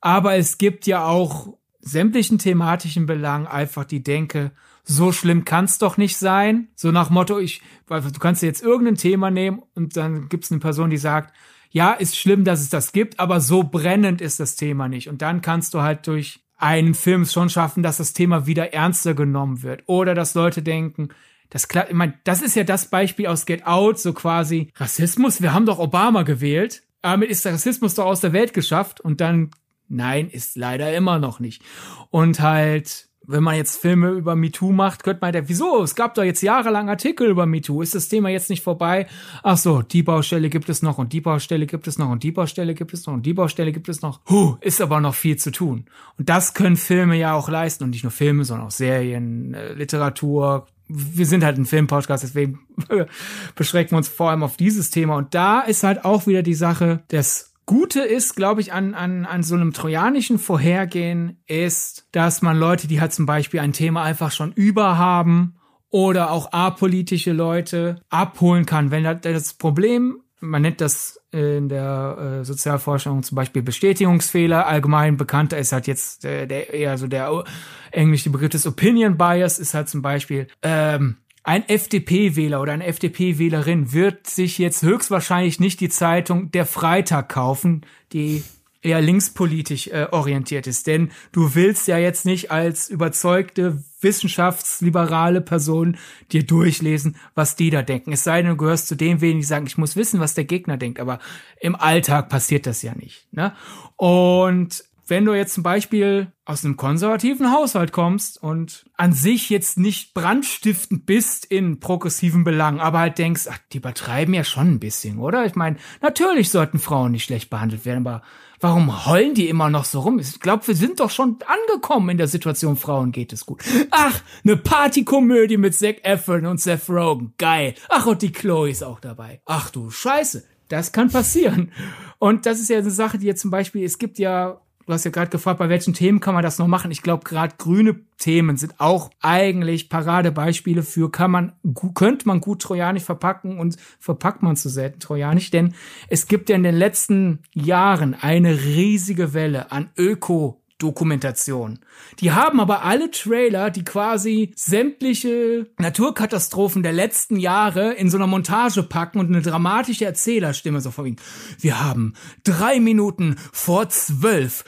Aber 0.00 0.36
es 0.36 0.58
gibt 0.58 0.86
ja 0.86 1.04
auch 1.06 1.56
sämtlichen 1.80 2.38
thematischen 2.38 3.06
Belangen 3.06 3.46
einfach 3.46 3.84
die 3.84 4.02
Denke, 4.02 4.52
so 4.84 5.12
schlimm 5.12 5.44
kann's 5.44 5.78
doch 5.78 5.96
nicht 5.96 6.16
sein. 6.16 6.68
So 6.74 6.90
nach 6.92 7.10
Motto, 7.10 7.38
ich, 7.38 7.62
du 7.88 8.18
kannst 8.18 8.42
jetzt 8.42 8.62
irgendein 8.62 8.96
Thema 8.96 9.30
nehmen 9.30 9.62
und 9.74 9.96
dann 9.96 10.28
gibt's 10.28 10.50
eine 10.50 10.60
Person, 10.60 10.90
die 10.90 10.96
sagt, 10.96 11.34
ja, 11.70 11.92
ist 11.92 12.16
schlimm, 12.16 12.44
dass 12.44 12.60
es 12.60 12.70
das 12.70 12.92
gibt, 12.92 13.20
aber 13.20 13.40
so 13.40 13.62
brennend 13.62 14.20
ist 14.20 14.40
das 14.40 14.56
Thema 14.56 14.88
nicht. 14.88 15.08
Und 15.08 15.22
dann 15.22 15.42
kannst 15.42 15.74
du 15.74 15.82
halt 15.82 16.06
durch 16.06 16.40
einen 16.56 16.94
Film 16.94 17.24
schon 17.24 17.50
schaffen, 17.50 17.82
dass 17.82 17.98
das 17.98 18.12
Thema 18.12 18.46
wieder 18.46 18.72
ernster 18.72 19.14
genommen 19.14 19.62
wird. 19.62 19.82
Oder 19.86 20.14
dass 20.14 20.34
Leute 20.34 20.62
denken, 20.62 21.10
das 21.50 21.68
klar, 21.68 21.88
ich 21.88 21.94
meine, 21.94 22.14
das 22.24 22.42
ist 22.42 22.56
ja 22.56 22.64
das 22.64 22.86
Beispiel 22.86 23.26
aus 23.26 23.46
Get 23.46 23.66
Out, 23.66 23.98
so 23.98 24.12
quasi 24.12 24.72
Rassismus. 24.76 25.40
Wir 25.40 25.54
haben 25.54 25.66
doch 25.66 25.78
Obama 25.78 26.22
gewählt. 26.22 26.82
Damit 27.00 27.30
ist 27.30 27.44
der 27.44 27.54
Rassismus 27.54 27.94
doch 27.94 28.06
aus 28.06 28.20
der 28.20 28.32
Welt 28.32 28.52
geschafft. 28.52 29.00
Und 29.00 29.20
dann, 29.20 29.50
nein, 29.88 30.28
ist 30.28 30.56
leider 30.56 30.92
immer 30.94 31.18
noch 31.18 31.38
nicht. 31.38 31.62
Und 32.10 32.40
halt, 32.40 33.07
wenn 33.28 33.42
man 33.42 33.56
jetzt 33.56 33.80
Filme 33.80 34.10
über 34.10 34.34
MeToo 34.34 34.72
macht, 34.72 35.04
könnte 35.04 35.20
man 35.20 35.34
ja, 35.34 35.46
wieso? 35.48 35.82
Es 35.82 35.94
gab 35.94 36.14
doch 36.14 36.24
jetzt 36.24 36.40
jahrelang 36.40 36.88
Artikel 36.88 37.28
über 37.28 37.44
MeToo. 37.44 37.82
Ist 37.82 37.94
das 37.94 38.08
Thema 38.08 38.30
jetzt 38.30 38.48
nicht 38.48 38.62
vorbei? 38.62 39.06
Ach 39.42 39.58
so, 39.58 39.82
die 39.82 40.02
Baustelle 40.02 40.48
gibt 40.48 40.70
es 40.70 40.80
noch 40.82 40.96
und 40.96 41.12
die 41.12 41.20
Baustelle 41.20 41.66
gibt 41.66 41.86
es 41.86 41.98
noch 41.98 42.08
und 42.08 42.22
die 42.22 42.32
Baustelle 42.32 42.74
gibt 42.74 42.94
es 42.94 43.06
noch 43.06 43.12
und 43.12 43.26
die 43.26 43.34
Baustelle 43.34 43.72
gibt 43.72 43.90
es 43.90 44.00
noch. 44.00 44.20
Huh, 44.30 44.56
ist 44.62 44.80
aber 44.80 45.00
noch 45.00 45.14
viel 45.14 45.36
zu 45.36 45.52
tun. 45.52 45.84
Und 46.16 46.30
das 46.30 46.54
können 46.54 46.76
Filme 46.76 47.16
ja 47.16 47.34
auch 47.34 47.50
leisten 47.50 47.84
und 47.84 47.90
nicht 47.90 48.02
nur 48.02 48.12
Filme, 48.12 48.44
sondern 48.44 48.68
auch 48.68 48.72
Serien, 48.72 49.52
äh, 49.52 49.74
Literatur, 49.74 50.66
wir 50.88 51.26
sind 51.26 51.44
halt 51.44 51.58
ein 51.58 51.66
Filmpodcast, 51.66 52.22
deswegen 52.22 52.60
beschränken 53.54 53.92
wir 53.92 53.98
uns 53.98 54.08
vor 54.08 54.30
allem 54.30 54.42
auf 54.42 54.56
dieses 54.56 54.88
Thema. 54.88 55.16
Und 55.16 55.34
da 55.34 55.60
ist 55.60 55.82
halt 55.82 56.06
auch 56.06 56.26
wieder 56.26 56.42
die 56.42 56.54
Sache, 56.54 57.02
das 57.08 57.47
Gute 57.68 58.00
ist, 58.00 58.34
glaube 58.34 58.62
ich, 58.62 58.72
an, 58.72 58.94
an, 58.94 59.26
an 59.26 59.42
so 59.42 59.54
einem 59.54 59.74
trojanischen 59.74 60.38
Vorhergehen 60.38 61.42
ist, 61.46 62.08
dass 62.12 62.40
man 62.40 62.58
Leute, 62.58 62.88
die 62.88 62.98
halt 62.98 63.12
zum 63.12 63.26
Beispiel 63.26 63.60
ein 63.60 63.74
Thema 63.74 64.02
einfach 64.02 64.32
schon 64.32 64.52
überhaben 64.52 65.58
oder 65.90 66.30
auch 66.30 66.50
apolitische 66.52 67.32
Leute 67.32 68.00
abholen 68.08 68.64
kann. 68.64 68.90
Wenn 68.90 69.04
das 69.04 69.52
Problem 69.52 70.22
man 70.40 70.62
nennt 70.62 70.80
das 70.80 71.20
in 71.32 71.68
der 71.68 72.40
äh, 72.40 72.44
Sozialforschung 72.44 73.22
zum 73.22 73.34
Beispiel 73.34 73.62
Bestätigungsfehler. 73.62 74.66
Allgemein 74.66 75.16
bekannter 75.16 75.58
ist 75.58 75.72
halt 75.72 75.86
jetzt 75.88 76.24
äh, 76.24 76.46
der 76.46 76.72
eher 76.72 76.96
so 76.96 77.06
der 77.06 77.44
englische 77.90 78.30
Begriff 78.30 78.50
des 78.50 78.66
Opinion 78.66 79.16
Bias 79.16 79.58
ist 79.58 79.74
halt 79.74 79.88
zum 79.88 80.00
Beispiel 80.00 80.46
ähm, 80.62 81.16
ein 81.48 81.66
FDP-Wähler 81.66 82.60
oder 82.60 82.74
eine 82.74 82.84
FDP-Wählerin 82.84 83.94
wird 83.94 84.26
sich 84.26 84.58
jetzt 84.58 84.82
höchstwahrscheinlich 84.82 85.58
nicht 85.60 85.80
die 85.80 85.88
Zeitung 85.88 86.50
Der 86.50 86.66
Freitag 86.66 87.30
kaufen, 87.30 87.86
die 88.12 88.44
eher 88.82 89.00
linkspolitisch 89.00 89.86
äh, 89.86 90.08
orientiert 90.10 90.66
ist. 90.66 90.86
Denn 90.86 91.10
du 91.32 91.54
willst 91.54 91.88
ja 91.88 91.96
jetzt 91.96 92.26
nicht 92.26 92.50
als 92.50 92.90
überzeugte 92.90 93.82
wissenschaftsliberale 94.02 95.40
Person 95.40 95.96
dir 96.32 96.44
durchlesen, 96.44 97.16
was 97.34 97.56
die 97.56 97.70
da 97.70 97.80
denken. 97.80 98.12
Es 98.12 98.24
sei 98.24 98.42
denn, 98.42 98.50
du 98.50 98.56
gehörst 98.58 98.86
zu 98.86 98.94
dem 98.94 99.22
wenigen, 99.22 99.40
die 99.40 99.46
sagen, 99.46 99.66
ich 99.66 99.78
muss 99.78 99.96
wissen, 99.96 100.20
was 100.20 100.34
der 100.34 100.44
Gegner 100.44 100.76
denkt. 100.76 101.00
Aber 101.00 101.18
im 101.62 101.76
Alltag 101.76 102.28
passiert 102.28 102.66
das 102.66 102.82
ja 102.82 102.94
nicht. 102.94 103.26
Ne? 103.32 103.54
Und 103.96 104.84
wenn 105.08 105.24
du 105.24 105.34
jetzt 105.34 105.54
zum 105.54 105.62
Beispiel 105.62 106.32
aus 106.44 106.64
einem 106.64 106.76
konservativen 106.76 107.50
Haushalt 107.52 107.92
kommst 107.92 108.42
und 108.42 108.84
an 108.96 109.12
sich 109.12 109.50
jetzt 109.50 109.78
nicht 109.78 110.14
brandstiftend 110.14 111.06
bist 111.06 111.46
in 111.46 111.80
progressiven 111.80 112.44
Belangen, 112.44 112.80
aber 112.80 113.00
halt 113.00 113.18
denkst, 113.18 113.46
ach, 113.50 113.58
die 113.72 113.78
übertreiben 113.78 114.34
ja 114.34 114.44
schon 114.44 114.74
ein 114.74 114.80
bisschen, 114.80 115.18
oder? 115.18 115.46
Ich 115.46 115.54
meine, 115.54 115.76
natürlich 116.00 116.50
sollten 116.50 116.78
Frauen 116.78 117.12
nicht 117.12 117.24
schlecht 117.24 117.48
behandelt 117.50 117.84
werden, 117.86 118.06
aber 118.06 118.22
warum 118.60 119.06
heulen 119.06 119.34
die 119.34 119.48
immer 119.48 119.70
noch 119.70 119.84
so 119.84 120.00
rum? 120.00 120.18
Ich 120.18 120.40
glaube, 120.40 120.66
wir 120.66 120.74
sind 120.74 121.00
doch 121.00 121.10
schon 121.10 121.38
angekommen 121.46 122.10
in 122.10 122.18
der 122.18 122.28
Situation, 122.28 122.76
Frauen 122.76 123.12
geht 123.12 123.32
es 123.32 123.46
gut. 123.46 123.62
Ach, 123.90 124.20
eine 124.44 124.56
Partykomödie 124.56 125.56
mit 125.56 125.74
Zac 125.74 126.04
Efron 126.04 126.46
und 126.46 126.60
Seth 126.60 126.88
Rogen, 126.88 127.34
geil. 127.38 127.74
Ach, 127.88 128.06
und 128.06 128.22
die 128.22 128.32
Chloe 128.32 128.70
ist 128.70 128.84
auch 128.84 129.00
dabei. 129.00 129.40
Ach 129.46 129.70
du 129.70 129.90
Scheiße, 129.90 130.44
das 130.68 130.92
kann 130.92 131.10
passieren. 131.10 131.72
Und 132.18 132.46
das 132.46 132.60
ist 132.60 132.68
ja 132.68 132.78
eine 132.78 132.90
Sache, 132.90 133.18
die 133.18 133.26
jetzt 133.26 133.40
zum 133.40 133.50
Beispiel, 133.50 133.84
es 133.84 133.98
gibt 133.98 134.18
ja 134.18 134.60
Du 134.88 134.94
hast 134.94 135.04
ja 135.04 135.10
gerade 135.10 135.30
gefragt, 135.30 135.58
bei 135.58 135.68
welchen 135.68 135.92
Themen 135.92 136.18
kann 136.18 136.32
man 136.32 136.42
das 136.42 136.58
noch 136.58 136.66
machen? 136.66 136.90
Ich 136.90 137.02
glaube, 137.02 137.22
gerade 137.22 137.56
grüne 137.58 137.96
Themen 138.16 138.56
sind 138.56 138.80
auch 138.80 139.10
eigentlich 139.20 139.90
Paradebeispiele 139.90 140.82
für, 140.82 141.12
kann 141.12 141.30
man, 141.30 141.52
könnte 141.94 142.26
man 142.26 142.40
gut 142.40 142.62
trojanisch 142.62 143.02
verpacken 143.02 143.58
und 143.58 143.76
verpackt 144.00 144.42
man 144.42 144.56
zu 144.56 144.70
selten 144.70 144.98
trojanisch, 144.98 145.50
denn 145.50 145.74
es 146.08 146.26
gibt 146.26 146.48
ja 146.48 146.56
in 146.56 146.62
den 146.62 146.74
letzten 146.74 147.40
Jahren 147.52 148.14
eine 148.14 148.64
riesige 148.64 149.34
Welle 149.34 149.72
an 149.72 149.90
Öko 149.98 150.62
Dokumentation. 150.78 151.80
Die 152.20 152.32
haben 152.32 152.60
aber 152.60 152.84
alle 152.84 153.10
Trailer, 153.10 153.70
die 153.70 153.84
quasi 153.84 154.52
sämtliche 154.56 155.66
Naturkatastrophen 155.78 156.82
der 156.82 156.92
letzten 156.92 157.36
Jahre 157.36 157.94
in 157.94 158.10
so 158.10 158.16
einer 158.16 158.26
Montage 158.28 158.82
packen 158.82 159.18
und 159.18 159.26
eine 159.26 159.42
dramatische 159.42 160.04
Erzählerstimme 160.04 160.80
so 160.80 160.90
vorwiegend. 160.90 161.20
Wir 161.58 161.82
haben 161.82 162.14
drei 162.44 162.78
Minuten 162.78 163.36
vor 163.52 163.88
zwölf. 163.88 164.64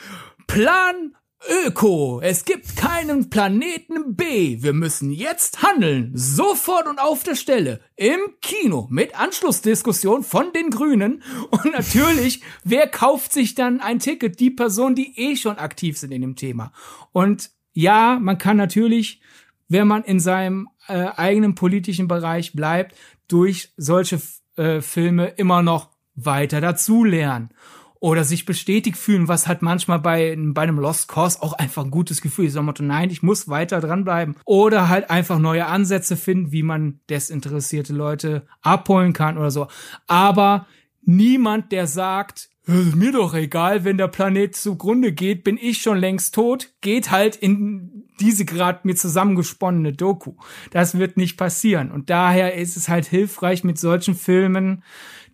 Plan 0.46 1.14
Öko, 1.48 2.20
es 2.22 2.44
gibt 2.44 2.76
keinen 2.76 3.30
Planeten 3.30 4.14
B. 4.14 4.62
Wir 4.62 4.74
müssen 4.74 5.10
jetzt 5.10 5.62
handeln. 5.62 6.12
Sofort 6.14 6.86
und 6.86 7.00
auf 7.00 7.22
der 7.22 7.34
Stelle. 7.34 7.80
Im 7.96 8.20
Kino. 8.42 8.88
Mit 8.90 9.18
Anschlussdiskussion 9.18 10.22
von 10.22 10.52
den 10.52 10.68
Grünen. 10.68 11.22
Und 11.50 11.72
natürlich, 11.72 12.42
wer 12.62 12.86
kauft 12.86 13.32
sich 13.32 13.54
dann 13.54 13.80
ein 13.80 14.00
Ticket? 14.00 14.38
Die 14.38 14.50
Personen, 14.50 14.94
die 14.94 15.18
eh 15.18 15.34
schon 15.36 15.56
aktiv 15.56 15.96
sind 15.96 16.12
in 16.12 16.20
dem 16.20 16.36
Thema. 16.36 16.72
Und 17.12 17.50
ja, 17.72 18.18
man 18.20 18.36
kann 18.36 18.58
natürlich, 18.58 19.22
wenn 19.66 19.88
man 19.88 20.04
in 20.04 20.20
seinem 20.20 20.68
äh, 20.88 21.06
eigenen 21.16 21.54
politischen 21.54 22.06
Bereich 22.06 22.52
bleibt, 22.52 22.94
durch 23.28 23.72
solche 23.78 24.20
äh, 24.56 24.82
Filme 24.82 25.28
immer 25.28 25.62
noch 25.62 25.88
weiter 26.14 26.60
dazulernen 26.60 27.54
oder 28.00 28.24
sich 28.24 28.46
bestätigt 28.46 28.96
fühlen, 28.96 29.28
was 29.28 29.46
hat 29.46 29.62
manchmal 29.62 30.00
bei, 30.00 30.34
bei 30.38 30.62
einem 30.62 30.78
Lost 30.78 31.08
Cause 31.08 31.42
auch 31.42 31.52
einfach 31.52 31.84
ein 31.84 31.90
gutes 31.90 32.22
Gefühl 32.22 32.46
ist. 32.46 32.60
Motto, 32.60 32.82
nein, 32.82 33.10
ich 33.10 33.22
muss 33.22 33.48
weiter 33.48 33.80
dranbleiben. 33.80 34.36
Oder 34.44 34.88
halt 34.88 35.10
einfach 35.10 35.38
neue 35.38 35.66
Ansätze 35.66 36.16
finden, 36.16 36.50
wie 36.50 36.62
man 36.62 37.00
desinteressierte 37.10 37.92
Leute 37.92 38.46
abholen 38.62 39.12
kann 39.12 39.36
oder 39.36 39.50
so. 39.50 39.68
Aber 40.06 40.66
niemand, 41.02 41.72
der 41.72 41.86
sagt, 41.86 42.48
mir 42.66 43.12
doch 43.12 43.34
egal, 43.34 43.84
wenn 43.84 43.98
der 43.98 44.08
Planet 44.08 44.56
zugrunde 44.56 45.12
geht, 45.12 45.44
bin 45.44 45.58
ich 45.60 45.82
schon 45.82 45.98
längst 45.98 46.34
tot, 46.34 46.72
geht 46.80 47.10
halt 47.10 47.36
in 47.36 47.99
diese 48.20 48.44
gerade 48.44 48.80
mir 48.84 48.94
zusammengesponnene 48.94 49.92
Doku. 49.92 50.34
Das 50.70 50.98
wird 50.98 51.16
nicht 51.16 51.36
passieren. 51.36 51.90
Und 51.90 52.10
daher 52.10 52.54
ist 52.54 52.76
es 52.76 52.88
halt 52.88 53.06
hilfreich 53.06 53.64
mit 53.64 53.78
solchen 53.78 54.14
Filmen, 54.14 54.82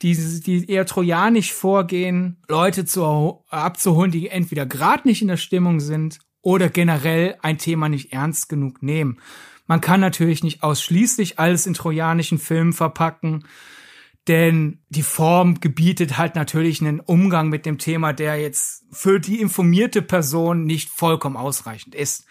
die, 0.02 0.14
die 0.40 0.70
eher 0.70 0.86
trojanisch 0.86 1.52
vorgehen, 1.52 2.42
Leute 2.48 2.84
zu, 2.84 3.44
abzuholen, 3.48 4.10
die 4.10 4.28
entweder 4.28 4.66
gerade 4.66 5.08
nicht 5.08 5.22
in 5.22 5.28
der 5.28 5.36
Stimmung 5.36 5.80
sind 5.80 6.20
oder 6.42 6.68
generell 6.68 7.36
ein 7.42 7.58
Thema 7.58 7.88
nicht 7.88 8.12
ernst 8.12 8.48
genug 8.48 8.82
nehmen. 8.82 9.20
Man 9.66 9.80
kann 9.80 10.00
natürlich 10.00 10.44
nicht 10.44 10.62
ausschließlich 10.62 11.38
alles 11.38 11.66
in 11.66 11.74
trojanischen 11.74 12.38
Filmen 12.38 12.72
verpacken, 12.72 13.44
denn 14.28 14.80
die 14.88 15.02
Form 15.02 15.60
gebietet 15.60 16.18
halt 16.18 16.34
natürlich 16.34 16.80
einen 16.80 17.00
Umgang 17.00 17.48
mit 17.48 17.64
dem 17.64 17.78
Thema, 17.78 18.12
der 18.12 18.40
jetzt 18.40 18.84
für 18.90 19.20
die 19.20 19.40
informierte 19.40 20.02
Person 20.02 20.64
nicht 20.64 20.88
vollkommen 20.88 21.36
ausreichend 21.36 21.94
ist. 21.94 22.26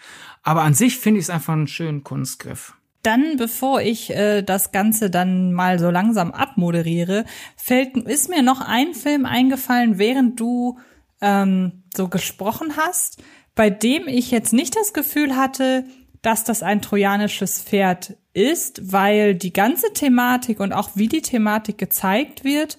Aber 0.46 0.62
an 0.62 0.74
sich 0.74 0.98
finde 0.98 1.18
ich 1.18 1.26
es 1.26 1.30
einfach 1.30 1.54
einen 1.54 1.66
schönen 1.66 2.04
Kunstgriff. 2.04 2.74
Dann, 3.02 3.36
bevor 3.36 3.82
ich 3.82 4.10
äh, 4.10 4.42
das 4.42 4.70
Ganze 4.70 5.10
dann 5.10 5.52
mal 5.52 5.80
so 5.80 5.90
langsam 5.90 6.30
abmoderiere, 6.30 7.24
fällt, 7.56 7.96
ist 7.96 8.30
mir 8.30 8.42
noch 8.42 8.60
ein 8.60 8.94
Film 8.94 9.26
eingefallen, 9.26 9.98
während 9.98 10.38
du 10.38 10.78
ähm, 11.20 11.82
so 11.96 12.06
gesprochen 12.06 12.76
hast, 12.76 13.24
bei 13.56 13.70
dem 13.70 14.06
ich 14.06 14.30
jetzt 14.30 14.52
nicht 14.52 14.76
das 14.76 14.92
Gefühl 14.92 15.34
hatte, 15.34 15.84
dass 16.22 16.44
das 16.44 16.62
ein 16.62 16.80
trojanisches 16.80 17.62
Pferd 17.62 18.16
ist, 18.32 18.92
weil 18.92 19.34
die 19.34 19.52
ganze 19.52 19.92
Thematik 19.94 20.60
und 20.60 20.72
auch 20.72 20.90
wie 20.94 21.08
die 21.08 21.22
Thematik 21.22 21.76
gezeigt 21.76 22.44
wird, 22.44 22.78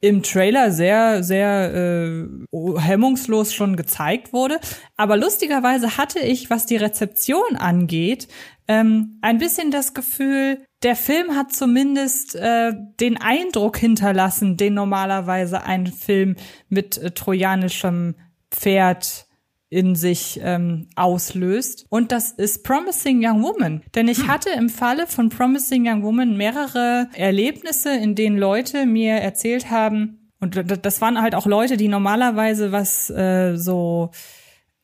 im 0.00 0.22
Trailer 0.22 0.70
sehr, 0.70 1.24
sehr 1.24 1.74
äh, 1.74 2.78
hemmungslos 2.78 3.52
schon 3.52 3.76
gezeigt 3.76 4.32
wurde. 4.32 4.60
Aber 4.96 5.16
lustigerweise 5.16 5.96
hatte 5.96 6.20
ich, 6.20 6.50
was 6.50 6.66
die 6.66 6.76
Rezeption 6.76 7.56
angeht, 7.56 8.28
ähm, 8.68 9.18
ein 9.22 9.38
bisschen 9.38 9.70
das 9.70 9.94
Gefühl, 9.94 10.64
der 10.82 10.94
Film 10.94 11.34
hat 11.34 11.52
zumindest 11.52 12.36
äh, 12.36 12.72
den 13.00 13.20
Eindruck 13.20 13.78
hinterlassen, 13.78 14.56
den 14.56 14.74
normalerweise 14.74 15.64
ein 15.64 15.86
Film 15.86 16.36
mit 16.68 16.98
äh, 16.98 17.10
trojanischem 17.10 18.14
Pferd 18.50 19.27
in 19.70 19.94
sich 19.94 20.40
ähm, 20.42 20.88
auslöst. 20.96 21.86
Und 21.90 22.12
das 22.12 22.32
ist 22.32 22.64
Promising 22.64 23.20
Young 23.22 23.42
Woman. 23.42 23.82
Denn 23.94 24.08
ich 24.08 24.20
hm. 24.20 24.28
hatte 24.28 24.50
im 24.50 24.68
Falle 24.68 25.06
von 25.06 25.28
Promising 25.28 25.86
Young 25.86 26.02
Woman 26.02 26.36
mehrere 26.36 27.08
Erlebnisse, 27.14 27.94
in 27.94 28.14
denen 28.14 28.38
Leute 28.38 28.86
mir 28.86 29.14
erzählt 29.14 29.70
haben, 29.70 30.18
und 30.40 30.84
das 30.84 31.00
waren 31.00 31.20
halt 31.20 31.34
auch 31.34 31.46
Leute, 31.46 31.76
die 31.76 31.88
normalerweise 31.88 32.70
was 32.70 33.10
äh, 33.10 33.56
so 33.56 34.10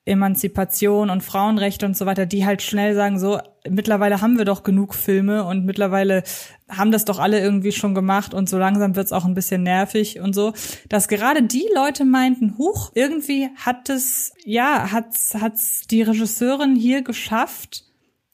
Emanzipation 0.06 1.08
und 1.08 1.22
Frauenrechte 1.22 1.86
und 1.86 1.96
so 1.96 2.04
weiter, 2.04 2.26
die 2.26 2.44
halt 2.44 2.60
schnell 2.60 2.94
sagen, 2.94 3.18
so, 3.18 3.38
mittlerweile 3.68 4.20
haben 4.20 4.36
wir 4.36 4.44
doch 4.44 4.62
genug 4.62 4.94
Filme 4.94 5.44
und 5.44 5.64
mittlerweile 5.64 6.22
haben 6.68 6.92
das 6.92 7.06
doch 7.06 7.18
alle 7.18 7.40
irgendwie 7.40 7.72
schon 7.72 7.94
gemacht 7.94 8.34
und 8.34 8.48
so 8.48 8.58
langsam 8.58 8.96
wird's 8.96 9.12
auch 9.12 9.24
ein 9.24 9.34
bisschen 9.34 9.62
nervig 9.62 10.20
und 10.20 10.34
so, 10.34 10.52
dass 10.90 11.08
gerade 11.08 11.42
die 11.42 11.68
Leute 11.74 12.04
meinten, 12.04 12.58
huch, 12.58 12.92
irgendwie 12.94 13.48
hat 13.56 13.88
es, 13.88 14.34
ja, 14.44 14.92
hat's, 14.92 15.34
hat's 15.34 15.86
die 15.86 16.02
Regisseurin 16.02 16.76
hier 16.76 17.02
geschafft, 17.02 17.83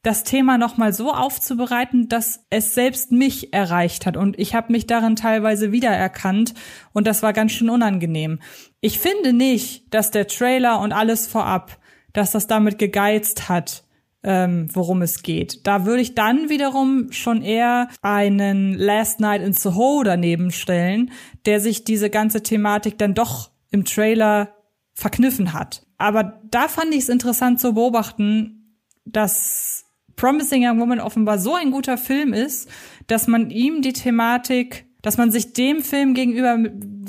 das 0.02 0.24
Thema 0.24 0.56
nochmal 0.56 0.92
so 0.92 1.12
aufzubereiten, 1.12 2.08
dass 2.08 2.46
es 2.48 2.74
selbst 2.74 3.12
mich 3.12 3.52
erreicht 3.52 4.06
hat. 4.06 4.16
Und 4.16 4.38
ich 4.38 4.54
habe 4.54 4.72
mich 4.72 4.86
darin 4.86 5.14
teilweise 5.14 5.72
wiedererkannt 5.72 6.54
und 6.92 7.06
das 7.06 7.22
war 7.22 7.32
ganz 7.32 7.52
schön 7.52 7.68
unangenehm. 7.68 8.40
Ich 8.80 8.98
finde 8.98 9.32
nicht, 9.32 9.92
dass 9.92 10.10
der 10.10 10.26
Trailer 10.26 10.80
und 10.80 10.92
alles 10.92 11.26
vorab, 11.26 11.78
dass 12.14 12.30
das 12.30 12.46
damit 12.46 12.78
gegeizt 12.78 13.48
hat, 13.50 13.84
ähm, 14.22 14.68
worum 14.72 15.02
es 15.02 15.22
geht. 15.22 15.66
Da 15.66 15.84
würde 15.84 16.02
ich 16.02 16.14
dann 16.14 16.48
wiederum 16.48 17.12
schon 17.12 17.42
eher 17.42 17.88
einen 18.00 18.74
Last 18.74 19.20
Night 19.20 19.42
in 19.42 19.52
Soho 19.52 20.02
daneben 20.02 20.50
stellen, 20.50 21.10
der 21.44 21.60
sich 21.60 21.84
diese 21.84 22.08
ganze 22.10 22.42
Thematik 22.42 22.98
dann 22.98 23.14
doch 23.14 23.50
im 23.70 23.84
Trailer 23.84 24.54
verkniffen 24.94 25.52
hat. 25.52 25.86
Aber 25.98 26.40
da 26.50 26.68
fand 26.68 26.94
ich 26.94 27.00
es 27.00 27.08
interessant 27.08 27.60
zu 27.60 27.74
beobachten, 27.74 28.78
dass 29.04 29.89
Promising 30.20 30.68
Young 30.68 30.78
Woman 30.78 31.00
offenbar 31.00 31.38
so 31.38 31.54
ein 31.54 31.70
guter 31.70 31.96
Film 31.96 32.34
ist, 32.34 32.68
dass 33.06 33.26
man 33.26 33.48
ihm 33.48 33.80
die 33.80 33.94
Thematik, 33.94 34.84
dass 35.00 35.16
man 35.16 35.30
sich 35.30 35.54
dem 35.54 35.80
Film 35.80 36.12
gegenüber, 36.12 36.58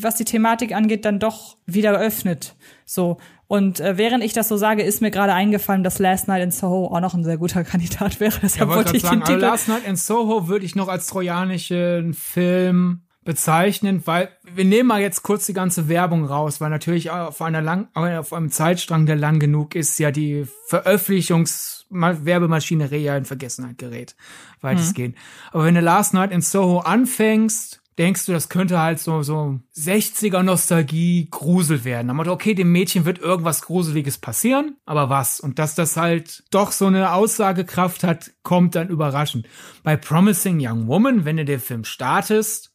was 0.02 0.16
die 0.16 0.24
Thematik 0.24 0.74
angeht, 0.74 1.04
dann 1.04 1.20
doch 1.20 1.58
wieder 1.66 2.00
öffnet. 2.00 2.56
So. 2.86 3.18
Und 3.48 3.82
äh, 3.82 3.98
während 3.98 4.24
ich 4.24 4.32
das 4.32 4.48
so 4.48 4.56
sage, 4.56 4.84
ist 4.84 5.02
mir 5.02 5.12
gerade 5.12 5.34
eingefallen, 5.34 5.84
dass 5.84 6.00
Last 6.00 6.30
Night 6.30 6.42
in 6.42 6.52
Soho 6.52 6.86
auch 6.86 7.02
noch 7.02 7.14
ein 7.14 7.26
sehr 7.26 7.38
guter 7.38 7.64
Kandidat 7.66 8.22
wäre. 8.22 8.40
Deshalb 8.42 8.70
ja, 8.70 8.76
wollte 8.78 8.96
ich 8.96 9.04
sagen, 9.04 9.18
den 9.20 9.26
Titel. 9.26 9.40
Last 9.42 9.68
Night 9.68 9.86
in 9.86 9.98
Soho 9.98 10.48
würde 10.48 10.64
ich 10.64 10.76
noch 10.76 10.88
als 10.88 11.08
trojanischen 11.08 12.14
Film 12.14 13.02
bezeichnen, 13.26 14.04
weil 14.06 14.30
wir 14.56 14.64
nehmen 14.64 14.88
mal 14.88 15.02
jetzt 15.02 15.22
kurz 15.22 15.46
die 15.48 15.54
ganze 15.54 15.90
Werbung 15.90 16.24
raus, 16.24 16.62
weil 16.62 16.70
natürlich 16.70 17.12
auf 17.12 17.42
einer 17.42 17.62
lang, 17.62 17.90
auf 17.94 18.32
einem 18.32 18.52
Zeitstrang, 18.52 19.06
der 19.06 19.18
lang 19.18 19.40
genug 19.40 19.76
ist, 19.76 20.00
ja 20.00 20.12
die 20.12 20.46
Veröffentlichungs 20.68 21.81
Werbemaschinerie 21.92 23.04
ja 23.04 23.18
in 23.18 23.26
Vergessenheit 23.26 23.78
gerät, 23.78 24.16
weitestgehend. 24.62 25.16
Mhm. 25.16 25.22
Aber 25.52 25.66
wenn 25.66 25.76
du 25.76 25.82
Last 25.82 26.14
Night 26.14 26.32
in 26.32 26.42
Soho 26.42 26.80
anfängst, 26.80 27.82
denkst 27.98 28.26
du, 28.26 28.32
das 28.32 28.50
könnte 28.50 28.80
halt 28.80 29.00
so, 29.00 29.22
so 29.22 29.60
60er 29.76 30.44
Nostalgie 30.44 31.28
Grusel 31.30 31.84
werden. 31.84 32.08
Dann 32.08 32.16
meinte, 32.16 32.32
okay, 32.32 32.54
dem 32.54 32.72
Mädchen 32.72 33.06
wird 33.06 33.20
irgendwas 33.20 33.62
Gruseliges 33.62 34.18
passieren, 34.18 34.78
aber 34.86 35.10
was? 35.10 35.40
Und 35.40 35.60
dass 35.60 35.76
das 35.76 35.98
halt 35.98 36.44
doch 36.52 36.72
so 36.72 36.88
eine 36.88 37.14
Aussagekraft 37.14 38.04
hat, 38.04 38.32
kommt 38.44 38.76
dann 38.76 38.90
überraschend. 38.90 39.48
Bei 39.84 39.98
Promising 39.98 40.58
Young 40.60 40.88
Woman, 40.88 41.26
wenn 41.26 41.38
du 41.38 41.46
den 41.46 41.60
Film 41.60 41.84
startest, 41.84 42.74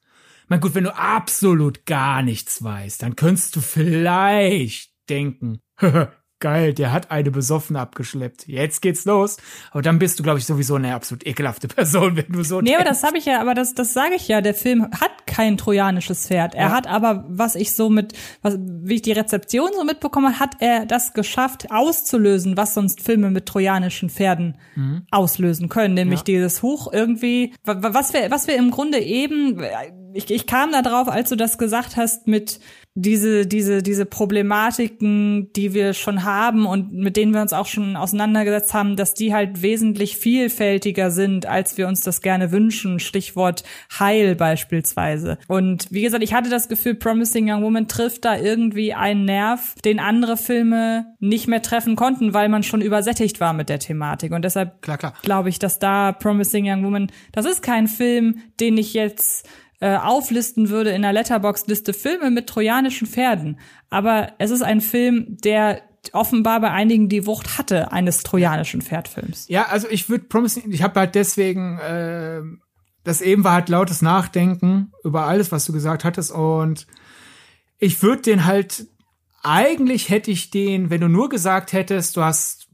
mein 0.48 0.60
gut, 0.60 0.74
wenn 0.74 0.84
du 0.84 0.97
absolut 0.97 1.86
gar 1.86 2.22
nichts 2.22 2.62
weißt, 2.62 3.02
dann 3.02 3.16
könntest 3.16 3.56
du 3.56 3.60
vielleicht 3.60 4.93
denken, 5.09 5.60
geil, 6.40 6.74
der 6.74 6.92
hat 6.92 7.10
eine 7.10 7.30
besoffen 7.30 7.76
abgeschleppt. 7.76 8.46
Jetzt 8.46 8.82
geht's 8.82 9.04
los. 9.04 9.38
Aber 9.70 9.82
dann 9.82 9.98
bist 9.98 10.18
du, 10.18 10.22
glaube 10.22 10.38
ich, 10.38 10.46
sowieso 10.46 10.74
eine 10.74 10.94
absolut 10.94 11.26
ekelhafte 11.26 11.68
Person, 11.68 12.16
wenn 12.16 12.28
du 12.28 12.42
so 12.42 12.60
Nee, 12.60 12.70
denkst. 12.70 12.80
aber 12.80 12.90
das 12.90 13.02
habe 13.02 13.18
ich 13.18 13.24
ja, 13.24 13.40
aber 13.40 13.54
das, 13.54 13.74
das 13.74 13.92
sage 13.92 14.14
ich 14.14 14.28
ja. 14.28 14.40
Der 14.40 14.54
Film 14.54 14.90
hat 15.00 15.26
kein 15.26 15.56
trojanisches 15.56 16.26
Pferd. 16.26 16.54
Er 16.54 16.68
ja. 16.68 16.70
hat 16.72 16.86
aber, 16.86 17.24
was 17.28 17.54
ich 17.54 17.72
so 17.72 17.88
mit, 17.88 18.12
was, 18.42 18.58
wie 18.58 18.96
ich 18.96 19.02
die 19.02 19.12
Rezeption 19.12 19.70
so 19.74 19.84
mitbekomme, 19.84 20.38
hat 20.38 20.56
er 20.60 20.86
das 20.86 21.14
geschafft, 21.14 21.70
auszulösen, 21.70 22.56
was 22.56 22.74
sonst 22.74 23.00
Filme 23.00 23.30
mit 23.30 23.46
trojanischen 23.46 24.10
Pferden 24.10 24.58
mhm. 24.74 25.06
auslösen 25.10 25.68
können. 25.68 25.94
Nämlich 25.94 26.20
ja. 26.20 26.24
dieses 26.24 26.62
Huch 26.62 26.92
irgendwie, 26.92 27.54
was 27.64 28.12
wir, 28.12 28.30
was 28.30 28.46
wir 28.46 28.56
im 28.56 28.70
Grunde 28.70 28.98
eben, 28.98 29.58
ich, 30.14 30.30
ich 30.30 30.46
kam 30.46 30.72
da 30.72 30.82
drauf, 30.82 31.08
als 31.08 31.28
du 31.28 31.36
das 31.36 31.58
gesagt 31.58 31.96
hast 31.96 32.26
mit 32.26 32.60
diese, 32.98 33.46
diese, 33.46 33.82
diese 33.82 34.06
Problematiken, 34.06 35.52
die 35.52 35.74
wir 35.74 35.92
schon 35.92 36.24
haben 36.24 36.64
und 36.64 36.94
mit 36.94 37.18
denen 37.18 37.34
wir 37.34 37.42
uns 37.42 37.52
auch 37.52 37.66
schon 37.66 37.94
auseinandergesetzt 37.94 38.72
haben, 38.72 38.96
dass 38.96 39.12
die 39.12 39.34
halt 39.34 39.60
wesentlich 39.60 40.16
vielfältiger 40.16 41.10
sind, 41.10 41.44
als 41.44 41.76
wir 41.76 41.88
uns 41.88 42.00
das 42.00 42.22
gerne 42.22 42.52
wünschen. 42.52 42.98
Stichwort 42.98 43.64
Heil 43.98 44.34
beispielsweise. 44.34 45.36
Und 45.46 45.88
wie 45.90 46.02
gesagt, 46.02 46.24
ich 46.24 46.32
hatte 46.32 46.48
das 46.48 46.70
Gefühl, 46.70 46.94
Promising 46.94 47.50
Young 47.50 47.62
Woman 47.62 47.86
trifft 47.86 48.24
da 48.24 48.38
irgendwie 48.38 48.94
einen 48.94 49.26
Nerv, 49.26 49.74
den 49.84 50.00
andere 50.00 50.38
Filme 50.38 51.14
nicht 51.20 51.48
mehr 51.48 51.60
treffen 51.60 51.96
konnten, 51.96 52.32
weil 52.32 52.48
man 52.48 52.62
schon 52.62 52.80
übersättigt 52.80 53.40
war 53.40 53.52
mit 53.52 53.68
der 53.68 53.78
Thematik. 53.78 54.32
Und 54.32 54.42
deshalb 54.42 54.80
glaube 55.22 55.50
ich, 55.50 55.58
dass 55.58 55.78
da 55.78 56.12
Promising 56.12 56.66
Young 56.66 56.82
Woman, 56.82 57.12
das 57.32 57.44
ist 57.44 57.62
kein 57.62 57.88
Film, 57.88 58.38
den 58.58 58.78
ich 58.78 58.94
jetzt 58.94 59.46
äh, 59.80 59.96
auflisten 59.96 60.70
würde 60.70 60.90
in 60.90 61.02
der 61.02 61.12
Letterbox-Liste 61.12 61.92
Filme 61.92 62.30
mit 62.30 62.46
trojanischen 62.46 63.06
Pferden. 63.06 63.58
Aber 63.90 64.32
es 64.38 64.50
ist 64.50 64.62
ein 64.62 64.80
Film, 64.80 65.36
der 65.44 65.82
offenbar 66.12 66.60
bei 66.60 66.70
einigen 66.70 67.08
die 67.08 67.26
Wucht 67.26 67.58
hatte 67.58 67.92
eines 67.92 68.22
trojanischen 68.22 68.82
Pferdfilms. 68.82 69.46
Ja, 69.48 69.66
also 69.66 69.88
ich 69.90 70.08
würde 70.08 70.24
Promising, 70.24 70.70
ich 70.70 70.82
habe 70.82 71.00
halt 71.00 71.14
deswegen, 71.14 71.78
äh, 71.78 72.42
das 73.04 73.20
eben 73.20 73.44
war 73.44 73.54
halt 73.54 73.68
lautes 73.68 74.02
Nachdenken 74.02 74.92
über 75.04 75.26
alles, 75.26 75.52
was 75.52 75.64
du 75.64 75.72
gesagt 75.72 76.04
hattest 76.04 76.30
und 76.30 76.86
ich 77.78 78.02
würde 78.02 78.22
den 78.22 78.46
halt, 78.46 78.86
eigentlich 79.42 80.08
hätte 80.08 80.30
ich 80.30 80.50
den, 80.50 80.90
wenn 80.90 81.00
du 81.00 81.08
nur 81.08 81.28
gesagt 81.28 81.72
hättest, 81.72 82.16
du 82.16 82.22
hast 82.22 82.68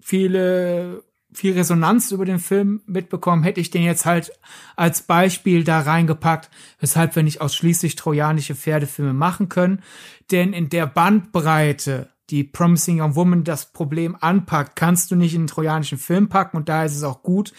viele 0.00 1.04
viel 1.32 1.52
Resonanz 1.52 2.10
über 2.10 2.24
den 2.24 2.38
Film 2.38 2.82
mitbekommen, 2.86 3.42
hätte 3.42 3.60
ich 3.60 3.70
den 3.70 3.82
jetzt 3.82 4.06
halt 4.06 4.32
als 4.76 5.02
Beispiel 5.02 5.64
da 5.64 5.80
reingepackt, 5.80 6.50
weshalb 6.80 7.14
wir 7.16 7.22
nicht 7.22 7.40
ausschließlich 7.40 7.96
trojanische 7.96 8.54
Pferdefilme 8.54 9.12
machen 9.12 9.48
können. 9.48 9.82
Denn 10.30 10.52
in 10.52 10.68
der 10.68 10.86
Bandbreite, 10.86 12.10
die 12.30 12.44
Promising 12.44 13.00
Young 13.00 13.14
Woman 13.14 13.44
das 13.44 13.72
Problem 13.72 14.16
anpackt, 14.18 14.76
kannst 14.76 15.10
du 15.10 15.16
nicht 15.16 15.34
in 15.34 15.42
einen 15.42 15.48
trojanischen 15.48 15.98
Film 15.98 16.28
packen 16.28 16.56
und 16.56 16.68
da 16.68 16.84
ist 16.84 16.96
es 16.96 17.02
auch 17.02 17.22
gut, 17.22 17.52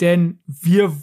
denn 0.00 0.40
wir 0.46 0.96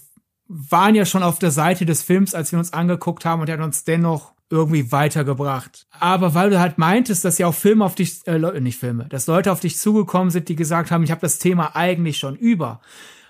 waren 0.47 0.95
ja 0.95 1.05
schon 1.05 1.23
auf 1.23 1.39
der 1.39 1.51
Seite 1.51 1.85
des 1.85 2.03
Films, 2.03 2.33
als 2.33 2.51
wir 2.51 2.59
uns 2.59 2.73
angeguckt 2.73 3.25
haben 3.25 3.41
und 3.41 3.49
er 3.49 3.57
hat 3.57 3.65
uns 3.65 3.83
dennoch 3.83 4.33
irgendwie 4.49 4.91
weitergebracht. 4.91 5.87
Aber 5.91 6.33
weil 6.33 6.49
du 6.49 6.59
halt 6.59 6.77
meintest, 6.77 7.25
dass 7.25 7.37
ja 7.37 7.47
auch 7.47 7.55
Filme 7.55 7.83
auf 7.83 7.95
dich, 7.95 8.25
äh, 8.25 8.39
nicht 8.59 8.79
Filme, 8.79 9.05
dass 9.09 9.27
Leute 9.27 9.51
auf 9.51 9.59
dich 9.59 9.77
zugekommen 9.77 10.29
sind, 10.29 10.49
die 10.49 10.55
gesagt 10.55 10.91
haben, 10.91 11.03
ich 11.03 11.11
habe 11.11 11.21
das 11.21 11.39
Thema 11.39 11.75
eigentlich 11.75 12.17
schon 12.17 12.35
über, 12.35 12.81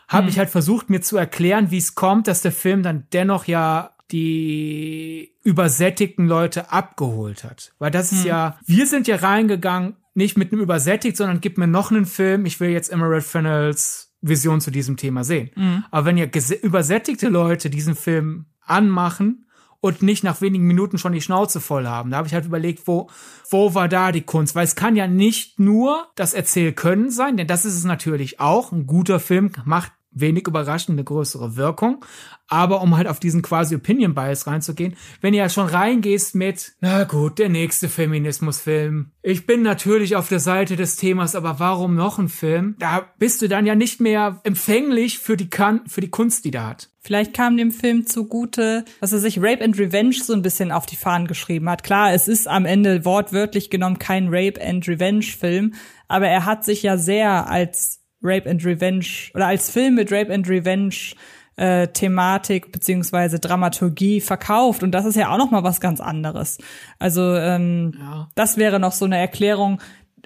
habe 0.08 0.24
hm. 0.24 0.30
ich 0.30 0.40
halt 0.40 0.50
versucht, 0.50 0.90
mir 0.90 1.02
zu 1.02 1.18
erklären, 1.18 1.72
wie 1.72 1.78
es 1.78 1.96
kommt, 1.96 2.28
dass 2.28 2.42
der 2.42 2.52
Film 2.52 2.84
dann 2.84 3.06
dennoch 3.14 3.46
ja 3.46 3.92
die 4.12 5.34
übersättigten 5.44 6.28
Leute 6.28 6.72
abgeholt 6.72 7.44
hat. 7.44 7.74
Weil 7.78 7.92
das 7.92 8.12
ist 8.12 8.22
hm. 8.22 8.28
ja, 8.28 8.60
wir 8.66 8.86
sind 8.88 9.08
ja 9.08 9.18
reingegangen, 9.18 9.96
nicht 10.14 10.38
mit 10.38 10.52
einem 10.52 10.62
übersättigt, 10.62 11.18
sondern 11.18 11.42
gib 11.42 11.58
mir 11.58 11.68
noch 11.68 11.92
einen 11.92 12.06
Film, 12.06 12.46
ich 12.46 12.60
will 12.60 12.70
jetzt 12.70 12.92
Emerald 12.92 13.24
Fennels 13.24 14.08
Vision 14.22 14.62
zu 14.62 14.72
diesem 14.72 14.98
Thema 14.98 15.24
sehen. 15.24 15.52
Mhm. 15.56 15.84
Aber 15.92 16.06
wenn 16.06 16.18
ja 16.18 16.26
übersättigte 16.62 17.30
Leute 17.30 17.70
diesen 17.70 17.96
Film 17.96 18.46
anmachen 18.62 19.47
und 19.80 20.02
nicht 20.02 20.24
nach 20.24 20.42
wenigen 20.42 20.66
Minuten 20.66 20.98
schon 20.98 21.14
die 21.14 21.22
Schnauze 21.22 21.62
voll 21.62 21.88
haben. 21.88 22.12
Da 22.12 22.18
habe 22.18 22.28
ich 22.28 22.34
halt 22.34 22.46
überlegt, 22.46 22.88
wo, 22.88 23.10
wo 23.50 23.74
war 23.74 23.88
da 23.88 24.12
die 24.12 24.22
Kunst? 24.22 24.56
Weil 24.56 24.64
es 24.64 24.76
kann 24.76 24.96
ja 24.96 25.08
nicht 25.08 25.60
nur 25.60 26.08
das 26.16 26.34
Erzählkönnen 26.34 27.12
sein, 27.12 27.38
denn 27.38 27.48
das 27.48 27.66
ist 27.66 27.76
es 27.76 27.84
natürlich 27.84 28.40
auch. 28.40 28.72
Ein 28.72 28.88
guter 28.88 29.20
Film 29.20 29.52
macht 29.66 29.92
wenig 30.20 30.48
überraschend 30.48 30.96
eine 30.96 31.04
größere 31.04 31.56
Wirkung. 31.56 32.04
Aber 32.50 32.82
um 32.82 32.96
halt 32.96 33.08
auf 33.08 33.20
diesen 33.20 33.42
quasi 33.42 33.76
Opinion 33.76 34.16
Bias 34.16 34.48
reinzugehen, 34.48 34.96
wenn 35.20 35.34
ihr 35.34 35.42
ja 35.42 35.50
schon 35.50 35.68
reingehst 35.68 36.34
mit, 36.34 36.74
na 36.80 37.04
gut, 37.04 37.40
der 37.40 37.50
nächste 37.50 37.90
Feminismusfilm. 37.90 39.12
Ich 39.22 39.46
bin 39.46 39.64
natürlich 39.64 40.16
auf 40.16 40.30
der 40.30 40.40
Seite 40.40 40.78
des 40.78 40.96
Themas, 40.96 41.36
aber 41.36 41.60
warum 41.60 41.96
noch 41.96 42.20
ein 42.20 42.30
Film? 42.30 42.76
Da 42.80 43.06
bist 43.20 43.42
du 43.42 43.50
dann 43.50 43.66
ja 43.66 43.76
nicht 43.76 44.00
mehr 44.00 44.40
empfänglich 44.44 45.20
für 45.20 45.36
die, 45.36 45.50
kan 45.50 45.82
für 45.88 46.00
die 46.00 46.10
Kunst, 46.10 46.46
die 46.46 46.52
da 46.52 46.68
hat. 46.68 46.90
Vielleicht 47.08 47.34
kam 47.34 47.56
dem 47.56 47.72
Film 47.72 48.06
zugute, 48.06 48.84
dass 49.00 49.14
er 49.14 49.20
sich 49.20 49.40
Rape 49.40 49.64
and 49.64 49.80
Revenge 49.80 50.16
so 50.16 50.34
ein 50.34 50.42
bisschen 50.42 50.74
auf 50.74 50.86
die 50.86 50.98
Fahnen 50.98 51.28
geschrieben 51.28 51.70
hat. 51.70 51.84
Klar, 51.84 52.14
es 52.14 52.28
ist 52.28 52.50
am 52.50 52.66
Ende 52.66 53.06
wortwörtlich 53.06 53.70
genommen 53.70 53.98
kein 53.98 54.28
Rape 54.28 54.62
and 54.62 54.86
Revenge 54.90 55.24
Film, 55.24 55.74
aber 56.10 56.28
er 56.28 56.46
hat 56.46 56.66
sich 56.66 56.84
ja 56.84 56.98
sehr 56.98 57.50
als 57.50 58.04
Rape 58.22 58.50
and 58.50 58.64
Revenge 58.66 59.06
oder 59.34 59.48
als 59.48 59.70
Film 59.70 59.96
mit 59.96 60.12
Rape 60.12 60.34
and 60.34 60.48
Revenge 60.48 61.14
äh, 61.58 61.88
Thematik 61.88 62.72
beziehungsweise 62.72 63.40
Dramaturgie 63.40 64.22
verkauft 64.22 64.84
und 64.84 64.92
das 64.92 65.06
ist 65.06 65.16
ja 65.16 65.30
auch 65.30 65.38
noch 65.38 65.52
mal 65.52 65.64
was 65.64 65.82
ganz 65.82 66.00
anderes. 66.00 66.58
Also 67.00 67.36
ähm, 67.36 67.94
ja. 68.00 68.30
das 68.36 68.58
wäre 68.58 68.80
noch 68.80 68.94
so 68.94 69.06
eine 69.06 69.18
Erklärung. 69.18 69.82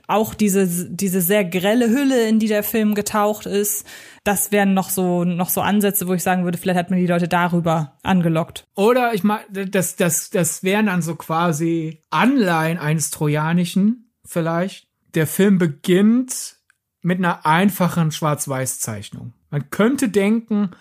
Auch 0.08 0.34
diese 0.34 0.90
diese 0.90 1.22
sehr 1.22 1.46
grelle 1.46 1.90
Hülle, 1.90 2.28
in 2.28 2.40
die 2.40 2.50
der 2.50 2.64
Film 2.64 2.96
getaucht 2.96 3.46
ist, 3.46 3.88
das 4.26 4.52
wären 4.52 4.74
noch 4.74 4.90
so 4.90 5.24
noch 5.24 5.48
so 5.48 5.62
Ansätze, 5.62 6.08
wo 6.08 6.14
ich 6.14 6.24
sagen 6.24 6.44
würde, 6.44 6.58
vielleicht 6.58 6.80
hat 6.80 6.90
man 6.90 7.00
die 7.00 7.08
Leute 7.08 7.30
darüber 7.30 7.98
angelockt. 8.04 8.66
Oder 8.76 9.14
ich 9.14 9.24
meine, 9.24 9.46
das 9.50 9.96
das 9.96 10.30
das 10.30 10.64
wären 10.64 10.88
dann 10.88 11.02
so 11.02 11.16
quasi 11.16 12.02
Anleihen 12.10 12.78
eines 12.78 13.10
trojanischen 13.10 14.12
vielleicht. 14.26 14.88
Der 15.16 15.28
Film 15.28 15.58
beginnt 15.58 16.61
mit 17.02 17.20
einer 17.20 17.46
einfachen 17.46 18.12
Schwarz-Weiß-Zeichnung. 18.12 19.34
Man 19.50 19.70
könnte 19.70 20.10
denken, 20.10 20.72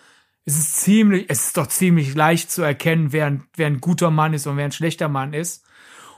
es 0.44 0.58
ist 0.58 0.76
ziemlich, 0.76 1.26
es 1.28 1.46
ist 1.46 1.56
doch 1.56 1.66
ziemlich 1.66 2.14
leicht 2.14 2.50
zu 2.50 2.62
erkennen, 2.62 3.12
wer 3.12 3.26
ein, 3.26 3.44
wer 3.56 3.66
ein 3.66 3.80
guter 3.80 4.10
Mann 4.10 4.34
ist 4.34 4.46
und 4.46 4.56
wer 4.56 4.64
ein 4.64 4.72
schlechter 4.72 5.08
Mann 5.08 5.32
ist. 5.32 5.64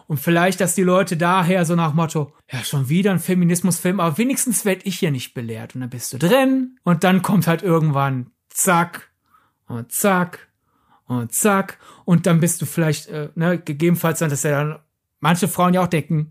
Und 0.06 0.18
vielleicht, 0.18 0.60
dass 0.60 0.74
die 0.74 0.82
Leute 0.82 1.16
daher 1.16 1.64
so 1.64 1.74
nach 1.74 1.94
Motto, 1.94 2.32
ja, 2.50 2.62
schon 2.64 2.88
wieder 2.88 3.12
ein 3.12 3.18
Feminismusfilm, 3.18 4.00
aber 4.00 4.18
wenigstens 4.18 4.64
werd 4.64 4.84
ich 4.84 4.98
hier 4.98 5.10
nicht 5.10 5.32
belehrt. 5.32 5.74
Und 5.74 5.80
dann 5.82 5.90
bist 5.90 6.12
du 6.12 6.18
drin 6.18 6.78
und 6.82 7.04
dann 7.04 7.22
kommt 7.22 7.46
halt 7.46 7.62
irgendwann 7.62 8.30
zack 8.48 9.10
und 9.66 9.92
zack 9.92 10.48
und 11.06 11.32
zack 11.32 11.78
und 12.04 12.26
dann 12.26 12.40
bist 12.40 12.60
du 12.60 12.66
vielleicht, 12.66 13.08
äh, 13.08 13.30
ne, 13.34 13.58
gegebenenfalls 13.58 14.18
dann, 14.18 14.30
dass 14.30 14.42
ja 14.42 14.50
dann 14.50 14.78
manche 15.20 15.48
Frauen 15.48 15.74
ja 15.74 15.82
auch 15.82 15.88
denken, 15.88 16.30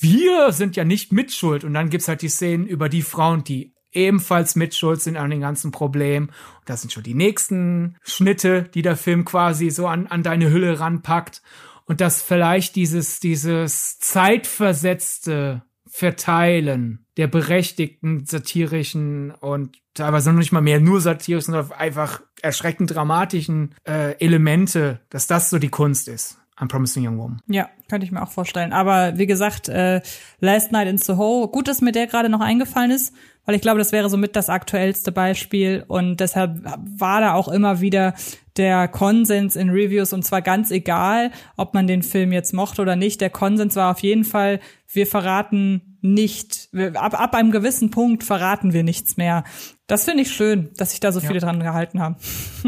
wir 0.00 0.52
sind 0.52 0.76
ja 0.76 0.84
nicht 0.84 1.12
mitschuld. 1.12 1.64
Und 1.64 1.74
dann 1.74 1.90
gibt's 1.90 2.08
halt 2.08 2.22
die 2.22 2.28
Szenen 2.28 2.66
über 2.66 2.88
die 2.88 3.02
Frauen, 3.02 3.44
die 3.44 3.74
ebenfalls 3.92 4.56
mitschuld 4.56 5.02
sind 5.02 5.16
an 5.16 5.30
den 5.30 5.40
ganzen 5.40 5.72
Problemen. 5.72 6.28
Und 6.28 6.68
das 6.68 6.80
sind 6.80 6.92
schon 6.92 7.02
die 7.02 7.14
nächsten 7.14 7.96
Schnitte, 8.02 8.62
die 8.62 8.82
der 8.82 8.96
Film 8.96 9.24
quasi 9.24 9.70
so 9.70 9.86
an, 9.86 10.06
an 10.06 10.22
deine 10.22 10.50
Hülle 10.50 10.80
ranpackt. 10.80 11.42
Und 11.84 12.00
dass 12.00 12.22
vielleicht 12.22 12.76
dieses, 12.76 13.20
dieses 13.20 13.98
zeitversetzte 13.98 15.62
Verteilen 15.88 17.04
der 17.16 17.26
berechtigten 17.26 18.24
satirischen 18.24 19.32
und 19.32 19.76
teilweise 19.94 20.30
noch 20.30 20.38
nicht 20.38 20.52
mal 20.52 20.60
mehr 20.60 20.80
nur 20.80 21.00
satirischen, 21.00 21.52
sondern 21.52 21.72
einfach 21.72 22.22
erschreckend 22.40 22.94
dramatischen 22.94 23.74
äh, 23.86 24.12
Elemente, 24.24 25.00
dass 25.10 25.26
das 25.26 25.50
so 25.50 25.58
die 25.58 25.68
Kunst 25.68 26.06
ist. 26.08 26.39
I'm 26.60 26.68
Promising 26.68 27.06
Young 27.06 27.18
Woman. 27.18 27.40
Ja, 27.48 27.68
könnte 27.88 28.04
ich 28.04 28.12
mir 28.12 28.22
auch 28.22 28.30
vorstellen. 28.30 28.72
Aber 28.72 29.16
wie 29.16 29.26
gesagt, 29.26 29.68
äh, 29.68 30.02
Last 30.40 30.72
Night 30.72 30.88
in 30.88 30.98
Soho, 30.98 31.48
gut, 31.48 31.68
dass 31.68 31.80
mir 31.80 31.92
der 31.92 32.06
gerade 32.06 32.28
noch 32.28 32.40
eingefallen 32.40 32.90
ist, 32.90 33.14
weil 33.46 33.54
ich 33.54 33.62
glaube, 33.62 33.78
das 33.78 33.92
wäre 33.92 34.10
somit 34.10 34.36
das 34.36 34.50
aktuellste 34.50 35.10
Beispiel 35.10 35.84
und 35.88 36.20
deshalb 36.20 36.62
war 36.62 37.20
da 37.20 37.32
auch 37.32 37.48
immer 37.48 37.80
wieder 37.80 38.14
der 38.56 38.88
Konsens 38.88 39.56
in 39.56 39.70
Reviews 39.70 40.12
und 40.12 40.22
zwar 40.22 40.42
ganz 40.42 40.70
egal, 40.70 41.30
ob 41.56 41.72
man 41.72 41.86
den 41.86 42.02
Film 42.02 42.32
jetzt 42.32 42.52
mochte 42.52 42.82
oder 42.82 42.94
nicht. 42.94 43.20
Der 43.22 43.30
Konsens 43.30 43.74
war 43.76 43.90
auf 43.90 44.00
jeden 44.00 44.24
Fall, 44.24 44.60
wir 44.92 45.06
verraten 45.06 45.98
nicht, 46.02 46.68
ab, 46.94 47.18
ab 47.18 47.34
einem 47.34 47.50
gewissen 47.50 47.90
Punkt 47.90 48.22
verraten 48.22 48.72
wir 48.72 48.84
nichts 48.84 49.16
mehr. 49.16 49.44
Das 49.90 50.04
finde 50.04 50.22
ich 50.22 50.30
schön, 50.30 50.70
dass 50.76 50.92
sich 50.92 51.00
da 51.00 51.10
so 51.10 51.18
viele 51.18 51.40
dran 51.40 51.58
gehalten 51.58 51.98
haben. 51.98 52.14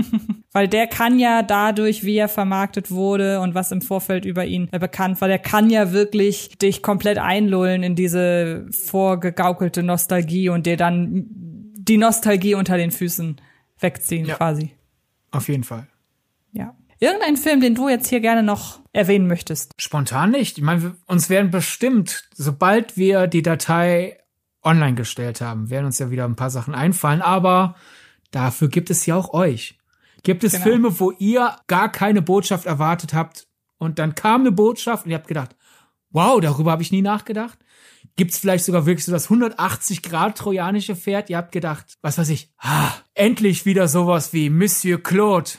Weil 0.53 0.67
der 0.67 0.89
kann 0.89 1.21
ja 1.21 1.43
dadurch, 1.43 2.03
wie 2.03 2.17
er 2.17 2.29
vermarktet 2.29 2.91
wurde 2.91 3.39
und 3.39 3.55
was 3.55 3.71
im 3.71 3.81
Vorfeld 3.81 4.25
über 4.25 4.45
ihn 4.45 4.69
bekannt 4.69 5.21
war, 5.21 5.29
der 5.29 5.39
kann 5.39 5.71
ja 5.71 5.93
wirklich 5.93 6.59
dich 6.59 6.83
komplett 6.83 7.19
einlullen 7.19 7.85
in 7.85 7.95
diese 7.95 8.67
vorgegaukelte 8.73 9.85
Nostalgie 9.85 10.49
und 10.49 10.67
dir 10.67 10.77
dann 10.77 11.27
die 11.29 11.97
Nostalgie 11.97 12.57
unter 12.57 12.77
den 12.77 12.91
Füßen 12.91 13.41
wegziehen 13.79 14.27
ja. 14.27 14.35
quasi. 14.35 14.73
Auf 15.31 15.49
jeden 15.49 15.63
Fall. 15.63 15.87
Ja. 16.51 16.75
Irgendein 16.99 17.37
Film, 17.37 17.61
den 17.61 17.77
du 17.77 17.89
jetzt 17.89 18.09
hier 18.09 18.21
gerne 18.21 18.43
noch 18.43 18.81
erwähnen 18.93 19.29
möchtest? 19.29 19.75
Spontan 19.77 20.33
nicht. 20.33 20.59
Ich 20.59 20.65
meine, 20.65 20.97
uns 21.07 21.31
werden 21.31 21.53
bestimmt, 21.53 22.29
sobald 22.35 22.97
wir 22.97 23.29
die 23.29 23.43
Datei 23.43 24.19
online 24.63 24.95
gestellt 24.95 25.41
haben, 25.41 25.71
werden 25.71 25.87
uns 25.87 25.99
ja 25.99 26.11
wieder 26.11 26.25
ein 26.25 26.37
paar 26.37 26.51
Sachen 26.51 26.75
einfallen, 26.75 27.23
aber 27.23 27.75
dafür 28.31 28.69
gibt 28.69 28.91
es 28.91 29.07
ja 29.07 29.17
auch 29.17 29.33
euch. 29.33 29.79
Gibt 30.23 30.45
es 30.45 30.53
genau. 30.53 30.65
Filme, 30.65 31.01
wo 31.01 31.11
ihr 31.11 31.57
gar 31.67 31.91
keine 31.91 32.23
Botschaft 32.23 32.67
erwartet 32.67 33.13
habt 33.15 33.49
und 33.79 33.99
dann 33.99 34.15
kam 34.15 34.43
eine 34.43 34.53
Botschaft 34.53 35.05
und 35.05 35.11
ihr 35.11 35.17
habt 35.17 35.29
gedacht, 35.29 35.57
wow, 36.11 36.41
darüber 36.41 36.73
habe 36.73 36.83
ich 36.83 36.93
nie 36.93 37.03
nachgedacht? 37.03 37.59
Gibt's 38.17 38.39
vielleicht 38.39 38.65
sogar 38.65 38.87
wirklich 38.87 39.05
so 39.05 39.13
das 39.13 39.25
180 39.25 40.03
Grad 40.03 40.37
trojanische 40.37 40.95
Pferd? 40.95 41.31
Ihr 41.31 41.39
habt 41.39 41.53
gedacht, 41.53 41.99
was 42.03 42.19
weiß 42.19 42.29
ich, 42.29 42.53
ah, 42.59 42.93
endlich 43.15 43.65
wieder 43.65 43.89
sowas 43.89 44.33
wie 44.33 44.51
Monsieur 44.51 45.03
Claude 45.03 45.51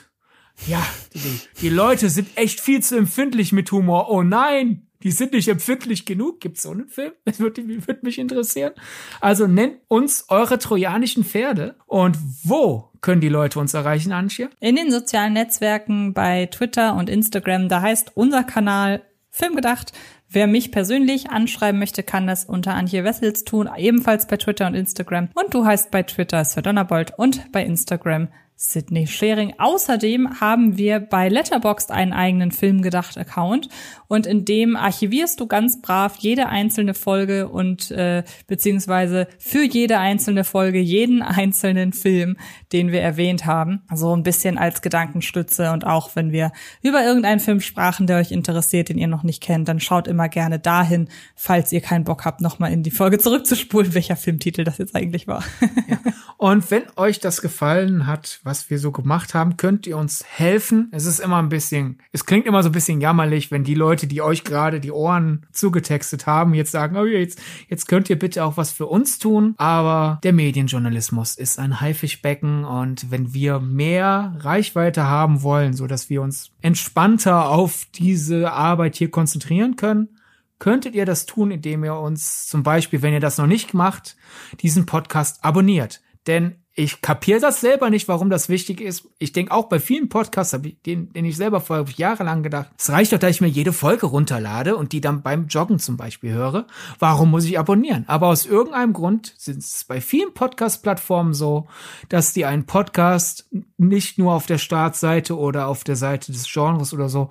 ja, 0.66 0.84
die, 1.12 1.40
die 1.60 1.68
Leute 1.68 2.08
sind 2.08 2.36
echt 2.36 2.60
viel 2.60 2.82
zu 2.82 2.96
empfindlich 2.96 3.52
mit 3.52 3.70
Humor. 3.72 4.08
Oh 4.10 4.22
nein, 4.22 4.86
die 5.04 5.10
sind 5.10 5.32
nicht 5.32 5.48
empfindlich 5.48 6.06
genug. 6.06 6.40
Gibt's 6.40 6.62
so 6.62 6.70
einen 6.70 6.88
Film? 6.88 7.12
Das 7.24 7.40
würde, 7.40 7.62
würde 7.66 8.00
mich 8.02 8.18
interessieren. 8.18 8.72
Also 9.20 9.46
nennt 9.46 9.76
uns 9.88 10.26
eure 10.28 10.58
trojanischen 10.58 11.24
Pferde. 11.24 11.76
Und 11.86 12.16
wo 12.42 12.90
können 13.00 13.20
die 13.20 13.28
Leute 13.28 13.58
uns 13.58 13.74
erreichen, 13.74 14.12
Antje? 14.12 14.50
In 14.60 14.76
den 14.76 14.90
sozialen 14.90 15.34
Netzwerken 15.34 16.14
bei 16.14 16.46
Twitter 16.46 16.96
und 16.96 17.10
Instagram. 17.10 17.68
Da 17.68 17.82
heißt 17.82 18.12
unser 18.14 18.44
Kanal 18.44 19.02
Filmgedacht. 19.30 19.92
Wer 20.28 20.46
mich 20.46 20.72
persönlich 20.72 21.30
anschreiben 21.30 21.78
möchte, 21.78 22.02
kann 22.02 22.26
das 22.26 22.44
unter 22.44 22.74
Antje 22.74 23.04
Wessels 23.04 23.44
tun, 23.44 23.68
ebenfalls 23.76 24.26
bei 24.26 24.36
Twitter 24.36 24.66
und 24.66 24.74
Instagram. 24.74 25.28
Und 25.34 25.54
du 25.54 25.64
heißt 25.64 25.90
bei 25.90 26.02
Twitter 26.02 26.44
Sir 26.44 26.62
Donnerbold 26.62 27.12
und 27.16 27.52
bei 27.52 27.64
Instagram 27.64 28.28
Sydney 28.56 29.06
Schering. 29.06 29.54
Außerdem 29.58 30.40
haben 30.40 30.78
wir 30.78 31.00
bei 31.00 31.28
Letterboxd 31.28 31.90
einen 31.90 32.12
eigenen 32.12 32.52
Filmgedacht-Account 32.52 33.68
und 34.06 34.26
in 34.26 34.44
dem 34.44 34.76
archivierst 34.76 35.40
du 35.40 35.46
ganz 35.46 35.82
brav 35.82 36.16
jede 36.18 36.48
einzelne 36.48 36.94
Folge 36.94 37.48
und 37.48 37.90
äh, 37.90 38.22
beziehungsweise 38.46 39.26
für 39.38 39.64
jede 39.64 39.98
einzelne 39.98 40.44
Folge 40.44 40.78
jeden 40.78 41.20
einzelnen 41.20 41.92
Film, 41.92 42.36
den 42.72 42.92
wir 42.92 43.00
erwähnt 43.00 43.44
haben. 43.44 43.82
So 43.92 44.14
ein 44.14 44.22
bisschen 44.22 44.56
als 44.56 44.82
Gedankenstütze 44.82 45.72
und 45.72 45.84
auch 45.84 46.14
wenn 46.14 46.30
wir 46.30 46.52
über 46.80 47.04
irgendeinen 47.04 47.40
Film 47.40 47.60
sprachen, 47.60 48.06
der 48.06 48.18
euch 48.18 48.30
interessiert, 48.30 48.88
den 48.88 48.98
ihr 48.98 49.08
noch 49.08 49.24
nicht 49.24 49.42
kennt, 49.42 49.68
dann 49.68 49.80
schaut 49.80 50.06
immer 50.06 50.28
gerne 50.28 50.60
dahin, 50.60 51.08
falls 51.34 51.72
ihr 51.72 51.80
keinen 51.80 52.04
Bock 52.04 52.24
habt, 52.24 52.40
nochmal 52.40 52.72
in 52.72 52.84
die 52.84 52.92
Folge 52.92 53.18
zurückzuspulen, 53.18 53.94
welcher 53.94 54.16
Filmtitel 54.16 54.62
das 54.62 54.78
jetzt 54.78 54.94
eigentlich 54.94 55.26
war. 55.26 55.42
ja. 55.88 55.98
Und 56.36 56.70
wenn 56.70 56.82
euch 56.96 57.20
das 57.20 57.40
gefallen 57.40 58.06
hat, 58.06 58.40
was 58.44 58.68
wir 58.70 58.78
so 58.78 58.92
gemacht 58.92 59.34
haben, 59.34 59.56
könnt 59.56 59.86
ihr 59.86 59.96
uns 59.96 60.22
helfen. 60.24 60.88
Es 60.92 61.06
ist 61.06 61.18
immer 61.18 61.38
ein 61.38 61.48
bisschen, 61.48 61.98
es 62.12 62.26
klingt 62.26 62.46
immer 62.46 62.62
so 62.62 62.68
ein 62.68 62.72
bisschen 62.72 63.00
jammerlich, 63.00 63.50
wenn 63.50 63.64
die 63.64 63.74
Leute, 63.74 64.06
die 64.06 64.22
euch 64.22 64.44
gerade 64.44 64.80
die 64.80 64.92
Ohren 64.92 65.46
zugetextet 65.50 66.26
haben, 66.26 66.54
jetzt 66.54 66.70
sagen, 66.70 66.96
oh, 66.96 67.04
jetzt, 67.04 67.40
jetzt 67.68 67.88
könnt 67.88 68.10
ihr 68.10 68.18
bitte 68.18 68.44
auch 68.44 68.56
was 68.56 68.70
für 68.70 68.86
uns 68.86 69.18
tun. 69.18 69.54
Aber 69.56 70.20
der 70.22 70.34
Medienjournalismus 70.34 71.36
ist 71.36 71.58
ein 71.58 71.80
Haifischbecken 71.80 72.64
und 72.64 73.10
wenn 73.10 73.32
wir 73.32 73.60
mehr 73.60 74.36
Reichweite 74.38 75.04
haben 75.04 75.42
wollen, 75.42 75.72
so 75.72 75.86
dass 75.86 76.10
wir 76.10 76.20
uns 76.20 76.50
entspannter 76.60 77.48
auf 77.48 77.86
diese 77.94 78.52
Arbeit 78.52 78.96
hier 78.96 79.10
konzentrieren 79.10 79.76
können, 79.76 80.18
könntet 80.58 80.94
ihr 80.94 81.06
das 81.06 81.26
tun, 81.26 81.50
indem 81.50 81.84
ihr 81.84 81.96
uns 81.96 82.46
zum 82.46 82.62
Beispiel, 82.62 83.02
wenn 83.02 83.12
ihr 83.12 83.20
das 83.20 83.38
noch 83.38 83.46
nicht 83.46 83.74
macht, 83.74 84.16
diesen 84.60 84.86
Podcast 84.86 85.44
abonniert. 85.44 86.02
Denn 86.26 86.63
ich 86.76 87.00
kapiere 87.00 87.38
das 87.38 87.60
selber 87.60 87.88
nicht, 87.88 88.08
warum 88.08 88.30
das 88.30 88.48
wichtig 88.48 88.80
ist. 88.80 89.08
Ich 89.20 89.32
denke 89.32 89.52
auch 89.52 89.68
bei 89.68 89.78
vielen 89.78 90.08
Podcasts, 90.08 90.58
den, 90.86 91.12
den 91.12 91.24
ich 91.24 91.36
selber 91.36 91.60
vor 91.60 91.84
jahrelang 91.96 92.42
gedacht, 92.42 92.70
es 92.76 92.90
reicht 92.90 93.12
doch, 93.12 93.18
dass 93.18 93.30
ich 93.30 93.40
mir 93.40 93.48
jede 93.48 93.72
Folge 93.72 94.06
runterlade 94.06 94.76
und 94.76 94.90
die 94.90 95.00
dann 95.00 95.22
beim 95.22 95.46
Joggen 95.46 95.78
zum 95.78 95.96
Beispiel 95.96 96.32
höre. 96.32 96.66
Warum 96.98 97.30
muss 97.30 97.44
ich 97.44 97.60
abonnieren? 97.60 98.04
Aber 98.08 98.26
aus 98.26 98.44
irgendeinem 98.44 98.92
Grund 98.92 99.34
sind 99.38 99.58
es 99.58 99.84
bei 99.84 100.00
vielen 100.00 100.34
Podcast-Plattformen 100.34 101.32
so, 101.32 101.68
dass 102.08 102.32
die 102.32 102.44
einen 102.44 102.66
Podcast 102.66 103.48
nicht 103.76 104.18
nur 104.18 104.34
auf 104.34 104.46
der 104.46 104.58
Startseite 104.58 105.38
oder 105.38 105.68
auf 105.68 105.84
der 105.84 105.96
Seite 105.96 106.32
des 106.32 106.52
Genres 106.52 106.92
oder 106.92 107.08
so 107.08 107.30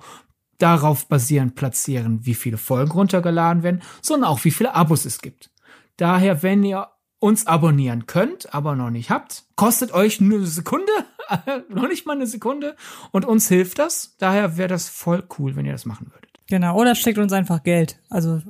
darauf 0.56 1.06
basierend 1.06 1.54
platzieren, 1.54 2.20
wie 2.22 2.34
viele 2.34 2.56
Folgen 2.56 2.92
runtergeladen 2.92 3.62
werden, 3.62 3.82
sondern 4.00 4.30
auch 4.30 4.42
wie 4.44 4.50
viele 4.50 4.74
Abos 4.74 5.04
es 5.04 5.20
gibt. 5.20 5.50
Daher, 5.98 6.42
wenn 6.42 6.64
ihr 6.64 6.88
uns 7.24 7.46
abonnieren 7.46 8.06
könnt, 8.06 8.52
aber 8.52 8.76
noch 8.76 8.90
nicht 8.90 9.08
habt, 9.08 9.44
kostet 9.56 9.92
euch 9.92 10.20
nur 10.20 10.40
eine 10.40 10.46
Sekunde, 10.46 10.92
noch 11.70 11.88
nicht 11.88 12.04
mal 12.04 12.12
eine 12.12 12.26
Sekunde 12.26 12.76
und 13.12 13.24
uns 13.24 13.48
hilft 13.48 13.78
das. 13.78 14.14
Daher 14.18 14.58
wäre 14.58 14.68
das 14.68 14.90
voll 14.90 15.24
cool, 15.38 15.56
wenn 15.56 15.64
ihr 15.64 15.72
das 15.72 15.86
machen 15.86 16.10
würdet. 16.12 16.28
Genau, 16.48 16.78
oder 16.78 16.94
schickt 16.94 17.16
uns 17.16 17.32
einfach 17.32 17.62
Geld. 17.62 17.98
Also 18.10 18.42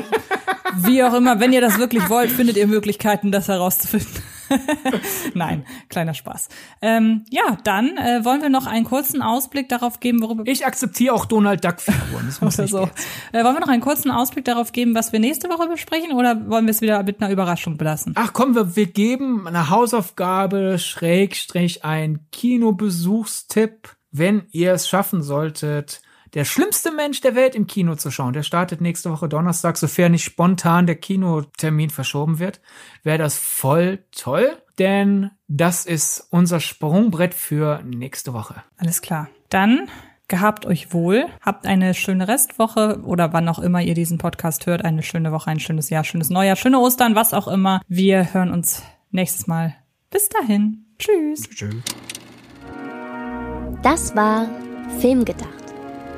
wie 0.76 1.02
auch 1.02 1.14
immer, 1.14 1.40
wenn 1.40 1.54
ihr 1.54 1.62
das 1.62 1.78
wirklich 1.78 2.10
wollt, 2.10 2.30
findet 2.30 2.58
ihr 2.58 2.66
Möglichkeiten, 2.66 3.32
das 3.32 3.48
herauszufinden. 3.48 4.22
Nein, 5.34 5.64
kleiner 5.88 6.14
Spaß. 6.14 6.48
Ähm, 6.82 7.24
ja, 7.30 7.58
dann 7.64 7.96
äh, 7.96 8.24
wollen 8.24 8.42
wir 8.42 8.48
noch 8.48 8.66
einen 8.66 8.84
kurzen 8.84 9.22
Ausblick 9.22 9.68
darauf 9.68 10.00
geben, 10.00 10.22
worüber 10.22 10.44
ich 10.46 10.66
akzeptiere 10.66 11.14
auch 11.14 11.26
Donald 11.26 11.64
Duck 11.64 11.80
Figuren. 11.80 12.26
Das 12.26 12.40
muss 12.40 12.58
oder 12.58 12.68
so. 12.68 12.90
Äh, 13.32 13.44
wollen 13.44 13.54
wir 13.54 13.60
noch 13.60 13.68
einen 13.68 13.82
kurzen 13.82 14.10
Ausblick 14.10 14.44
darauf 14.44 14.72
geben, 14.72 14.94
was 14.94 15.12
wir 15.12 15.20
nächste 15.20 15.48
Woche 15.48 15.68
besprechen, 15.68 16.12
oder 16.12 16.48
wollen 16.48 16.66
wir 16.66 16.70
es 16.70 16.80
wieder 16.80 17.02
mit 17.02 17.20
einer 17.20 17.30
Überraschung 17.30 17.76
belassen? 17.76 18.14
Ach 18.16 18.32
komm, 18.32 18.54
wir, 18.54 18.76
wir 18.76 18.86
geben 18.86 19.46
eine 19.46 19.70
Hausaufgabe 19.70 20.78
Schrägstrich 20.78 21.84
ein 21.84 22.26
Kinobesuchstipp, 22.32 23.96
wenn 24.10 24.46
ihr 24.50 24.72
es 24.72 24.88
schaffen 24.88 25.22
solltet 25.22 26.00
der 26.34 26.44
schlimmste 26.44 26.90
Mensch 26.92 27.20
der 27.20 27.34
Welt 27.34 27.54
im 27.54 27.66
Kino 27.66 27.94
zu 27.94 28.10
schauen. 28.10 28.32
Der 28.32 28.42
startet 28.42 28.80
nächste 28.80 29.10
Woche 29.10 29.28
Donnerstag, 29.28 29.76
sofern 29.76 30.12
nicht 30.12 30.24
spontan 30.24 30.86
der 30.86 30.96
Kinotermin 30.96 31.90
verschoben 31.90 32.38
wird. 32.38 32.60
Wäre 33.02 33.18
das 33.18 33.36
voll 33.36 34.04
toll, 34.12 34.56
denn 34.78 35.30
das 35.48 35.86
ist 35.86 36.26
unser 36.30 36.60
Sprungbrett 36.60 37.34
für 37.34 37.82
nächste 37.84 38.32
Woche. 38.32 38.62
Alles 38.76 39.02
klar. 39.02 39.28
Dann 39.48 39.88
gehabt 40.28 40.66
euch 40.66 40.92
wohl, 40.92 41.26
habt 41.40 41.66
eine 41.66 41.94
schöne 41.94 42.28
Restwoche 42.28 43.00
oder 43.04 43.32
wann 43.32 43.48
auch 43.48 43.58
immer 43.58 43.80
ihr 43.80 43.94
diesen 43.94 44.18
Podcast 44.18 44.66
hört, 44.66 44.84
eine 44.84 45.02
schöne 45.02 45.32
Woche, 45.32 45.50
ein 45.50 45.60
schönes 45.60 45.90
Jahr, 45.90 46.04
schönes 46.04 46.30
Neujahr, 46.30 46.56
schöne 46.56 46.78
Ostern, 46.78 47.14
was 47.14 47.32
auch 47.32 47.48
immer. 47.48 47.80
Wir 47.88 48.34
hören 48.34 48.52
uns 48.52 48.82
nächstes 49.10 49.46
Mal. 49.46 49.74
Bis 50.10 50.28
dahin. 50.28 50.84
Tschüss. 50.98 51.48
Tschüss. 51.48 51.74
Das 53.82 54.14
war 54.16 54.48
Filmgedacht 55.00 55.57